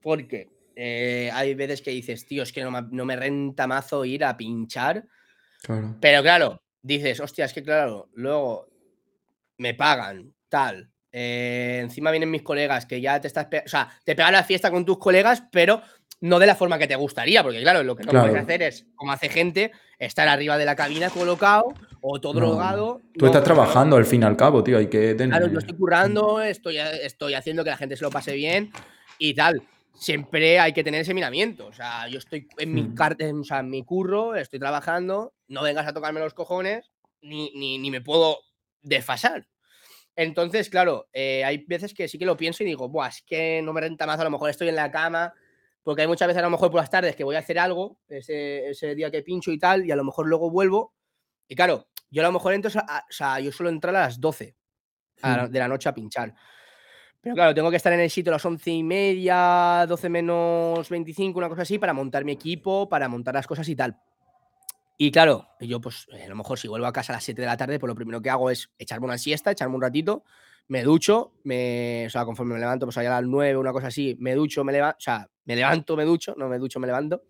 Porque 0.00 0.48
eh, 0.74 1.30
hay 1.32 1.54
veces 1.54 1.82
que 1.82 1.90
dices, 1.90 2.26
tío, 2.26 2.42
es 2.42 2.52
que 2.52 2.62
no 2.62 2.70
me, 2.70 2.82
no 2.90 3.04
me 3.04 3.16
renta 3.16 3.66
mazo 3.66 4.04
ir 4.04 4.24
a 4.24 4.36
pinchar. 4.36 5.04
Claro. 5.62 5.96
Pero 6.00 6.22
claro, 6.22 6.62
dices, 6.82 7.20
hostia, 7.20 7.44
es 7.46 7.52
que 7.52 7.62
claro, 7.62 8.08
luego 8.14 8.68
me 9.58 9.74
pagan, 9.74 10.32
tal. 10.48 10.90
eh, 11.12 11.78
encima 11.82 12.10
vienen 12.10 12.30
mis 12.30 12.42
colegas 12.42 12.84
que 12.86 13.00
ya 13.00 13.20
te 13.20 13.26
estás. 13.28 13.46
O 13.64 13.68
sea, 13.68 13.88
te 14.04 14.14
pegan 14.14 14.32
la 14.34 14.44
fiesta 14.44 14.70
con 14.70 14.84
tus 14.84 14.98
colegas, 14.98 15.42
pero 15.50 15.80
no 16.20 16.38
de 16.38 16.46
la 16.46 16.54
forma 16.54 16.78
que 16.78 16.86
te 16.86 16.94
gustaría, 16.96 17.42
porque 17.42 17.62
claro, 17.62 17.82
lo 17.82 17.96
que 17.96 18.04
no 18.04 18.10
Claro. 18.10 18.26
puedes 18.28 18.42
hacer 18.42 18.62
es, 18.62 18.86
como 18.94 19.12
hace 19.12 19.28
gente, 19.30 19.72
estar 19.98 20.28
arriba 20.28 20.58
de 20.58 20.64
la 20.64 20.76
cabina 20.76 21.10
colocado 21.10 21.74
o 22.00 22.20
todo 22.20 22.34
No, 22.34 22.40
drogado. 22.40 23.00
Tú 23.14 23.24
No, 23.24 23.26
estás 23.26 23.44
trabajando 23.44 23.96
al 23.96 24.04
fin 24.06 24.22
y 24.22 24.24
al 24.24 24.36
cabo, 24.36 24.62
tío, 24.62 24.78
hay 24.78 24.88
que 24.88 25.14
tener... 25.14 25.30
Claro, 25.30 25.52
yo 25.52 25.58
estoy 25.58 25.76
currando, 25.76 26.40
estoy, 26.40 26.78
estoy 26.78 27.34
haciendo 27.34 27.64
que 27.64 27.70
la 27.70 27.76
gente 27.76 27.96
se 27.96 28.04
lo 28.04 28.10
pase 28.10 28.34
bien 28.34 28.70
y 29.18 29.34
tal. 29.34 29.62
Siempre 29.94 30.58
hay 30.58 30.72
que 30.72 30.84
tener 30.84 31.00
ese 31.00 31.14
miramiento. 31.14 31.66
O 31.66 31.72
sea, 31.72 32.06
yo 32.08 32.18
estoy 32.18 32.48
en 32.58 32.74
mi, 32.74 32.80
en, 33.18 33.40
o 33.40 33.44
sea, 33.44 33.60
en 33.60 33.70
mi 33.70 33.82
curro, 33.82 34.34
estoy 34.34 34.58
trabajando, 34.58 35.32
no 35.48 35.62
vengas 35.62 35.86
a 35.86 35.94
tocarme 35.94 36.20
los 36.20 36.34
cojones, 36.34 36.90
ni, 37.22 37.50
ni, 37.54 37.78
ni 37.78 37.90
me 37.90 38.02
puedo 38.02 38.38
desfasar. 38.82 39.46
Entonces, 40.14 40.70
claro, 40.70 41.08
eh, 41.12 41.44
hay 41.44 41.64
veces 41.66 41.92
que 41.92 42.08
sí 42.08 42.18
que 42.18 42.24
lo 42.26 42.36
pienso 42.36 42.62
y 42.62 42.66
digo, 42.66 42.88
Buah, 42.88 43.08
es 43.08 43.22
que 43.22 43.60
no 43.62 43.72
me 43.72 43.82
renta 43.82 44.06
más, 44.06 44.18
a 44.18 44.24
lo 44.24 44.30
mejor 44.30 44.48
estoy 44.48 44.68
en 44.68 44.76
la 44.76 44.90
cama, 44.90 45.34
porque 45.86 46.02
hay 46.02 46.08
muchas 46.08 46.26
veces 46.26 46.40
a 46.40 46.44
lo 46.44 46.50
mejor 46.50 46.68
por 46.72 46.80
las 46.80 46.90
tardes 46.90 47.14
que 47.14 47.22
voy 47.22 47.36
a 47.36 47.38
hacer 47.38 47.60
algo, 47.60 47.96
ese, 48.08 48.70
ese 48.70 48.96
día 48.96 49.08
que 49.08 49.22
pincho 49.22 49.52
y 49.52 49.58
tal, 49.58 49.86
y 49.86 49.92
a 49.92 49.96
lo 49.96 50.02
mejor 50.02 50.26
luego 50.26 50.50
vuelvo. 50.50 50.92
Y 51.46 51.54
claro, 51.54 51.86
yo 52.10 52.22
a 52.22 52.24
lo 52.26 52.32
mejor 52.32 52.54
entro, 52.54 52.72
a- 52.88 53.04
o 53.08 53.12
sea, 53.12 53.38
yo 53.38 53.52
suelo 53.52 53.70
entrar 53.70 53.94
a 53.94 54.00
las 54.00 54.20
12 54.20 54.56
a 55.22 55.36
la- 55.36 55.46
Hmm. 55.46 55.50
de 55.52 55.58
la 55.60 55.68
noche 55.68 55.88
a 55.88 55.94
pinchar. 55.94 56.34
Pero 57.20 57.36
claro, 57.36 57.54
tengo 57.54 57.70
que 57.70 57.76
estar 57.76 57.92
en 57.92 58.00
el 58.00 58.10
sitio 58.10 58.32
a 58.32 58.34
las 58.34 58.44
once 58.44 58.68
y 58.68 58.82
media, 58.82 59.84
12 59.88 60.08
menos 60.08 60.88
25, 60.90 61.38
una 61.38 61.48
cosa 61.48 61.62
así, 61.62 61.78
para 61.78 61.92
montar 61.92 62.24
mi 62.24 62.32
equipo, 62.32 62.88
para 62.88 63.08
montar 63.08 63.34
las 63.34 63.46
cosas 63.46 63.68
y 63.68 63.76
tal. 63.76 63.96
Y 64.98 65.12
claro, 65.12 65.46
yo 65.60 65.80
pues 65.80 66.08
a 66.12 66.26
lo 66.28 66.34
mejor 66.34 66.58
si 66.58 66.66
vuelvo 66.66 66.86
a 66.86 66.92
casa 66.92 67.12
a 67.12 67.16
las 67.16 67.22
7 67.22 67.42
de 67.42 67.46
la 67.46 67.56
tarde, 67.56 67.78
pues 67.78 67.86
lo 67.86 67.94
primero 67.94 68.20
que 68.20 68.30
hago 68.30 68.50
es 68.50 68.70
echarme 68.76 69.06
una 69.06 69.18
siesta, 69.18 69.52
echarme 69.52 69.76
un 69.76 69.82
ratito, 69.82 70.24
me 70.68 70.82
ducho, 70.82 71.32
me, 71.44 72.04
o 72.06 72.10
sea, 72.10 72.24
conforme 72.24 72.54
me 72.54 72.60
levanto, 72.60 72.86
pues 72.86 72.96
allá 72.98 73.16
a 73.16 73.20
las 73.20 73.28
9, 73.30 73.56
una 73.58 73.72
cosa 73.72 73.88
así, 73.88 74.16
me 74.18 74.34
ducho, 74.34 74.64
me 74.64 74.72
levanto, 74.72 74.96
o 74.98 75.00
sea, 75.00 75.28
me 75.44 75.54
levanto, 75.56 75.96
me 75.96 76.04
ducho, 76.04 76.34
no 76.36 76.48
me 76.48 76.58
ducho, 76.58 76.80
me 76.80 76.86
levanto, 76.86 77.22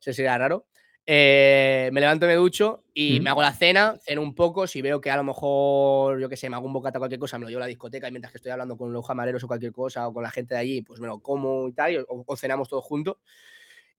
eso 0.00 0.12
sería 0.12 0.36
raro. 0.38 0.66
Eh, 1.08 1.88
me 1.92 2.00
levanto, 2.00 2.26
me 2.26 2.34
ducho 2.34 2.82
y 2.92 3.20
Mm. 3.20 3.22
me 3.22 3.30
hago 3.30 3.40
la 3.40 3.52
cena, 3.52 3.94
ceno 4.04 4.20
un 4.22 4.34
poco. 4.34 4.66
Si 4.66 4.82
veo 4.82 5.00
que 5.00 5.08
a 5.10 5.16
lo 5.16 5.22
mejor, 5.24 6.20
yo 6.20 6.28
que 6.28 6.36
sé, 6.36 6.50
me 6.50 6.56
hago 6.56 6.66
un 6.66 6.72
bocata 6.72 6.98
o 6.98 7.00
cualquier 7.00 7.20
cosa, 7.20 7.38
me 7.38 7.44
lo 7.44 7.48
llevo 7.48 7.60
a 7.60 7.66
la 7.66 7.66
discoteca 7.68 8.08
y 8.08 8.10
mientras 8.10 8.32
que 8.32 8.38
estoy 8.38 8.50
hablando 8.50 8.76
con 8.76 8.92
los 8.92 9.06
camareros 9.06 9.42
o 9.44 9.46
cualquier 9.46 9.70
cosa 9.72 10.08
o 10.08 10.12
con 10.12 10.24
la 10.24 10.30
gente 10.32 10.54
de 10.54 10.60
allí, 10.60 10.82
pues 10.82 10.98
me 11.00 11.06
lo 11.06 11.20
como 11.20 11.68
y 11.68 11.72
tal, 11.72 11.92
y- 11.92 11.96
o, 11.98 12.24
o 12.26 12.36
cenamos 12.36 12.68
todos 12.68 12.84
juntos. 12.84 13.18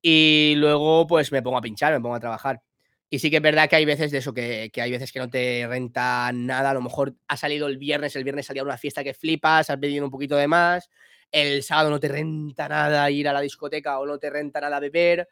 Y 0.02 0.56
luego, 0.58 1.08
pues 1.08 1.32
me 1.32 1.42
pongo 1.42 1.58
a 1.58 1.62
pinchar, 1.62 1.94
me 1.94 2.02
pongo 2.02 2.16
a 2.16 2.20
trabajar. 2.20 2.62
Y 3.10 3.20
sí 3.20 3.30
que 3.30 3.38
es 3.38 3.42
verdad 3.42 3.70
que 3.70 3.78
hay 3.78 3.86
veces 3.86 4.12
de 4.12 4.18
eso, 4.18 4.34
que, 4.34 4.70
que 4.74 4.82
hay 4.82 4.92
veces 4.92 5.12
que 5.14 5.20
no 5.20 5.30
te 5.30 5.66
renta 5.68 6.30
nada. 6.34 6.72
A 6.72 6.74
lo 6.74 6.82
mejor 6.82 7.16
ha 7.28 7.38
salido 7.38 7.68
el 7.68 7.78
viernes, 7.78 8.16
el 8.16 8.24
viernes 8.26 8.46
salía 8.48 8.64
una 8.64 8.78
fiesta 8.78 9.04
que 9.04 9.14
flipas, 9.14 9.70
has 9.70 9.78
pedido 9.78 10.04
un 10.04 10.12
poquito 10.12 10.36
de 10.36 10.48
más. 10.48 10.90
El 11.32 11.64
sábado 11.64 11.90
no 11.90 12.00
te 12.00 12.10
renta 12.10 12.68
nada 12.68 13.10
ir 13.10 13.28
a 13.30 13.34
la 13.34 13.42
discoteca 13.42 14.00
o 14.00 14.06
no 14.06 14.18
te 14.20 14.30
renta 14.30 14.60
nada 14.60 14.80
beber. 14.80 15.28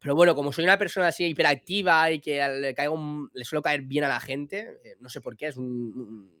Pero 0.00 0.14
bueno, 0.14 0.34
como 0.34 0.52
soy 0.52 0.64
una 0.64 0.78
persona 0.78 1.08
así 1.08 1.24
hiperactiva 1.26 2.10
y 2.10 2.20
que 2.20 2.46
le, 2.60 2.74
caigo 2.74 2.94
un- 2.94 3.30
le 3.34 3.44
suelo 3.44 3.62
caer 3.62 3.82
bien 3.82 4.04
a 4.04 4.08
la 4.08 4.20
gente, 4.20 4.78
eh, 4.84 4.96
no 5.00 5.08
sé 5.08 5.20
por 5.20 5.36
qué, 5.36 5.48
es 5.48 5.56
un, 5.56 5.66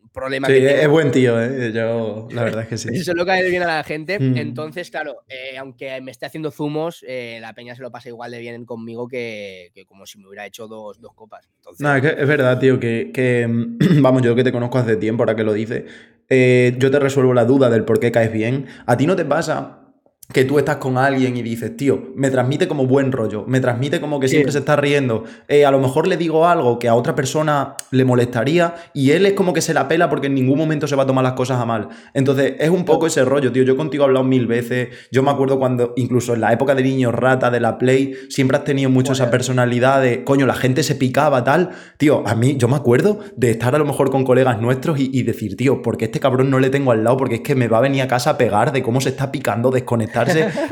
un 0.04 0.10
problema 0.12 0.46
Sí, 0.48 0.54
que 0.54 0.66
es 0.74 0.80
tengo. 0.80 0.92
buen 0.92 1.10
tío, 1.10 1.40
¿eh? 1.42 1.72
Yo, 1.72 2.28
la 2.30 2.44
verdad 2.44 2.62
es 2.62 2.68
que 2.68 2.76
Le 2.92 2.98
sí. 2.98 3.04
suelo 3.04 3.26
caer 3.26 3.50
bien 3.50 3.62
a 3.62 3.66
la 3.66 3.84
gente. 3.84 4.18
Mm. 4.18 4.36
Entonces, 4.36 4.90
claro, 4.90 5.16
eh, 5.28 5.56
aunque 5.58 6.00
me 6.00 6.10
esté 6.10 6.26
haciendo 6.26 6.50
zumos, 6.50 7.04
eh, 7.06 7.38
la 7.40 7.52
peña 7.54 7.74
se 7.74 7.82
lo 7.82 7.90
pasa 7.90 8.08
igual 8.08 8.30
de 8.30 8.38
bien 8.38 8.64
conmigo 8.64 9.08
que, 9.08 9.70
que 9.74 9.84
como 9.84 10.06
si 10.06 10.18
me 10.18 10.26
hubiera 10.28 10.46
hecho 10.46 10.66
dos, 10.68 11.00
dos 11.00 11.12
copas. 11.14 11.48
Entonces, 11.56 11.80
No, 11.80 11.94
es 11.94 12.02
que 12.02 12.08
es 12.22 12.28
verdad, 12.28 12.58
tío, 12.58 12.78
que, 12.80 13.10
que, 13.12 13.46
vamos, 14.00 14.22
yo 14.22 14.34
que 14.34 14.44
te 14.44 14.52
conozco 14.52 14.78
hace 14.78 14.96
tiempo, 14.96 15.22
ahora 15.22 15.36
que 15.36 15.44
lo 15.44 15.52
dices, 15.52 15.84
yo 16.30 16.90
te 16.90 16.98
resuelvo 16.98 17.34
la 17.34 17.44
duda 17.44 17.70
del 17.70 17.84
por 17.84 18.00
qué 18.00 18.12
caes 18.12 18.32
bien. 18.32 18.66
¿A 18.86 18.96
ti 18.96 19.06
no 19.06 19.16
te 19.16 19.24
pasa 19.24 19.87
que 20.30 20.44
tú 20.44 20.58
estás 20.58 20.76
con 20.76 20.98
alguien 20.98 21.38
y 21.38 21.42
dices, 21.42 21.74
tío, 21.74 22.12
me 22.14 22.30
transmite 22.30 22.68
como 22.68 22.84
buen 22.86 23.12
rollo, 23.12 23.44
me 23.46 23.60
transmite 23.60 23.98
como 23.98 24.20
que 24.20 24.28
Sí. 24.28 24.32
siempre 24.32 24.52
se 24.52 24.58
está 24.58 24.76
riendo? 24.76 25.24
Eh, 25.48 25.64
a 25.64 25.70
lo 25.70 25.78
mejor 25.80 26.06
le 26.06 26.18
digo 26.18 26.46
algo 26.46 26.78
que 26.78 26.86
a 26.86 26.94
otra 26.94 27.14
persona 27.14 27.76
le 27.92 28.04
molestaría 28.04 28.74
y 28.92 29.12
él 29.12 29.24
es 29.24 29.32
como 29.32 29.54
que 29.54 29.62
se 29.62 29.72
la 29.72 29.88
pela 29.88 30.10
porque 30.10 30.26
en 30.26 30.34
ningún 30.34 30.58
momento 30.58 30.86
se 30.86 30.96
va 30.96 31.04
a 31.04 31.06
tomar 31.06 31.24
las 31.24 31.32
cosas 31.32 31.58
a 31.58 31.64
mal. 31.64 31.88
Entonces, 32.12 32.56
es 32.58 32.68
un 32.68 32.84
poco 32.84 33.06
ese 33.06 33.24
rollo, 33.24 33.50
tío. 33.52 33.62
Yo 33.62 33.74
contigo 33.74 34.04
he 34.04 34.06
hablado 34.06 34.22
mil 34.26 34.46
veces. 34.46 34.88
Yo 35.10 35.22
me 35.22 35.30
acuerdo 35.30 35.58
cuando, 35.58 35.94
incluso 35.96 36.34
en 36.34 36.42
la 36.42 36.52
época 36.52 36.74
de 36.74 36.82
niños 36.82 37.14
rata 37.14 37.50
de 37.50 37.60
la 37.60 37.78
Play, 37.78 38.12
siempre 38.28 38.58
has 38.58 38.64
tenido 38.64 38.90
mucho 38.90 39.14
esa 39.14 39.30
personalidad 39.30 40.02
de, 40.02 40.24
coño, 40.24 40.44
la 40.44 40.54
gente 40.54 40.82
se 40.82 40.94
picaba, 40.94 41.42
tal. 41.42 41.70
Tío, 41.96 42.22
a 42.28 42.34
mí, 42.34 42.56
yo 42.58 42.68
me 42.68 42.76
acuerdo 42.76 43.20
de 43.34 43.50
estar 43.52 43.74
a 43.74 43.78
lo 43.78 43.86
mejor 43.86 44.10
con 44.10 44.24
colegas 44.24 44.60
nuestros 44.60 45.00
y, 45.00 45.08
y 45.10 45.22
decir, 45.22 45.56
tío, 45.56 45.80
¿por 45.80 45.96
qué 45.96 46.04
este 46.04 46.20
cabrón 46.20 46.50
no 46.50 46.58
le 46.58 46.68
tengo 46.68 46.92
al 46.92 47.02
lado? 47.02 47.16
Porque 47.16 47.36
es 47.36 47.40
que 47.40 47.54
me 47.54 47.66
va 47.66 47.78
a 47.78 47.80
venir 47.80 48.02
a 48.02 48.08
casa 48.08 48.28
a 48.28 48.36
pegar 48.36 48.72
de 48.72 48.82
cómo 48.82 49.00
se 49.00 49.08
está 49.08 49.32
picando, 49.32 49.70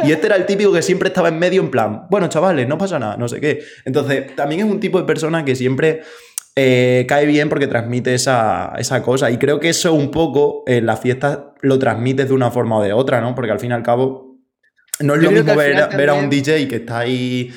y 0.04 0.12
este 0.12 0.26
era 0.26 0.36
el 0.36 0.46
típico 0.46 0.72
que 0.72 0.82
siempre 0.82 1.08
estaba 1.08 1.28
en 1.28 1.38
medio, 1.38 1.62
en 1.62 1.70
plan, 1.70 2.06
bueno, 2.10 2.28
chavales, 2.28 2.66
no 2.68 2.78
pasa 2.78 2.98
nada, 2.98 3.16
no 3.16 3.28
sé 3.28 3.40
qué. 3.40 3.60
Entonces, 3.84 4.34
también 4.34 4.66
es 4.66 4.72
un 4.72 4.80
tipo 4.80 4.98
de 4.98 5.04
persona 5.04 5.44
que 5.44 5.54
siempre 5.54 6.02
eh, 6.56 7.04
cae 7.06 7.26
bien 7.26 7.48
porque 7.50 7.66
transmite 7.66 8.14
esa, 8.14 8.72
esa 8.78 9.02
cosa. 9.02 9.30
Y 9.30 9.38
creo 9.38 9.60
que 9.60 9.68
eso 9.68 9.92
un 9.92 10.10
poco 10.10 10.64
en 10.66 10.86
las 10.86 11.00
fiestas 11.00 11.38
lo 11.60 11.78
transmites 11.78 12.28
de 12.28 12.34
una 12.34 12.50
forma 12.50 12.78
o 12.78 12.82
de 12.82 12.92
otra, 12.92 13.20
¿no? 13.20 13.34
Porque 13.34 13.52
al 13.52 13.60
fin 13.60 13.70
y 13.70 13.74
al 13.74 13.82
cabo 13.82 14.38
no 15.00 15.14
es 15.14 15.20
Yo 15.20 15.30
lo 15.30 15.36
mismo 15.36 15.54
ver, 15.54 15.96
ver 15.96 16.08
a 16.08 16.14
un 16.14 16.30
DJ 16.30 16.66
que 16.68 16.76
está 16.76 17.00
ahí, 17.00 17.52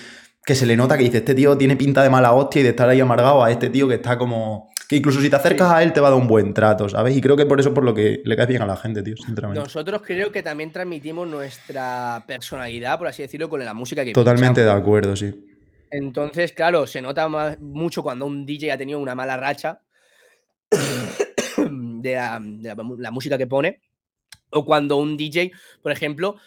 que 0.46 0.56
se 0.56 0.66
le 0.66 0.76
nota 0.76 0.98
que 0.98 1.06
dice, 1.06 1.20
este 1.20 1.34
tío 1.34 1.58
tiene 1.58 1.78
pinta 1.78 2.04
de 2.04 2.10
mala 2.10 2.34
hostia 2.34 2.60
y 2.60 2.64
de 2.64 2.70
estar 2.70 2.90
ahí 2.90 3.00
amargado 3.00 3.44
a 3.44 3.52
este 3.52 3.70
tío 3.70 3.88
que 3.88 3.96
está 3.96 4.18
como 4.18 4.69
que 4.90 4.96
incluso 4.96 5.22
si 5.22 5.30
te 5.30 5.36
acercas 5.36 5.72
a 5.72 5.84
él 5.84 5.94
te 5.94 6.00
va 6.02 6.08
a 6.08 6.12
dar 6.12 6.20
un 6.20 6.28
buen 6.28 6.52
trato, 6.52 6.90
¿sabes? 6.90 7.16
Y 7.16 7.22
creo 7.22 7.38
que 7.38 7.46
por 7.46 7.60
eso 7.60 7.74
por 7.76 7.84
lo 7.84 7.94
que 7.94 8.24
le 8.26 8.36
cae 8.36 8.48
bien 8.48 8.64
a 8.64 8.66
la 8.66 8.76
gente, 8.76 9.04
tío, 9.04 9.16
sinceramente. 9.16 9.60
Nosotros 9.62 10.02
creo 10.04 10.32
que 10.32 10.42
también 10.42 10.72
transmitimos 10.72 11.28
nuestra 11.28 12.24
personalidad, 12.28 12.98
por 12.98 13.08
así 13.08 13.22
decirlo, 13.22 13.48
con 13.50 13.64
la 13.64 13.76
música 13.76 14.04
que 14.04 14.14
Totalmente 14.14 14.64
de 14.64 14.72
acuerdo, 14.72 15.16
sí. 15.16 15.46
Entonces, 15.92 16.54
claro, 16.54 16.88
se 16.88 17.02
nota 17.04 17.28
más- 17.30 17.60
mucho 17.60 18.02
cuando 18.02 18.26
un 18.26 18.48
DJ 18.48 18.74
ha 18.74 18.78
tenido 18.80 18.98
una 19.00 19.14
mala 19.14 19.38
racha 19.38 19.82
de, 21.58 22.14
la, 22.16 22.40
de 22.42 22.76
la 22.76 22.84
mu- 22.84 22.98
la 22.98 23.12
música 23.12 23.38
que 23.38 23.48
pone, 23.48 23.82
o 24.52 24.66
cuando 24.66 24.98
un 24.98 25.16
DJ, 25.18 25.52
por 25.84 25.92
ejemplo, 25.92 26.38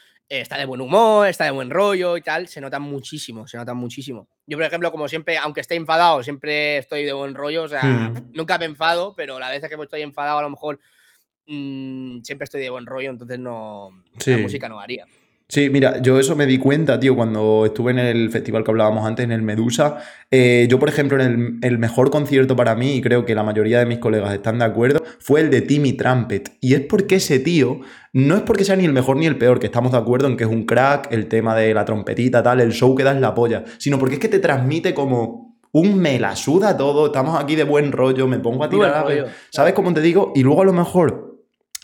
está 0.41 0.57
de 0.57 0.64
buen 0.64 0.80
humor, 0.80 1.26
está 1.28 1.45
de 1.45 1.51
buen 1.51 1.68
rollo 1.70 2.16
y 2.16 2.22
tal, 2.22 2.49
se 2.49 2.61
nota 2.61 2.78
muchísimo, 2.78 3.47
se 3.47 3.57
nota 3.59 3.74
muchísimo. 3.74 4.28
Yo, 4.47 4.57
por 4.57 4.64
ejemplo, 4.66 4.91
como 4.91 5.07
siempre, 5.09 5.37
aunque 5.37 5.61
esté 5.61 5.74
enfadado, 5.74 6.22
siempre 6.22 6.78
estoy 6.78 7.05
de 7.05 7.12
buen 7.12 7.35
rollo, 7.35 7.64
o 7.64 7.68
sea, 7.68 7.83
Hmm. 7.83 8.30
nunca 8.33 8.57
me 8.59 8.64
enfado, 8.64 9.14
pero 9.14 9.39
la 9.39 9.51
vez 9.51 9.61
que 9.68 9.74
estoy 9.83 10.03
enfadado, 10.03 10.39
a 10.39 10.43
lo 10.43 10.51
mejor 10.51 10.80
mm, 11.47 12.22
siempre 12.22 12.45
estoy 12.45 12.62
de 12.62 12.70
buen 12.70 12.87
rollo, 12.87 13.11
entonces 13.11 13.39
no, 13.39 13.91
Sí. 14.18 14.30
la 14.30 14.39
música 14.39 14.68
no 14.68 14.76
varía. 14.76 15.07
Sí, 15.53 15.68
mira, 15.68 16.00
yo 16.00 16.18
eso 16.18 16.34
me 16.34 16.46
di 16.46 16.57
cuenta, 16.57 16.98
tío, 16.98 17.14
cuando 17.14 17.66
estuve 17.66 17.90
en 17.90 17.98
el 17.98 18.30
festival 18.30 18.64
que 18.64 18.70
hablábamos 18.70 19.05
antes, 19.07 19.22
en 19.22 19.32
el 19.32 19.42
Medusa. 19.42 19.98
Eh, 20.30 20.66
yo, 20.70 20.78
por 20.78 20.88
ejemplo, 20.88 21.20
en 21.22 21.59
el, 21.61 21.68
el 21.72 21.78
mejor 21.78 22.11
concierto 22.11 22.57
para 22.57 22.74
mí, 22.74 22.94
y 22.94 23.00
creo 23.03 23.26
que 23.26 23.34
la 23.34 23.42
mayoría 23.42 23.78
de 23.78 23.84
mis 23.84 23.98
colegas 23.98 24.32
están 24.32 24.61
de 24.61 24.64
acuerdo, 24.64 25.03
fue 25.18 25.42
el 25.42 25.50
de 25.50 25.61
Timmy 25.61 25.92
Trumpet. 25.92 26.57
Y 26.62 26.72
es 26.72 26.80
porque 26.80 27.16
ese 27.16 27.38
tío, 27.38 27.80
no 28.14 28.34
es 28.36 28.40
porque 28.40 28.64
sea 28.64 28.76
ni 28.76 28.86
el 28.86 28.94
mejor 28.94 29.18
ni 29.18 29.26
el 29.26 29.36
peor, 29.36 29.59
que 29.61 29.66
estamos 29.66 29.92
de 29.92 29.98
acuerdo 29.98 30.26
en 30.26 30.38
que 30.38 30.44
es 30.44 30.50
un 30.50 30.64
crack, 30.64 31.12
el 31.12 31.26
tema 31.26 31.55
de 31.55 31.74
la 31.74 31.84
trompetita, 31.84 32.42
tal, 32.42 32.62
el 32.62 32.72
show 32.72 32.94
que 32.94 33.05
da 33.05 33.12
es 33.12 33.20
la 33.20 33.34
polla, 33.34 33.62
sino 33.76 33.98
porque 33.98 34.14
es 34.14 34.20
que 34.22 34.28
te 34.28 34.38
transmite 34.38 34.94
como 34.94 35.59
un 35.72 35.98
me 35.98 36.18
la 36.18 36.34
suda 36.34 36.74
todo, 36.78 37.09
estamos 37.09 37.38
aquí 37.38 37.57
de 37.57 37.64
buen 37.64 37.92
rollo, 37.92 38.26
me 38.26 38.38
pongo 38.38 38.64
a 38.64 38.70
tirar. 38.70 38.94
a 38.94 39.05
ver- 39.05 39.18
rollo, 39.24 39.32
¿Sabes 39.50 39.74
cómo 39.74 39.92
te 39.92 40.00
digo? 40.00 40.32
Y 40.34 40.42
luego 40.44 40.62
a 40.62 40.64
lo 40.64 40.72
mejor 40.72 41.32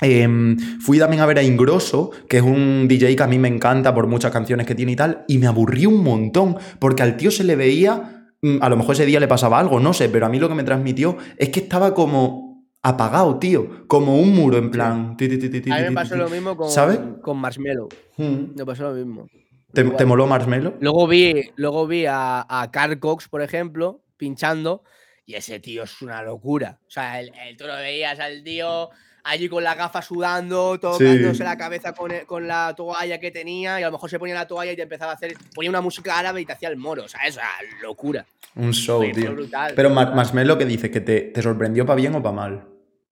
em, 0.01 0.57
fui 0.81 0.99
también 0.99 1.23
a 1.23 1.27
ver 1.27 1.39
a 1.39 1.43
Ingrosso, 1.43 2.11
que 2.29 2.39
es 2.39 2.43
un 2.43 2.87
DJ 2.89 3.17
que 3.17 3.23
a 3.23 3.27
mí 3.27 3.39
me 3.39 3.49
encanta 3.49 3.95
por 3.95 4.07
muchas 4.07 4.33
canciones 4.33 4.67
que 4.67 4.75
tiene 4.75 4.93
y 4.93 4.97
tal, 4.97 5.25
y 5.29 5.39
me 5.39 5.47
aburrí 5.47 5.87
un 5.87 6.03
montón, 6.03 6.57
porque 6.79 7.03
al 7.03 7.17
tío 7.17 7.31
se 7.31 7.45
le 7.45 7.57
veía, 7.57 8.31
mm, 8.43 8.59
a 8.61 8.69
lo 8.69 8.77
mejor 8.77 8.95
ese 8.95 9.07
día 9.07 9.21
le 9.21 9.29
pasaba 9.29 9.59
algo, 9.59 9.81
no 9.81 9.93
sé, 9.93 10.09
pero 10.09 10.27
a 10.27 10.29
mí 10.29 10.39
lo 10.39 10.49
que 10.49 10.55
me 10.55 10.65
transmitió 10.65 11.17
es 11.37 11.49
que 11.49 11.61
estaba 11.61 11.95
como 11.95 12.49
apagado, 12.83 13.39
tío, 13.39 13.87
como 13.89 14.21
un 14.21 14.35
muro 14.35 14.57
en 14.57 14.71
plan... 14.71 15.17
ti, 15.17 15.25
A 15.27 15.29
mí 15.29 15.39
ti, 15.61 15.71
me 15.71 15.93
pasó 15.93 16.17
lo 16.17 16.29
mismo 16.31 16.57
con, 16.57 16.71
¿Sabes? 16.71 17.01
con 17.23 17.37
Marshmello. 17.39 17.89
Mm. 18.17 18.55
Me 18.57 18.65
pasó 18.65 18.85
lo 18.85 18.93
mismo. 18.95 19.27
¿Te, 19.73 19.85
moló 20.07 20.27
Marshmello? 20.27 20.75
Luego 20.81 21.07
vi, 21.09 21.51
luego 21.57 21.87
vi 21.87 22.07
a, 22.07 22.47
a 22.49 22.71
Carl 22.71 22.99
Cox, 23.01 23.29
por 23.29 23.43
ejemplo, 23.43 24.01
pinchando, 24.17 24.83
y 25.27 25.35
ese 25.35 25.61
tío 25.61 25.83
es 25.83 26.01
una 26.01 26.23
locura. 26.23 26.79
O 26.87 26.91
sea, 26.91 27.21
el, 27.21 27.33
el- 27.47 27.57
tú 27.57 27.67
lo 27.67 27.75
veías 27.75 28.19
al 28.21 28.43
tío 28.45 28.89
allí 29.31 29.49
con 29.49 29.62
la 29.62 29.74
gafa 29.74 30.03
sudando, 30.03 30.79
tocándose 30.81 31.35
Sí. 31.35 31.43
la 31.43 31.57
cabeza 31.57 31.93
con, 31.93 32.11
el- 32.11 32.26
con 32.26 32.47
la 32.49 32.74
toalla 32.76 33.18
que 33.20 33.31
tenía, 33.31 33.79
y 33.81 33.83
a 33.83 33.87
lo 33.87 33.93
mejor 33.93 34.11
se 34.11 34.18
ponía 34.18 34.35
la 34.35 34.47
toalla 34.47 34.72
y 34.72 34.76
te 34.76 34.83
empezaba 34.83 35.12
a 35.12 35.14
hacer, 35.14 35.35
ponía 35.55 35.70
una 35.70 35.81
música 35.81 36.18
árabe 36.18 36.41
y 36.41 36.47
te 36.47 36.53
hacía 36.53 36.68
el 36.68 36.76
moro. 36.76 37.05
O 37.05 37.09
sea, 37.09 37.20
es 37.26 37.37
una 37.37 37.47
locura. 37.83 38.26
Un 38.57 38.72
show, 38.72 38.99
Fue- 39.03 39.12
tío. 39.12 39.33
brutal, 39.33 39.72
Pero 39.76 39.91
Mar-. 39.91 40.14
Marshmello, 40.14 40.57
¿qué 40.59 40.64
dices? 40.64 40.91
¿Que 40.91 41.01
te, 41.01 41.20
te 41.20 41.43
sorprendió 41.43 41.85
para 41.87 41.97
bien 41.97 42.14
o 42.14 42.22
para 42.22 42.35
mal? 42.35 42.64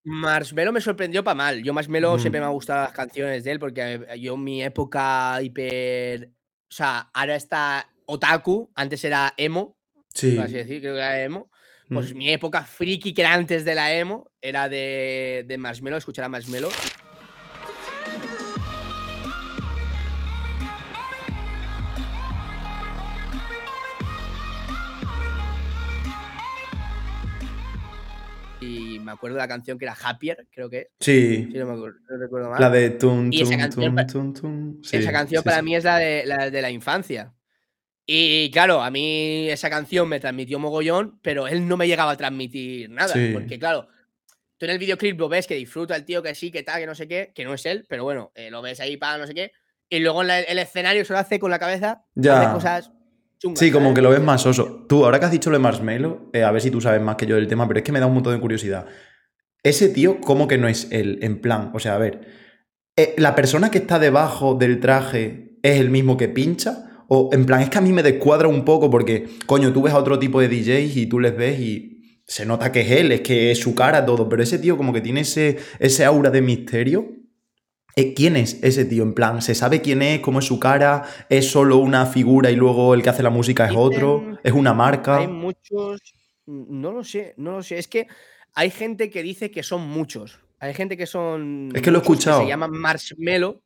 Marshmello 0.04 0.72
me 0.72 0.80
sorprendió 0.80 1.24
para 1.24 1.34
mal. 1.34 1.62
Yo 1.62 1.72
Marshmello 1.74 2.16
Mm. 2.16 2.20
siempre 2.20 2.40
me 2.40 2.46
ha 2.46 2.50
gustado 2.50 2.82
las 2.84 2.92
canciones 2.92 3.42
de 3.44 3.50
él 3.52 3.58
porque 3.58 4.04
eh, 4.08 4.20
yo 4.20 4.34
en 4.34 4.44
mi 4.44 4.62
época 4.62 5.40
hiper... 5.42 6.30
O 6.68 6.74
sea, 6.74 7.10
ahora 7.12 7.34
está 7.36 7.88
otaku, 8.06 8.70
antes 8.74 9.02
era 9.04 9.34
emo, 9.36 9.76
Sí. 10.14 10.38
así 10.38 10.54
decir, 10.54 10.80
creo 10.80 10.94
que 10.94 11.00
era 11.00 11.22
emo. 11.22 11.50
Pues 11.89 12.12
Mm. 12.12 12.18
mi 12.18 12.30
época 12.32 12.64
friki, 12.64 13.14
que 13.14 13.22
era 13.22 13.32
antes 13.34 13.64
de 13.64 13.74
la 13.74 13.95
emo, 13.95 14.30
era 14.41 14.68
de, 14.68 15.45
de 15.47 15.59
Marshmello, 15.59 15.97
escuchar 15.97 16.24
a 16.24 16.28
Marshmello. 16.28 16.68
Y 28.61 28.99
me 29.01 29.12
acuerdo 29.12 29.37
de 29.37 29.43
la 29.43 29.49
canción 29.49 29.78
que 29.78 29.84
era 29.84 29.95
Happier, 30.03 30.47
creo 30.51 30.70
que 30.70 30.78
es, 30.78 30.89
Sí. 31.01 31.49
si 31.53 31.59
no 31.59 31.66
me 31.66 31.72
acuerdo, 31.74 31.99
no 32.09 32.16
recuerdo 32.16 32.51
mal. 32.51 32.61
La 32.61 32.70
de 32.70 32.91
tum, 32.91 33.30
tum, 33.30 33.51
canción 33.59 33.95
tum, 33.95 34.07
tum, 34.07 34.32
tum. 34.32 34.82
Sí, 34.82 34.97
esa 34.97 35.12
canción 35.12 35.43
sí, 35.43 35.45
para 35.45 35.59
sí. 35.59 35.62
mí 35.64 35.76
es 35.76 35.84
la 35.84 35.99
de, 35.99 36.24
la 36.24 36.51
de 36.51 36.62
la 36.62 36.70
infancia. 36.70 37.32
Y 38.07 38.50
claro, 38.52 38.82
a 38.82 38.90
mí 38.90 39.48
esa 39.50 39.68
canción 39.68 40.09
me 40.09 40.20
transmitió 40.20 40.59
mogollón, 40.61 41.18
pero 41.22 41.48
él 41.48 41.66
no 41.66 41.76
me 41.76 41.88
llegaba 41.88 42.12
a 42.12 42.16
transmitir 42.16 42.88
nada. 42.90 43.12
Sí. 43.12 43.30
Porque 43.32 43.59
claro, 43.59 43.88
tú 44.59 44.66
en 44.66 44.70
el 44.72 44.78
videoclip 44.78 45.18
lo 45.18 45.28
ves 45.28 45.46
que 45.48 45.57
disfruta 45.57 45.96
el 45.96 46.04
tío, 46.04 46.22
que 46.22 46.34
sí, 46.34 46.50
que 46.52 46.62
tal, 46.62 46.80
que 46.80 46.86
no 46.86 46.94
sé 46.94 47.09
qué, 47.09 47.32
que 47.34 47.44
no 47.44 47.52
es 47.54 47.66
él, 47.66 47.84
pero 47.88 48.04
bueno, 48.04 48.30
eh, 48.36 48.50
lo 48.50 48.62
ves 48.62 48.78
ahí 48.80 48.96
para 48.96 49.18
no 49.18 49.26
sé 49.26 49.34
qué. 49.34 49.50
Y 49.88 49.98
luego 49.98 50.22
en 50.22 50.28
la- 50.28 50.40
el 50.40 50.59
escenario 50.59 51.04
se 51.04 51.12
lo 51.12 51.18
hace 51.18 51.38
con 51.40 51.50
la 51.50 51.59
cabeza, 51.59 52.04
Ya. 52.14 52.42
hace 52.42 52.52
cosas 52.54 52.90
chungas. 53.38 53.59
Sí, 53.59 53.70
como 53.72 53.86
¿sabes? 53.86 53.94
que 53.96 54.02
lo 54.02 54.11
ves 54.11 54.20
más 54.22 54.40
soso. 54.42 54.86
Tú, 54.88 55.04
ahora 55.04 55.18
que 55.18 55.26
has 55.26 55.32
dicho 55.32 55.50
lo 55.50 55.57
de 55.57 55.62
Marshmello, 55.62 56.30
eh, 56.32 56.44
a 56.44 56.50
ver 56.52 56.62
si 56.62 56.70
tú 56.70 56.80
sabes 56.80 57.00
más 57.02 57.16
que 57.16 57.26
yo 57.26 57.34
del 57.36 57.48
tema, 57.48 57.66
pero 57.66 57.78
es 57.78 57.84
que 57.84 57.92
me 57.92 57.98
da 58.00 58.07
un 58.07 58.14
montón 58.14 58.34
de 58.34 58.40
curiosidad. 58.40 58.86
Ese 59.64 59.88
tío, 59.88 60.20
¿cómo 60.20 60.46
que 60.46 60.59
no 60.59 60.68
es 60.68 60.88
él? 60.92 61.18
En 61.22 61.40
plan, 61.40 61.72
o 61.74 61.80
sea, 61.80 61.96
a 61.96 61.98
ver, 61.98 62.20
eh, 62.96 63.14
¿la 63.18 63.34
persona 63.34 63.70
que 63.70 63.78
está 63.78 63.98
debajo 63.98 64.54
del 64.54 64.78
traje 64.78 65.59
es 65.62 65.80
el 65.80 65.90
mismo 65.90 66.16
que 66.16 66.28
pincha? 66.28 66.84
O 67.09 67.30
en 67.32 67.46
plan, 67.46 67.61
es 67.61 67.70
que 67.70 67.78
a 67.78 67.80
mí 67.80 67.92
me 67.92 68.02
descuadra 68.02 68.48
un 68.48 68.64
poco 68.64 68.90
porque, 68.90 69.28
coño, 69.46 69.72
tú 69.72 69.82
ves 69.82 69.94
a 69.94 69.98
otro 69.98 70.18
tipo 70.18 70.40
de 70.40 70.48
DJs 70.48 70.96
y 70.96 71.07
tú 71.07 71.20
les 71.20 71.36
ves 71.36 71.61
y 71.61 72.20
se 72.26 72.44
nota 72.44 72.72
que 72.72 72.80
es 72.80 72.90
él, 72.90 73.12
es 73.12 73.20
que 73.20 73.52
es 73.52 73.61
su 73.61 73.74
cara 73.74 74.04
todo, 74.04 74.28
pero 74.28 74.42
ese 74.42 74.59
tío 74.59 74.76
como 74.76 74.92
que 74.92 75.00
tiene 75.00 75.20
ese, 75.20 75.59
ese 75.78 76.04
aura 76.04 76.30
de 76.30 76.42
misterio. 76.42 77.09
Eh, 77.94 78.12
¿Quién 78.12 78.36
es 78.36 78.62
ese 78.62 78.84
tío? 78.84 79.04
En 79.04 79.14
plan, 79.14 79.40
¿se 79.40 79.54
sabe 79.54 79.80
quién 79.80 80.02
es? 80.02 80.20
¿Cómo 80.20 80.40
es 80.40 80.44
su 80.44 80.61
cara? 80.61 81.04
¿Es 81.30 81.50
solo 81.50 81.78
una 81.78 82.04
figura 82.04 82.50
y 82.50 82.57
luego 82.57 82.92
el 82.92 83.02
que 83.02 83.09
hace 83.09 83.22
la 83.22 83.30
música 83.30 83.66
es 83.66 83.72
otro? 83.74 84.38
¿Es 84.42 84.52
una 84.52 84.74
marca? 84.74 85.18
Hay 85.18 85.28
muchos. 85.28 86.00
No 86.44 86.92
lo 86.92 87.04
sé, 87.04 87.32
no 87.38 87.52
lo 87.52 87.62
sé. 87.62 87.78
Es 87.78 87.88
que 87.88 88.07
hay 88.54 88.70
gente 88.70 89.09
que 89.09 89.22
dice 89.22 89.50
que 89.50 89.62
son 89.62 89.88
muchos. 89.88 90.40
Hay 90.59 90.74
gente 90.74 90.96
que 90.96 91.07
son. 91.07 91.70
Es 91.74 91.80
que 91.80 91.90
lo 91.90 91.98
he 91.98 92.02
escuchado. 92.02 92.42
se 92.42 92.48
llaman 92.48 92.72
marshmallow, 92.72 93.62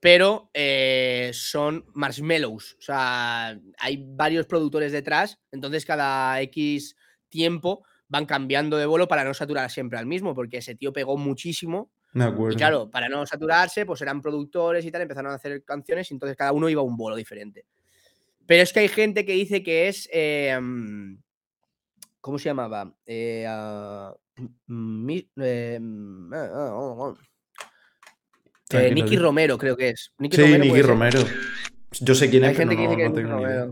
pero 0.00 0.50
eh, 0.54 1.30
son 1.34 1.84
marshmallows. 1.94 2.74
O 2.78 2.82
sea, 2.82 3.58
hay 3.78 4.02
varios 4.04 4.46
productores 4.46 4.92
detrás. 4.92 5.38
Entonces, 5.52 5.84
cada 5.84 6.40
X 6.42 6.96
tiempo 7.28 7.84
van 8.08 8.26
cambiando 8.26 8.76
de 8.76 8.86
bolo 8.86 9.06
para 9.06 9.22
no 9.24 9.34
saturar 9.34 9.70
siempre 9.70 9.98
al 9.98 10.06
mismo, 10.06 10.34
porque 10.34 10.56
ese 10.58 10.74
tío 10.74 10.92
pegó 10.92 11.16
muchísimo. 11.16 11.92
De 12.12 12.24
acuerdo. 12.24 12.54
Y 12.54 12.56
claro, 12.56 12.90
para 12.90 13.08
no 13.08 13.24
saturarse, 13.24 13.86
pues 13.86 14.00
eran 14.02 14.20
productores 14.20 14.84
y 14.84 14.90
tal, 14.90 15.02
empezaron 15.02 15.30
a 15.30 15.36
hacer 15.36 15.62
canciones 15.64 16.10
y 16.10 16.14
entonces 16.14 16.36
cada 16.36 16.52
uno 16.52 16.68
iba 16.68 16.80
a 16.80 16.84
un 16.84 16.96
bolo 16.96 17.14
diferente. 17.14 17.66
Pero 18.46 18.62
es 18.64 18.72
que 18.72 18.80
hay 18.80 18.88
gente 18.88 19.24
que 19.24 19.32
dice 19.34 19.62
que 19.62 19.86
es. 19.88 20.08
eh, 20.12 20.58
mm, 20.60 21.18
¿Cómo 22.20 22.38
se 22.38 22.48
llamaba? 22.48 22.92
Eh, 23.06 23.46
mi- 24.66 25.30
eh, 25.36 25.78
mm, 25.80 26.32
ah, 26.34 26.50
ah, 26.52 26.70
ah, 26.72 27.14
ah. 27.16 27.26
Eh, 28.72 28.94
Nicky. 28.94 29.16
Romero, 29.16 29.58
creo 29.58 29.76
que 29.76 29.90
es. 29.90 30.12
Nicky 30.18 30.36
Sí, 30.36 30.42
Romero 30.42 30.64
Nicky 30.64 30.76
ser. 30.76 30.86
Romero. 30.86 31.20
Yo 32.00 32.14
sé 32.14 32.30
quién 32.30 32.44
es, 32.44 32.56
pero 32.56 32.70
que 32.70 32.76
dice 32.76 33.08
no 33.08 33.12
tengo 33.12 33.36
ni 33.36 33.42
idea. 33.42 33.66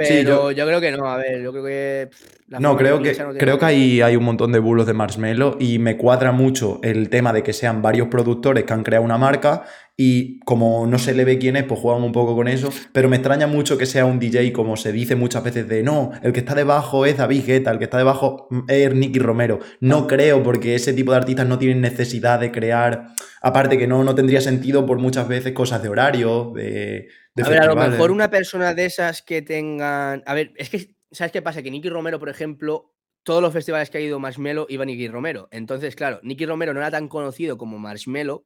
Sí, 0.00 0.24
yo- 0.24 0.50
yo 0.50 0.66
creo 0.66 0.80
que 0.80 0.90
no, 0.90 1.08
a 1.08 1.16
ver, 1.18 1.40
yo 1.40 1.52
creo 1.52 1.64
que. 1.64 2.08
pff, 2.10 2.58
No, 2.60 2.76
creo 2.76 3.00
que, 3.00 3.14
no 3.14 3.32
creo 3.34 3.58
que 3.60 3.64
hay, 3.64 4.00
hay 4.02 4.16
un 4.16 4.24
montón 4.24 4.50
de 4.50 4.58
bulos 4.58 4.86
de 4.86 4.92
Marshmello 4.92 5.56
y 5.60 5.78
me 5.78 5.96
cuadra 5.96 6.32
mucho 6.32 6.80
el 6.82 7.08
tema 7.10 7.32
de 7.32 7.44
que 7.44 7.52
sean 7.52 7.80
varios 7.80 8.08
productores 8.08 8.64
que 8.64 8.72
han 8.72 8.82
creado 8.82 9.04
una 9.04 9.18
marca 9.18 9.64
y 9.96 10.40
como 10.40 10.86
no 10.86 10.98
se 10.98 11.14
le 11.14 11.24
ve 11.24 11.38
quién 11.38 11.54
es, 11.56 11.64
pues 11.64 11.78
juegan 11.78 12.02
un 12.02 12.10
poco 12.10 12.34
con 12.34 12.48
eso, 12.48 12.70
pero 12.92 13.08
me 13.08 13.16
extraña 13.16 13.46
mucho 13.46 13.78
que 13.78 13.86
sea 13.86 14.06
un 14.06 14.18
DJ 14.18 14.52
como 14.52 14.76
se 14.76 14.90
dice 14.90 15.14
muchas 15.14 15.44
veces 15.44 15.68
de 15.68 15.84
no, 15.84 16.10
el 16.22 16.32
que 16.32 16.40
está 16.40 16.54
debajo 16.54 17.06
es 17.06 17.16
David 17.16 17.44
Guetta, 17.46 17.70
el 17.70 17.78
que 17.78 17.84
está 17.84 17.98
debajo 17.98 18.48
es 18.66 18.92
Nicky 18.92 19.20
Romero. 19.20 19.60
No 19.80 20.08
creo 20.08 20.42
porque 20.42 20.74
ese 20.74 20.92
tipo 20.94 21.12
de 21.12 21.18
artistas 21.18 21.46
no 21.46 21.58
tienen 21.58 21.80
necesidad 21.80 22.40
de 22.40 22.50
crear, 22.50 23.06
aparte 23.40 23.78
que 23.78 23.86
no, 23.86 24.02
no 24.02 24.16
tendría 24.16 24.40
sentido 24.40 24.84
por 24.84 24.98
muchas 24.98 25.28
veces 25.28 25.52
cosas 25.52 25.82
de 25.82 25.88
horario, 25.88 26.52
de... 26.54 27.08
de 27.36 27.42
A 27.44 27.48
ver, 27.48 27.60
a 27.60 27.66
lo 27.66 27.76
mejor 27.76 28.10
una 28.10 28.30
persona 28.30 28.74
de 28.74 28.86
esas 28.86 29.22
que 29.22 29.42
tengan. 29.42 30.24
A 30.26 30.34
ver, 30.34 30.52
es 30.56 30.70
que, 30.70 30.96
¿sabes 31.12 31.30
qué 31.30 31.40
pasa? 31.40 31.62
Que 31.62 31.70
Nicky 31.70 31.88
Romero, 31.88 32.18
por 32.18 32.30
ejemplo, 32.30 32.94
todos 33.22 33.40
los 33.40 33.52
festivales 33.52 33.90
que 33.90 33.98
ha 33.98 34.00
ido 34.00 34.18
Marshmello 34.18 34.66
iba 34.68 34.84
Nicky 34.84 35.06
Romero. 35.06 35.48
Entonces, 35.52 35.94
claro, 35.94 36.18
Nicky 36.24 36.46
Romero 36.46 36.74
no 36.74 36.80
era 36.80 36.90
tan 36.90 37.06
conocido 37.06 37.56
como 37.56 37.78
Marshmello 37.78 38.44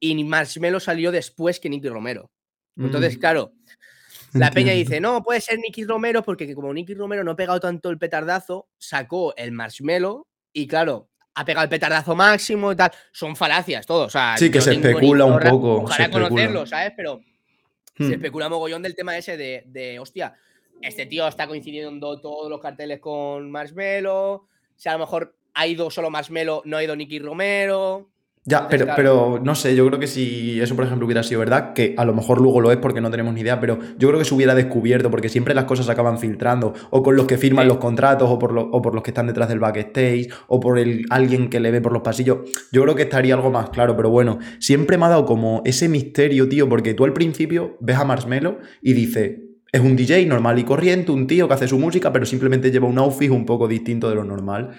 y 0.00 0.22
Marshmello 0.24 0.80
salió 0.80 1.10
después 1.12 1.60
que 1.60 1.68
Nicky 1.70 1.88
Romero. 1.88 2.30
Entonces, 2.76 3.16
Mm, 3.16 3.20
claro, 3.20 3.52
la 4.34 4.50
peña 4.50 4.72
dice, 4.72 5.00
no, 5.00 5.22
puede 5.22 5.40
ser 5.40 5.58
Nicky 5.58 5.84
Romero 5.84 6.22
porque 6.22 6.52
como 6.54 6.72
Nicky 6.74 6.94
Romero 6.94 7.22
no 7.22 7.32
ha 7.32 7.36
pegado 7.36 7.60
tanto 7.60 7.90
el 7.90 7.98
petardazo, 7.98 8.68
sacó 8.78 9.34
el 9.36 9.52
Marshmello 9.52 10.26
y, 10.52 10.66
claro, 10.66 11.08
ha 11.34 11.44
pegado 11.44 11.64
el 11.64 11.70
petardazo 11.70 12.14
máximo 12.14 12.72
y 12.72 12.76
tal. 12.76 12.90
Son 13.12 13.36
falacias 13.36 13.86
todos. 13.86 14.06
O 14.06 14.10
sea, 14.10 14.36
Sí, 14.36 14.50
que 14.50 14.60
se 14.60 14.72
especula 14.74 15.24
un 15.24 15.38
poco, 15.38 15.82
Ojalá 15.82 16.10
conocerlo, 16.10 16.66
¿sabes? 16.66 16.92
Pero 16.96 17.20
Hmm. 17.96 18.08
se 18.08 18.14
especula 18.14 18.48
mogollón 18.48 18.82
del 18.82 18.96
tema 18.96 19.16
ese 19.16 19.36
de, 19.36 19.62
de, 19.66 20.00
hostia, 20.00 20.34
este 20.82 21.06
tío 21.06 21.28
está 21.28 21.46
coincidiendo 21.46 22.20
todos 22.20 22.50
los 22.50 22.60
carteles 22.60 22.98
con 22.98 23.50
Marshmello. 23.52 24.32
O 24.32 24.48
sea, 24.74 24.92
a 24.92 24.94
lo 24.96 25.04
mejor 25.04 25.36
ha 25.54 25.66
ido 25.68 25.90
solo 25.90 26.10
Marshmello, 26.10 26.62
no 26.64 26.76
ha 26.76 26.82
ido 26.82 26.96
Nicky 26.96 27.20
Romero. 27.20 28.10
Ya, 28.46 28.68
pero, 28.68 28.86
pero 28.94 29.40
no 29.42 29.54
sé, 29.54 29.74
yo 29.74 29.86
creo 29.86 29.98
que 29.98 30.06
si 30.06 30.60
eso, 30.60 30.76
por 30.76 30.84
ejemplo, 30.84 31.06
hubiera 31.06 31.22
sido 31.22 31.40
verdad, 31.40 31.72
que 31.72 31.94
a 31.96 32.04
lo 32.04 32.12
mejor 32.12 32.42
luego 32.42 32.60
lo 32.60 32.70
es 32.72 32.76
porque 32.76 33.00
no 33.00 33.10
tenemos 33.10 33.32
ni 33.32 33.40
idea, 33.40 33.58
pero 33.58 33.78
yo 33.98 34.08
creo 34.08 34.18
que 34.18 34.26
se 34.26 34.34
hubiera 34.34 34.54
descubierto, 34.54 35.10
porque 35.10 35.30
siempre 35.30 35.54
las 35.54 35.64
cosas 35.64 35.86
se 35.86 35.92
acaban 35.92 36.18
filtrando, 36.18 36.74
o 36.90 37.02
con 37.02 37.16
los 37.16 37.26
que 37.26 37.38
firman 37.38 37.64
Sí. 37.64 37.68
los 37.68 37.78
contratos, 37.78 38.28
o 38.30 38.38
por, 38.38 38.52
lo- 38.52 38.68
o 38.70 38.82
por 38.82 38.92
los 38.94 39.02
que 39.02 39.12
están 39.12 39.28
detrás 39.28 39.48
del 39.48 39.60
backstage, 39.60 40.28
o 40.48 40.60
por 40.60 40.78
el, 40.78 41.06
alguien 41.08 41.48
que 41.48 41.58
le 41.58 41.70
ve 41.70 41.80
por 41.80 41.92
los 41.94 42.02
pasillos. 42.02 42.40
Yo 42.70 42.82
creo 42.82 42.94
que 42.94 43.04
estaría 43.04 43.34
algo 43.34 43.50
más 43.50 43.70
claro, 43.70 43.96
pero 43.96 44.10
bueno, 44.10 44.38
siempre 44.58 44.98
me 44.98 45.06
ha 45.06 45.08
dado 45.08 45.24
como 45.24 45.62
ese 45.64 45.88
misterio, 45.88 46.46
tío, 46.46 46.68
porque 46.68 46.92
tú 46.92 47.04
al 47.06 47.14
principio 47.14 47.78
ves 47.80 47.96
a 47.96 48.04
Marshmello 48.04 48.58
y 48.82 48.92
dices. 48.92 49.38
Es 49.72 49.80
un 49.80 49.96
DJ 49.96 50.26
normal 50.26 50.56
y 50.58 50.64
corriente, 50.64 51.10
un 51.10 51.26
tío 51.26 51.48
que 51.48 51.54
hace 51.54 51.66
su 51.66 51.78
música, 51.80 52.12
pero 52.12 52.24
simplemente 52.26 52.70
lleva 52.70 52.86
un 52.86 52.98
outfit 52.98 53.30
un 53.30 53.44
poco 53.44 53.66
distinto 53.66 54.08
de 54.08 54.14
lo 54.14 54.22
normal. 54.22 54.70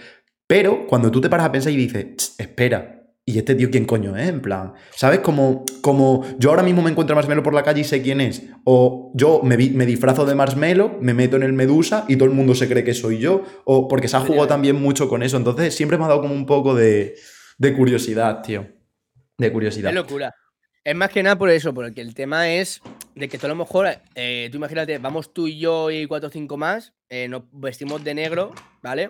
Pero 0.48 0.86
cuando 0.88 1.12
tú 1.12 1.20
te 1.20 1.30
paras 1.30 1.48
a 1.48 1.52
pensar 1.52 1.74
y 1.74 1.76
dices, 1.78 2.16
"Tss, 2.16 2.36
espera, 2.40 2.95
¿y 3.28 3.40
este 3.40 3.56
tío 3.56 3.72
quién 3.72 3.86
coño 3.86 4.16
es? 4.16 4.30
En 4.30 4.42
plan, 4.42 4.74
¿sabes? 4.96 5.20
Como, 5.20 5.66
como 5.82 6.24
yo 6.38 6.52
ahora 6.52 6.62
mismo 6.62 6.84
me 6.84 6.92
encuentro 6.92 7.14
a 7.14 7.18
Marshmello 7.18 7.42
por 7.42 7.56
la 7.56 7.64
calle 7.64 7.82
y 7.82 7.84
sé 7.84 8.02
quién 8.02 8.22
es. 8.22 8.44
O 8.64 9.12
yo 9.16 9.42
me, 9.44 9.58
me 9.58 9.86
disfrazo 9.86 10.26
de 10.26 10.36
Marshmello, 10.36 10.98
me 11.02 11.14
meto 11.14 11.36
en 11.36 11.44
el 11.44 11.54
Medusa 11.54 12.06
y 12.08 12.18
todo 12.18 12.30
el 12.30 12.36
mundo 12.36 12.54
se 12.54 12.68
cree 12.68 12.84
que 12.84 12.94
soy 12.94 13.18
yo. 13.18 13.44
O 13.66 13.88
porque 13.88 14.08
se 14.08 14.18
ha 14.18 14.20
jugado 14.20 14.48
también 14.48 14.76
mucho 14.76 15.10
con 15.10 15.24
eso. 15.24 15.38
Entonces 15.38 15.74
siempre 15.76 15.98
me 15.98 16.06
ha 16.06 16.08
dado 16.08 16.22
como 16.22 16.36
un 16.36 16.46
poco 16.46 16.76
de, 16.76 17.16
de 17.58 17.74
curiosidad, 17.74 18.42
tío. 18.44 18.68
De 19.38 19.52
curiosidad. 19.52 19.90
Es 19.90 19.96
locura. 19.96 20.34
Es 20.84 20.96
más 20.96 21.10
que 21.10 21.24
nada 21.24 21.36
por 21.36 21.50
eso, 21.50 21.74
porque 21.74 22.02
el 22.02 22.14
tema 22.14 22.48
es 22.52 22.80
de 23.16 23.28
que 23.28 23.40
tú 23.40 23.48
a 23.48 23.50
lo 23.50 23.56
mejor, 23.56 23.88
eh, 24.14 24.50
tú 24.52 24.58
imagínate, 24.58 25.00
vamos 25.00 25.34
tú 25.34 25.48
y 25.48 25.58
yo 25.58 25.90
y 25.90 26.06
cuatro 26.06 26.30
o 26.30 26.32
cinco 26.32 26.58
más, 26.58 26.94
eh, 27.10 27.28
nos 27.28 27.42
vestimos 27.52 28.04
de 28.04 28.14
negro, 28.14 28.54
¿vale? 28.84 29.10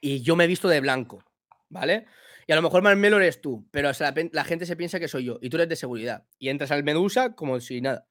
Y 0.00 0.22
yo 0.22 0.36
me 0.36 0.44
he 0.44 0.46
visto 0.46 0.68
de 0.68 0.80
blanco, 0.80 1.22
¿vale? 1.68 2.06
Y 2.50 2.52
a 2.52 2.56
lo 2.56 2.62
mejor 2.62 2.82
Marmelo 2.82 3.18
eres 3.18 3.40
tú, 3.40 3.64
pero 3.70 3.90
o 3.90 3.94
sea, 3.94 4.12
la, 4.32 4.42
gente 4.42 4.66
se 4.66 4.74
piensa 4.74 4.98
que 4.98 5.06
soy 5.06 5.24
yo 5.24 5.38
y 5.40 5.50
tú 5.50 5.56
eres 5.56 5.68
de 5.68 5.76
seguridad. 5.76 6.24
Y 6.36 6.48
entras 6.48 6.72
al 6.72 6.82
Medusa 6.82 7.36
como 7.36 7.60
si 7.60 7.80
nada. 7.80 8.08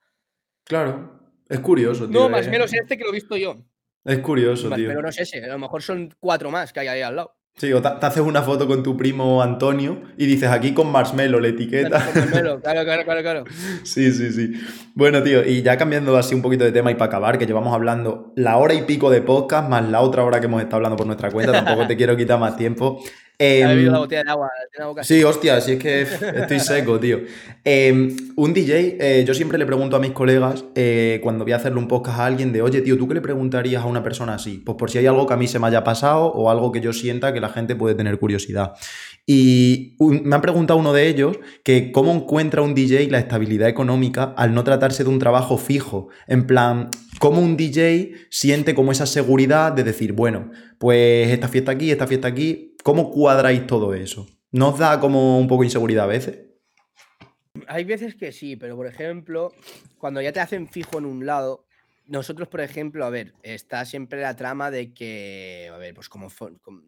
Claro. 0.64 1.20
Es 1.50 1.60
curioso, 1.60 2.08
tío. 2.08 2.18
No, 2.18 2.28
eh. 2.28 2.30
Marmelo 2.30 2.64
es 2.64 2.74
este 2.74 2.98
que 2.98 3.04
lo 3.04 3.10
he 3.10 3.16
visto 3.16 3.36
yo. 3.36 3.58
Es 4.06 4.20
curioso, 4.20 4.70
tío. 4.70 4.88
Marmelo 4.88 5.02
no 5.02 5.10
es 5.10 5.20
ese, 5.20 5.44
a 5.44 5.48
lo 5.50 5.60
mejor 5.60 5.82
son 5.82 6.16
cuatro 6.22 6.52
más 6.52 6.72
que 6.72 6.80
hay 6.80 6.88
ahí 6.88 7.02
al 7.02 7.18
lado. 7.18 7.36
Sí, 7.58 7.74
o 7.74 7.82
te, 7.82 7.90
te 8.00 8.06
haces 8.06 8.24
una 8.24 8.42
foto 8.42 8.66
con 8.66 8.82
tu 8.82 8.96
primo 8.96 9.44
Antonio 9.44 10.04
y 10.16 10.26
dices 10.26 10.50
aquí 10.50 10.74
con 10.74 10.90
Marshmello, 10.90 11.42
la 11.42 11.50
etiqueta. 11.50 12.00
Marmelo, 12.16 12.62
claro, 12.62 12.86
claro, 12.86 13.04
claro, 13.04 13.22
claro. 13.22 13.44
Sí, 13.84 14.10
sí, 14.14 14.32
sí. 14.32 14.54
Bueno, 14.96 15.22
tío, 15.22 15.46
y 15.46 15.64
ya 15.64 15.76
cambiando 15.76 16.16
así 16.16 16.34
un 16.34 16.42
poquito 16.42 16.64
de 16.64 16.72
tema 16.72 16.92
y 16.92 16.96
para 16.96 17.08
acabar, 17.08 17.38
que 17.38 17.46
llevamos 17.46 17.74
hablando 17.74 18.32
la 18.38 18.56
hora 18.56 18.74
y 18.74 18.84
pico 18.84 19.10
de 19.10 19.22
podcast 19.22 19.68
más 19.68 19.90
la 19.90 20.00
otra 20.00 20.24
hora 20.24 20.40
que 20.40 20.46
hemos 20.46 20.62
estado 20.62 20.78
hablando 20.78 20.96
por 20.96 21.08
nuestra 21.08 21.30
cuenta, 21.30 21.52
tampoco 21.52 21.88
te 21.88 21.98
quiero 21.98 22.16
quitar 22.16 22.40
más 22.40 22.56
tiempo. 22.56 23.02
He 23.42 23.66
bebido 23.66 23.88
Em, 23.88 23.94
la 23.94 24.00
botella 24.00 24.24
de 24.24 24.30
agua, 24.32 24.50
Sí, 25.02 25.24
hostia, 25.24 25.62
si 25.62 25.72
es 25.74 25.80
que 25.80 26.02
estoy 26.02 26.60
seco, 26.60 27.00
tío. 27.00 27.22
Eh, 27.64 28.16
un 28.36 28.54
DJ, 28.54 28.98
eh, 29.00 29.24
yo 29.26 29.34
siempre 29.34 29.58
le 29.58 29.66
pregunto 29.66 29.96
a 29.96 30.00
mis 30.00 30.12
colegas 30.12 30.66
eh, 30.76 31.22
cuando 31.24 31.46
voy 31.46 31.54
a 31.54 31.56
hacerle 31.56 31.80
un 31.80 31.88
podcast 31.88 32.20
a 32.20 32.26
alguien 32.26 32.52
de, 32.52 32.62
oye, 32.62 32.82
tío, 32.82 32.98
¿tú 32.98 33.08
qué 33.08 33.14
le 33.14 33.22
preguntarías 33.22 33.82
a 33.84 33.86
una 33.86 34.04
persona 34.04 34.34
así? 34.34 34.62
Pues 34.66 34.78
por 34.78 34.92
si 34.92 34.98
hay 34.98 35.06
algo 35.08 35.26
que 35.26 35.34
a 35.34 35.38
mí 35.38 35.48
se 35.48 35.58
me 35.58 35.68
haya 35.68 35.86
pasado 35.86 36.26
o 36.26 36.50
algo 36.50 36.74
que 36.74 36.82
yo 36.82 36.92
sienta 36.92 37.32
que 37.32 37.40
la 37.40 37.48
gente 37.48 37.78
puede 37.78 37.96
tener 37.96 38.20
curiosidad. 38.20 38.74
Y 39.26 39.96
un- 40.00 40.24
me 40.26 40.36
han 40.36 40.42
preguntado 40.42 40.78
uno 40.78 40.92
de 40.92 41.08
ellos 41.08 41.40
que 41.64 41.94
cómo 41.94 42.12
encuentra 42.12 42.62
un 42.62 42.76
DJ 42.76 43.08
la 43.10 43.20
estabilidad 43.20 43.70
económica 43.70 44.34
al 44.36 44.54
no 44.54 44.66
tratarse 44.66 45.04
de 45.06 45.10
un 45.10 45.20
trabajo 45.20 45.58
fijo. 45.58 46.10
En 46.28 46.46
plan, 46.46 46.90
cómo 47.20 47.40
un 47.40 47.56
DJ 47.56 48.12
siente 48.30 48.76
como 48.76 48.92
esa 48.92 49.06
seguridad 49.06 49.72
de 49.72 49.84
decir, 49.86 50.12
bueno, 50.14 50.52
pues 50.78 51.30
esta 51.30 51.48
fiesta 51.48 51.72
aquí, 51.72 51.92
esta 51.92 52.08
fiesta 52.08 52.28
aquí, 52.28 52.69
¿cómo 52.84 53.12
cuadráis 53.12 53.66
todo 53.68 53.94
eso? 53.94 54.28
¿No 54.52 54.70
os 54.70 54.80
da 54.80 55.00
como 55.00 55.40
un 55.40 55.48
poco 55.48 55.64
inseguridad 55.64 56.06
a 56.06 56.08
veces? 56.08 56.40
Hay 57.68 57.84
veces 57.84 58.16
que 58.16 58.32
sí, 58.32 58.56
pero 58.56 58.76
por 58.76 58.88
ejemplo, 58.88 59.52
cuando 59.98 60.22
ya 60.22 60.32
te 60.32 60.40
hacen 60.40 60.68
fijo 60.68 60.98
en 60.98 61.06
un 61.06 61.26
lado, 61.26 61.66
nosotros, 62.08 62.48
por 62.48 62.62
ejemplo, 62.62 63.06
a 63.06 63.10
ver, 63.10 63.34
está 63.44 63.86
siempre 63.86 64.22
la 64.22 64.36
trama 64.36 64.72
de 64.72 64.94
que, 64.94 65.70
a 65.72 65.78
ver, 65.78 65.94
pues 65.94 66.10
como 66.10 66.30
fo- 66.30 66.58
com- 66.62 66.84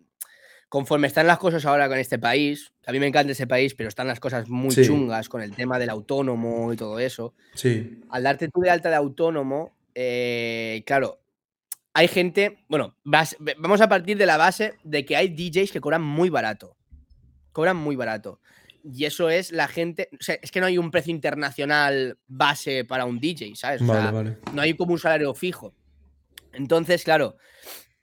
conforme 0.70 1.08
están 1.08 1.28
las 1.28 1.38
cosas 1.38 1.66
ahora 1.66 1.88
con 1.90 1.98
este 1.98 2.18
país, 2.18 2.72
a 2.88 2.92
mí 2.92 3.00
me 3.00 3.08
encanta 3.08 3.34
ese 3.34 3.46
país, 3.46 3.76
pero 3.76 3.90
están 3.90 4.08
las 4.08 4.20
cosas 4.20 4.48
muy 4.50 4.72
Sí. 4.74 4.86
chungas 4.86 5.28
con 5.30 5.42
el 5.42 5.56
tema 5.56 5.78
del 5.78 5.90
autónomo 5.90 6.72
y 6.74 6.78
todo 6.78 6.98
eso. 7.00 7.34
Sí. 7.54 8.00
Al 8.10 8.24
darte 8.24 8.48
tú 8.48 8.62
de 8.62 8.70
alta 8.70 8.90
de 8.90 8.96
autónomo, 8.96 9.76
eh, 9.94 10.82
claro, 10.86 11.20
hay 11.94 12.08
gente, 12.08 12.64
bueno, 12.70 12.96
vas- 13.04 13.36
vamos 13.58 13.82
a 13.82 13.90
partir 13.90 14.18
de 14.18 14.26
la 14.26 14.38
base 14.38 14.74
de 14.84 15.06
que 15.06 15.16
hay 15.16 15.30
DJs 15.30 15.72
que 15.72 15.82
cobran 15.82 16.02
muy 16.02 16.30
barato. 16.30 16.78
Cobran 17.52 17.78
muy 17.78 17.96
barato. 17.96 18.40
Y 18.84 19.06
eso 19.06 19.30
es 19.30 19.52
la 19.52 19.68
gente, 19.68 20.10
o 20.14 20.24
sea, 20.24 20.36
es 20.42 20.50
que 20.52 20.60
no 20.60 20.66
hay 20.66 20.78
un 20.78 20.90
precio 20.90 21.12
internacional 21.12 22.18
base 22.28 22.84
para 22.86 23.06
un 23.06 23.20
DJ, 23.20 23.56
¿sabes? 23.56 23.82
O 23.82 23.86
Vale, 23.86 24.02
sea, 24.02 24.12
vale. 24.12 24.38
no 24.54 24.62
hay 24.62 24.74
como 24.76 24.94
un 24.94 25.00
salario 25.00 25.34
fijo. 25.36 25.76
Entonces, 26.54 27.04
claro, 27.04 27.38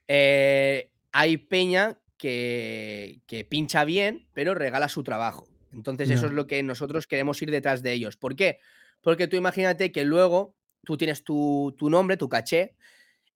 eh, 0.07 0.89
hay 1.11 1.37
peña 1.37 1.97
que, 2.17 3.21
que 3.25 3.43
pincha 3.45 3.83
bien, 3.85 4.27
pero 4.33 4.53
regala 4.55 4.89
su 4.89 5.03
trabajo. 5.03 5.47
Entonces, 5.73 6.09
eso 6.09 6.25
es 6.27 6.31
lo 6.31 6.47
que 6.47 6.63
nosotros 6.63 7.05
queremos 7.07 7.41
ir 7.41 7.51
detrás 7.51 7.83
de 7.83 7.93
ellos. 7.93 8.17
¿Por 8.17 8.35
qué? 8.35 8.59
Porque 9.01 9.27
tú 9.27 9.35
imagínate 9.35 9.91
que 9.91 10.03
luego 10.03 10.55
tú 10.83 10.97
tienes 10.97 11.23
tu, 11.23 11.75
tu 11.77 11.89
nombre, 11.89 12.17
tu 12.17 12.27
caché, 12.27 12.75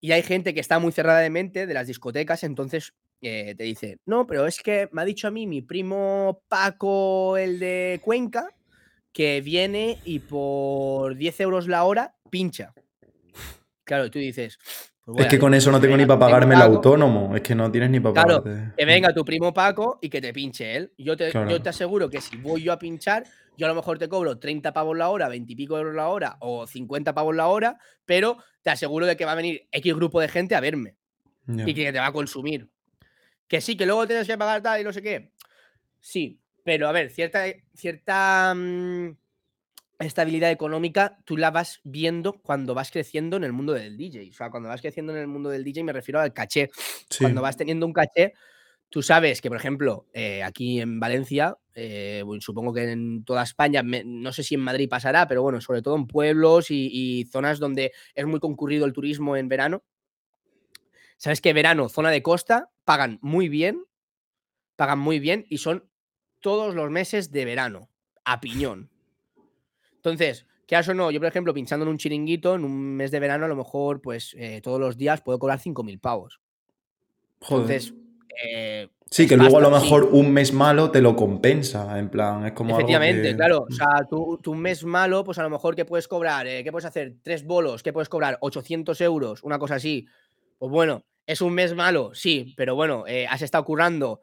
y 0.03 0.11
hay 0.11 0.21
gente 0.21 0.53
que 0.53 0.59
está 0.59 0.79
muy 0.79 0.91
cerrada 0.91 1.21
de 1.21 1.29
mente 1.29 1.65
de 1.65 1.73
las 1.73 1.87
discotecas, 1.87 2.43
entonces 2.43 2.93
eh, 3.21 3.55
te 3.55 3.63
dice, 3.63 3.99
no, 4.05 4.27
pero 4.27 4.45
es 4.45 4.61
que 4.61 4.89
me 4.91 5.01
ha 5.01 5.05
dicho 5.05 5.29
a 5.29 5.31
mí 5.31 5.47
mi 5.47 5.61
primo 5.61 6.43
Paco, 6.49 7.37
el 7.37 7.57
de 7.57 8.01
Cuenca, 8.03 8.49
que 9.13 9.39
viene 9.39 9.99
y 10.03 10.19
por 10.19 11.15
10 11.15 11.39
euros 11.39 11.69
la 11.69 11.85
hora 11.85 12.17
pincha. 12.29 12.73
Claro, 13.85 14.11
tú 14.11 14.19
dices... 14.19 14.59
pues 15.05 15.25
Es 15.25 15.27
que 15.31 15.39
con 15.39 15.53
eso 15.53 15.71
no 15.71 15.79
tengo 15.81 15.97
ni 15.97 16.05
para 16.05 16.19
pagarme 16.19 16.55
el 16.55 16.61
autónomo. 16.61 17.35
Es 17.35 17.41
que 17.41 17.55
no 17.55 17.69
tienes 17.71 17.89
ni 17.89 17.99
para 17.99 18.13
Claro, 18.13 18.43
pagarte. 18.43 18.73
que 18.77 18.85
venga 18.85 19.13
tu 19.13 19.25
primo 19.25 19.53
Paco 19.53 19.99
y 20.01 20.09
que 20.09 20.21
te 20.21 20.31
pinche 20.33 20.75
él. 20.75 20.93
Yo 20.97 21.17
te, 21.17 21.29
Claro. 21.31 21.49
yo 21.49 21.61
te 21.61 21.69
aseguro 21.69 22.09
que 22.09 22.21
si 22.21 22.37
voy 22.37 22.63
yo 22.63 22.71
a 22.73 22.79
pinchar, 22.79 23.25
yo 23.57 23.65
a 23.65 23.69
lo 23.69 23.75
mejor 23.75 23.99
te 23.99 24.07
cobro 24.07 24.39
30 24.39 24.71
pavos 24.73 24.97
la 24.97 25.09
hora, 25.09 25.27
20 25.27 25.51
y 25.51 25.55
pico 25.55 25.77
euros 25.77 25.93
la 25.93 26.07
hora 26.07 26.37
o 26.39 26.65
50 26.65 27.13
pavos 27.13 27.35
la 27.35 27.47
hora, 27.47 27.77
pero 28.05 28.37
te 28.61 28.69
aseguro 28.69 29.05
de 29.05 29.17
que 29.17 29.25
va 29.25 29.33
a 29.33 29.35
venir 29.35 29.67
X 29.71 29.93
grupo 29.95 30.21
de 30.21 30.27
gente 30.29 30.55
a 30.55 30.59
verme 30.61 30.95
y 31.47 31.73
que 31.73 31.91
te 31.91 31.99
va 31.99 32.07
a 32.07 32.13
consumir. 32.13 32.69
Que 33.47 33.59
sí, 33.59 33.75
que 33.75 33.85
luego 33.85 34.07
tienes 34.07 34.25
que 34.25 34.37
pagar 34.37 34.61
tal 34.61 34.79
y 34.79 34.83
no 34.85 34.93
sé 34.93 35.01
qué. 35.01 35.33
Sí, 35.99 36.39
pero 36.63 36.87
a 36.87 36.91
ver, 36.93 37.09
cierta, 37.09 37.43
cierta 37.75 38.53
mm, 38.55 39.15
estabilidad 40.05 40.51
económica 40.51 41.17
tú 41.25 41.37
la 41.37 41.51
vas 41.51 41.79
viendo 41.83 42.33
cuando 42.33 42.73
vas 42.73 42.91
creciendo 42.91 43.37
en 43.37 43.43
el 43.43 43.53
mundo 43.53 43.73
del 43.73 43.97
DJ. 43.97 44.29
O 44.29 44.33
sea, 44.33 44.49
cuando 44.51 44.69
vas 44.69 44.81
creciendo 44.81 45.13
en 45.13 45.19
el 45.19 45.27
mundo 45.27 45.49
del 45.49 45.63
DJ 45.63 45.83
me 45.83 45.93
refiero 45.93 46.19
al 46.19 46.33
caché 46.33 46.69
Sí. 47.09 47.23
cuando 47.23 47.41
vas 47.41 47.57
teniendo 47.57 47.85
un 47.85 47.93
caché, 47.93 48.33
tú 48.89 49.01
sabes 49.01 49.41
que, 49.41 49.49
por 49.49 49.57
ejemplo, 49.57 50.07
eh, 50.13 50.43
aquí 50.43 50.79
en 50.81 50.99
Valencia, 50.99 51.57
eh, 51.75 52.23
supongo 52.39 52.73
que 52.73 52.91
en 52.91 53.25
toda 53.25 53.43
España, 53.43 53.83
me- 53.83 54.03
no 54.05 54.31
sé 54.33 54.43
si 54.43 54.55
en 54.55 54.61
Madrid 54.61 54.87
pasará, 54.89 55.27
pero 55.27 55.41
bueno, 55.41 55.59
sobre 55.61 55.81
todo 55.81 55.95
en 55.95 56.07
pueblos 56.07 56.69
y, 56.71 56.89
y 56.91 57.25
zonas 57.25 57.59
donde 57.59 57.91
es 58.15 58.25
muy 58.27 58.39
concurrido 58.39 58.85
el 58.85 58.93
turismo 58.93 59.35
en 59.37 59.49
verano. 59.49 59.83
Sabes 61.17 61.41
que 61.41 61.53
verano, 61.53 61.89
zona 61.89 62.11
de 62.11 62.21
costa, 62.21 62.69
pagan 62.85 63.17
muy 63.21 63.47
bien, 63.49 63.83
pagan 64.75 64.99
muy 64.99 65.19
bien 65.19 65.45
y 65.49 65.59
son 65.59 65.89
todos 66.41 66.75
los 66.75 66.89
meses 66.91 67.31
de 67.31 67.45
verano, 67.45 67.89
a 68.25 68.41
piñón. 68.41 68.89
Entonces, 70.03 70.45
¿qué 70.67 70.75
o 70.75 70.93
no? 70.93 71.11
Yo, 71.11 71.19
por 71.21 71.27
ejemplo, 71.27 71.53
pinchando 71.53 71.85
en 71.85 71.89
un 71.89 71.97
chiringuito, 71.97 72.55
en 72.55 72.65
un 72.65 72.95
mes 72.97 73.09
de 73.09 73.21
verano, 73.21 73.45
a 73.45 73.47
lo 73.47 73.55
mejor, 73.55 74.01
pues 74.01 74.35
eh, 74.37 74.59
todos 74.61 74.79
los 74.79 74.97
días 74.97 75.21
puedo 75.21 75.39
cobrar 75.39 75.59
5.000 75.59 75.97
pavos. 75.99 76.41
Joder. 77.39 77.61
Entonces, 77.77 77.93
eh, 78.43 78.89
Sí, 79.09 79.27
que 79.27 79.37
luego 79.37 79.59
a 79.59 79.61
lo 79.61 79.67
sí. 79.67 79.83
mejor 79.83 80.05
un 80.11 80.31
mes 80.33 80.51
malo 80.53 80.89
te 80.91 80.99
lo 80.99 81.15
compensa. 81.15 81.97
En 81.99 82.09
plan, 82.09 82.45
es 82.47 82.51
como 82.53 82.71
algo 82.75 82.79
Efectivamente, 82.79 83.29
que- 83.29 83.35
claro. 83.35 83.67
O 83.69 83.71
sea, 83.71 84.05
tú, 84.09 84.39
tú 84.41 84.51
un 84.53 84.59
mes 84.59 84.83
malo, 84.83 85.23
pues 85.23 85.37
a 85.37 85.43
lo 85.43 85.49
mejor 85.51 85.75
que 85.75 85.85
puedes 85.85 86.07
cobrar, 86.07 86.47
eh, 86.47 86.63
¿qué 86.63 86.71
puedes 86.71 86.85
hacer? 86.85 87.13
Tres 87.21 87.45
bolos, 87.45 87.81
¿qué 87.83 87.93
puedes 87.93 88.09
cobrar? 88.09 88.37
800 88.41 88.99
euros, 89.01 89.43
una 89.43 89.59
cosa 89.59 89.75
así. 89.75 90.07
Pues 90.57 90.71
bueno, 90.71 91.03
es 91.27 91.41
un 91.41 91.53
mes 91.53 91.75
malo, 91.75 92.11
sí, 92.15 92.53
pero 92.57 92.73
bueno, 92.75 93.05
eh, 93.07 93.27
has 93.27 93.41
estado 93.43 93.63
currando. 93.63 94.19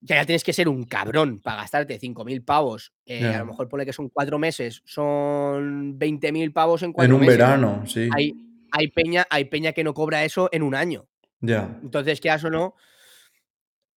Ya, 0.00 0.16
ya 0.16 0.24
tienes 0.26 0.44
que 0.44 0.52
ser 0.52 0.68
un 0.68 0.84
cabrón 0.84 1.40
para 1.40 1.62
gastarte 1.62 1.98
5.000 1.98 2.42
pavos. 2.42 2.92
eh. 3.04 3.34
A 3.34 3.38
lo 3.40 3.46
mejor 3.46 3.68
pone 3.68 3.84
que 3.84 3.92
son 3.92 4.08
cuatro 4.08 4.38
meses, 4.38 4.80
son 4.84 5.98
20.000 5.98 6.52
pavos 6.52 6.82
en 6.82 6.88
En 6.90 6.92
cuatro 6.92 7.14
un 7.16 7.20
meses. 7.22 7.36
verano, 7.38 7.84
sí. 7.86 8.08
Hay, 8.12 8.32
hay, 8.70 8.88
peña, 8.88 9.26
hay 9.28 9.46
peña 9.46 9.72
que 9.72 9.82
no 9.82 9.94
cobra 9.94 10.24
eso 10.24 10.48
en 10.52 10.62
un 10.62 10.74
año. 10.74 11.08
Ya. 11.40 11.78
Entonces, 11.82 12.20
¿qué 12.20 12.30
o 12.30 12.50
no? 12.50 12.74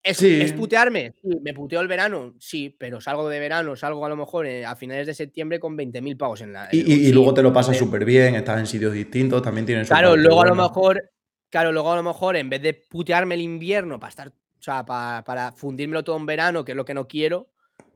¿Es, 0.03 0.17
Sí. 0.17 0.41
¿Es 0.41 0.53
putearme? 0.53 1.13
Sí, 1.21 1.29
me 1.43 1.53
puteo 1.53 1.79
el 1.79 1.87
verano, 1.87 2.33
sí, 2.39 2.75
pero 2.79 2.99
salgo 2.99 3.29
de 3.29 3.39
verano, 3.39 3.75
salgo 3.75 4.03
a 4.03 4.09
lo 4.09 4.15
mejor 4.15 4.47
eh, 4.47 4.65
a 4.65 4.75
finales 4.75 5.05
de 5.05 5.13
septiembre 5.13 5.59
con 5.59 5.75
20.000 5.77 6.17
pavos 6.17 6.41
en 6.41 6.53
la. 6.53 6.67
Y, 6.71 6.79
en 6.81 6.99
y- 7.09 7.11
luego 7.11 7.35
te 7.35 7.43
lo 7.43 7.53
pasas 7.53 7.77
súper 7.77 8.03
bien, 8.03 8.33
estás 8.33 8.59
en 8.59 8.65
sitios 8.65 8.93
distintos, 8.93 9.43
también 9.43 9.67
tienes 9.67 9.87
Claro, 9.87 10.15
luego 10.17 10.41
a 10.41 10.47
lo 10.47 10.55
mejor, 10.55 11.11
claro, 11.51 11.71
luego 11.71 11.91
a 11.91 11.95
lo 11.97 12.03
mejor 12.03 12.35
en 12.35 12.49
vez 12.49 12.63
de 12.63 12.73
putearme 12.73 13.35
el 13.35 13.41
invierno 13.41 13.99
para 13.99 14.09
estar 14.09 14.33
o 14.61 14.63
sea, 14.63 14.85
pa- 14.85 15.23
para 15.25 15.51
fundírmelo 15.51 16.03
todo 16.03 16.17
en 16.17 16.27
verano, 16.27 16.63
que 16.63 16.73
es 16.73 16.75
lo 16.75 16.85
que 16.85 16.93
no 16.93 17.07
quiero, 17.07 17.49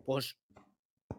pues 0.04 0.36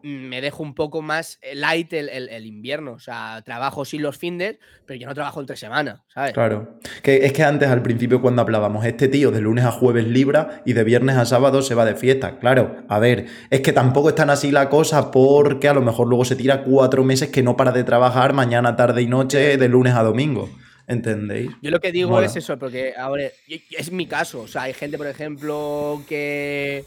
mm, 0.03 0.27
me 0.27 0.41
dejo 0.41 0.61
un 0.61 0.75
poco 0.75 1.01
más 1.01 1.39
eh, 1.41 1.55
light 1.55 1.93
el, 1.93 2.09
el- 2.09 2.27
el 2.27 2.45
invierno. 2.45 2.91
O 2.91 2.99
sea, 2.99 3.41
trabajo 3.45 3.85
sí 3.85 3.97
los 3.97 4.17
findes, 4.17 4.57
pero 4.85 4.99
yo 4.99 5.07
no 5.07 5.13
trabajo 5.15 5.39
entre 5.39 5.55
semana, 5.55 6.03
¿sabes? 6.13 6.33
Claro. 6.33 6.79
Que 7.01 7.25
es 7.25 7.31
que 7.31 7.43
antes, 7.45 7.69
al 7.69 7.81
principio, 7.81 8.21
cuando 8.21 8.41
hablábamos, 8.41 8.85
este 8.85 9.07
tío 9.07 9.31
de 9.31 9.39
lunes 9.39 9.63
a 9.63 9.71
jueves 9.71 10.05
libra 10.05 10.61
y 10.65 10.73
de 10.73 10.83
viernes 10.83 11.15
a 11.15 11.23
sábado 11.25 11.61
se 11.61 11.73
va 11.75 11.85
de 11.85 11.95
fiesta. 11.95 12.39
Claro, 12.39 12.83
a 12.89 12.99
ver, 12.99 13.27
es 13.49 13.61
que 13.61 13.71
tampoco 13.71 14.09
es 14.09 14.15
tan 14.15 14.29
así 14.29 14.51
la 14.51 14.67
cosa 14.69 15.11
porque 15.11 15.69
a 15.69 15.73
lo 15.73 15.81
mejor 15.81 16.09
luego 16.09 16.25
se 16.25 16.35
tira 16.35 16.63
cuatro 16.63 17.05
meses 17.05 17.29
que 17.29 17.41
no 17.41 17.55
para 17.55 17.71
de 17.71 17.85
trabajar 17.85 18.33
mañana, 18.33 18.75
tarde 18.75 19.01
y 19.01 19.07
noche, 19.07 19.55
de 19.55 19.69
lunes 19.69 19.93
a 19.93 20.03
domingo. 20.03 20.49
¿Entendéis? 20.87 21.51
Yo 21.61 21.69
lo 21.69 21.79
que 21.79 21.91
digo 21.91 22.09
Mola. 22.11 22.25
es 22.27 22.35
eso, 22.37 22.57
porque 22.57 22.93
ahora 22.97 23.29
es 23.47 23.91
mi 23.91 24.07
caso. 24.07 24.41
O 24.41 24.47
sea, 24.47 24.63
hay 24.63 24.73
gente, 24.73 24.97
por 24.97 25.07
ejemplo, 25.07 26.01
que, 26.07 26.85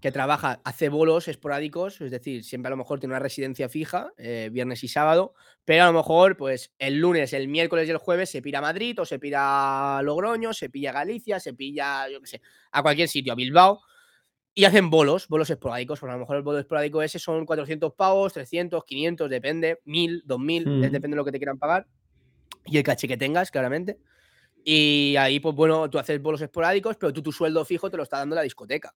que 0.00 0.10
trabaja, 0.10 0.60
hace 0.64 0.88
bolos 0.88 1.28
esporádicos, 1.28 2.00
es 2.00 2.10
decir, 2.10 2.42
siempre 2.42 2.68
a 2.68 2.70
lo 2.70 2.78
mejor 2.78 3.00
tiene 3.00 3.12
una 3.12 3.18
residencia 3.20 3.68
fija, 3.68 4.12
eh, 4.16 4.48
viernes 4.50 4.82
y 4.82 4.88
sábado, 4.88 5.34
pero 5.66 5.84
a 5.84 5.86
lo 5.88 5.92
mejor, 5.92 6.38
pues 6.38 6.72
el 6.78 6.98
lunes, 7.00 7.34
el 7.34 7.48
miércoles 7.48 7.86
y 7.86 7.90
el 7.90 7.98
jueves 7.98 8.30
se 8.30 8.40
pira 8.40 8.60
a 8.60 8.62
Madrid, 8.62 8.98
o 8.98 9.04
se 9.04 9.18
pira 9.18 9.98
a 9.98 10.02
Logroño, 10.02 10.54
se 10.54 10.70
pilla 10.70 10.90
a 10.90 10.94
Galicia, 10.94 11.38
se 11.38 11.52
pilla, 11.52 12.08
yo 12.08 12.22
qué 12.22 12.26
sé, 12.28 12.40
a 12.72 12.82
cualquier 12.82 13.08
sitio, 13.08 13.34
a 13.34 13.36
Bilbao. 13.36 13.80
Y 14.54 14.64
hacen 14.64 14.90
bolos, 14.90 15.28
bolos 15.28 15.50
esporádicos. 15.50 16.00
Pues 16.00 16.10
a 16.10 16.14
lo 16.14 16.18
mejor 16.20 16.36
el 16.36 16.42
bolo 16.42 16.58
esporádico 16.58 17.00
ese 17.00 17.20
son 17.20 17.46
400 17.46 17.92
pavos, 17.94 18.32
300, 18.32 18.82
500, 18.84 19.30
depende, 19.30 19.78
1000, 19.84 20.22
2000, 20.24 20.66
Mm. 20.66 20.80
depende 20.80 21.08
de 21.10 21.16
lo 21.16 21.24
que 21.24 21.30
te 21.32 21.38
quieran 21.38 21.58
pagar 21.58 21.86
y 22.70 22.76
el 22.76 22.82
caché 22.82 23.08
que 23.08 23.16
tengas, 23.16 23.50
claramente. 23.50 23.98
Y 24.64 25.16
ahí, 25.16 25.40
pues 25.40 25.54
bueno, 25.54 25.88
tú 25.88 25.98
haces 25.98 26.20
bolos 26.20 26.40
esporádicos, 26.40 26.96
pero 26.96 27.12
tú 27.12 27.22
tu 27.22 27.32
sueldo 27.32 27.64
fijo 27.64 27.90
te 27.90 27.96
lo 27.96 28.02
está 28.02 28.18
dando 28.18 28.36
la 28.36 28.42
discoteca. 28.42 28.94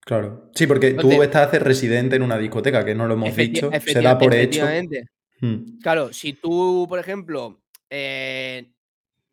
Claro. 0.00 0.50
Sí, 0.54 0.66
porque 0.66 0.92
tú 0.92 1.22
estás 1.22 1.50
de 1.52 1.58
residente 1.58 2.16
en 2.16 2.22
una 2.22 2.36
discoteca, 2.36 2.84
que 2.84 2.94
no 2.94 3.06
lo 3.06 3.14
hemos 3.14 3.34
dicho. 3.34 3.70
Se 3.84 4.00
da 4.02 4.18
por 4.18 4.34
hecho. 4.34 4.66
efectivamente. 4.66 5.06
Mm, 5.40 5.78
Claro, 5.80 6.12
si 6.12 6.34
tú, 6.34 6.86
por 6.88 6.98
ejemplo, 6.98 7.62
eh, 7.90 8.72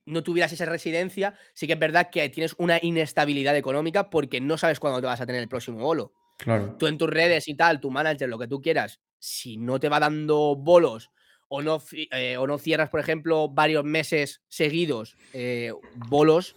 no 0.06 0.24
tuvieras 0.24 0.54
esa 0.54 0.66
residencia, 0.66 1.36
sí 1.54 1.68
que 1.68 1.74
es 1.74 1.80
verdad 1.80 2.10
que 2.10 2.30
tienes 2.30 2.56
una 2.58 2.80
inestabilidad 2.82 3.56
económica 3.56 4.10
porque 4.10 4.40
no 4.40 4.58
sabes 4.58 4.80
cuándo 4.80 5.02
te 5.02 5.08
vas 5.08 5.22
a 5.22 5.26
tener 5.26 5.42
el 5.42 5.50
próximo 5.50 5.80
bolo. 5.80 6.14
Claro. 6.38 6.76
Tú 6.80 6.88
en 6.88 6.98
tus 6.98 7.10
redes 7.10 7.48
y 7.48 7.56
tal, 7.56 7.80
tu 7.80 7.92
manager, 7.92 8.30
lo 8.30 8.40
que 8.40 8.48
tú 8.48 8.62
quieras, 8.62 9.00
si 9.20 9.58
no 9.58 9.80
te 9.80 9.90
va 9.90 10.00
dando 10.00 10.56
bolos 10.56 11.12
o 11.54 11.62
no, 11.62 11.84
eh, 11.92 12.38
o 12.38 12.48
no 12.48 12.58
cierras, 12.58 12.90
por 12.90 13.02
ejemplo, 13.02 13.50
varios 13.50 13.84
meses 13.84 14.42
seguidos 14.48 15.18
eh, 15.34 15.74
bolos, 16.08 16.56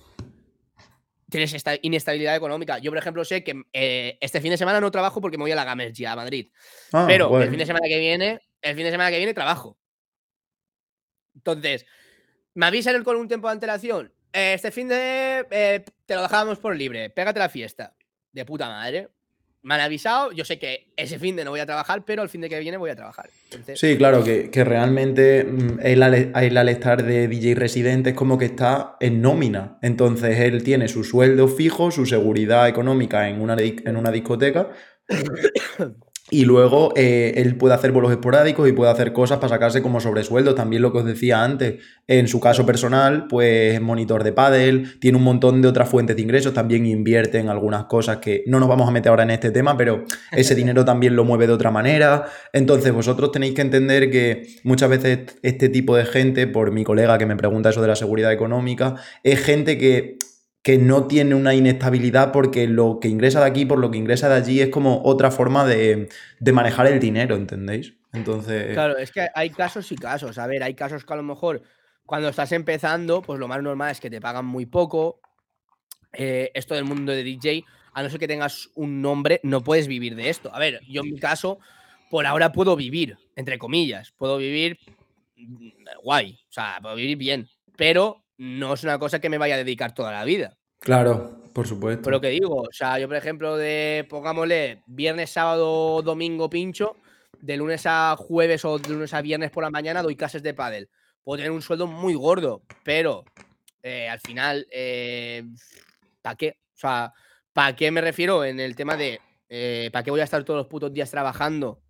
tienes 1.29 1.53
esta 1.53 1.75
inestabilidad 1.83 2.37
económica. 2.37 2.79
Yo, 2.79 2.93
por 2.93 2.99
ejemplo, 2.99 3.25
sé 3.25 3.43
que 3.43 3.61
eh, 3.73 4.17
este 4.21 4.41
fin 4.41 4.53
de 4.53 4.57
semana 4.57 4.81
no 4.81 4.93
trabajo 4.93 5.21
porque 5.21 5.37
me 5.37 5.43
voy 5.43 5.51
a 5.51 5.57
la 5.57 5.65
Gamergy, 5.65 6.05
a 6.05 6.15
Madrid. 6.15 6.53
Ah, 6.93 7.07
Pero 7.09 7.43
el 7.43 7.51
fin 7.51 7.59
de 7.59 7.67
semana 7.67 7.89
que 7.89 7.99
viene, 7.99 8.41
el 8.63 8.77
fin 8.77 8.85
de 8.85 8.93
semana 8.93 9.11
que 9.11 9.17
viene 9.17 9.35
trabajo. 9.35 9.77
Entonces, 11.35 11.87
¿me 12.55 12.67
avisan 12.67 13.03
con 13.03 13.17
un 13.17 13.27
tiempo 13.27 13.49
de 13.49 13.53
antelación? 13.55 14.15
Este 14.33 14.71
fin 14.71 14.87
de 14.87 15.85
te 16.07 16.15
lo 16.15 16.23
dejábamos 16.23 16.61
por 16.61 16.77
libre, 16.77 17.11
pégate 17.11 17.41
la 17.41 17.49
fiesta. 17.49 17.97
De 18.31 18.45
puta 18.45 18.69
madre. 18.69 19.09
Me 19.65 19.75
han 19.75 19.81
avisado, 19.81 20.31
yo 20.33 20.45
sé 20.45 20.59
que 20.59 20.89
ese 20.95 21.19
fin 21.19 21.37
de 21.37 21.45
no 21.45 21.51
voy 21.51 21.61
a 21.61 21.67
trabajar, 21.67 22.05
pero 22.05 22.23
el 22.23 22.29
fin 22.29 22.43
de 22.43 22.51
que 22.51 22.61
viene 22.61 22.77
voy 22.77 22.91
a 22.91 22.97
trabajar. 22.97 23.31
Entonces, 23.51 23.81
Sí, 23.81 23.97
claro, 23.97 24.23
que, 24.23 24.51
que 24.51 24.63
realmente 24.63 25.45
mm, 25.45 25.81
él 25.83 26.03
al, 26.03 26.15
él 26.15 26.57
al 26.57 26.69
estar 26.69 27.03
de 27.03 27.29
DJ 27.29 27.55
residente 27.55 28.11
es 28.11 28.17
como 28.17 28.37
que 28.37 28.45
está 28.45 28.97
en 29.01 29.23
nómina. 29.23 29.79
Entonces 29.81 30.39
él 30.39 30.63
tiene 30.63 30.87
su 30.89 31.03
sueldo 31.03 31.49
fijo, 31.49 31.91
su 31.91 32.05
seguridad 32.05 32.69
económica 32.69 33.29
en 33.29 33.41
una, 33.41 33.57
en 33.59 33.97
una 33.97 34.11
discoteca. 34.11 34.69
Y 36.35 36.47
luego 36.47 36.93
eh, 36.97 37.35
él 37.37 37.55
puede 37.55 37.77
hacer 37.77 37.93
bolos 37.93 38.11
esporádicos 38.11 38.69
y 38.69 38.73
puede 38.73 38.91
hacer 38.91 39.13
cosas 39.13 39.39
para 39.39 39.51
sacarse 39.51 39.83
como 39.83 40.01
sobresueldo. 40.01 40.57
También 40.57 40.83
lo 40.83 40.91
que 40.91 40.99
os 40.99 41.05
decía 41.05 41.45
antes, 41.45 41.77
en 42.09 42.27
su 42.27 42.41
caso 42.41 42.67
personal, 42.67 43.29
pues 43.29 43.75
es 43.75 43.81
monitor 43.81 44.25
de 44.25 44.33
pádel, 44.33 44.99
tiene 44.99 45.17
un 45.17 45.23
montón 45.23 45.63
de 45.63 45.69
otras 45.69 45.89
fuentes 45.89 46.17
de 46.17 46.23
ingresos, 46.23 46.53
también 46.53 46.87
invierte 46.87 47.39
en 47.39 47.51
algunas 47.51 47.85
cosas 47.85 48.17
que 48.17 48.43
no 48.49 48.59
nos 48.59 48.69
vamos 48.69 48.89
a 48.89 48.91
meter 48.91 49.11
ahora 49.11 49.23
en 49.23 49.31
este 49.31 49.53
tema, 49.53 49.77
pero 49.77 50.07
ese 50.33 50.55
dinero 50.57 50.85
también 50.85 51.15
lo 51.15 51.25
mueve 51.25 51.47
de 51.47 51.53
otra 51.53 51.71
manera. 51.71 52.25
Entonces 52.53 52.93
vosotros 52.93 53.31
tenéis 53.31 53.55
que 53.55 53.63
entender 53.63 54.11
que 54.11 54.43
muchas 54.65 54.91
veces 54.91 55.37
este 55.43 55.69
tipo 55.69 55.95
de 55.95 56.05
gente, 56.05 56.49
por 56.49 56.73
mi 56.73 56.83
colega 56.83 57.17
que 57.17 57.27
me 57.27 57.37
pregunta 57.37 57.71
eso 57.71 57.81
de 57.81 57.87
la 57.87 57.95
seguridad 57.95 58.33
económica, 58.33 58.97
es 59.23 59.39
gente 59.39 59.79
que 59.79 60.19
que 60.65 60.79
no 60.79 61.07
tiene 61.07 61.35
una 61.35 61.55
inestabilidad 61.55 62.33
porque 62.33 62.67
lo 62.67 62.99
que 62.99 63.09
ingresa 63.09 63.41
de 63.41 63.47
aquí 63.47 63.67
por 63.67 63.79
lo 63.79 63.91
que 63.91 63.99
ingresa 63.99 64.31
de 64.31 64.37
allí 64.37 64.61
es 64.63 64.71
como 64.71 65.03
otra 65.05 65.31
forma 65.31 65.67
de, 65.67 66.09
de 66.41 66.53
manejar 66.53 66.87
el 66.87 66.99
dinero, 66.99 67.37
¿entendéis? 67.37 67.95
Entonces, 68.15 68.73
Claro, 68.73 68.97
es 68.97 69.13
que 69.13 69.29
hay 69.35 69.51
casos 69.51 69.93
y 69.93 69.97
casos. 69.97 70.39
A 70.39 70.47
ver, 70.47 70.63
hay 70.63 70.75
casos 70.75 71.05
que 71.05 71.13
a 71.13 71.17
lo 71.17 71.23
mejor 71.23 71.63
cuando 72.07 72.31
estás 72.31 72.51
empezando, 72.53 73.21
pues 73.21 73.39
lo 73.39 73.47
más 73.47 73.63
normal 73.63 73.91
es 73.91 74.01
que 74.01 74.09
te 74.09 74.23
pagan 74.23 74.47
muy 74.47 74.65
poco. 74.65 75.21
Eh, 76.15 76.51
esto 76.55 76.75
del 76.75 76.85
mundo 76.85 77.13
de 77.13 77.25
DJ, 77.25 77.63
a 77.93 78.03
no 78.03 78.09
ser 78.09 78.19
que 78.19 78.29
tengas 78.29 78.71
un 78.75 79.03
nombre, 79.03 79.41
no 79.43 79.63
puedes 79.63 79.87
vivir 79.87 80.17
de 80.17 80.31
esto. 80.31 80.51
A 80.55 80.59
ver, 80.59 80.81
yo 80.89 81.03
en 81.03 81.13
mi 81.13 81.19
caso, 81.19 81.59
por 82.09 82.25
ahora 82.25 82.53
puedo 82.53 82.75
vivir, 82.75 83.19
entre 83.37 83.59
comillas. 83.59 84.13
Puedo 84.13 84.39
vivir 84.39 84.79
mm, 85.37 85.69
guay, 86.03 86.39
o 86.49 86.53
sea, 86.53 86.79
puedo 86.81 86.95
vivir 86.95 87.19
bien. 87.19 87.49
Pero 87.77 88.24
no 88.39 88.75
es 88.75 88.83
una 88.85 88.99
cosa 88.99 89.21
que 89.21 89.29
me 89.29 89.39
vaya 89.39 89.55
a 89.55 89.59
dedicar 89.59 89.95
toda 89.95 90.13
la 90.13 90.25
vida. 90.25 90.57
claro, 90.81 91.41
por 91.53 91.69
supuesto. 91.69 92.03
Por 92.03 92.13
lo 92.13 92.21
que 92.21 92.31
digo, 92.31 92.63
o 92.63 92.73
sea, 92.73 92.99
yo 92.99 93.07
por 93.07 93.17
ejemplo, 93.17 93.57
de, 93.57 94.07
pongámosle, 94.11 94.83
viernes, 94.87 95.31
sábado, 95.31 96.03
domingo 96.03 96.51
pincho, 96.51 96.97
de 97.41 97.57
lunes 97.57 97.85
a 97.87 98.17
jueves 98.19 98.65
o 98.65 98.79
de 98.79 98.89
lunes 98.89 99.15
a 99.15 99.23
viernes 99.23 99.53
por 99.53 99.63
la 99.63 99.71
mañana 99.71 100.03
doy 100.03 100.17
clases 100.17 100.43
de 100.43 100.53
pádel. 100.53 100.89
Puedo 101.23 101.37
tener 101.37 101.53
un 101.53 101.63
sueldo 101.63 101.87
muy 101.87 102.15
gordo, 102.15 102.63
pero 102.83 103.25
eh, 103.83 104.09
al 104.09 104.19
final, 104.21 104.67
¿para 106.23 106.37
qué? 106.37 106.59
O 106.75 106.79
sea, 106.79 107.13
¿para 107.53 107.77
qué 107.77 107.91
me 107.93 108.01
refiero 108.01 108.45
en 108.45 108.59
el 108.59 108.75
tema 108.75 108.97
de 108.97 109.21
¿para 109.93 110.03
qué 110.03 110.11
voy 110.11 110.21
a 110.21 110.25
estar 110.25 110.43
todos 110.43 110.59
los 110.59 110.67
putos 110.67 110.93
días 110.93 111.11
trabajando 111.11 111.81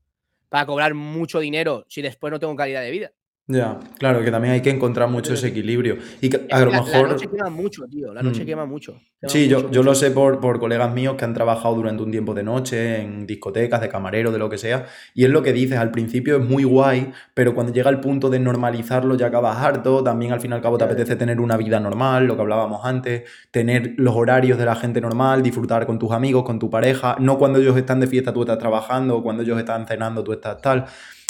para 0.50 0.66
cobrar 0.66 0.92
mucho 0.92 1.40
dinero 1.40 1.86
si 1.88 2.02
después 2.02 2.30
no 2.30 2.38
tengo 2.38 2.54
calidad 2.54 2.82
de 2.82 2.90
vida? 2.90 3.12
Ya, 3.46 3.78
claro, 3.98 4.24
que 4.24 4.30
también 4.30 4.54
hay 4.54 4.62
que 4.62 4.70
encontrar 4.70 5.10
mucho 5.10 5.34
ese 5.34 5.48
equilibrio. 5.48 5.98
Y 6.22 6.30
que 6.30 6.46
a 6.50 6.60
lo 6.60 6.70
la, 6.70 6.78
la 6.78 6.82
mejor... 6.82 7.08
noche 7.10 7.28
quema 7.28 7.50
mucho, 7.50 7.84
tío. 7.86 8.14
La 8.14 8.22
noche 8.22 8.42
Mm. 8.42 8.46
quema 8.46 8.64
mucho. 8.64 8.92
quema 9.20 9.30
Sí, 9.30 9.48
yo, 9.48 9.56
mucho, 9.58 9.68
yo 9.70 9.80
mucho. 9.80 9.90
lo 9.90 9.94
sé 9.94 10.10
por, 10.12 10.40
por 10.40 10.58
colegas 10.58 10.94
míos 10.94 11.16
que 11.18 11.26
han 11.26 11.34
trabajado 11.34 11.74
durante 11.74 12.02
un 12.02 12.10
tiempo 12.10 12.32
de 12.32 12.42
noche 12.42 13.02
en 13.02 13.26
discotecas, 13.26 13.82
de 13.82 13.90
camarero, 13.90 14.32
de 14.32 14.38
lo 14.38 14.48
que 14.48 14.56
sea. 14.56 14.86
Y 15.12 15.24
es 15.24 15.30
lo 15.30 15.42
que 15.42 15.52
dices, 15.52 15.76
al 15.76 15.90
principio 15.90 16.38
es 16.38 16.42
muy 16.42 16.64
guay, 16.64 17.12
pero 17.34 17.54
cuando 17.54 17.70
llega 17.74 17.90
el 17.90 18.00
punto 18.00 18.30
de 18.30 18.38
normalizarlo 18.38 19.14
ya 19.14 19.26
acabas 19.26 19.58
harto. 19.58 20.02
También 20.02 20.32
al 20.32 20.40
fin 20.40 20.52
y 20.52 20.54
al 20.54 20.62
cabo 20.62 20.78
te 20.78 20.84
apetece 20.84 21.14
tener 21.16 21.38
una 21.38 21.58
vida 21.58 21.78
normal, 21.80 22.24
lo 22.24 22.36
que 22.36 22.40
hablábamos 22.42 22.80
antes, 22.86 23.24
tener 23.50 23.92
los 23.98 24.14
horarios 24.16 24.56
de 24.56 24.64
la 24.64 24.74
gente 24.74 25.02
normal, 25.02 25.42
disfrutar 25.42 25.84
con 25.84 25.98
tus 25.98 26.12
amigos, 26.12 26.44
con 26.44 26.58
tu 26.58 26.70
pareja. 26.70 27.16
No 27.20 27.36
cuando 27.36 27.58
ellos 27.58 27.76
están 27.76 28.00
de 28.00 28.06
fiesta 28.06 28.32
tú 28.32 28.40
estás 28.40 28.56
trabajando, 28.58 29.18
o 29.18 29.22
cuando 29.22 29.42
ellos 29.42 29.58
están 29.58 29.86
cenando 29.86 30.24
tú 30.24 30.32
estás 30.32 30.62
tal. 30.62 30.86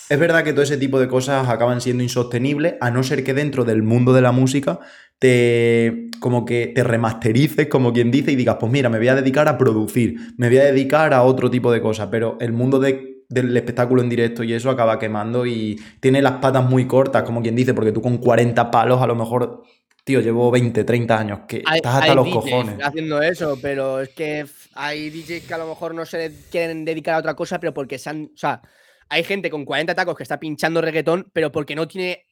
Es 0.08 0.18
verdad 0.18 0.44
que 0.44 0.52
todo 0.52 0.62
ese 0.62 0.76
tipo 0.76 1.00
de 1.00 1.08
cosas 1.08 1.48
acaban 1.48 1.80
siendo 1.80 2.02
insostenibles, 2.02 2.74
a 2.80 2.90
no 2.90 3.02
ser 3.02 3.24
que 3.24 3.34
dentro 3.34 3.64
del 3.64 3.82
mundo 3.82 4.12
de 4.12 4.20
la 4.20 4.32
música 4.32 4.78
te 5.18 6.08
como 6.20 6.44
que 6.44 6.72
te 6.74 6.84
remasterices, 6.84 7.66
como 7.68 7.92
quien 7.92 8.10
dice, 8.10 8.32
y 8.32 8.36
digas, 8.36 8.56
pues 8.60 8.70
mira, 8.72 8.88
me 8.88 8.98
voy 8.98 9.08
a 9.08 9.14
dedicar 9.14 9.48
a 9.48 9.56
producir, 9.58 10.16
me 10.36 10.48
voy 10.48 10.58
a 10.58 10.64
dedicar 10.64 11.12
a 11.14 11.22
otro 11.22 11.50
tipo 11.50 11.70
de 11.72 11.80
cosas, 11.80 12.08
pero 12.10 12.36
el 12.40 12.52
mundo 12.52 12.78
de- 12.78 13.22
del 13.28 13.56
espectáculo 13.56 14.02
en 14.02 14.08
directo 14.10 14.42
y 14.44 14.52
eso 14.52 14.70
acaba 14.70 14.98
quemando 14.98 15.46
y 15.46 15.80
tiene 16.00 16.20
las 16.22 16.32
patas 16.34 16.68
muy 16.68 16.86
cortas, 16.86 17.22
como 17.24 17.42
quien 17.42 17.56
dice, 17.56 17.72
porque 17.74 17.92
tú 17.92 18.00
con 18.02 18.18
40 18.18 18.70
palos 18.70 19.00
a 19.02 19.06
lo 19.06 19.14
mejor, 19.14 19.62
tío, 20.04 20.20
llevo 20.20 20.50
20, 20.50 20.84
30 20.84 21.18
años, 21.18 21.40
que 21.48 21.62
Hay, 21.66 21.76
estás 21.76 21.94
hasta 21.96 22.04
hay 22.04 22.14
los 22.14 22.26
DJs 22.26 22.34
cojones. 22.34 22.74
haciendo 22.82 23.22
eso, 23.22 23.58
pero 23.60 24.00
es 24.00 24.10
que 24.10 24.44
hay 24.74 25.10
DJs 25.10 25.44
que 25.46 25.54
a 25.54 25.58
lo 25.58 25.68
mejor 25.68 25.94
no 25.94 26.04
se 26.04 26.32
quieren 26.50 26.84
dedicar 26.84 27.14
a 27.14 27.18
otra 27.18 27.34
cosa, 27.34 27.58
pero 27.58 27.72
porque 27.72 27.98
se 27.98 28.10
han. 28.10 28.24
O 28.34 28.36
sea, 28.36 28.60
hay 29.14 29.24
gente 29.24 29.50
con 29.50 29.64
40 29.64 29.94
tacos 29.94 30.16
que 30.16 30.22
está 30.24 30.38
pinchando 30.40 30.80
reggaetón, 30.80 31.30
pero 31.32 31.52
porque 31.52 31.74
no 31.76 31.86
tiene 31.88 32.24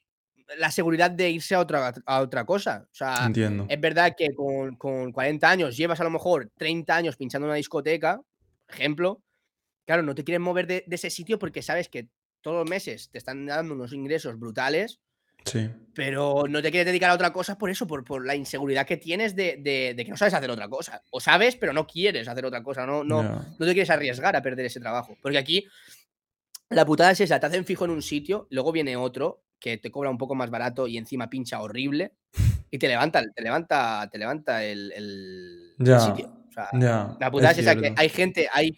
la 0.58 0.70
seguridad 0.70 1.10
de 1.10 1.30
irse 1.30 1.54
a 1.54 1.60
otra, 1.60 1.94
a 2.04 2.20
otra 2.20 2.44
cosa. 2.44 2.86
O 2.90 2.94
sea, 2.94 3.14
Entiendo. 3.24 3.66
es 3.68 3.80
verdad 3.80 4.14
que 4.16 4.34
con, 4.34 4.76
con 4.76 5.12
40 5.12 5.48
años 5.48 5.76
llevas 5.76 6.00
a 6.00 6.04
lo 6.04 6.10
mejor 6.10 6.50
30 6.58 6.94
años 6.96 7.16
pinchando 7.16 7.46
en 7.46 7.50
una 7.50 7.56
discoteca, 7.56 8.20
ejemplo. 8.68 9.22
Claro, 9.86 10.02
no 10.02 10.14
te 10.14 10.24
quieres 10.24 10.40
mover 10.40 10.66
de, 10.66 10.84
de 10.86 10.94
ese 10.96 11.10
sitio 11.10 11.38
porque 11.38 11.62
sabes 11.62 11.88
que 11.88 12.08
todos 12.40 12.56
los 12.58 12.68
meses 12.68 13.08
te 13.10 13.18
están 13.18 13.46
dando 13.46 13.74
unos 13.74 13.92
ingresos 13.92 14.38
brutales 14.38 15.00
Sí. 15.44 15.68
pero 15.92 16.44
no 16.48 16.62
te 16.62 16.70
quieres 16.70 16.86
dedicar 16.86 17.10
a 17.10 17.14
otra 17.14 17.32
cosa 17.32 17.58
por 17.58 17.68
eso, 17.68 17.84
por, 17.84 18.04
por 18.04 18.24
la 18.24 18.36
inseguridad 18.36 18.86
que 18.86 18.96
tienes 18.96 19.34
de, 19.34 19.56
de- 19.58 19.92
de 19.96 20.04
que 20.04 20.10
no 20.12 20.16
sabes 20.16 20.34
hacer 20.34 20.48
otra 20.50 20.68
cosa. 20.68 21.02
O 21.10 21.18
sabes, 21.18 21.56
pero 21.56 21.72
no 21.72 21.84
quieres 21.84 22.28
hacer 22.28 22.44
otra 22.46 22.62
cosa. 22.62 22.86
No, 22.86 23.02
no, 23.02 23.22
no 23.24 23.66
te 23.66 23.72
quieres 23.72 23.90
arriesgar 23.90 24.36
a 24.36 24.42
perder 24.42 24.66
ese 24.66 24.78
trabajo. 24.78 25.16
Porque 25.20 25.38
aquí 25.38 25.66
la 26.70 26.84
putada 26.86 27.10
es 27.10 27.20
esa, 27.20 27.38
te 27.38 27.46
hacen 27.46 27.64
fijo 27.64 27.84
en 27.84 27.90
un 27.90 28.02
sitio, 28.02 28.46
luego 28.50 28.72
viene 28.72 28.96
otro 28.96 29.42
que 29.58 29.78
te 29.78 29.90
cobra 29.90 30.10
un 30.10 30.18
poco 30.18 30.34
más 30.34 30.50
barato 30.50 30.86
y 30.88 30.96
encima 30.98 31.28
pincha 31.30 31.60
horrible 31.62 32.14
y 32.70 32.78
te 32.78 32.88
levanta, 32.88 33.22
te 33.34 33.42
levanta, 33.42 34.08
te 34.10 34.18
levanta 34.18 34.64
el, 34.64 34.90
el- 34.92 35.74
el 35.78 35.84
Ya. 35.86 35.98
sitio. 36.00 36.32
O 36.48 36.52
sea, 36.52 36.68
Ya, 36.72 37.16
la 37.20 37.30
putada 37.30 37.52
es 37.52 37.58
es, 37.58 37.66
esa 37.66 37.76
que 37.76 37.92
hay 37.96 38.08
gente, 38.08 38.48
hay, 38.52 38.76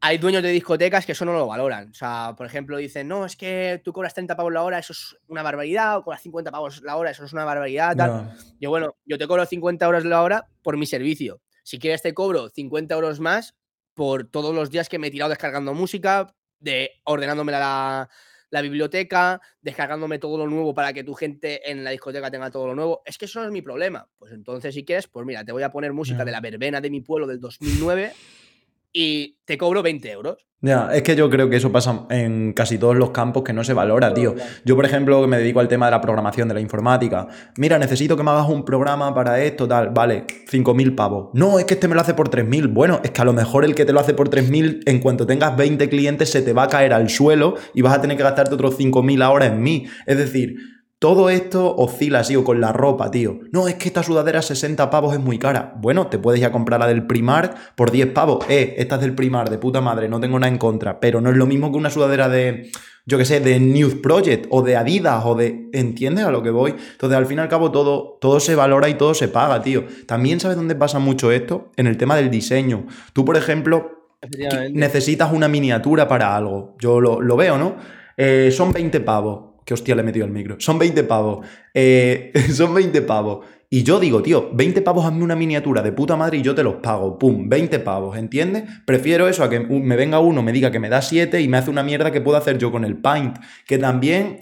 hay 0.00 0.18
dueños 0.18 0.42
de 0.42 0.50
discotecas 0.50 1.04
que 1.04 1.12
eso 1.12 1.24
no 1.24 1.32
lo 1.32 1.46
valoran. 1.46 1.90
O 1.90 1.94
sea, 1.94 2.34
por 2.36 2.46
ejemplo, 2.46 2.76
dicen, 2.76 3.08
no, 3.08 3.24
es 3.24 3.34
que 3.36 3.80
tú 3.84 3.92
cobras 3.92 4.14
30 4.14 4.36
pavos 4.36 4.52
la 4.52 4.62
hora, 4.62 4.78
eso 4.78 4.92
es 4.92 5.16
una 5.26 5.42
barbaridad, 5.42 5.96
o 5.98 6.04
cobras 6.04 6.22
50 6.22 6.50
pavos 6.50 6.82
la 6.82 6.96
hora, 6.96 7.10
eso 7.10 7.24
es 7.24 7.32
una 7.32 7.44
barbaridad, 7.44 7.96
tal. 7.96 8.10
Yo, 8.60 8.70
bueno, 8.70 8.96
yo 9.04 9.18
te 9.18 9.26
cobro 9.26 9.44
50 9.44 9.84
euros 9.86 10.04
la 10.04 10.22
hora 10.22 10.46
por 10.62 10.76
mi 10.76 10.86
servicio. 10.86 11.40
Si 11.64 11.78
quieres, 11.78 12.02
te 12.02 12.14
cobro 12.14 12.48
50 12.50 12.94
euros 12.94 13.18
más 13.20 13.54
por 13.94 14.24
todos 14.30 14.54
los 14.54 14.70
días 14.70 14.88
que 14.88 14.98
me 14.98 15.08
he 15.08 15.10
tirado 15.10 15.30
descargando 15.30 15.74
música, 15.74 16.34
de 16.60 16.90
ordenándome 17.04 17.52
la, 17.52 18.08
la 18.50 18.62
biblioteca, 18.62 19.40
descargándome 19.60 20.18
todo 20.18 20.38
lo 20.38 20.46
nuevo 20.46 20.74
para 20.74 20.92
que 20.92 21.04
tu 21.04 21.14
gente 21.14 21.70
en 21.70 21.84
la 21.84 21.90
discoteca 21.90 22.30
tenga 22.30 22.50
todo 22.50 22.66
lo 22.66 22.74
nuevo. 22.74 23.02
Es 23.04 23.18
que 23.18 23.26
eso 23.26 23.40
no 23.40 23.46
es 23.46 23.52
mi 23.52 23.62
problema. 23.62 24.08
Pues 24.18 24.32
entonces, 24.32 24.74
si 24.74 24.84
quieres, 24.84 25.06
pues 25.06 25.26
mira, 25.26 25.44
te 25.44 25.52
voy 25.52 25.62
a 25.62 25.70
poner 25.70 25.92
música 25.92 26.24
de 26.24 26.32
la 26.32 26.40
verbena 26.40 26.80
de 26.80 26.90
mi 26.90 27.00
pueblo 27.00 27.26
del 27.26 27.40
2009 27.40 28.12
y 28.92 29.38
te 29.44 29.58
cobro 29.58 29.82
20 29.82 30.10
euros. 30.10 30.48
Ya, 30.60 30.88
es 30.92 31.04
que 31.04 31.14
yo 31.14 31.30
creo 31.30 31.48
que 31.48 31.56
eso 31.56 31.70
pasa 31.70 32.06
en 32.10 32.52
casi 32.52 32.78
todos 32.78 32.96
los 32.96 33.10
campos 33.10 33.44
que 33.44 33.52
no 33.52 33.62
se 33.62 33.74
valora, 33.74 34.12
tío. 34.12 34.34
Yo, 34.64 34.74
por 34.74 34.84
ejemplo, 34.84 35.20
que 35.20 35.28
me 35.28 35.38
dedico 35.38 35.60
al 35.60 35.68
tema 35.68 35.86
de 35.86 35.92
la 35.92 36.00
programación, 36.00 36.48
de 36.48 36.54
la 36.54 36.60
informática. 36.60 37.28
Mira, 37.56 37.78
necesito 37.78 38.16
que 38.16 38.24
me 38.24 38.32
hagas 38.32 38.48
un 38.48 38.64
programa 38.64 39.14
para 39.14 39.40
esto, 39.40 39.68
tal. 39.68 39.90
Vale, 39.90 40.24
5.000 40.50 40.96
pavos. 40.96 41.28
No, 41.32 41.60
es 41.60 41.64
que 41.64 41.74
este 41.74 41.86
me 41.86 41.94
lo 41.94 42.00
hace 42.00 42.14
por 42.14 42.28
3.000. 42.28 42.72
Bueno, 42.72 43.00
es 43.04 43.12
que 43.12 43.20
a 43.20 43.24
lo 43.24 43.32
mejor 43.32 43.64
el 43.64 43.76
que 43.76 43.84
te 43.84 43.92
lo 43.92 44.00
hace 44.00 44.14
por 44.14 44.30
3.000, 44.30 44.82
en 44.86 44.98
cuanto 44.98 45.26
tengas 45.26 45.56
20 45.56 45.88
clientes, 45.88 46.28
se 46.30 46.42
te 46.42 46.52
va 46.52 46.64
a 46.64 46.68
caer 46.68 46.92
al 46.92 47.08
suelo 47.08 47.54
y 47.72 47.82
vas 47.82 47.96
a 47.96 48.00
tener 48.00 48.16
que 48.16 48.24
gastarte 48.24 48.52
otros 48.52 48.76
5.000 48.76 49.22
ahora 49.22 49.46
en 49.46 49.62
mí. 49.62 49.86
Es 50.06 50.18
decir, 50.18 50.56
todo 50.98 51.30
esto 51.30 51.76
oscila 51.76 52.20
así 52.20 52.34
o 52.34 52.42
con 52.42 52.60
la 52.60 52.72
ropa, 52.72 53.10
tío. 53.12 53.38
No, 53.52 53.68
es 53.68 53.76
que 53.76 53.86
esta 53.86 54.02
sudadera 54.02 54.42
60 54.42 54.90
pavos 54.90 55.14
es 55.14 55.20
muy 55.20 55.38
cara. 55.38 55.74
Bueno, 55.76 56.08
te 56.08 56.18
puedes 56.18 56.40
ya 56.40 56.50
comprar 56.50 56.80
la 56.80 56.88
del 56.88 57.06
Primark 57.06 57.76
por 57.76 57.92
10 57.92 58.08
pavos. 58.08 58.44
Eh, 58.48 58.74
esta 58.78 58.96
es 58.96 59.02
del 59.02 59.14
Primark, 59.14 59.48
de 59.48 59.58
puta 59.58 59.80
madre, 59.80 60.08
no 60.08 60.18
tengo 60.18 60.40
nada 60.40 60.52
en 60.52 60.58
contra. 60.58 60.98
Pero 60.98 61.20
no 61.20 61.30
es 61.30 61.36
lo 61.36 61.46
mismo 61.46 61.70
que 61.70 61.78
una 61.78 61.90
sudadera 61.90 62.28
de, 62.28 62.72
yo 63.06 63.16
qué 63.16 63.24
sé, 63.24 63.38
de 63.38 63.60
News 63.60 63.94
Project 63.94 64.46
o 64.50 64.62
de 64.62 64.76
Adidas 64.76 65.24
o 65.24 65.36
de... 65.36 65.68
¿Entiendes 65.72 66.24
a 66.24 66.32
lo 66.32 66.42
que 66.42 66.50
voy? 66.50 66.74
Entonces, 66.92 67.16
al 67.16 67.26
fin 67.26 67.38
y 67.38 67.42
al 67.42 67.48
cabo, 67.48 67.70
todo, 67.70 68.18
todo 68.20 68.40
se 68.40 68.56
valora 68.56 68.88
y 68.88 68.94
todo 68.94 69.14
se 69.14 69.28
paga, 69.28 69.62
tío. 69.62 69.84
También 70.06 70.40
sabes 70.40 70.56
dónde 70.56 70.74
pasa 70.74 70.98
mucho 70.98 71.30
esto? 71.30 71.70
En 71.76 71.86
el 71.86 71.96
tema 71.96 72.16
del 72.16 72.28
diseño. 72.28 72.88
Tú, 73.12 73.24
por 73.24 73.36
ejemplo, 73.36 74.08
necesitas 74.72 75.32
una 75.32 75.46
miniatura 75.46 76.08
para 76.08 76.34
algo. 76.34 76.74
Yo 76.80 77.00
lo, 77.00 77.20
lo 77.20 77.36
veo, 77.36 77.56
¿no? 77.56 77.76
Eh, 78.16 78.50
son 78.50 78.72
20 78.72 78.98
pavos. 79.00 79.47
Que 79.68 79.74
hostia 79.74 79.94
le 79.94 80.00
he 80.00 80.04
metido 80.04 80.24
el 80.24 80.32
micro. 80.32 80.56
Son 80.58 80.78
20 80.78 81.04
pavos. 81.04 81.46
Eh, 81.74 82.32
son 82.54 82.72
20 82.72 83.02
pavos. 83.02 83.44
Y 83.68 83.82
yo 83.82 84.00
digo, 84.00 84.22
tío, 84.22 84.48
20 84.54 84.80
pavos 84.80 85.04
hazme 85.04 85.22
una 85.22 85.36
miniatura 85.36 85.82
de 85.82 85.92
puta 85.92 86.16
madre 86.16 86.38
y 86.38 86.42
yo 86.42 86.54
te 86.54 86.62
los 86.62 86.76
pago. 86.76 87.18
Pum, 87.18 87.50
20 87.50 87.78
pavos, 87.80 88.16
¿entiendes? 88.16 88.64
Prefiero 88.86 89.28
eso 89.28 89.44
a 89.44 89.50
que 89.50 89.60
me 89.60 89.94
venga 89.96 90.20
uno, 90.20 90.42
me 90.42 90.52
diga 90.52 90.70
que 90.70 90.78
me 90.80 90.88
da 90.88 91.02
7 91.02 91.42
y 91.42 91.48
me 91.48 91.58
hace 91.58 91.68
una 91.70 91.82
mierda 91.82 92.10
que 92.10 92.22
puedo 92.22 92.38
hacer 92.38 92.56
yo 92.56 92.72
con 92.72 92.86
el 92.86 92.96
Paint. 92.96 93.36
Que 93.66 93.76
también 93.76 94.38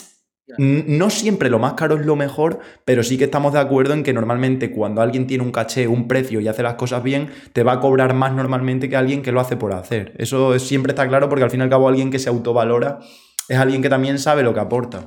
No 0.58 1.10
siempre 1.10 1.50
lo 1.50 1.58
más 1.58 1.72
caro 1.72 1.96
es 1.96 2.06
lo 2.06 2.14
mejor, 2.14 2.60
pero 2.84 3.02
sí 3.02 3.18
que 3.18 3.24
estamos 3.24 3.52
de 3.52 3.58
acuerdo 3.58 3.94
en 3.94 4.04
que 4.04 4.12
normalmente 4.12 4.70
cuando 4.70 5.02
alguien 5.02 5.26
tiene 5.26 5.42
un 5.42 5.50
caché, 5.50 5.88
un 5.88 6.06
precio 6.06 6.38
y 6.38 6.46
hace 6.46 6.62
las 6.62 6.74
cosas 6.74 7.02
bien, 7.02 7.30
te 7.52 7.64
va 7.64 7.72
a 7.72 7.80
cobrar 7.80 8.14
más 8.14 8.32
normalmente 8.32 8.88
que 8.88 8.94
alguien 8.96 9.22
que 9.22 9.32
lo 9.32 9.40
hace 9.40 9.56
por 9.56 9.72
hacer. 9.72 10.12
Eso 10.18 10.54
es- 10.54 10.62
siempre 10.62 10.92
está 10.92 11.08
claro 11.08 11.28
porque 11.28 11.42
al 11.42 11.50
fin 11.50 11.58
y 11.58 11.62
al 11.64 11.68
cabo 11.68 11.88
alguien 11.88 12.12
que 12.12 12.20
se 12.20 12.28
autovalora 12.28 13.00
es 13.48 13.58
alguien 13.58 13.82
que 13.82 13.88
también 13.88 14.20
sabe 14.20 14.44
lo 14.44 14.54
que 14.54 14.60
aporta. 14.60 15.04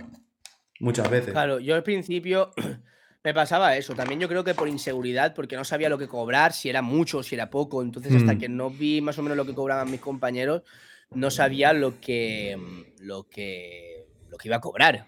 Muchas 0.80 1.10
veces. 1.10 1.32
Claro, 1.32 1.60
yo 1.60 1.76
al 1.76 1.84
principio 1.84 2.52
me 3.24 3.34
pasaba 3.34 3.76
eso. 3.76 3.96
También 3.96 4.20
yo 4.20 4.28
creo 4.28 4.44
que 4.44 4.54
por 4.56 4.68
inseguridad, 4.68 5.34
porque 5.34 5.56
no 5.56 5.64
sabía 5.64 5.90
lo 5.90 5.98
que 5.98 6.08
cobrar, 6.08 6.54
si 6.54 6.70
era 6.70 6.82
mucho 6.82 7.22
si 7.24 7.36
era 7.36 7.50
poco. 7.50 7.82
Entonces, 7.82 8.14
hasta 8.16 8.34
Mm. 8.36 8.40
que 8.40 8.50
no 8.50 8.70
vi 8.70 9.02
más 9.02 9.18
o 9.20 9.24
menos 9.24 9.38
lo 9.38 9.46
que 9.46 9.54
cobraban 9.54 9.92
mis 9.92 10.00
compañeros, 10.00 10.64
no 11.12 11.32
sabía 11.32 11.74
lo 11.74 12.00
que, 12.00 12.58
lo 13.00 13.24
que, 13.24 14.06
lo 14.30 14.38
que 14.38 14.48
iba 14.48 14.58
a 14.58 14.62
cobrar. 14.62 15.08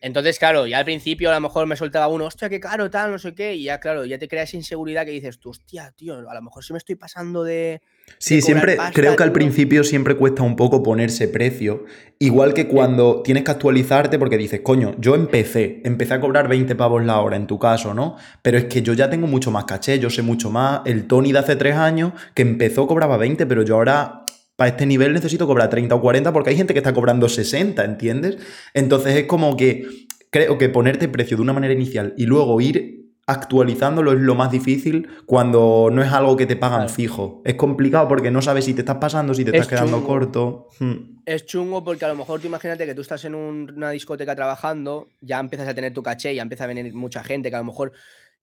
Entonces, 0.00 0.38
claro, 0.38 0.66
ya 0.66 0.78
al 0.78 0.84
principio 0.84 1.30
a 1.30 1.34
lo 1.34 1.40
mejor 1.40 1.66
me 1.66 1.76
soltaba 1.76 2.08
uno, 2.08 2.26
hostia, 2.26 2.50
qué 2.50 2.60
caro, 2.60 2.90
tal, 2.90 3.10
no 3.10 3.18
sé 3.18 3.34
qué, 3.34 3.54
y 3.54 3.64
ya, 3.64 3.80
claro, 3.80 4.04
ya 4.04 4.18
te 4.18 4.28
crea 4.28 4.42
esa 4.42 4.56
inseguridad 4.56 5.04
que 5.06 5.12
dices 5.12 5.38
tú, 5.38 5.50
hostia, 5.50 5.92
tío, 5.96 6.28
a 6.28 6.34
lo 6.34 6.42
mejor 6.42 6.62
si 6.62 6.72
me 6.74 6.78
estoy 6.78 6.96
pasando 6.96 7.42
de. 7.42 7.80
Sí, 8.18 8.40
siempre 8.40 8.76
pasta, 8.76 8.92
creo 8.94 9.16
que 9.16 9.22
al 9.22 9.30
tío". 9.30 9.34
principio 9.34 9.84
siempre 9.84 10.16
cuesta 10.16 10.42
un 10.42 10.56
poco 10.56 10.82
ponerse 10.82 11.28
precio. 11.28 11.84
Igual 12.18 12.54
que 12.54 12.68
cuando 12.68 13.22
tienes 13.22 13.44
que 13.44 13.50
actualizarte 13.50 14.18
porque 14.18 14.38
dices, 14.38 14.60
coño, 14.62 14.94
yo 14.98 15.14
empecé, 15.14 15.82
empecé 15.84 16.14
a 16.14 16.20
cobrar 16.20 16.48
20 16.48 16.74
pavos 16.74 17.04
la 17.04 17.20
hora 17.20 17.36
en 17.36 17.46
tu 17.46 17.58
caso, 17.58 17.92
¿no? 17.92 18.16
Pero 18.40 18.56
es 18.56 18.64
que 18.64 18.80
yo 18.82 18.94
ya 18.94 19.10
tengo 19.10 19.26
mucho 19.26 19.50
más 19.50 19.64
caché, 19.64 19.98
yo 19.98 20.08
sé 20.08 20.22
mucho 20.22 20.50
más. 20.50 20.80
El 20.86 21.06
Tony 21.06 21.32
de 21.32 21.40
hace 21.40 21.56
tres 21.56 21.76
años 21.76 22.12
que 22.34 22.42
empezó 22.42 22.86
cobraba 22.86 23.16
20, 23.16 23.44
pero 23.46 23.62
yo 23.62 23.74
ahora 23.74 24.24
para 24.56 24.70
este 24.70 24.86
nivel 24.86 25.12
necesito 25.12 25.46
cobrar 25.46 25.68
30 25.68 25.94
o 25.94 26.00
40 26.00 26.32
porque 26.32 26.50
hay 26.50 26.56
gente 26.56 26.72
que 26.72 26.78
está 26.78 26.94
cobrando 26.94 27.28
60, 27.28 27.84
¿entiendes? 27.84 28.38
Entonces 28.72 29.16
es 29.16 29.24
como 29.24 29.56
que 29.56 29.84
creo 30.30 30.58
que 30.58 30.68
ponerte 30.68 31.08
precio 31.08 31.36
de 31.36 31.42
una 31.42 31.52
manera 31.52 31.74
inicial 31.74 32.14
y 32.16 32.26
luego 32.26 32.60
ir 32.60 33.03
actualizándolo 33.26 34.12
es 34.12 34.20
lo 34.20 34.34
más 34.34 34.50
difícil 34.50 35.08
cuando 35.26 35.88
no 35.90 36.02
es 36.02 36.12
algo 36.12 36.36
que 36.36 36.46
te 36.46 36.56
pagan 36.56 36.80
Claro. 36.82 36.92
fijo. 36.94 37.42
Es 37.44 37.54
complicado 37.54 38.06
porque 38.08 38.30
no 38.30 38.42
sabes 38.42 38.64
si 38.66 38.74
te 38.74 38.80
estás 38.82 38.96
pasando, 38.98 39.34
si 39.34 39.44
te 39.44 39.50
estás 39.50 39.66
Es 39.66 39.68
quedando 39.68 39.96
chungo. 39.98 40.06
corto. 40.06 40.68
Hmm. 40.78 41.20
Es 41.24 41.46
chungo 41.46 41.82
porque 41.82 42.04
a 42.04 42.08
lo 42.08 42.16
mejor 42.16 42.40
tú 42.40 42.46
imagínate 42.46 42.84
que 42.86 42.94
tú 42.94 43.00
estás 43.00 43.24
en 43.24 43.34
un- 43.34 43.72
una 43.76 43.90
discoteca 43.90 44.34
trabajando, 44.36 45.08
ya 45.20 45.40
empiezas 45.40 45.68
a 45.68 45.74
tener 45.74 45.92
tu 45.94 46.02
caché, 46.02 46.34
ya 46.34 46.42
empieza 46.42 46.64
a 46.64 46.66
venir 46.66 46.92
mucha 46.94 47.24
gente, 47.24 47.48
que 47.50 47.56
a 47.56 47.60
lo 47.60 47.64
mejor 47.64 47.92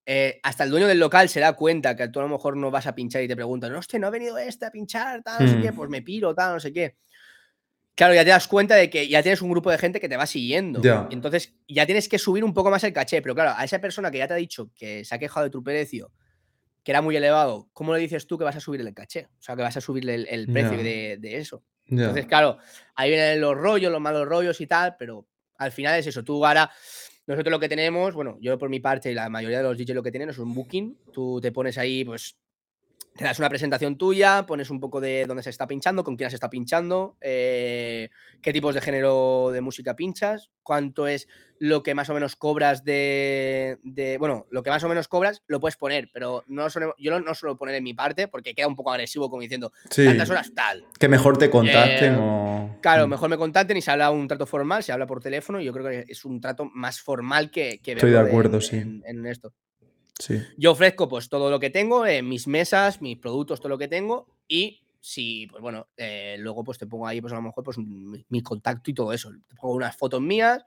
eh, 0.08 0.40
hasta 0.42 0.64
el 0.64 0.72
dueño 0.72 0.88
del 0.88 1.00
local 1.00 1.30
se 1.30 1.40
da 1.40 1.54
cuenta 1.54 1.96
que 1.96 2.08
tú 2.08 2.20
a 2.20 2.24
lo 2.24 2.30
mejor 2.30 2.58
no 2.58 2.72
vas 2.72 2.88
a 2.88 2.96
pinchar 2.96 3.22
y 3.22 3.28
te 3.28 3.36
preguntan, 3.36 3.76
hostia, 3.76 4.00
no 4.00 4.08
ha 4.08 4.10
venido 4.10 4.36
este 4.40 4.66
a 4.66 4.72
pinchar, 4.72 5.22
tal, 5.22 5.46
no 5.46 5.52
sé 5.52 5.58
Hmm. 5.58 5.62
qué, 5.62 5.74
pues 5.74 5.92
me 5.92 6.02
piro, 6.02 6.34
tal, 6.34 6.56
no 6.56 6.60
sé 6.60 6.74
qué. 6.74 6.96
Claro, 7.96 8.14
ya 8.14 8.24
te 8.24 8.30
das 8.30 8.48
cuenta 8.48 8.76
de 8.76 8.90
que 8.90 9.08
ya 9.08 9.22
tienes 9.22 9.42
un 9.42 9.52
grupo 9.52 9.70
de 9.70 9.78
gente 9.78 10.00
que 10.00 10.10
te 10.10 10.18
va 10.18 10.26
siguiendo. 10.26 10.80
Entonces 11.12 11.54
ya 11.68 11.86
tienes 11.86 12.08
que 12.08 12.18
subir 12.18 12.44
un 12.44 12.54
poco 12.54 12.72
más 12.72 12.84
el 12.84 12.94
caché. 12.94 13.22
Pero 13.22 13.36
claro, 13.36 13.54
a 13.56 13.64
esa 13.64 13.80
persona 13.80 14.10
que 14.10 14.18
ya 14.18 14.28
te 14.28 14.34
ha 14.34 14.38
dicho 14.38 14.72
que 14.76 15.04
se 15.06 15.14
ha 15.14 15.20
quejado 15.20 15.44
de 15.46 15.50
tu 15.50 15.64
precio, 15.64 16.12
que 16.84 16.92
era 16.92 17.02
muy 17.02 17.16
elevado, 17.16 17.70
¿cómo 17.74 17.94
le 17.94 18.00
dices 18.00 18.26
tú 18.26 18.38
que 18.38 18.44
vas 18.44 18.56
a 18.56 18.60
subirle 18.60 18.90
el 18.90 18.96
caché? 18.96 19.28
O 19.38 19.42
sea, 19.42 19.56
que 19.56 19.62
vas 19.62 19.78
a 19.78 19.82
subirle 19.82 20.16
el, 20.16 20.28
el 20.30 20.48
precio 20.48 20.78
de, 20.84 21.18
de 21.20 21.38
eso. 21.38 21.64
Entonces, 21.86 22.26
claro, 22.26 22.58
ahí 22.96 23.10
vienen 23.10 23.42
los 23.42 23.56
rollos, 23.56 23.92
los 23.92 24.02
malos 24.02 24.26
rollos 24.28 24.62
y 24.62 24.68
tal, 24.68 24.96
pero 24.98 25.28
al 25.58 25.72
final 25.72 26.00
es 26.00 26.08
eso. 26.08 26.24
Tú 26.24 26.46
ahora, 26.46 26.72
nosotros 27.28 27.52
lo 27.52 27.60
que 27.60 27.70
tenemos, 27.70 28.14
bueno, 28.16 28.38
yo 28.42 28.58
por 28.58 28.70
mi 28.70 28.80
parte 28.80 29.12
y 29.12 29.14
la 29.14 29.30
mayoría 29.30 29.58
de 29.58 29.64
los 29.64 29.78
DJs 29.78 29.96
lo 29.96 30.02
que 30.04 30.12
tienen 30.12 30.30
es 30.30 30.38
un 30.40 30.54
booking. 30.54 30.98
Tú 31.12 31.40
te 31.42 31.52
pones 31.52 31.78
ahí, 31.78 32.04
pues, 32.06 32.38
te 33.16 33.24
das 33.26 33.40
una 33.40 33.50
presentación 33.50 33.98
tuya, 33.98 34.46
pones 34.48 34.70
un 34.70 34.80
poco 34.80 35.02
de 35.02 35.26
dónde 35.26 35.44
se 35.44 35.50
está 35.50 35.68
pinchando, 35.68 36.04
con 36.04 36.16
quién 36.16 36.30
se 36.30 36.36
está 36.38 36.50
pinchando, 36.50 37.18
eh, 37.22 38.10
qué 38.42 38.54
tipos 38.54 38.74
de 38.74 38.82
género 38.82 39.50
de 39.52 39.62
música 39.62 39.96
pinchas, 39.96 40.50
cuánto 40.64 41.08
es 41.08 41.28
lo 41.60 41.84
que 41.84 41.94
más 41.94 42.10
o 42.10 42.14
menos 42.14 42.36
cobras 42.36 42.84
de, 42.84 43.78
de- 43.84 44.18
bueno, 44.18 44.48
lo 44.50 44.64
que 44.64 44.70
más 44.70 44.84
o 44.84 44.90
menos 44.90 45.08
cobras 45.08 45.44
lo 45.48 45.60
puedes 45.60 45.76
poner, 45.76 46.10
pero 46.14 46.44
no 46.48 46.68
yo 46.98 47.20
no, 47.20 47.36
suelo 47.36 47.58
poner 47.58 47.76
en 47.76 47.84
mi 47.84 47.94
parte 47.94 48.28
porque 48.28 48.56
queda 48.56 48.68
un 48.68 48.76
poco 48.76 48.92
agresivo 48.92 49.30
como 49.30 49.42
diciendo, 49.42 49.72
Sí. 49.90 50.06
tantas 50.06 50.30
horas 50.30 50.52
tal. 50.56 50.86
Que 50.98 51.08
mejor 51.10 51.38
te 51.38 51.50
contacten 51.50 52.16
Eh, 52.16 52.18
o. 52.20 52.78
Claro, 52.82 53.06
Hmm. 53.06 53.10
mejor 53.12 53.30
me 53.30 53.38
contacten 53.38 53.78
y 53.78 53.82
se 53.82 53.92
habla 53.92 54.10
un 54.10 54.28
trato 54.28 54.46
formal, 54.46 54.84
se 54.84 54.92
habla 54.94 55.06
por 55.06 55.20
teléfono 55.22 55.60
y 55.60 55.66
yo 55.66 55.74
creo 55.74 55.86
que 55.88 56.06
es 56.08 56.26
un 56.26 56.40
trato 56.42 56.66
más 56.74 57.00
formal 57.02 57.52
que, 57.52 57.80
que 57.84 57.92
Estoy 57.92 58.12
de 58.12 58.20
acuerdo, 58.20 58.56
en- 58.58 58.62
sí. 58.64 58.78
en- 58.78 59.04
en 59.06 59.26
esto. 59.28 59.54
Sí. 60.20 60.42
Yo 60.58 60.72
ofrezco 60.72 61.08
pues 61.08 61.30
todo 61.30 61.50
lo 61.50 61.60
que 61.60 61.70
tengo, 61.70 62.04
mis 62.24 62.48
mesas, 62.48 63.02
mis 63.02 63.18
productos, 63.18 63.60
todo 63.60 63.70
lo 63.70 63.78
que 63.78 63.88
tengo 63.88 64.28
y 64.48 64.82
si, 65.00 65.48
pues 65.48 65.62
bueno, 65.62 65.88
eh, 65.98 66.36
luego 66.40 66.64
pues 66.64 66.78
te 66.78 66.86
pongo 66.86 67.08
ahí 67.08 67.20
pues 67.22 67.34
a 67.34 67.38
lo 67.38 67.42
mejor 67.42 67.64
pues 67.64 67.78
mi, 67.78 68.44
contacto 68.44 68.92
y 68.92 68.94
todo 68.94 69.14
eso. 69.14 69.32
Te 69.48 69.56
pongo 69.56 69.74
unas 69.74 69.96
fotos 69.96 70.22
mías 70.22 70.64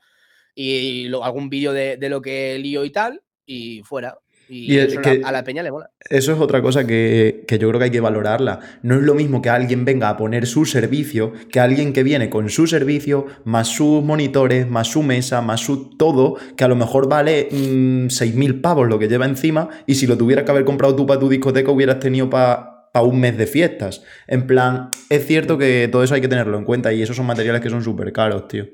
y 0.54 1.08
luego 1.08 1.24
algún 1.24 1.48
vídeo 1.48 1.72
de, 1.72 1.96
de 1.96 2.08
lo 2.08 2.20
que 2.20 2.58
lío 2.58 2.84
y 2.84 2.90
tal 2.90 3.22
y 3.46 3.82
fuera. 3.82 4.18
Y, 4.48 4.76
eso 4.78 5.00
que- 5.00 5.22
a 5.24 5.32
la 5.32 5.42
peña 5.44 5.62
le 5.62 5.70
mola. 5.70 5.90
Eso 6.10 6.32
es 6.32 6.38
otra 6.40 6.60
cosa 6.62 6.86
que, 6.86 7.44
que 7.48 7.58
yo 7.58 7.68
creo 7.68 7.78
que 7.78 7.84
hay 7.84 7.90
que 7.90 8.00
valorarla. 8.00 8.60
No 8.82 8.94
es 8.96 9.02
lo 9.02 9.14
mismo 9.14 9.40
que 9.40 9.48
alguien 9.50 9.84
venga 9.84 10.08
a 10.10 10.16
poner 10.16 10.46
su 10.46 10.64
servicio 10.66 11.32
que 11.50 11.60
alguien 11.60 11.92
que 11.92 12.02
viene 12.02 12.28
con 12.30 12.50
su 12.50 12.66
servicio, 12.66 13.26
más 13.44 13.68
sus 13.68 14.02
monitores, 14.04 14.68
más 14.68 14.88
su 14.88 15.02
mesa, 15.02 15.40
más 15.40 15.60
su 15.60 15.96
todo, 15.96 16.36
que 16.56 16.64
a 16.64 16.68
lo 16.68 16.76
mejor 16.76 17.08
vale 17.08 17.48
mm, 17.50 18.06
6.000 18.08 18.60
pavos 18.60 18.88
lo 18.88 18.98
que 18.98 19.08
lleva 19.08 19.24
encima 19.26 19.68
y 19.86 19.94
si 19.94 20.06
lo 20.06 20.18
tuvieras 20.18 20.44
que 20.44 20.50
haber 20.50 20.64
comprado 20.64 20.94
tú 20.94 21.06
para 21.06 21.18
tu 21.20 21.28
discoteca 21.28 21.70
hubieras 21.70 21.98
tenido 22.00 22.28
para 22.28 22.70
un 23.02 23.18
mes 23.18 23.36
de 23.38 23.46
fiestas. 23.46 24.02
En 24.26 24.46
plan, 24.46 24.90
es 25.10 25.26
cierto 25.26 25.58
que 25.58 25.88
todo 25.90 26.04
eso 26.04 26.14
hay 26.14 26.20
que 26.20 26.28
tenerlo 26.28 26.56
en 26.58 26.64
cuenta 26.64 26.92
y 26.92 27.02
esos 27.02 27.16
son 27.16 27.26
materiales 27.26 27.60
que 27.62 27.70
son 27.70 27.82
súper 27.82 28.12
caros, 28.12 28.46
tío. 28.48 28.66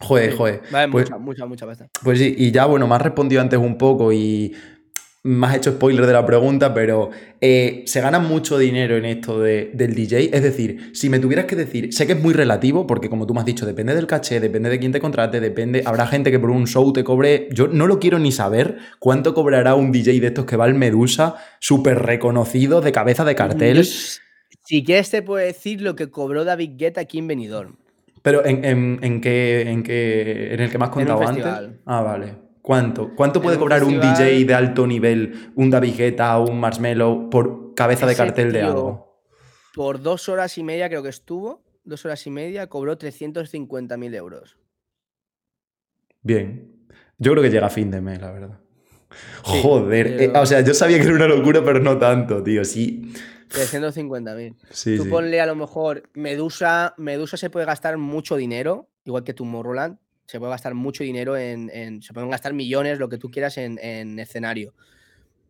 Joder, 0.00 0.32
joder. 0.34 0.60
Vale, 0.70 0.90
Pues- 0.92 1.04
mucha, 1.10 1.18
mucha, 1.18 1.46
mucha 1.46 1.66
pasta. 1.66 1.88
Pues 2.02 2.18
sí, 2.18 2.34
y 2.36 2.50
ya 2.50 2.66
bueno, 2.66 2.86
me 2.86 2.94
has 2.96 3.02
respondido 3.02 3.40
antes 3.40 3.58
un 3.58 3.78
poco 3.78 4.12
y 4.12 4.52
me 5.26 5.46
has 5.46 5.56
hecho 5.56 5.72
spoiler 5.72 6.06
de 6.06 6.12
la 6.12 6.26
pregunta, 6.26 6.74
pero 6.74 7.08
eh, 7.40 7.82
¿se 7.86 8.02
gana 8.02 8.18
mucho 8.18 8.58
dinero 8.58 8.94
en 8.98 9.06
esto 9.06 9.40
de, 9.40 9.70
del 9.72 9.94
DJ? 9.94 10.36
Es 10.36 10.42
decir, 10.42 10.90
si 10.92 11.08
me 11.08 11.18
tuvieras 11.18 11.46
que 11.46 11.56
decir, 11.56 11.94
sé 11.94 12.06
que 12.06 12.12
es 12.12 12.20
muy 12.20 12.34
relativo, 12.34 12.86
porque 12.86 13.08
como 13.08 13.26
tú 13.26 13.32
me 13.32 13.40
has 13.40 13.46
dicho, 13.46 13.64
depende 13.64 13.94
del 13.94 14.06
caché, 14.06 14.38
depende 14.38 14.68
de 14.68 14.78
quién 14.78 14.92
te 14.92 15.00
contrate, 15.00 15.40
depende, 15.40 15.82
habrá 15.86 16.06
gente 16.06 16.30
que 16.30 16.38
por 16.38 16.50
un 16.50 16.66
show 16.66 16.92
te 16.92 17.04
cobre, 17.04 17.48
yo 17.52 17.68
no 17.68 17.86
lo 17.86 17.98
quiero 18.00 18.18
ni 18.18 18.32
saber 18.32 18.76
cuánto 18.98 19.32
cobrará 19.32 19.74
un 19.74 19.92
DJ 19.92 20.20
de 20.20 20.26
estos 20.26 20.44
que 20.44 20.56
va 20.56 20.66
al 20.66 20.74
Medusa, 20.74 21.36
súper 21.58 22.00
reconocido, 22.00 22.82
de 22.82 22.92
cabeza 22.92 23.24
de 23.24 23.34
cartel. 23.34 23.82
si 23.82 24.84
quieres 24.84 25.08
te 25.08 25.22
puedo 25.22 25.42
decir 25.42 25.80
lo 25.80 25.96
que 25.96 26.10
cobró 26.10 26.44
David 26.44 26.72
Guetta 26.76 27.00
aquí 27.00 27.18
en 27.18 27.28
Benidorm. 27.28 27.76
Pero 28.20 28.44
en, 28.44 28.62
en, 28.62 28.98
en, 29.00 29.20
qué, 29.22 29.62
en, 29.70 29.82
qué, 29.82 30.52
en 30.52 30.60
el 30.60 30.70
que 30.70 30.76
me 30.76 30.84
has 30.84 30.90
contado 30.90 31.26
antes. 31.26 31.46
Ah, 31.86 32.02
vale. 32.02 32.43
¿Cuánto? 32.64 33.14
¿Cuánto 33.14 33.42
puede 33.42 33.58
cobrar 33.58 33.84
un 33.84 34.00
DJ 34.00 34.42
de 34.46 34.54
alto 34.54 34.86
nivel, 34.86 35.52
un 35.54 35.68
David 35.68 35.96
Guetta 35.98 36.38
o 36.38 36.48
un 36.48 36.58
Marshmello 36.58 37.28
por 37.28 37.74
cabeza 37.74 38.06
de 38.06 38.16
cartel 38.16 38.52
de 38.52 38.62
algo? 38.62 39.20
Por 39.74 40.00
dos 40.00 40.30
horas 40.30 40.56
y 40.56 40.62
media 40.62 40.88
creo 40.88 41.02
que 41.02 41.10
estuvo, 41.10 41.62
dos 41.84 42.06
horas 42.06 42.26
y 42.26 42.30
media, 42.30 42.66
cobró 42.68 42.96
350.000 42.96 44.14
euros. 44.14 44.56
Bien. 46.22 46.86
Yo 47.18 47.32
creo 47.32 47.42
que 47.42 47.50
llega 47.50 47.66
a 47.66 47.70
fin 47.70 47.90
de 47.90 48.00
mes, 48.00 48.18
la 48.22 48.32
verdad. 48.32 48.58
Joder, 49.42 50.22
eh, 50.22 50.32
o 50.34 50.46
sea, 50.46 50.62
yo 50.62 50.72
sabía 50.72 50.96
que 50.96 51.04
era 51.04 51.16
una 51.16 51.28
locura, 51.28 51.62
pero 51.62 51.80
no 51.80 51.98
tanto, 51.98 52.42
tío. 52.42 52.64
Sí. 52.64 53.12
350.000. 53.50 54.56
Sí, 54.70 54.96
Tú 54.96 55.10
ponle 55.10 55.38
a 55.42 55.44
lo 55.44 55.54
mejor 55.54 56.08
Medusa, 56.14 56.94
Medusa 56.96 57.36
se 57.36 57.50
puede 57.50 57.66
gastar 57.66 57.98
mucho 57.98 58.36
dinero, 58.36 58.88
igual 59.04 59.22
que 59.22 59.34
Tomorrowland, 59.34 59.98
se 60.26 60.38
puede 60.38 60.50
gastar 60.50 60.74
mucho 60.74 61.04
dinero 61.04 61.36
en, 61.36 62.02
se 62.02 62.12
pueden 62.12 62.30
gastar 62.30 62.52
millones, 62.52 62.98
lo 62.98 63.08
que 63.08 63.18
tú 63.18 63.30
quieras 63.30 63.58
en, 63.58 64.18
escenario. 64.18 64.74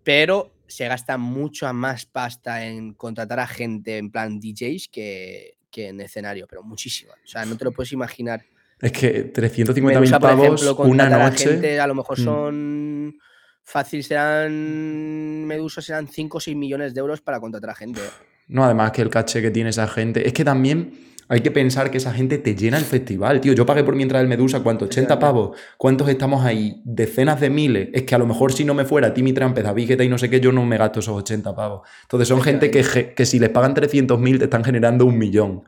Pero 0.03 0.53
se 0.67 0.87
gasta 0.89 1.17
mucha 1.17 1.73
más 1.73 2.07
pasta 2.07 2.67
en 2.67 2.95
contratar 2.95 3.41
a 3.41 3.47
gente 3.47 3.99
en 3.99 4.11
plan 4.11 4.41
DJs 4.41 4.89
que, 4.89 5.57
en 5.77 6.01
escenario, 6.01 6.47
pero 6.49 6.63
muchísima. 6.63 7.13
O 7.13 7.27
sea, 7.27 7.45
no 7.45 7.57
te 7.57 7.65
lo 7.65 7.73
puedes 7.73 7.93
imaginar. 7.93 8.45
Es 8.81 8.93
que 8.93 9.25
350 9.25 10.01
mil 10.01 10.11
pavos 10.11 10.63
una 10.81 11.09
noche. 11.09 11.49
A, 11.49 11.53
gente, 11.53 11.81
a 11.81 11.87
lo 11.87 11.95
mejor 11.95 12.21
mm. 12.21 12.25
son 12.25 13.19
fácil, 13.63 14.05
serán 14.05 15.45
Medusa, 15.47 15.81
serán 15.81 16.07
5 16.07 16.37
o 16.37 16.41
6 16.41 16.57
millones 16.57 16.95
de 16.95 17.01
euros 17.01 17.21
para 17.21 17.41
contratar 17.41 17.71
a 17.71 17.75
gente. 17.75 18.01
No, 18.47 18.65
además 18.65 18.93
que 18.93 19.03
el 19.03 19.11
caché 19.11 19.41
que 19.41 19.51
tiene 19.51 19.71
esa 19.71 19.89
gente. 19.89 20.27
Es 20.27 20.35
que 20.35 20.45
también 20.45 21.14
hay 21.29 21.41
que 21.41 21.51
pensar 21.51 21.91
que 21.91 21.99
esa 21.99 22.13
gente 22.13 22.39
te 22.39 22.55
llena 22.55 22.79
el 22.79 22.85
festival, 22.85 23.41
tío. 23.41 23.53
Yo 23.53 23.65
pagué 23.65 23.83
por 23.85 23.97
mi 23.97 24.03
entrada 24.03 24.23
del 24.23 24.29
Medusa, 24.29 24.61
¿cuánto? 24.61 24.89
¿80 24.89 25.19
pavos? 25.19 25.57
¿Cuántos 25.79 26.09
estamos 26.09 26.45
ahí? 26.45 26.83
Decenas 26.85 27.41
de 27.41 27.51
miles. 27.51 27.89
Es 27.93 28.03
que 28.03 28.15
a 28.15 28.19
lo 28.19 28.27
mejor 28.27 28.53
si 28.53 28.65
no 28.65 28.75
me 28.75 28.85
fuera 28.85 29.15
Timmy 29.15 29.33
Trampez, 29.33 29.65
David 29.65 30.01
y 30.01 30.09
no 30.09 30.19
sé 30.19 30.29
qué, 30.29 30.41
yo 30.41 30.53
no 30.53 30.65
me 30.65 30.77
gasto 30.77 31.01
esos 31.01 31.17
80 31.17 31.55
pavos. 31.55 31.89
Entonces 32.03 32.29
son 32.29 32.43
gente 32.43 32.71
que, 32.71 33.15
que 33.17 33.27
si 33.27 33.39
les 33.39 33.51
pagan 33.51 33.75
300.000 33.75 34.39
te 34.39 34.45
están 34.45 34.65
generando 34.65 35.07
un 35.07 35.17
millón. 35.19 35.65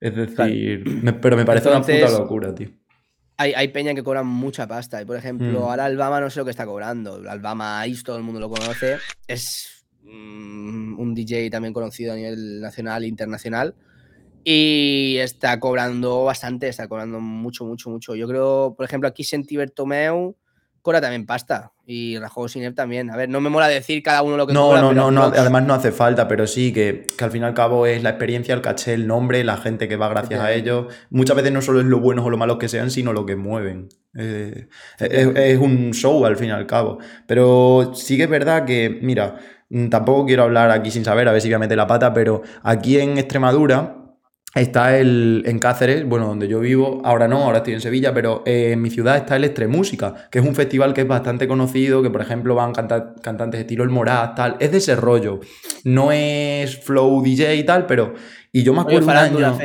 Es 0.00 0.14
decir, 0.14 0.84
pero 1.20 1.36
me 1.36 1.44
parece 1.44 1.68
una 1.68 1.80
puta 1.80 2.10
locura, 2.10 2.54
tío. 2.54 2.70
Hay, 3.36 3.52
hay, 3.54 3.68
peña 3.68 3.94
que 3.94 4.02
cobran 4.02 4.26
mucha 4.26 4.66
pasta. 4.66 5.00
Y 5.00 5.04
por 5.04 5.16
ejemplo, 5.16 5.60
mm. 5.60 5.62
ahora 5.62 5.84
Albama 5.84 6.20
no 6.20 6.28
sé 6.28 6.40
lo 6.40 6.44
que 6.44 6.50
está 6.50 6.66
cobrando. 6.66 7.22
Albama 7.28 7.86
Ice, 7.86 8.02
todo 8.02 8.16
el 8.16 8.24
mundo 8.24 8.40
lo 8.40 8.48
conoce. 8.48 8.98
Es 9.26 9.86
mm, 10.02 10.98
un 10.98 11.14
DJ 11.14 11.48
también 11.50 11.72
conocido 11.72 12.12
a 12.12 12.16
nivel 12.16 12.60
nacional 12.60 13.04
e 13.04 13.06
internacional. 13.06 13.74
Y 14.50 15.18
está 15.18 15.60
cobrando 15.60 16.24
bastante, 16.24 16.68
está 16.68 16.88
cobrando 16.88 17.20
mucho, 17.20 17.66
mucho, 17.66 17.90
mucho. 17.90 18.14
Yo 18.14 18.26
creo, 18.26 18.72
por 18.74 18.86
ejemplo, 18.86 19.06
aquí 19.06 19.22
Senti 19.22 19.58
Bertomeu 19.58 20.34
cobra 20.80 21.02
también 21.02 21.26
pasta. 21.26 21.72
Y 21.84 22.18
Rajo 22.18 22.48
Sinep 22.48 22.74
también. 22.74 23.10
A 23.10 23.16
ver, 23.18 23.28
no 23.28 23.42
me 23.42 23.50
mola 23.50 23.68
decir 23.68 24.02
cada 24.02 24.22
uno 24.22 24.38
lo 24.38 24.46
que 24.46 24.54
no, 24.54 24.74
No, 24.80 24.94
no, 24.94 25.10
no, 25.10 25.24
además 25.24 25.64
no 25.64 25.74
hace 25.74 25.92
falta, 25.92 26.26
pero 26.28 26.46
sí 26.46 26.72
que, 26.72 27.06
que, 27.18 27.24
al 27.24 27.30
fin 27.30 27.42
y 27.42 27.44
al 27.44 27.52
cabo 27.52 27.84
es 27.84 28.02
la 28.02 28.08
experiencia, 28.08 28.54
el 28.54 28.62
caché, 28.62 28.94
el 28.94 29.06
nombre, 29.06 29.44
la 29.44 29.58
gente 29.58 29.86
que 29.86 29.96
va 29.96 30.08
gracias 30.08 30.40
a 30.40 30.50
ellos. 30.50 30.86
Muchas 31.10 31.36
veces 31.36 31.52
no 31.52 31.60
solo 31.60 31.80
es 31.80 31.86
lo 31.86 32.00
buenos 32.00 32.24
o 32.24 32.30
lo 32.30 32.38
malos 32.38 32.56
que 32.56 32.70
sean, 32.70 32.90
sino 32.90 33.12
lo 33.12 33.26
que 33.26 33.36
mueven. 33.36 33.90
Eh, 34.16 34.68
es, 34.98 35.28
es, 35.36 35.58
un 35.58 35.92
show 35.92 36.24
al 36.24 36.38
fin 36.38 36.48
y 36.48 36.52
al 36.52 36.66
cabo. 36.66 37.00
Pero 37.26 37.92
sí 37.94 38.16
que 38.16 38.22
es 38.22 38.30
verdad 38.30 38.64
que, 38.64 38.98
mira, 39.02 39.36
tampoco 39.90 40.24
quiero 40.24 40.44
hablar 40.44 40.70
aquí 40.70 40.90
sin 40.90 41.04
saber, 41.04 41.28
a 41.28 41.32
ver 41.32 41.42
si 41.42 41.48
voy 41.48 41.56
a 41.56 41.58
meter 41.58 41.76
la 41.76 41.86
pata, 41.86 42.14
pero 42.14 42.40
aquí 42.62 42.98
en 42.98 43.18
Extremadura 43.18 44.07
Está 44.54 44.98
el, 44.98 45.42
en 45.44 45.58
Cáceres, 45.58 46.06
bueno, 46.06 46.26
donde 46.26 46.48
yo 46.48 46.60
vivo, 46.60 47.02
ahora 47.04 47.28
no, 47.28 47.44
ahora 47.44 47.58
estoy 47.58 47.74
en 47.74 47.82
Sevilla, 47.82 48.14
pero 48.14 48.42
eh, 48.46 48.70
en 48.72 48.80
mi 48.80 48.88
ciudad 48.88 49.16
está 49.16 49.36
el 49.36 49.44
Extremúsica, 49.44 50.28
que 50.30 50.38
es 50.38 50.44
un 50.44 50.54
festival 50.54 50.94
que 50.94 51.02
es 51.02 51.06
bastante 51.06 51.46
conocido, 51.46 52.02
que 52.02 52.08
por 52.08 52.22
ejemplo 52.22 52.54
van 52.54 52.72
cantantes 52.72 53.60
estilo 53.60 53.84
El 53.84 53.90
Moraz, 53.90 54.34
tal, 54.34 54.56
es 54.58 54.72
de 54.72 54.78
ese 54.78 54.96
rollo. 54.96 55.40
No 55.84 56.12
es 56.12 56.78
flow 56.82 57.22
DJ 57.22 57.56
y 57.56 57.64
tal, 57.64 57.86
pero... 57.86 58.14
Y 58.50 58.62
yo 58.62 58.72
me 58.72 58.80
acuerdo 58.80 59.06
un 59.06 59.16
año... 59.16 59.58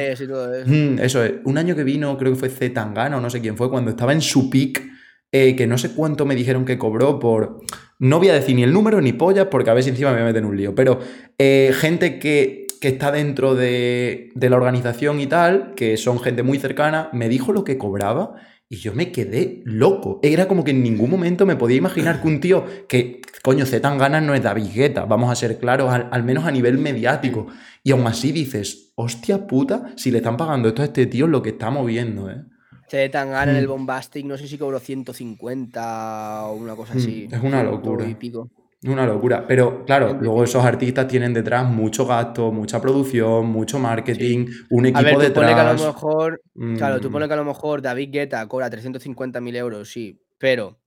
Mm, 0.65 0.99
eso. 0.99 1.23
es, 1.23 1.35
un 1.45 1.57
año 1.57 1.75
que 1.75 1.85
vino, 1.85 2.17
creo 2.17 2.33
que 2.33 2.37
fue 2.37 2.49
Z 2.49 2.73
Tangana 2.73 3.17
o 3.17 3.21
no 3.21 3.29
sé 3.29 3.39
quién 3.39 3.55
fue, 3.55 3.69
cuando 3.69 3.89
estaba 3.89 4.11
en 4.11 4.21
su 4.21 4.49
peak, 4.49 4.83
eh, 5.31 5.55
que 5.55 5.65
no 5.65 5.77
sé 5.77 5.91
cuánto 5.93 6.25
me 6.25 6.35
dijeron 6.35 6.65
que 6.65 6.77
cobró 6.77 7.19
por... 7.19 7.61
No 7.99 8.19
voy 8.19 8.27
a 8.27 8.33
decir 8.33 8.53
ni 8.55 8.63
el 8.63 8.73
número 8.73 8.99
ni 8.99 9.13
pollas, 9.13 9.47
porque 9.49 9.69
a 9.69 9.73
ver 9.73 9.83
si 9.83 9.91
encima 9.91 10.11
me 10.11 10.23
meten 10.23 10.43
en 10.43 10.49
un 10.49 10.57
lío, 10.57 10.75
pero 10.75 10.99
eh, 11.37 11.71
gente 11.73 12.19
que 12.19 12.62
que 12.83 12.89
está 12.89 13.13
dentro 13.13 13.55
de, 13.55 14.33
la 14.35 14.57
organización 14.57 15.21
y 15.21 15.25
tal, 15.25 15.73
que 15.73 15.95
son 15.95 16.19
gente 16.19 16.43
muy 16.43 16.59
cercana, 16.59 17.07
me 17.13 17.29
dijo 17.29 17.53
lo 17.53 17.63
que 17.63 17.77
cobraba 17.77 18.35
y 18.67 18.75
yo 18.75 18.93
me 18.93 19.13
quedé 19.13 19.61
loco. 19.63 20.19
Era 20.21 20.49
como 20.49 20.65
que 20.65 20.71
en 20.71 20.83
ningún 20.83 21.09
momento 21.09 21.45
me 21.45 21.55
podía 21.55 21.77
imaginar 21.77 22.21
que 22.21 22.27
un 22.27 22.41
tío 22.41 22.65
que, 22.89 23.21
coño, 23.41 23.65
Z 23.65 23.79
tan 23.79 23.97
ganas 23.97 24.21
no 24.21 24.33
es 24.33 24.43
David 24.43 24.67
Guetta, 24.75 25.05
vamos 25.05 25.31
a 25.31 25.35
ser 25.35 25.59
claros, 25.59 25.93
al, 25.93 26.23
menos 26.25 26.43
a 26.43 26.51
nivel 26.51 26.77
mediático. 26.77 27.47
Y 27.85 27.91
aún 27.91 28.05
así 28.05 28.33
dices, 28.33 28.91
hostia 28.95 29.47
puta, 29.47 29.93
si 29.95 30.11
le 30.11 30.17
están 30.17 30.35
pagando 30.35 30.67
esto 30.67 30.81
a 30.81 30.85
este 30.85 31.05
tío, 31.05 31.25
lo 31.27 31.41
que 31.41 31.51
está 31.51 31.69
moviendo, 31.69 32.29
¿eh? 32.29 32.43
Z 32.89 33.11
Tangana 33.11 33.53
en 33.53 33.59
el 33.59 33.67
mm. 33.67 33.71
Bombastic, 33.71 34.25
no 34.25 34.37
sé 34.37 34.49
si 34.49 34.57
cobró 34.57 34.77
150 34.77 36.47
o 36.47 36.55
una 36.55 36.75
cosa 36.75 36.95
mm, 36.95 36.97
así. 36.97 37.29
Es 37.31 37.41
una 37.41 37.63
locura. 37.63 38.05
Y 38.05 38.15
pico. 38.15 38.49
Una 38.85 39.05
locura. 39.05 39.45
Pero 39.47 39.85
claro, 39.85 40.17
luego 40.19 40.43
esos 40.43 40.63
artistas 40.63 41.07
tienen 41.07 41.33
detrás 41.33 41.65
mucho 41.65 42.05
gasto, 42.05 42.51
mucha 42.51 42.81
producción, 42.81 43.47
mucho 43.47 43.79
marketing, 43.79 44.47
un 44.69 44.85
equipo 44.85 44.99
a 44.99 45.03
ver, 45.03 45.13
tú 45.13 45.19
detrás. 45.19 45.53
que 45.53 45.59
a 45.61 45.73
lo 45.73 45.85
mejor, 45.85 46.41
Claro, 46.77 46.99
tú 46.99 47.11
pones 47.11 47.27
que 47.27 47.33
a 47.33 47.37
lo 47.37 47.45
mejor 47.45 47.81
David 47.81 48.09
Guetta 48.11 48.45
cobra 48.47 48.69
350.000 48.69 49.55
euros, 49.55 49.89
sí, 49.91 50.21
pero 50.37 50.79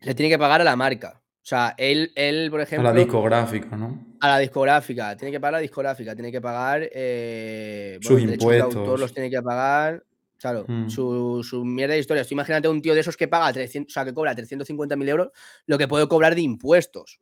le 0.00 0.14
tiene 0.14 0.30
que 0.30 0.38
pagar 0.38 0.60
a 0.60 0.64
la 0.64 0.76
marca. 0.76 1.22
O 1.42 1.46
sea, 1.48 1.74
él, 1.78 2.12
él, 2.14 2.48
por 2.50 2.60
ejemplo. 2.60 2.90
A 2.90 2.92
la 2.92 2.98
discográfica, 2.98 3.74
¿no? 3.74 4.16
A 4.20 4.28
la 4.28 4.38
discográfica. 4.38 5.16
Tiene 5.16 5.32
que 5.32 5.40
pagar 5.40 5.54
a 5.54 5.56
la 5.56 5.62
discográfica. 5.62 6.14
Tiene 6.14 6.30
que 6.30 6.42
pagar. 6.42 6.86
Eh, 6.92 7.98
Sus 8.02 8.20
impuestos. 8.20 8.74
De 8.74 8.98
los 8.98 9.14
tiene 9.14 9.30
que 9.30 9.40
pagar. 9.40 10.04
Claro, 10.38 10.64
mm. 10.68 10.88
su, 10.88 11.42
su, 11.42 11.64
mierda 11.64 11.94
de 11.94 12.00
historias. 12.00 12.28
Tú 12.28 12.34
imagínate 12.34 12.68
un 12.68 12.80
tío 12.80 12.94
de 12.94 13.00
esos 13.00 13.16
que 13.16 13.26
paga 13.26 13.52
300, 13.52 13.92
o 13.92 13.92
sea, 13.92 14.04
que 14.04 14.14
cobra 14.14 14.36
350.000 14.36 15.08
euros, 15.08 15.30
lo 15.66 15.78
que 15.78 15.88
puede 15.88 16.06
cobrar 16.06 16.34
de 16.34 16.42
impuestos. 16.42 17.20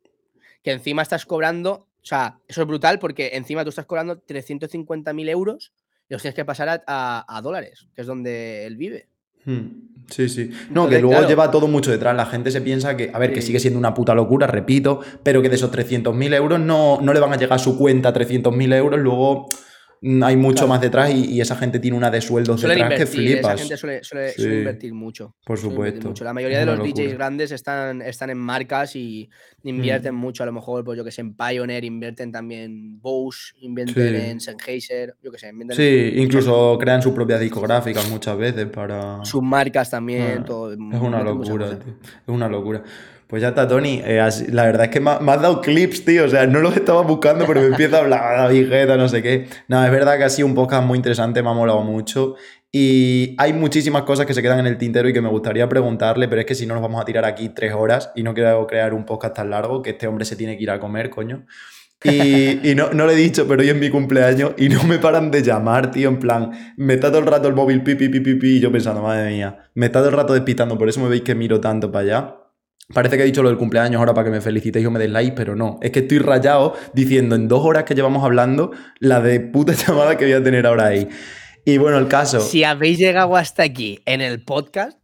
Que 0.61 0.71
encima 0.71 1.01
estás 1.01 1.25
cobrando, 1.25 1.71
o 1.71 2.05
sea, 2.05 2.39
eso 2.47 2.61
es 2.61 2.67
brutal 2.67 2.99
porque 2.99 3.31
encima 3.33 3.63
tú 3.63 3.69
estás 3.69 3.85
cobrando 3.85 4.21
350.000 4.23 5.29
euros 5.29 5.73
y 6.07 6.13
los 6.13 6.21
tienes 6.21 6.35
que 6.35 6.45
pasar 6.45 6.83
a, 6.85 7.41
dólares, 7.41 7.87
que 7.95 8.01
es 8.01 8.07
donde 8.07 8.65
él 8.67 8.77
vive. 8.77 9.07
Hmm. 9.45 9.87
Sí, 10.09 10.29
sí. 10.29 10.51
No, 10.69 10.87
que 10.87 10.99
luego 10.99 11.27
lleva 11.27 11.49
todo 11.49 11.67
mucho 11.67 11.91
detrás. 11.91 12.15
La 12.15 12.25
gente 12.25 12.51
se 12.51 12.61
piensa 12.61 12.95
que, 12.95 13.11
a 13.13 13.19
ver, 13.19 13.33
que 13.33 13.41
sigue 13.41 13.59
siendo 13.59 13.79
una 13.79 13.93
puta 13.93 14.13
locura, 14.13 14.45
repito, 14.45 15.01
pero 15.23 15.41
que 15.41 15.49
de 15.49 15.55
esos 15.55 15.71
300.000 15.71 16.33
euros 16.35 16.59
no, 16.59 17.01
no 17.01 17.13
le 17.13 17.19
van 17.19 17.33
a 17.33 17.37
llegar 17.37 17.55
a 17.55 17.59
su 17.59 17.77
cuenta 17.77 18.13
300.000 18.13 18.73
euros, 18.75 18.99
luego 18.99 19.49
Mm, 19.49 19.55
hay 20.01 20.37
mucho 20.37 20.67
más 20.67 20.81
detrás 20.81 21.13
y, 21.13 21.41
esa 21.41 21.55
gente 21.55 21.79
tiene 21.79 21.97
una 21.97 22.09
de 22.09 22.21
sueldos 22.21 22.61
detrás 22.61 22.93
que 22.93 23.05
flipas. 23.05 23.61
Esa 23.61 23.77
gente 23.77 24.03
suele, 24.03 24.33
invertir 24.37 24.93
mucho. 24.93 25.35
Por 25.45 25.57
supuesto. 25.57 26.13
La 26.23 26.33
mayoría 26.33 26.59
de 26.59 26.65
los 26.65 26.79
DJs 26.79 27.13
grandes 27.13 27.51
están, 27.51 28.01
están 28.01 28.29
en 28.29 28.37
marcas 28.37 28.95
y 28.95 29.29
invierten 29.63 30.15
mm. 30.15 30.17
mucho. 30.17 30.43
A 30.43 30.45
lo 30.45 30.51
mejor, 30.51 30.83
pues 30.83 30.97
yo 30.97 31.03
que 31.03 31.11
sé, 31.11 31.21
en 31.21 31.35
Pioneer 31.35 31.85
invierten 31.85 32.31
también 32.31 32.99
Bose, 33.01 33.53
invierten 33.59 34.15
en 34.15 34.39
Sennheiser, 34.39 35.15
yo 35.21 35.31
que 35.31 35.37
sé. 35.37 35.51
Sí, 35.71 36.13
incluso 36.21 36.77
crean 36.79 37.01
sus 37.01 37.13
propias 37.13 37.39
discográficas 37.39 38.09
muchas 38.09 38.37
veces 38.37 38.67
para. 38.67 39.23
Sus 39.23 39.41
marcas 39.41 39.89
también. 39.89 40.39
Ah, 40.39 40.45
todo, 40.45 40.73
es 40.73 40.79
una 40.79 41.23
locura, 41.23 41.77
tío. 41.77 41.93
Es 42.01 42.27
una 42.27 42.47
locura. 42.47 42.83
Pues 43.27 43.41
ya 43.41 43.49
está, 43.49 43.67
Tony. 43.67 44.01
Eh, 44.05 44.25
la 44.51 44.63
verdad 44.63 44.85
es 44.85 44.89
que 44.89 45.01
me, 45.01 45.11
has 45.11 45.41
dado 45.41 45.59
clips, 45.61 46.05
tío. 46.05 46.25
O 46.25 46.29
sea, 46.29 46.47
no 46.47 46.59
los 46.59 46.75
estaba 46.77 47.01
buscando, 47.01 47.45
pero 47.45 47.59
me 47.59 47.67
empieza 47.67 47.97
a 47.97 47.99
hablar 47.99 48.37
David 48.37 48.69
Guetta, 48.69 48.95
no 48.95 49.09
sé 49.09 49.21
qué. 49.21 49.47
No, 49.67 49.83
es 49.83 49.91
verdad 49.91 50.17
que 50.17 50.23
ha 50.23 50.29
sido 50.29 50.47
un 50.47 50.55
podcast 50.55 50.85
muy 50.85 50.97
interesante, 50.97 51.43
me 51.43 51.49
ha 51.49 51.53
molado 51.53 51.81
mucho. 51.81 52.35
Y 52.71 53.35
hay 53.37 53.53
muchísimas 53.53 54.03
cosas 54.03 54.25
que 54.25 54.33
se 54.33 54.41
quedan 54.41 54.59
en 54.59 54.67
el 54.67 54.77
tintero 54.77 55.09
y 55.09 55.13
que 55.13 55.21
me 55.21 55.29
gustaría 55.29 55.67
preguntarle, 55.67 56.27
pero 56.27 56.41
es 56.41 56.47
que 56.47 56.55
si 56.55 56.65
no 56.65 56.73
nos 56.73 56.83
vamos 56.83 57.01
a 57.01 57.05
tirar 57.05 57.25
aquí 57.25 57.49
tres 57.49 57.73
horas 57.73 58.11
y 58.15 58.23
no 58.23 58.33
quiero 58.33 58.65
crear 58.67 58.93
un 58.93 59.05
podcast 59.05 59.35
tan 59.35 59.49
largo 59.49 59.81
que 59.81 59.91
este 59.91 60.07
hombre 60.07 60.25
se 60.25 60.35
tiene 60.35 60.57
que 60.57 60.63
ir 60.63 60.71
a 60.71 60.79
comer, 60.79 61.09
coño. 61.09 61.45
Y, 62.03 62.75
no, 62.75 62.93
no, 62.93 63.07
le 63.07 63.13
he 63.13 63.15
dicho, 63.15 63.47
pero 63.47 63.63
hoy 63.63 63.69
es 63.69 63.75
mi 63.75 63.89
cumpleaños 63.89 64.51
y 64.57 64.69
no 64.69 64.83
me 64.83 64.99
paran 64.99 65.31
de 65.31 65.41
llamar, 65.41 65.91
tío, 65.91 66.07
en 66.09 66.19
plan, 66.19 66.51
me 66.77 66.93
está 66.93 67.09
todo 67.09 67.19
el 67.19 67.25
rato 67.25 67.47
el 67.47 67.55
móvil 67.55 67.81
pipi, 67.81 68.07
pipi, 68.07 68.35
pipi, 68.35 68.57
y 68.57 68.59
yo 68.59 68.71
pensando, 68.71 69.01
madre 69.01 69.31
mía, 69.31 69.69
me 69.73 69.87
está 69.87 69.99
todo 69.99 70.09
el 70.09 70.15
rato 70.15 70.33
despistando, 70.33 70.77
por 70.77 70.87
eso 70.87 71.01
me 71.01 71.09
veis 71.09 71.23
que 71.23 71.33
miro 71.33 71.59
tanto 71.59 71.91
para 71.91 72.03
allá. 72.03 72.46
Parece 72.93 73.17
que 73.17 73.23
he 73.23 73.25
dicho 73.25 73.43
lo 73.43 73.49
del 73.49 73.57
cumpleaños 73.57 73.99
ahora 73.99 74.13
para 74.13 74.25
que 74.25 74.31
me 74.31 74.39
felicitéis 74.39 74.85
o 74.85 74.91
me 74.91 74.99
deis 74.99 75.11
like, 75.11 75.35
pero 75.35 75.55
no. 75.55 75.77
Es 75.81 75.91
que 75.91 75.99
estoy 75.99 76.19
rayado 76.19 76.75
diciendo 76.93 77.35
en 77.35 77.47
dos 77.47 77.65
horas 77.65 77.83
que 77.83 77.95
llevamos 77.95 78.23
hablando 78.23 78.71
la 78.99 79.19
de 79.19 79.39
puta 79.41 79.73
llamada 79.87 80.17
que 80.17 80.25
voy 80.25 80.33
a 80.33 80.43
tener 80.43 80.65
ahora 80.65 80.87
ahí. 80.87 81.07
Y 81.65 81.77
bueno, 81.77 81.97
el 81.97 82.07
caso. 82.07 82.39
Si 82.39 82.63
habéis 82.63 82.97
llegado 82.97 83.35
hasta 83.35 83.63
aquí 83.63 83.99
en 84.05 84.21
el 84.21 84.41
podcast, 84.41 84.97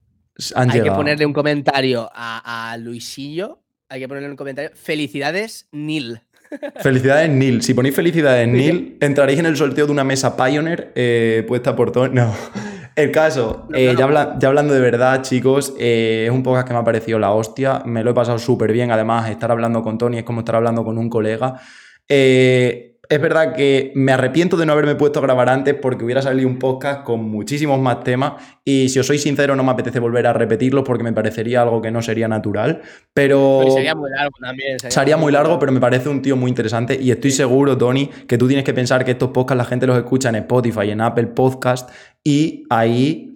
han 0.55 0.72
hay 0.72 0.81
que 0.81 0.91
ponerle 0.91 1.26
un 1.26 1.34
comentario 1.34 2.10
a, 2.14 2.72
a 2.72 2.77
Luisillo. 2.77 3.60
Hay 3.89 3.99
que 3.99 4.07
ponerle 4.07 4.30
un 4.30 4.38
comentario. 4.38 4.72
Felicidades, 4.73 5.68
Nil. 5.73 6.22
Felicidades, 6.81 7.30
Neil. 7.30 7.61
Si 7.61 7.73
ponéis 7.73 7.95
felicidades, 7.95 8.47
Neil, 8.49 8.97
entraréis 9.01 9.39
en 9.39 9.45
el 9.45 9.57
sorteo 9.57 9.85
de 9.85 9.91
una 9.91 10.03
mesa 10.03 10.35
Pioneer 10.35 10.91
eh, 10.95 11.43
puesta 11.47 11.76
por 11.76 11.91
Tony. 11.91 12.15
No. 12.15 12.34
El 12.95 13.11
caso, 13.11 13.68
eh, 13.74 13.95
ya, 13.98 14.03
habla- 14.06 14.36
ya 14.40 14.49
hablando 14.49 14.74
de 14.74 14.80
verdad, 14.80 15.22
chicos, 15.24 15.74
eh, 15.80 16.26
es 16.28 16.32
un 16.32 16.44
podcast 16.44 16.68
que 16.68 16.74
me 16.74 16.80
ha 16.80 16.84
parecido 16.84 17.18
la 17.18 17.32
hostia. 17.32 17.82
Me 17.86 18.03
lo 18.03 18.11
he 18.11 18.14
pasado 18.14 18.38
súper 18.38 18.72
bien. 18.72 18.91
Además, 18.91 19.30
estar 19.30 19.49
hablando 19.52 19.82
con 19.82 19.98
Tony 19.98 20.20
es 20.20 20.24
como 20.24 20.41
estar 20.41 20.56
hablando 20.56 20.84
con 20.86 20.98
un 20.98 21.10
colega. 21.10 21.60
Eh, 22.07 22.93
es 23.14 23.22
verdad 23.22 23.53
que 23.53 23.91
me 23.95 24.11
arrepiento 24.11 24.57
de 24.57 24.65
no 24.65 24.73
haberme 24.73 24.95
puesto 24.95 25.19
a 25.19 25.22
grabar 25.22 25.49
antes 25.49 25.76
porque 25.76 26.03
hubiera 26.03 26.22
salido 26.22 26.48
un 26.48 26.57
podcast 26.57 27.03
con 27.03 27.23
muchísimos 27.23 27.80
más 27.80 28.03
temas 28.03 28.34
y 28.65 28.90
si 28.90 28.99
os 28.99 29.06
soy 29.06 29.19
sincero 29.19 29.56
no 29.56 29.64
me 29.64 29.72
apetece 29.72 29.99
volver 29.99 30.26
a 30.27 30.34
repetirlos 30.34 30.84
porque 30.84 31.03
me 31.03 31.14
parecería 31.14 31.61
algo 31.61 31.81
que 31.81 31.91
no 31.91 32.02
sería 32.02 32.27
natural, 32.27 32.81
pero... 33.14 33.60
Pero 33.61 33.72
sería 33.73 33.95
muy 33.95 34.10
largo 34.10 34.35
también. 34.41 34.80
Sería 34.80 35.18
muy 35.18 35.31
largo, 35.31 35.60
pero 35.60 35.72
me 35.72 35.80
parece 35.80 36.10
un 36.10 36.22
tío 36.22 36.35
muy 36.35 36.49
interesante 36.49 36.98
y 36.99 37.11
estoy 37.11 37.31
seguro, 37.31 37.77
Tony, 37.77 38.07
que 38.27 38.38
tú 38.38 38.48
tienes 38.48 38.65
que 38.65 38.73
pensar 38.73 39.06
que 39.06 39.11
estos 39.11 39.30
podcasts 39.30 39.57
la 39.57 39.65
gente 39.65 39.85
los 39.85 39.98
escucha 39.98 40.30
en 40.30 40.35
Spotify, 40.35 40.90
en 40.90 41.02
Apple 41.02 41.27
Podcast 41.27 41.90
y 42.23 42.64
ahí 42.69 43.34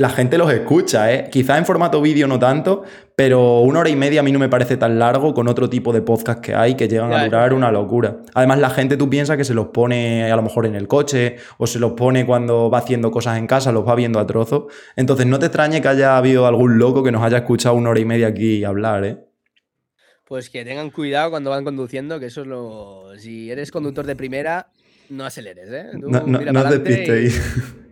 la 0.00 0.08
gente 0.08 0.38
los 0.38 0.50
escucha, 0.50 1.12
¿eh? 1.12 1.28
Quizás 1.30 1.58
en 1.58 1.66
formato 1.66 2.00
vídeo 2.00 2.26
no 2.26 2.38
tanto, 2.38 2.84
pero 3.22 3.60
una 3.60 3.80
hora 3.80 3.90
y 3.90 3.96
media 3.96 4.20
a 4.20 4.22
mí 4.22 4.32
no 4.32 4.38
me 4.38 4.48
parece 4.48 4.78
tan 4.78 4.98
largo 4.98 5.34
con 5.34 5.46
otro 5.46 5.68
tipo 5.68 5.92
de 5.92 6.00
podcast 6.00 6.40
que 6.40 6.54
hay 6.54 6.74
que 6.74 6.88
llegan 6.88 7.12
a 7.12 7.26
durar 7.26 7.52
una 7.52 7.70
locura. 7.70 8.22
Además, 8.32 8.60
la 8.60 8.70
gente 8.70 8.96
tú 8.96 9.10
piensas 9.10 9.36
que 9.36 9.44
se 9.44 9.52
los 9.52 9.66
pone 9.66 10.32
a 10.32 10.36
lo 10.36 10.40
mejor 10.40 10.64
en 10.64 10.74
el 10.74 10.88
coche 10.88 11.36
o 11.58 11.66
se 11.66 11.78
los 11.78 11.92
pone 11.92 12.24
cuando 12.24 12.70
va 12.70 12.78
haciendo 12.78 13.10
cosas 13.10 13.36
en 13.36 13.46
casa, 13.46 13.72
los 13.72 13.86
va 13.86 13.94
viendo 13.94 14.20
a 14.20 14.26
trozos. 14.26 14.72
Entonces, 14.96 15.26
no 15.26 15.38
te 15.38 15.46
extrañe 15.46 15.82
que 15.82 15.88
haya 15.88 16.16
habido 16.16 16.46
algún 16.46 16.78
loco 16.78 17.02
que 17.02 17.12
nos 17.12 17.22
haya 17.22 17.36
escuchado 17.36 17.74
una 17.74 17.90
hora 17.90 18.00
y 18.00 18.06
media 18.06 18.28
aquí 18.28 18.64
hablar, 18.64 19.04
¿eh? 19.04 19.18
Pues 20.24 20.48
que 20.48 20.64
tengan 20.64 20.88
cuidado 20.88 21.28
cuando 21.28 21.50
van 21.50 21.62
conduciendo, 21.62 22.18
que 22.20 22.26
eso 22.26 22.40
es 22.40 22.46
lo. 22.46 23.18
Si 23.18 23.50
eres 23.50 23.70
conductor 23.70 24.06
de 24.06 24.16
primera, 24.16 24.68
no 25.10 25.26
aceleres, 25.26 25.68
¿eh? 25.70 25.86
Tú 26.00 26.08
No, 26.08 26.22
no, 26.26 26.40
y- 26.40 26.78
despistéis. 26.78 27.42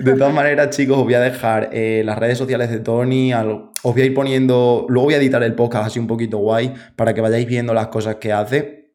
De 0.00 0.14
todas 0.14 0.32
maneras, 0.32 0.70
chicos, 0.76 0.98
os 0.98 1.04
voy 1.04 1.14
a 1.14 1.20
dejar 1.20 1.70
eh, 1.72 2.02
las 2.04 2.18
redes 2.18 2.38
sociales 2.38 2.70
de 2.70 2.80
Tony. 2.80 3.32
os 3.32 3.70
voy 3.82 4.02
a 4.02 4.04
ir 4.04 4.14
poniendo. 4.14 4.86
Luego 4.88 5.06
voy 5.06 5.14
a 5.14 5.18
editar 5.18 5.42
el 5.42 5.54
podcast 5.54 5.86
así 5.86 5.98
un 5.98 6.06
poquito 6.06 6.38
guay 6.38 6.74
para 6.96 7.14
que 7.14 7.20
vayáis 7.20 7.46
viendo 7.46 7.74
las 7.74 7.88
cosas 7.88 8.16
que 8.16 8.32
hace. 8.32 8.94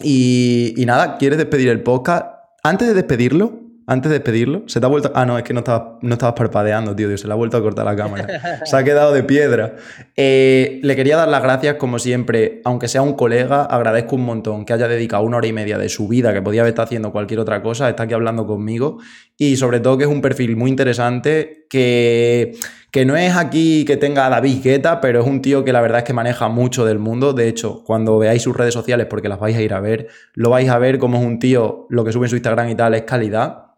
Y, 0.00 0.74
y 0.76 0.86
nada, 0.86 1.16
¿quieres 1.18 1.38
despedir 1.38 1.68
el 1.68 1.82
podcast? 1.82 2.26
Antes 2.62 2.88
de 2.88 2.94
despedirlo, 2.94 3.63
antes 3.86 4.10
de 4.10 4.18
despedirlo, 4.18 4.62
se 4.66 4.80
te 4.80 4.86
ha 4.86 4.88
vuelto. 4.88 5.12
Ah, 5.14 5.26
no, 5.26 5.36
es 5.36 5.44
que 5.44 5.52
no 5.52 5.60
estabas, 5.60 5.98
no 6.00 6.14
estabas 6.14 6.34
parpadeando, 6.34 6.96
tío, 6.96 7.08
Dios, 7.08 7.20
se 7.20 7.26
le 7.26 7.32
ha 7.32 7.36
vuelto 7.36 7.56
a 7.56 7.62
cortar 7.62 7.84
la 7.84 7.94
cámara. 7.94 8.60
Se 8.64 8.76
ha 8.76 8.84
quedado 8.84 9.12
de 9.12 9.22
piedra. 9.22 9.76
Eh, 10.16 10.80
le 10.82 10.96
quería 10.96 11.16
dar 11.16 11.28
las 11.28 11.42
gracias, 11.42 11.76
como 11.76 11.98
siempre, 11.98 12.62
aunque 12.64 12.88
sea 12.88 13.02
un 13.02 13.14
colega, 13.14 13.64
agradezco 13.64 14.16
un 14.16 14.24
montón 14.24 14.64
que 14.64 14.72
haya 14.72 14.88
dedicado 14.88 15.22
una 15.22 15.36
hora 15.36 15.46
y 15.46 15.52
media 15.52 15.76
de 15.78 15.88
su 15.88 16.08
vida, 16.08 16.32
que 16.32 16.40
podía 16.40 16.62
haber 16.62 16.70
estado 16.70 16.86
haciendo 16.86 17.12
cualquier 17.12 17.40
otra 17.40 17.62
cosa, 17.62 17.88
está 17.88 18.04
aquí 18.04 18.14
hablando 18.14 18.46
conmigo. 18.46 18.98
Y 19.36 19.56
sobre 19.56 19.80
todo 19.80 19.98
que 19.98 20.04
es 20.04 20.10
un 20.10 20.22
perfil 20.22 20.56
muy 20.56 20.70
interesante, 20.70 21.63
que, 21.74 22.52
que 22.92 23.04
no 23.04 23.16
es 23.16 23.34
aquí 23.34 23.84
que 23.84 23.96
tenga 23.96 24.26
a 24.26 24.30
David 24.30 24.62
Guetta, 24.62 25.00
pero 25.00 25.22
es 25.22 25.26
un 25.26 25.42
tío 25.42 25.64
que 25.64 25.72
la 25.72 25.80
verdad 25.80 25.98
es 25.98 26.04
que 26.04 26.12
maneja 26.12 26.46
mucho 26.46 26.84
del 26.84 27.00
mundo. 27.00 27.32
De 27.32 27.48
hecho, 27.48 27.82
cuando 27.82 28.16
veáis 28.16 28.42
sus 28.42 28.56
redes 28.56 28.72
sociales, 28.72 29.08
porque 29.10 29.28
las 29.28 29.40
vais 29.40 29.56
a 29.56 29.60
ir 29.60 29.74
a 29.74 29.80
ver, 29.80 30.06
lo 30.34 30.50
vais 30.50 30.68
a 30.68 30.78
ver 30.78 31.00
como 31.00 31.18
es 31.18 31.24
un 31.24 31.40
tío, 31.40 31.88
lo 31.90 32.04
que 32.04 32.12
sube 32.12 32.26
en 32.26 32.30
su 32.30 32.36
Instagram 32.36 32.68
y 32.68 32.76
tal 32.76 32.94
es 32.94 33.02
calidad. 33.02 33.72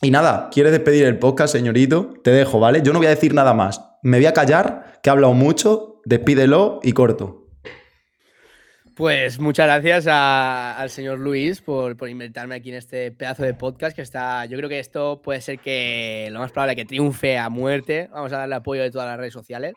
Y 0.00 0.12
nada, 0.12 0.48
¿quieres 0.52 0.70
despedir 0.70 1.06
el 1.06 1.18
podcast, 1.18 1.52
señorito? 1.52 2.14
Te 2.22 2.30
dejo, 2.30 2.60
¿vale? 2.60 2.82
Yo 2.84 2.92
no 2.92 3.00
voy 3.00 3.06
a 3.06 3.10
decir 3.10 3.34
nada 3.34 3.52
más. 3.52 3.82
Me 4.04 4.18
voy 4.18 4.26
a 4.26 4.32
callar, 4.32 5.00
que 5.02 5.10
he 5.10 5.12
hablado 5.12 5.34
mucho, 5.34 6.00
despídelo 6.04 6.78
y 6.84 6.92
corto. 6.92 7.49
Pues 9.00 9.38
muchas 9.38 9.64
gracias 9.64 10.06
al 10.08 10.90
señor 10.90 11.20
Luis 11.20 11.62
por, 11.62 11.96
por 11.96 12.10
invitarme 12.10 12.56
aquí 12.56 12.68
en 12.68 12.74
este 12.74 13.10
pedazo 13.10 13.44
de 13.44 13.54
podcast 13.54 13.96
que 13.96 14.02
está. 14.02 14.44
Yo 14.44 14.58
creo 14.58 14.68
que 14.68 14.78
esto 14.78 15.22
puede 15.22 15.40
ser 15.40 15.58
que 15.58 16.28
lo 16.30 16.40
más 16.40 16.52
probable 16.52 16.76
que 16.76 16.84
triunfe 16.84 17.38
a 17.38 17.48
muerte. 17.48 18.10
Vamos 18.12 18.30
a 18.34 18.36
darle 18.36 18.56
apoyo 18.56 18.82
de 18.82 18.90
todas 18.90 19.08
las 19.08 19.16
redes 19.16 19.32
sociales. 19.32 19.72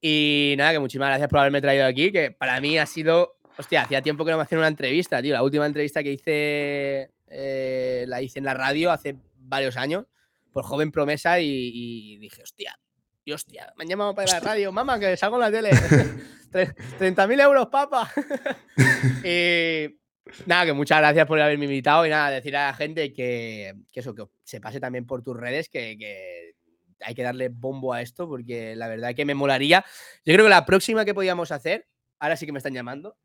Y 0.00 0.54
nada, 0.58 0.70
que 0.70 0.78
muchísimas 0.78 1.08
gracias 1.08 1.28
por 1.28 1.40
haberme 1.40 1.60
traído 1.60 1.86
aquí, 1.86 2.12
que 2.12 2.30
para 2.30 2.60
mí 2.60 2.78
ha 2.78 2.86
sido. 2.86 3.36
Hostia, 3.58 3.82
hacía 3.82 4.00
tiempo 4.00 4.24
que 4.24 4.30
no 4.30 4.36
me 4.36 4.44
hacían 4.44 4.60
una 4.60 4.68
entrevista, 4.68 5.20
tío. 5.20 5.32
La 5.32 5.42
última 5.42 5.66
entrevista 5.66 6.04
que 6.04 6.12
hice 6.12 7.10
eh, 7.26 8.04
la 8.06 8.22
hice 8.22 8.38
en 8.38 8.44
la 8.44 8.54
radio 8.54 8.92
hace 8.92 9.16
varios 9.38 9.76
años, 9.76 10.04
por 10.52 10.62
joven 10.62 10.92
promesa, 10.92 11.40
y, 11.40 11.72
y 11.74 12.18
dije, 12.18 12.44
hostia, 12.44 12.78
y 13.26 13.32
hostia, 13.32 13.72
me 13.76 13.82
han 13.82 13.88
llamado 13.88 14.14
para 14.14 14.32
la 14.34 14.40
radio, 14.40 14.70
mamá, 14.70 15.00
que 15.00 15.16
salgo 15.16 15.36
en 15.36 15.40
la 15.42 15.50
tele. 15.50 15.70
Tre- 16.52 16.74
30.000 16.98 17.42
euros, 17.42 17.66
papa. 17.66 18.08
y 19.24 19.98
nada, 20.46 20.64
que 20.66 20.72
muchas 20.72 20.98
gracias 20.98 21.26
por 21.26 21.40
haberme 21.40 21.64
invitado 21.64 22.06
y 22.06 22.10
nada, 22.10 22.30
decir 22.30 22.56
a 22.56 22.68
la 22.68 22.74
gente 22.74 23.12
que, 23.12 23.74
que 23.90 24.00
eso, 24.00 24.14
que 24.14 24.24
se 24.44 24.60
pase 24.60 24.78
también 24.78 25.06
por 25.06 25.22
tus 25.22 25.36
redes, 25.36 25.68
que, 25.68 25.96
que 25.98 26.54
hay 27.00 27.14
que 27.16 27.22
darle 27.24 27.48
bombo 27.48 27.92
a 27.92 28.00
esto, 28.00 28.28
porque 28.28 28.76
la 28.76 28.86
verdad 28.86 29.12
que 29.14 29.24
me 29.24 29.34
molaría. 29.34 29.84
Yo 30.24 30.32
creo 30.32 30.46
que 30.46 30.50
la 30.50 30.64
próxima 30.64 31.04
que 31.04 31.12
podíamos 31.12 31.50
hacer, 31.50 31.88
ahora 32.20 32.36
sí 32.36 32.46
que 32.46 32.52
me 32.52 32.58
están 32.58 32.74
llamando. 32.74 33.16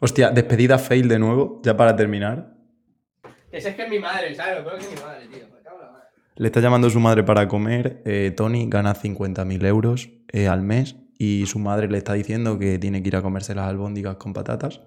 Hostia, 0.00 0.30
despedida 0.30 0.76
fail 0.78 1.08
de 1.08 1.20
nuevo, 1.20 1.60
ya 1.64 1.76
para 1.76 1.94
terminar. 1.94 2.52
Esa 3.52 3.68
es 3.70 3.76
que 3.76 3.82
es 3.84 3.88
mi 3.88 3.98
madre, 4.00 4.34
¿sabes? 4.34 4.60
Peor 4.62 4.78
que 4.78 4.84
es 4.84 4.90
mi 4.90 5.00
madre, 5.00 5.26
tío. 5.28 5.48
Me 5.48 5.62
cago 5.62 5.76
en 5.78 5.84
la 5.86 5.92
madre. 5.92 6.08
Le 6.38 6.46
está 6.46 6.60
llamando 6.60 6.88
su 6.88 7.00
madre 7.00 7.24
para 7.24 7.48
comer. 7.48 8.00
eh, 8.04 8.32
Tony 8.36 8.66
gana 8.68 8.94
50.000 8.94 9.66
euros 9.66 10.10
eh, 10.32 10.46
al 10.46 10.62
mes 10.62 10.94
y 11.18 11.46
su 11.46 11.58
madre 11.58 11.88
le 11.88 11.98
está 11.98 12.12
diciendo 12.14 12.58
que 12.60 12.78
tiene 12.78 13.02
que 13.02 13.08
ir 13.08 13.16
a 13.16 13.22
comerse 13.22 13.54
las 13.56 13.66
albóndigas 13.66 14.16
con 14.16 14.32
patatas. 14.32 14.80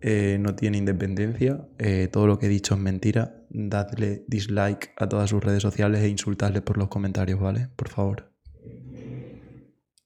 Eh, 0.00 0.36
no 0.40 0.54
tiene 0.56 0.78
independencia. 0.78 1.68
eh, 1.78 2.08
todo 2.10 2.26
lo 2.26 2.38
que 2.40 2.46
he 2.46 2.48
dicho 2.48 2.74
es 2.74 2.80
mentira. 2.80 3.36
Dadle 3.50 4.24
dislike 4.26 4.92
a 4.96 5.08
todas 5.08 5.30
sus 5.30 5.42
redes 5.42 5.62
sociales 5.62 6.02
e 6.02 6.08
insultadle 6.08 6.60
por 6.60 6.76
los 6.76 6.88
comentarios, 6.88 7.38
¿vale? 7.38 7.68
Por 7.76 7.88
favor. 7.88 8.32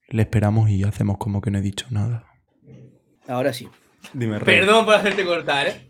Le 0.09 0.23
esperamos 0.23 0.69
y 0.69 0.85
hacemos 0.85 1.17
como 1.19 1.41
que 1.41 1.51
no 1.51 1.59
he 1.59 1.63
dicho 1.63 1.87
nada. 1.91 2.27
Ahora 3.27 3.53
sí. 3.55 3.69
Dime, 4.13 4.39
Rey. 4.39 4.61
Perdón 4.61 4.85
por 4.85 4.95
hacerte 4.95 5.25
cortar, 5.25 5.69
¿eh? 5.69 5.90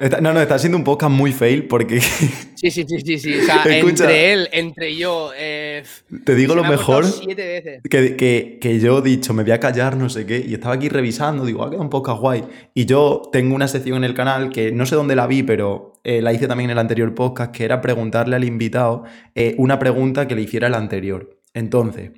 Está- 0.00 0.20
no, 0.20 0.32
no, 0.32 0.40
está 0.40 0.58
siendo 0.58 0.76
un 0.76 0.84
podcast 0.84 1.12
muy 1.12 1.32
fail 1.32 1.66
porque 1.66 2.00
Sí, 2.54 2.70
sí, 2.70 2.84
sí, 2.88 3.00
sí, 3.04 3.18
sí. 3.18 3.34
O 3.38 3.42
sea, 3.42 3.56
Escucha. 3.64 4.04
entre 4.04 4.32
él, 4.32 4.48
entre 4.52 4.96
yo. 4.96 5.30
Eh, 5.36 5.82
te 6.24 6.34
digo 6.34 6.54
lo 6.54 6.62
me 6.62 6.70
mejor. 6.70 7.04
Siete 7.04 7.46
veces. 7.46 7.82
Que, 7.88 8.16
que- 8.16 8.58
que 8.60 8.80
yo 8.80 8.98
he 8.98 9.02
dicho, 9.02 9.34
me 9.34 9.42
voy 9.42 9.52
a 9.52 9.60
callar, 9.60 9.96
no 9.96 10.08
sé 10.08 10.24
qué, 10.26 10.44
y 10.46 10.54
estaba 10.54 10.74
aquí 10.74 10.88
revisando, 10.88 11.44
digo, 11.44 11.62
ha 11.62 11.68
quedado 11.68 11.82
un 11.84 11.90
poco 11.90 12.14
guay. 12.16 12.44
Y 12.74 12.86
yo 12.86 13.22
tengo 13.32 13.54
una 13.54 13.68
sección 13.68 13.98
en 13.98 14.04
el 14.04 14.14
canal 14.14 14.50
que 14.50 14.72
no 14.72 14.86
sé 14.86 14.94
dónde 14.96 15.14
la 15.14 15.26
vi, 15.26 15.42
pero 15.42 16.00
eh, 16.04 16.22
la 16.22 16.32
hice 16.32 16.48
también 16.48 16.70
en 16.70 16.72
el 16.72 16.78
anterior 16.78 17.14
podcast, 17.14 17.52
que 17.54 17.64
era 17.64 17.80
preguntarle 17.80 18.36
al 18.36 18.44
invitado 18.44 19.04
eh, 19.34 19.54
una 19.58 19.78
pregunta 19.78 20.26
que 20.26 20.34
le 20.34 20.42
hiciera 20.42 20.68
el 20.68 20.74
anterior. 20.74 21.38
Entonces, 21.52 22.10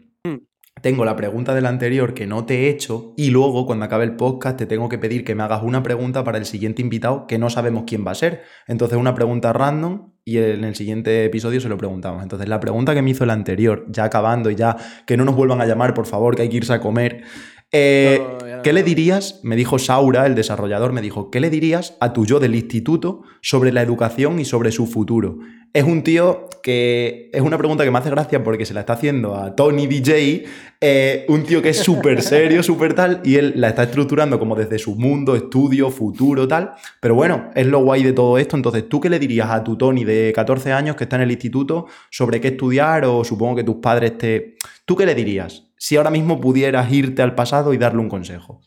tengo 0.87 1.05
la 1.05 1.17
pregunta 1.17 1.53
del 1.53 1.67
anterior 1.67 2.15
que 2.15 2.29
no 2.29 2.45
te 2.45 2.55
he 2.61 2.69
hecho, 2.69 3.13
y 3.17 3.31
luego, 3.31 3.67
cuando 3.67 3.87
acabe 3.87 4.05
el 4.05 4.15
podcast, 4.15 4.57
te 4.57 4.67
tengo 4.67 4.89
que 4.89 4.99
pedir 4.99 5.25
que 5.25 5.35
me 5.35 5.43
hagas 5.43 5.65
una 5.65 5.83
pregunta 5.83 6.23
para 6.23 6.39
el 6.39 6.45
siguiente 6.45 6.81
invitado 6.81 7.27
que 7.27 7.39
no 7.39 7.51
sabemos 7.51 7.83
quién 7.89 8.07
va 8.07 8.13
a 8.13 8.15
ser. 8.15 8.43
Entonces, 8.69 8.97
una 8.97 9.13
pregunta 9.13 9.53
random. 9.53 10.13
Y 10.25 10.39
en 10.39 10.63
el 10.63 10.77
siguiente 10.77 11.25
episodio 11.25 11.61
se 11.61 11.69
lo 11.69 11.77
preguntamos. 11.77 12.23
Entonces, 12.23 12.49
la 12.49 12.61
pregunta 12.61 12.95
que 12.95 13.03
me 13.03 13.11
hizo 13.11 13.25
el 13.25 13.31
anterior, 13.31 13.85
ya 13.89 14.05
acabando 14.05 14.49
y 14.49 14.55
ya 14.55 14.77
que 15.07 15.17
no 15.17 15.25
nos 15.25 15.35
vuelvan 15.35 15.61
a 15.61 15.67
llamar, 15.67 15.93
por 15.93 16.07
favor, 16.07 16.37
que 16.37 16.43
hay 16.43 16.49
que 16.49 16.59
irse 16.59 16.73
a 16.73 16.81
comer. 16.81 17.25
eh, 17.73 18.21
No, 18.21 18.47
ya 18.47 18.57
no. 18.59 18.63
¿Qué 18.63 18.73
le 18.73 18.85
dirías? 18.85 19.41
Me 19.43 19.57
dijo 19.57 19.81
Saura, 19.81 20.25
el 20.27 20.37
desarrollador, 20.37 20.93
me 20.93 21.01
dijo, 21.01 21.31
¿qué 21.33 21.41
le 21.41 21.51
dirías 21.51 21.97
a 22.01 22.13
tu 22.13 22.27
yo 22.27 22.39
del 22.39 22.55
instituto 22.55 23.23
sobre 23.43 23.73
la 23.73 23.83
educación 23.83 24.39
y 24.39 24.45
sobre 24.45 24.71
su 24.71 24.87
futuro? 24.87 25.39
Es 25.77 25.85
un 25.85 26.03
tío 26.03 26.48
que 26.62 27.28
es 27.35 27.43
una 27.43 27.59
pregunta 27.59 27.85
que 27.85 27.90
me 27.90 27.98
hace 27.98 28.09
gracia 28.09 28.43
porque 28.43 28.65
se 28.65 28.73
la 28.73 28.81
está 28.81 28.94
haciendo 28.94 29.35
a 29.35 29.55
Tony 29.55 29.86
DJ, 29.86 30.47
eh, 30.81 31.27
un 31.28 31.43
tío 31.43 31.61
que 31.61 31.69
es 31.69 31.77
súper 31.77 32.23
serio, 32.23 32.62
súper 32.62 32.94
tal, 32.94 33.20
y 33.23 33.36
él 33.36 33.53
la 33.57 33.69
está 33.69 33.82
estructurando 33.82 34.39
como 34.39 34.57
desde 34.57 34.78
su 34.78 34.94
mundo, 34.94 35.36
estudio, 35.36 35.90
futuro, 35.90 36.48
tal. 36.48 36.73
Pero 36.98 37.15
bueno, 37.15 37.51
es 37.55 37.66
lo 37.66 37.81
guay 37.81 38.03
de 38.03 38.15
todo 38.15 38.39
esto. 38.39 38.57
Entonces, 38.57 38.89
¿tú 38.89 39.03
qué 39.03 39.11
le 39.11 39.19
dirías 39.19 39.51
a 39.51 39.62
tu 39.62 39.77
Tony 39.77 40.05
de 40.05 40.32
14 40.35 40.73
años 40.73 40.97
que 40.97 41.05
está 41.05 41.16
en 41.16 41.23
el 41.23 41.31
instituto 41.31 41.89
sobre 42.09 42.40
qué 42.40 42.48
estudiar 42.48 43.05
o 43.05 43.23
supongo 43.23 43.57
que 43.57 43.65
tus 43.65 43.77
padres 43.77 44.16
te... 44.16 44.57
¿Tú 44.86 44.97
qué 44.97 45.05
le 45.05 45.15
dirías 45.15 45.65
si 45.77 45.98
ahora 45.98 46.09
mismo 46.09 46.40
pudieras 46.40 46.90
irte 46.90 47.20
al 47.20 47.35
pasado 47.35 47.74
y 47.74 47.77
darle 47.77 48.01
un 48.01 48.09
consejo 48.09 48.62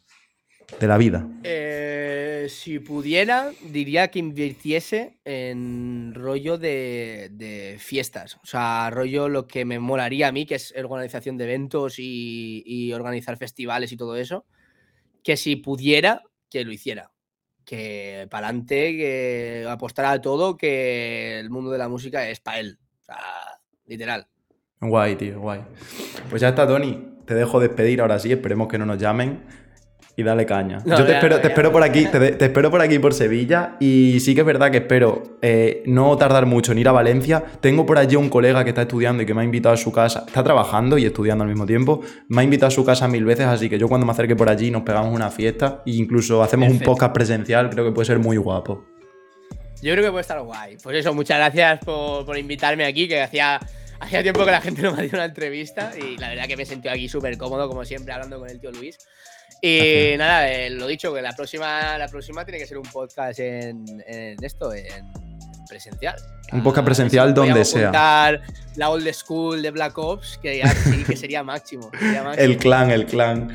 de 0.80 0.86
la 0.86 1.00
vida? 1.00 1.26
Eh, 1.44 2.19
Si 2.48 2.80
pudiera, 2.80 3.52
diría 3.62 4.10
que 4.10 4.20
invirtiese 4.20 5.20
en 5.26 6.14
rollo 6.16 6.58
de, 6.58 7.76
fiestas. 7.80 8.38
O 8.44 8.46
sea, 8.46 8.90
rollo 8.92 9.28
lo 9.28 9.48
que 9.48 9.66
me 9.66 9.80
molaría 9.80 10.28
a 10.30 10.32
mí, 10.32 10.46
que 10.46 10.56
es 10.56 10.74
organización 10.78 11.38
de 11.38 11.44
eventos 11.46 12.00
y, 12.00 12.64
y 12.66 12.94
organizar 12.94 13.38
festivales 13.38 13.92
y 13.92 13.98
todo 13.98 14.16
eso. 14.16 14.46
Que 15.24 15.36
si 15.36 15.58
pudiera, 15.58 16.24
que 16.50 16.64
lo 16.64 16.72
hiciera. 16.72 17.12
Que 17.66 18.28
para 18.30 18.48
adelante, 18.48 18.96
que 18.96 19.66
apostara 19.70 20.12
a 20.12 20.22
todo, 20.22 20.56
que 20.56 21.40
el 21.40 21.50
mundo 21.50 21.72
de 21.72 21.78
la 21.78 21.90
música 21.90 22.30
es 22.30 22.40
para 22.40 22.60
él. 22.60 22.80
O 23.02 23.06
sea, 23.06 23.18
literal. 23.86 24.28
Guay, 24.82 25.16
tío, 25.16 25.40
guay. 25.42 25.62
Pues 26.30 26.42
ya 26.42 26.50
está, 26.50 26.66
Tony. 26.66 27.18
Te 27.26 27.36
dejo 27.36 27.60
despedir 27.60 28.02
ahora 28.02 28.18
sí, 28.18 28.32
esperemos 28.32 28.68
que 28.70 28.78
no 28.78 28.86
nos 28.86 28.98
llamen. 28.98 29.44
Y 30.20 30.24
dale 30.24 30.46
caña. 30.46 30.80
No, 30.84 30.98
Yo 30.98 31.06
te 31.06 31.12
ya, 31.12 31.18
espero, 31.20 31.38
te 31.38 31.44
ya. 31.44 31.48
espero 31.48 31.72
por 31.72 31.82
aquí, 31.82 32.06
te, 32.08 32.32
te 32.34 32.46
espero 32.46 32.70
por 32.70 32.82
aquí 32.82 33.00
por 33.00 33.14
Sevilla. 33.14 33.78
Y 33.80 34.20
sí 34.20 34.36
que 34.36 34.42
es 34.42 34.46
verdad 34.46 34.70
que 34.70 34.80
espero 34.80 35.24
eh, 35.42 35.82
no 35.86 36.18
tardar 36.18 36.46
mucho 36.46 36.74
en 36.74 36.80
ir 36.80 36.90
a 36.90 36.92
Valencia. 36.92 37.42
Tengo 37.62 37.86
por 37.86 37.98
allí 37.98 38.18
un 38.18 38.28
colega 38.28 38.66
que 38.66 38.72
está 38.72 38.82
estudiando 38.82 39.24
y 39.24 39.26
que 39.26 39.34
me 39.34 39.40
ha 39.40 39.44
invitado 39.46 39.76
a 39.76 39.78
su 39.78 39.94
casa. 39.94 40.26
Está 40.28 40.44
trabajando 40.44 40.98
y 40.98 41.06
estudiando 41.06 41.46
al 41.46 41.50
mismo 41.50 41.66
tiempo. 41.66 42.02
Me 42.28 42.42
ha 42.42 42.44
invitado 42.44 42.68
a 42.68 42.72
su 42.72 42.84
casa 42.84 43.08
mil 43.08 43.24
veces, 43.24 43.46
así 43.46 43.70
que 43.70 43.80
yo 43.80 43.88
cuando 43.88 44.06
me 44.06 44.12
acerque 44.12 44.36
por 44.36 44.50
allí 44.50 44.72
nos 44.72 44.82
pegamos 44.82 45.16
una 45.16 45.32
fiesta. 45.32 45.84
E 45.86 45.92
incluso 45.92 46.44
hacemos 46.44 46.68
Perfecto. 46.68 46.92
un 46.92 46.96
podcast 46.98 47.14
presencial. 47.14 47.70
Creo 47.70 47.86
que 47.86 47.92
puede 47.94 48.06
ser 48.08 48.20
muy 48.20 48.36
guapo. 48.36 48.84
Yo 49.82 49.94
creo 49.94 50.04
que 50.04 50.12
puede 50.12 50.22
estar 50.24 50.42
guay. 50.42 50.76
Pues 50.84 50.98
eso, 50.98 51.14
muchas 51.14 51.38
gracias 51.38 51.80
por, 51.86 52.26
por 52.26 52.38
invitarme 52.38 52.84
aquí, 52.84 53.08
que 53.08 53.22
hacía, 53.22 53.58
hacía 54.02 54.22
tiempo 54.22 54.44
que 54.44 54.52
la 54.52 54.60
gente 54.60 54.82
no 54.82 54.92
me 54.94 55.04
hacía 55.04 55.18
una 55.18 55.24
entrevista 55.26 55.94
y 55.98 56.18
la 56.18 56.28
verdad 56.28 56.48
que 56.48 56.58
me 56.58 56.66
sentí 56.66 56.90
aquí 56.90 57.08
súper 57.08 57.38
cómodo, 57.38 57.70
como 57.70 57.86
siempre, 57.86 58.12
hablando 58.12 58.38
con 58.40 58.50
el 58.50 58.60
tío 58.60 58.72
Luis. 58.74 58.98
Y 59.62 60.16
nada, 60.18 60.52
eh, 60.52 60.70
lo 60.70 60.88
dicho, 60.88 61.14
que 61.14 61.22
la 61.22 61.34
próxima, 61.36 61.98
la 61.98 62.08
próxima 62.08 62.46
tiene 62.46 62.60
que 62.60 62.66
ser 62.68 62.78
un 62.78 62.86
podcast 62.86 63.40
en, 63.40 63.86
en 64.08 64.44
esto, 64.44 64.74
en 64.74 65.06
presencial. 65.68 66.16
Un 66.52 66.64
podcast 66.64 66.86
presencial 66.86 67.34
donde 67.34 67.64
sea. 67.64 68.42
La 68.76 68.90
old 68.90 69.08
school 69.14 69.62
de 69.62 69.72
Black 69.72 69.98
Ops, 69.98 70.40
que 70.42 70.58
ya 70.58 70.68
sí, 70.74 71.04
que 71.04 71.16
sería 71.16 71.44
máximo. 71.44 71.92
sería 71.98 72.24
máximo. 72.24 72.46
El 72.46 72.58
clan, 72.58 72.92
el 72.92 73.06
clan. 73.06 73.50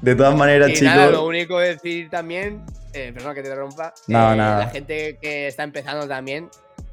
De 0.00 0.14
todas 0.14 0.34
maneras, 0.36 0.70
Y 0.70 0.74
chicos. 0.74 0.94
nada, 0.94 1.10
lo 1.10 1.26
único 1.26 1.58
que 1.58 1.64
decir 1.64 2.08
también, 2.08 2.64
eh, 2.92 3.10
perdona 3.12 3.34
que 3.34 3.42
te 3.42 3.54
rompa, 3.54 3.92
eh, 4.06 4.12
la 4.12 4.70
gente 4.72 5.18
que 5.20 5.48
está 5.48 5.64
empezando 5.64 6.06
también, 6.06 6.48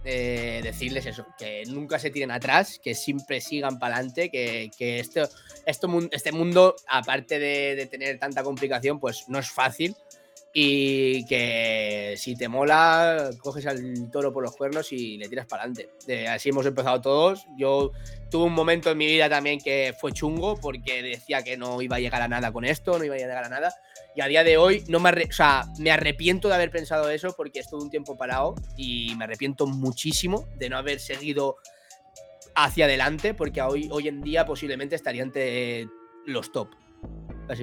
eh, 0.06 0.62
decirles 0.64 1.06
eso, 1.06 1.26
que 1.38 1.64
nunca 1.68 2.00
se 2.00 2.12
tiren 2.12 2.32
atrás, 2.32 2.80
que 2.82 2.96
siempre 2.96 3.42
sigan 3.42 3.80
para 3.80 3.96
adelante, 3.96 4.30
que, 4.30 4.70
que 4.78 5.00
este, 5.00 5.88
mun- 5.88 6.10
este 6.12 6.32
mundo, 6.32 6.76
aparte 6.88 7.40
de, 7.40 7.76
de 7.76 7.86
tener 7.88 8.20
tanta 8.20 8.44
complicación, 8.44 9.00
pues 9.00 9.26
no 9.28 9.40
es 9.40 9.50
fácil. 9.50 9.96
Y 10.58 11.26
que 11.26 12.16
si 12.18 12.38
te 12.38 12.48
mola, 12.48 13.30
coges 13.40 13.66
al 13.66 14.10
toro 14.10 14.32
por 14.32 14.42
los 14.42 14.56
cuernos 14.56 14.94
y 14.94 15.18
le 15.18 15.28
tiras 15.28 15.48
para 15.48 15.64
adelante. 15.64 15.90
así 16.30 16.48
hemos 16.48 16.66
empezado 16.66 17.02
todos. 17.02 17.46
Yo 17.58 17.92
tuve 18.32 18.46
un 18.46 18.54
momento 18.54 18.90
en 18.90 18.98
mi 18.98 19.06
vida 19.06 19.28
también 19.28 19.60
que 19.60 19.94
fue 20.00 20.14
chungo 20.14 20.56
porque 20.56 21.04
decía 21.04 21.44
que 21.44 21.58
no 21.58 21.82
iba 21.82 21.98
a 21.98 22.00
llegar 22.00 22.22
a 22.22 22.30
nada 22.30 22.54
con 22.54 22.64
esto, 22.64 22.98
no 22.98 23.04
iba 23.04 23.16
a 23.16 23.18
llegar 23.18 23.44
a 23.44 23.50
nada. 23.50 23.76
Y 24.16 24.22
a 24.22 24.28
día 24.28 24.46
de 24.46 24.56
hoy 24.56 24.86
no 24.88 25.02
me, 25.02 25.12
me 25.80 25.92
arrepiento 25.92 26.48
de 26.48 26.56
haber 26.56 26.72
pensado 26.72 27.10
eso 27.10 27.34
porque 27.36 27.60
estuve 27.60 27.84
un 27.84 27.90
tiempo 27.90 28.16
parado 28.16 28.56
y 28.78 29.14
me 29.18 29.26
arrepiento 29.26 29.68
muchísimo 29.68 30.48
de 30.56 30.70
no 30.70 30.78
haber 30.78 31.02
seguido 31.02 31.58
hacia 32.56 32.86
adelante 32.86 33.34
porque 33.34 33.62
hoy, 33.62 33.90
hoy 33.92 34.08
en 34.08 34.22
día 34.22 34.46
posiblemente 34.46 34.96
estaría 34.96 35.22
entre 35.22 35.90
los 36.26 36.54
top. 36.54 36.70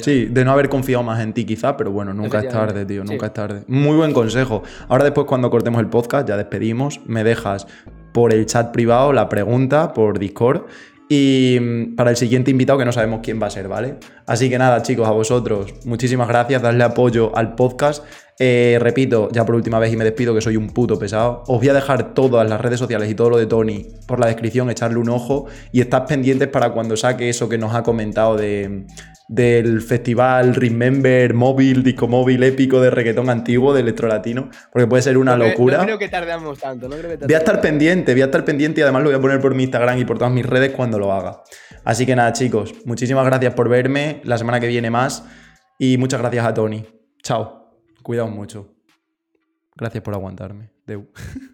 Sí, 0.00 0.26
de 0.26 0.44
no 0.44 0.52
haber 0.52 0.68
confiado 0.68 1.02
más 1.02 1.20
en 1.20 1.32
ti 1.32 1.44
quizá, 1.44 1.76
pero 1.76 1.90
bueno, 1.90 2.14
nunca 2.14 2.40
es 2.40 2.48
tarde, 2.48 2.84
tío, 2.84 3.02
sí. 3.02 3.10
nunca 3.10 3.26
es 3.26 3.34
tarde. 3.34 3.64
Muy 3.66 3.96
buen 3.96 4.12
consejo. 4.12 4.62
Ahora 4.88 5.04
después 5.04 5.26
cuando 5.26 5.50
cortemos 5.50 5.80
el 5.80 5.88
podcast, 5.88 6.28
ya 6.28 6.36
despedimos, 6.36 7.00
me 7.06 7.24
dejas 7.24 7.66
por 8.12 8.32
el 8.32 8.46
chat 8.46 8.72
privado 8.72 9.12
la 9.12 9.28
pregunta 9.28 9.92
por 9.92 10.18
Discord 10.18 10.66
y 11.08 11.58
mm, 11.60 11.96
para 11.96 12.10
el 12.10 12.16
siguiente 12.16 12.50
invitado 12.50 12.78
que 12.78 12.84
no 12.84 12.92
sabemos 12.92 13.20
quién 13.22 13.40
va 13.40 13.46
a 13.46 13.50
ser, 13.50 13.68
¿vale? 13.68 13.96
Así 14.26 14.48
que 14.48 14.58
nada, 14.58 14.82
chicos, 14.82 15.06
a 15.06 15.10
vosotros, 15.10 15.74
muchísimas 15.84 16.28
gracias, 16.28 16.62
darle 16.62 16.84
apoyo 16.84 17.36
al 17.36 17.54
podcast. 17.54 18.04
Eh, 18.38 18.78
repito, 18.80 19.28
ya 19.30 19.44
por 19.44 19.54
última 19.54 19.78
vez 19.78 19.92
y 19.92 19.96
me 19.96 20.04
despido 20.04 20.34
que 20.34 20.40
soy 20.40 20.56
un 20.56 20.70
puto 20.70 20.98
pesado. 20.98 21.42
Os 21.46 21.58
voy 21.58 21.68
a 21.68 21.74
dejar 21.74 22.14
todas 22.14 22.48
las 22.48 22.60
redes 22.60 22.78
sociales 22.78 23.10
y 23.10 23.14
todo 23.14 23.30
lo 23.30 23.36
de 23.36 23.46
Tony 23.46 23.86
por 24.06 24.20
la 24.20 24.26
descripción, 24.26 24.70
echarle 24.70 24.98
un 24.98 25.10
ojo 25.10 25.46
y 25.70 25.80
estad 25.80 26.06
pendientes 26.06 26.48
para 26.48 26.70
cuando 26.72 26.96
saque 26.96 27.28
eso 27.28 27.48
que 27.48 27.58
nos 27.58 27.74
ha 27.74 27.82
comentado 27.82 28.36
de, 28.36 28.86
del 29.28 29.80
festival 29.80 30.54
Remember 30.54 31.34
móvil, 31.34 31.82
disco 31.82 32.08
móvil 32.08 32.42
épico 32.42 32.80
de 32.80 32.90
reggaetón 32.90 33.30
antiguo 33.30 33.72
de 33.72 33.80
electrolatino, 33.80 34.50
porque 34.72 34.86
puede 34.86 35.02
ser 35.02 35.18
una 35.18 35.36
No 35.36 35.46
locura. 35.46 35.78
No 35.78 35.84
creo 35.84 35.98
que 35.98 36.08
tardemos 36.08 36.58
tanto, 36.58 36.88
no 36.88 36.96
creo 36.96 37.18
que 37.18 37.24
Voy 37.24 37.34
a 37.34 37.38
estar 37.38 37.60
pendiente, 37.60 38.12
voy 38.12 38.22
a 38.22 38.26
estar 38.26 38.44
pendiente 38.44 38.80
y 38.80 38.82
además 38.82 39.02
lo 39.02 39.10
voy 39.10 39.18
a 39.18 39.20
poner 39.20 39.40
por 39.40 39.54
mi 39.54 39.64
Instagram 39.64 39.98
y 39.98 40.04
por 40.04 40.18
todas 40.18 40.32
mis 40.32 40.46
redes 40.46 40.72
cuando 40.72 40.98
lo 40.98 41.12
haga. 41.12 41.42
Así 41.84 42.06
que 42.06 42.14
nada, 42.14 42.32
chicos, 42.32 42.74
muchísimas 42.84 43.24
gracias 43.24 43.54
por 43.54 43.68
verme. 43.68 44.20
La 44.24 44.38
semana 44.38 44.60
que 44.60 44.68
viene 44.68 44.90
más. 44.90 45.24
Y 45.78 45.98
muchas 45.98 46.20
gracias 46.20 46.46
a 46.46 46.54
Tony. 46.54 46.84
Chao. 47.22 47.72
Cuidaos 48.02 48.30
mucho. 48.30 48.74
Gracias 49.74 50.02
por 50.02 50.14
aguantarme. 50.14 50.70
Deu. 50.86 51.08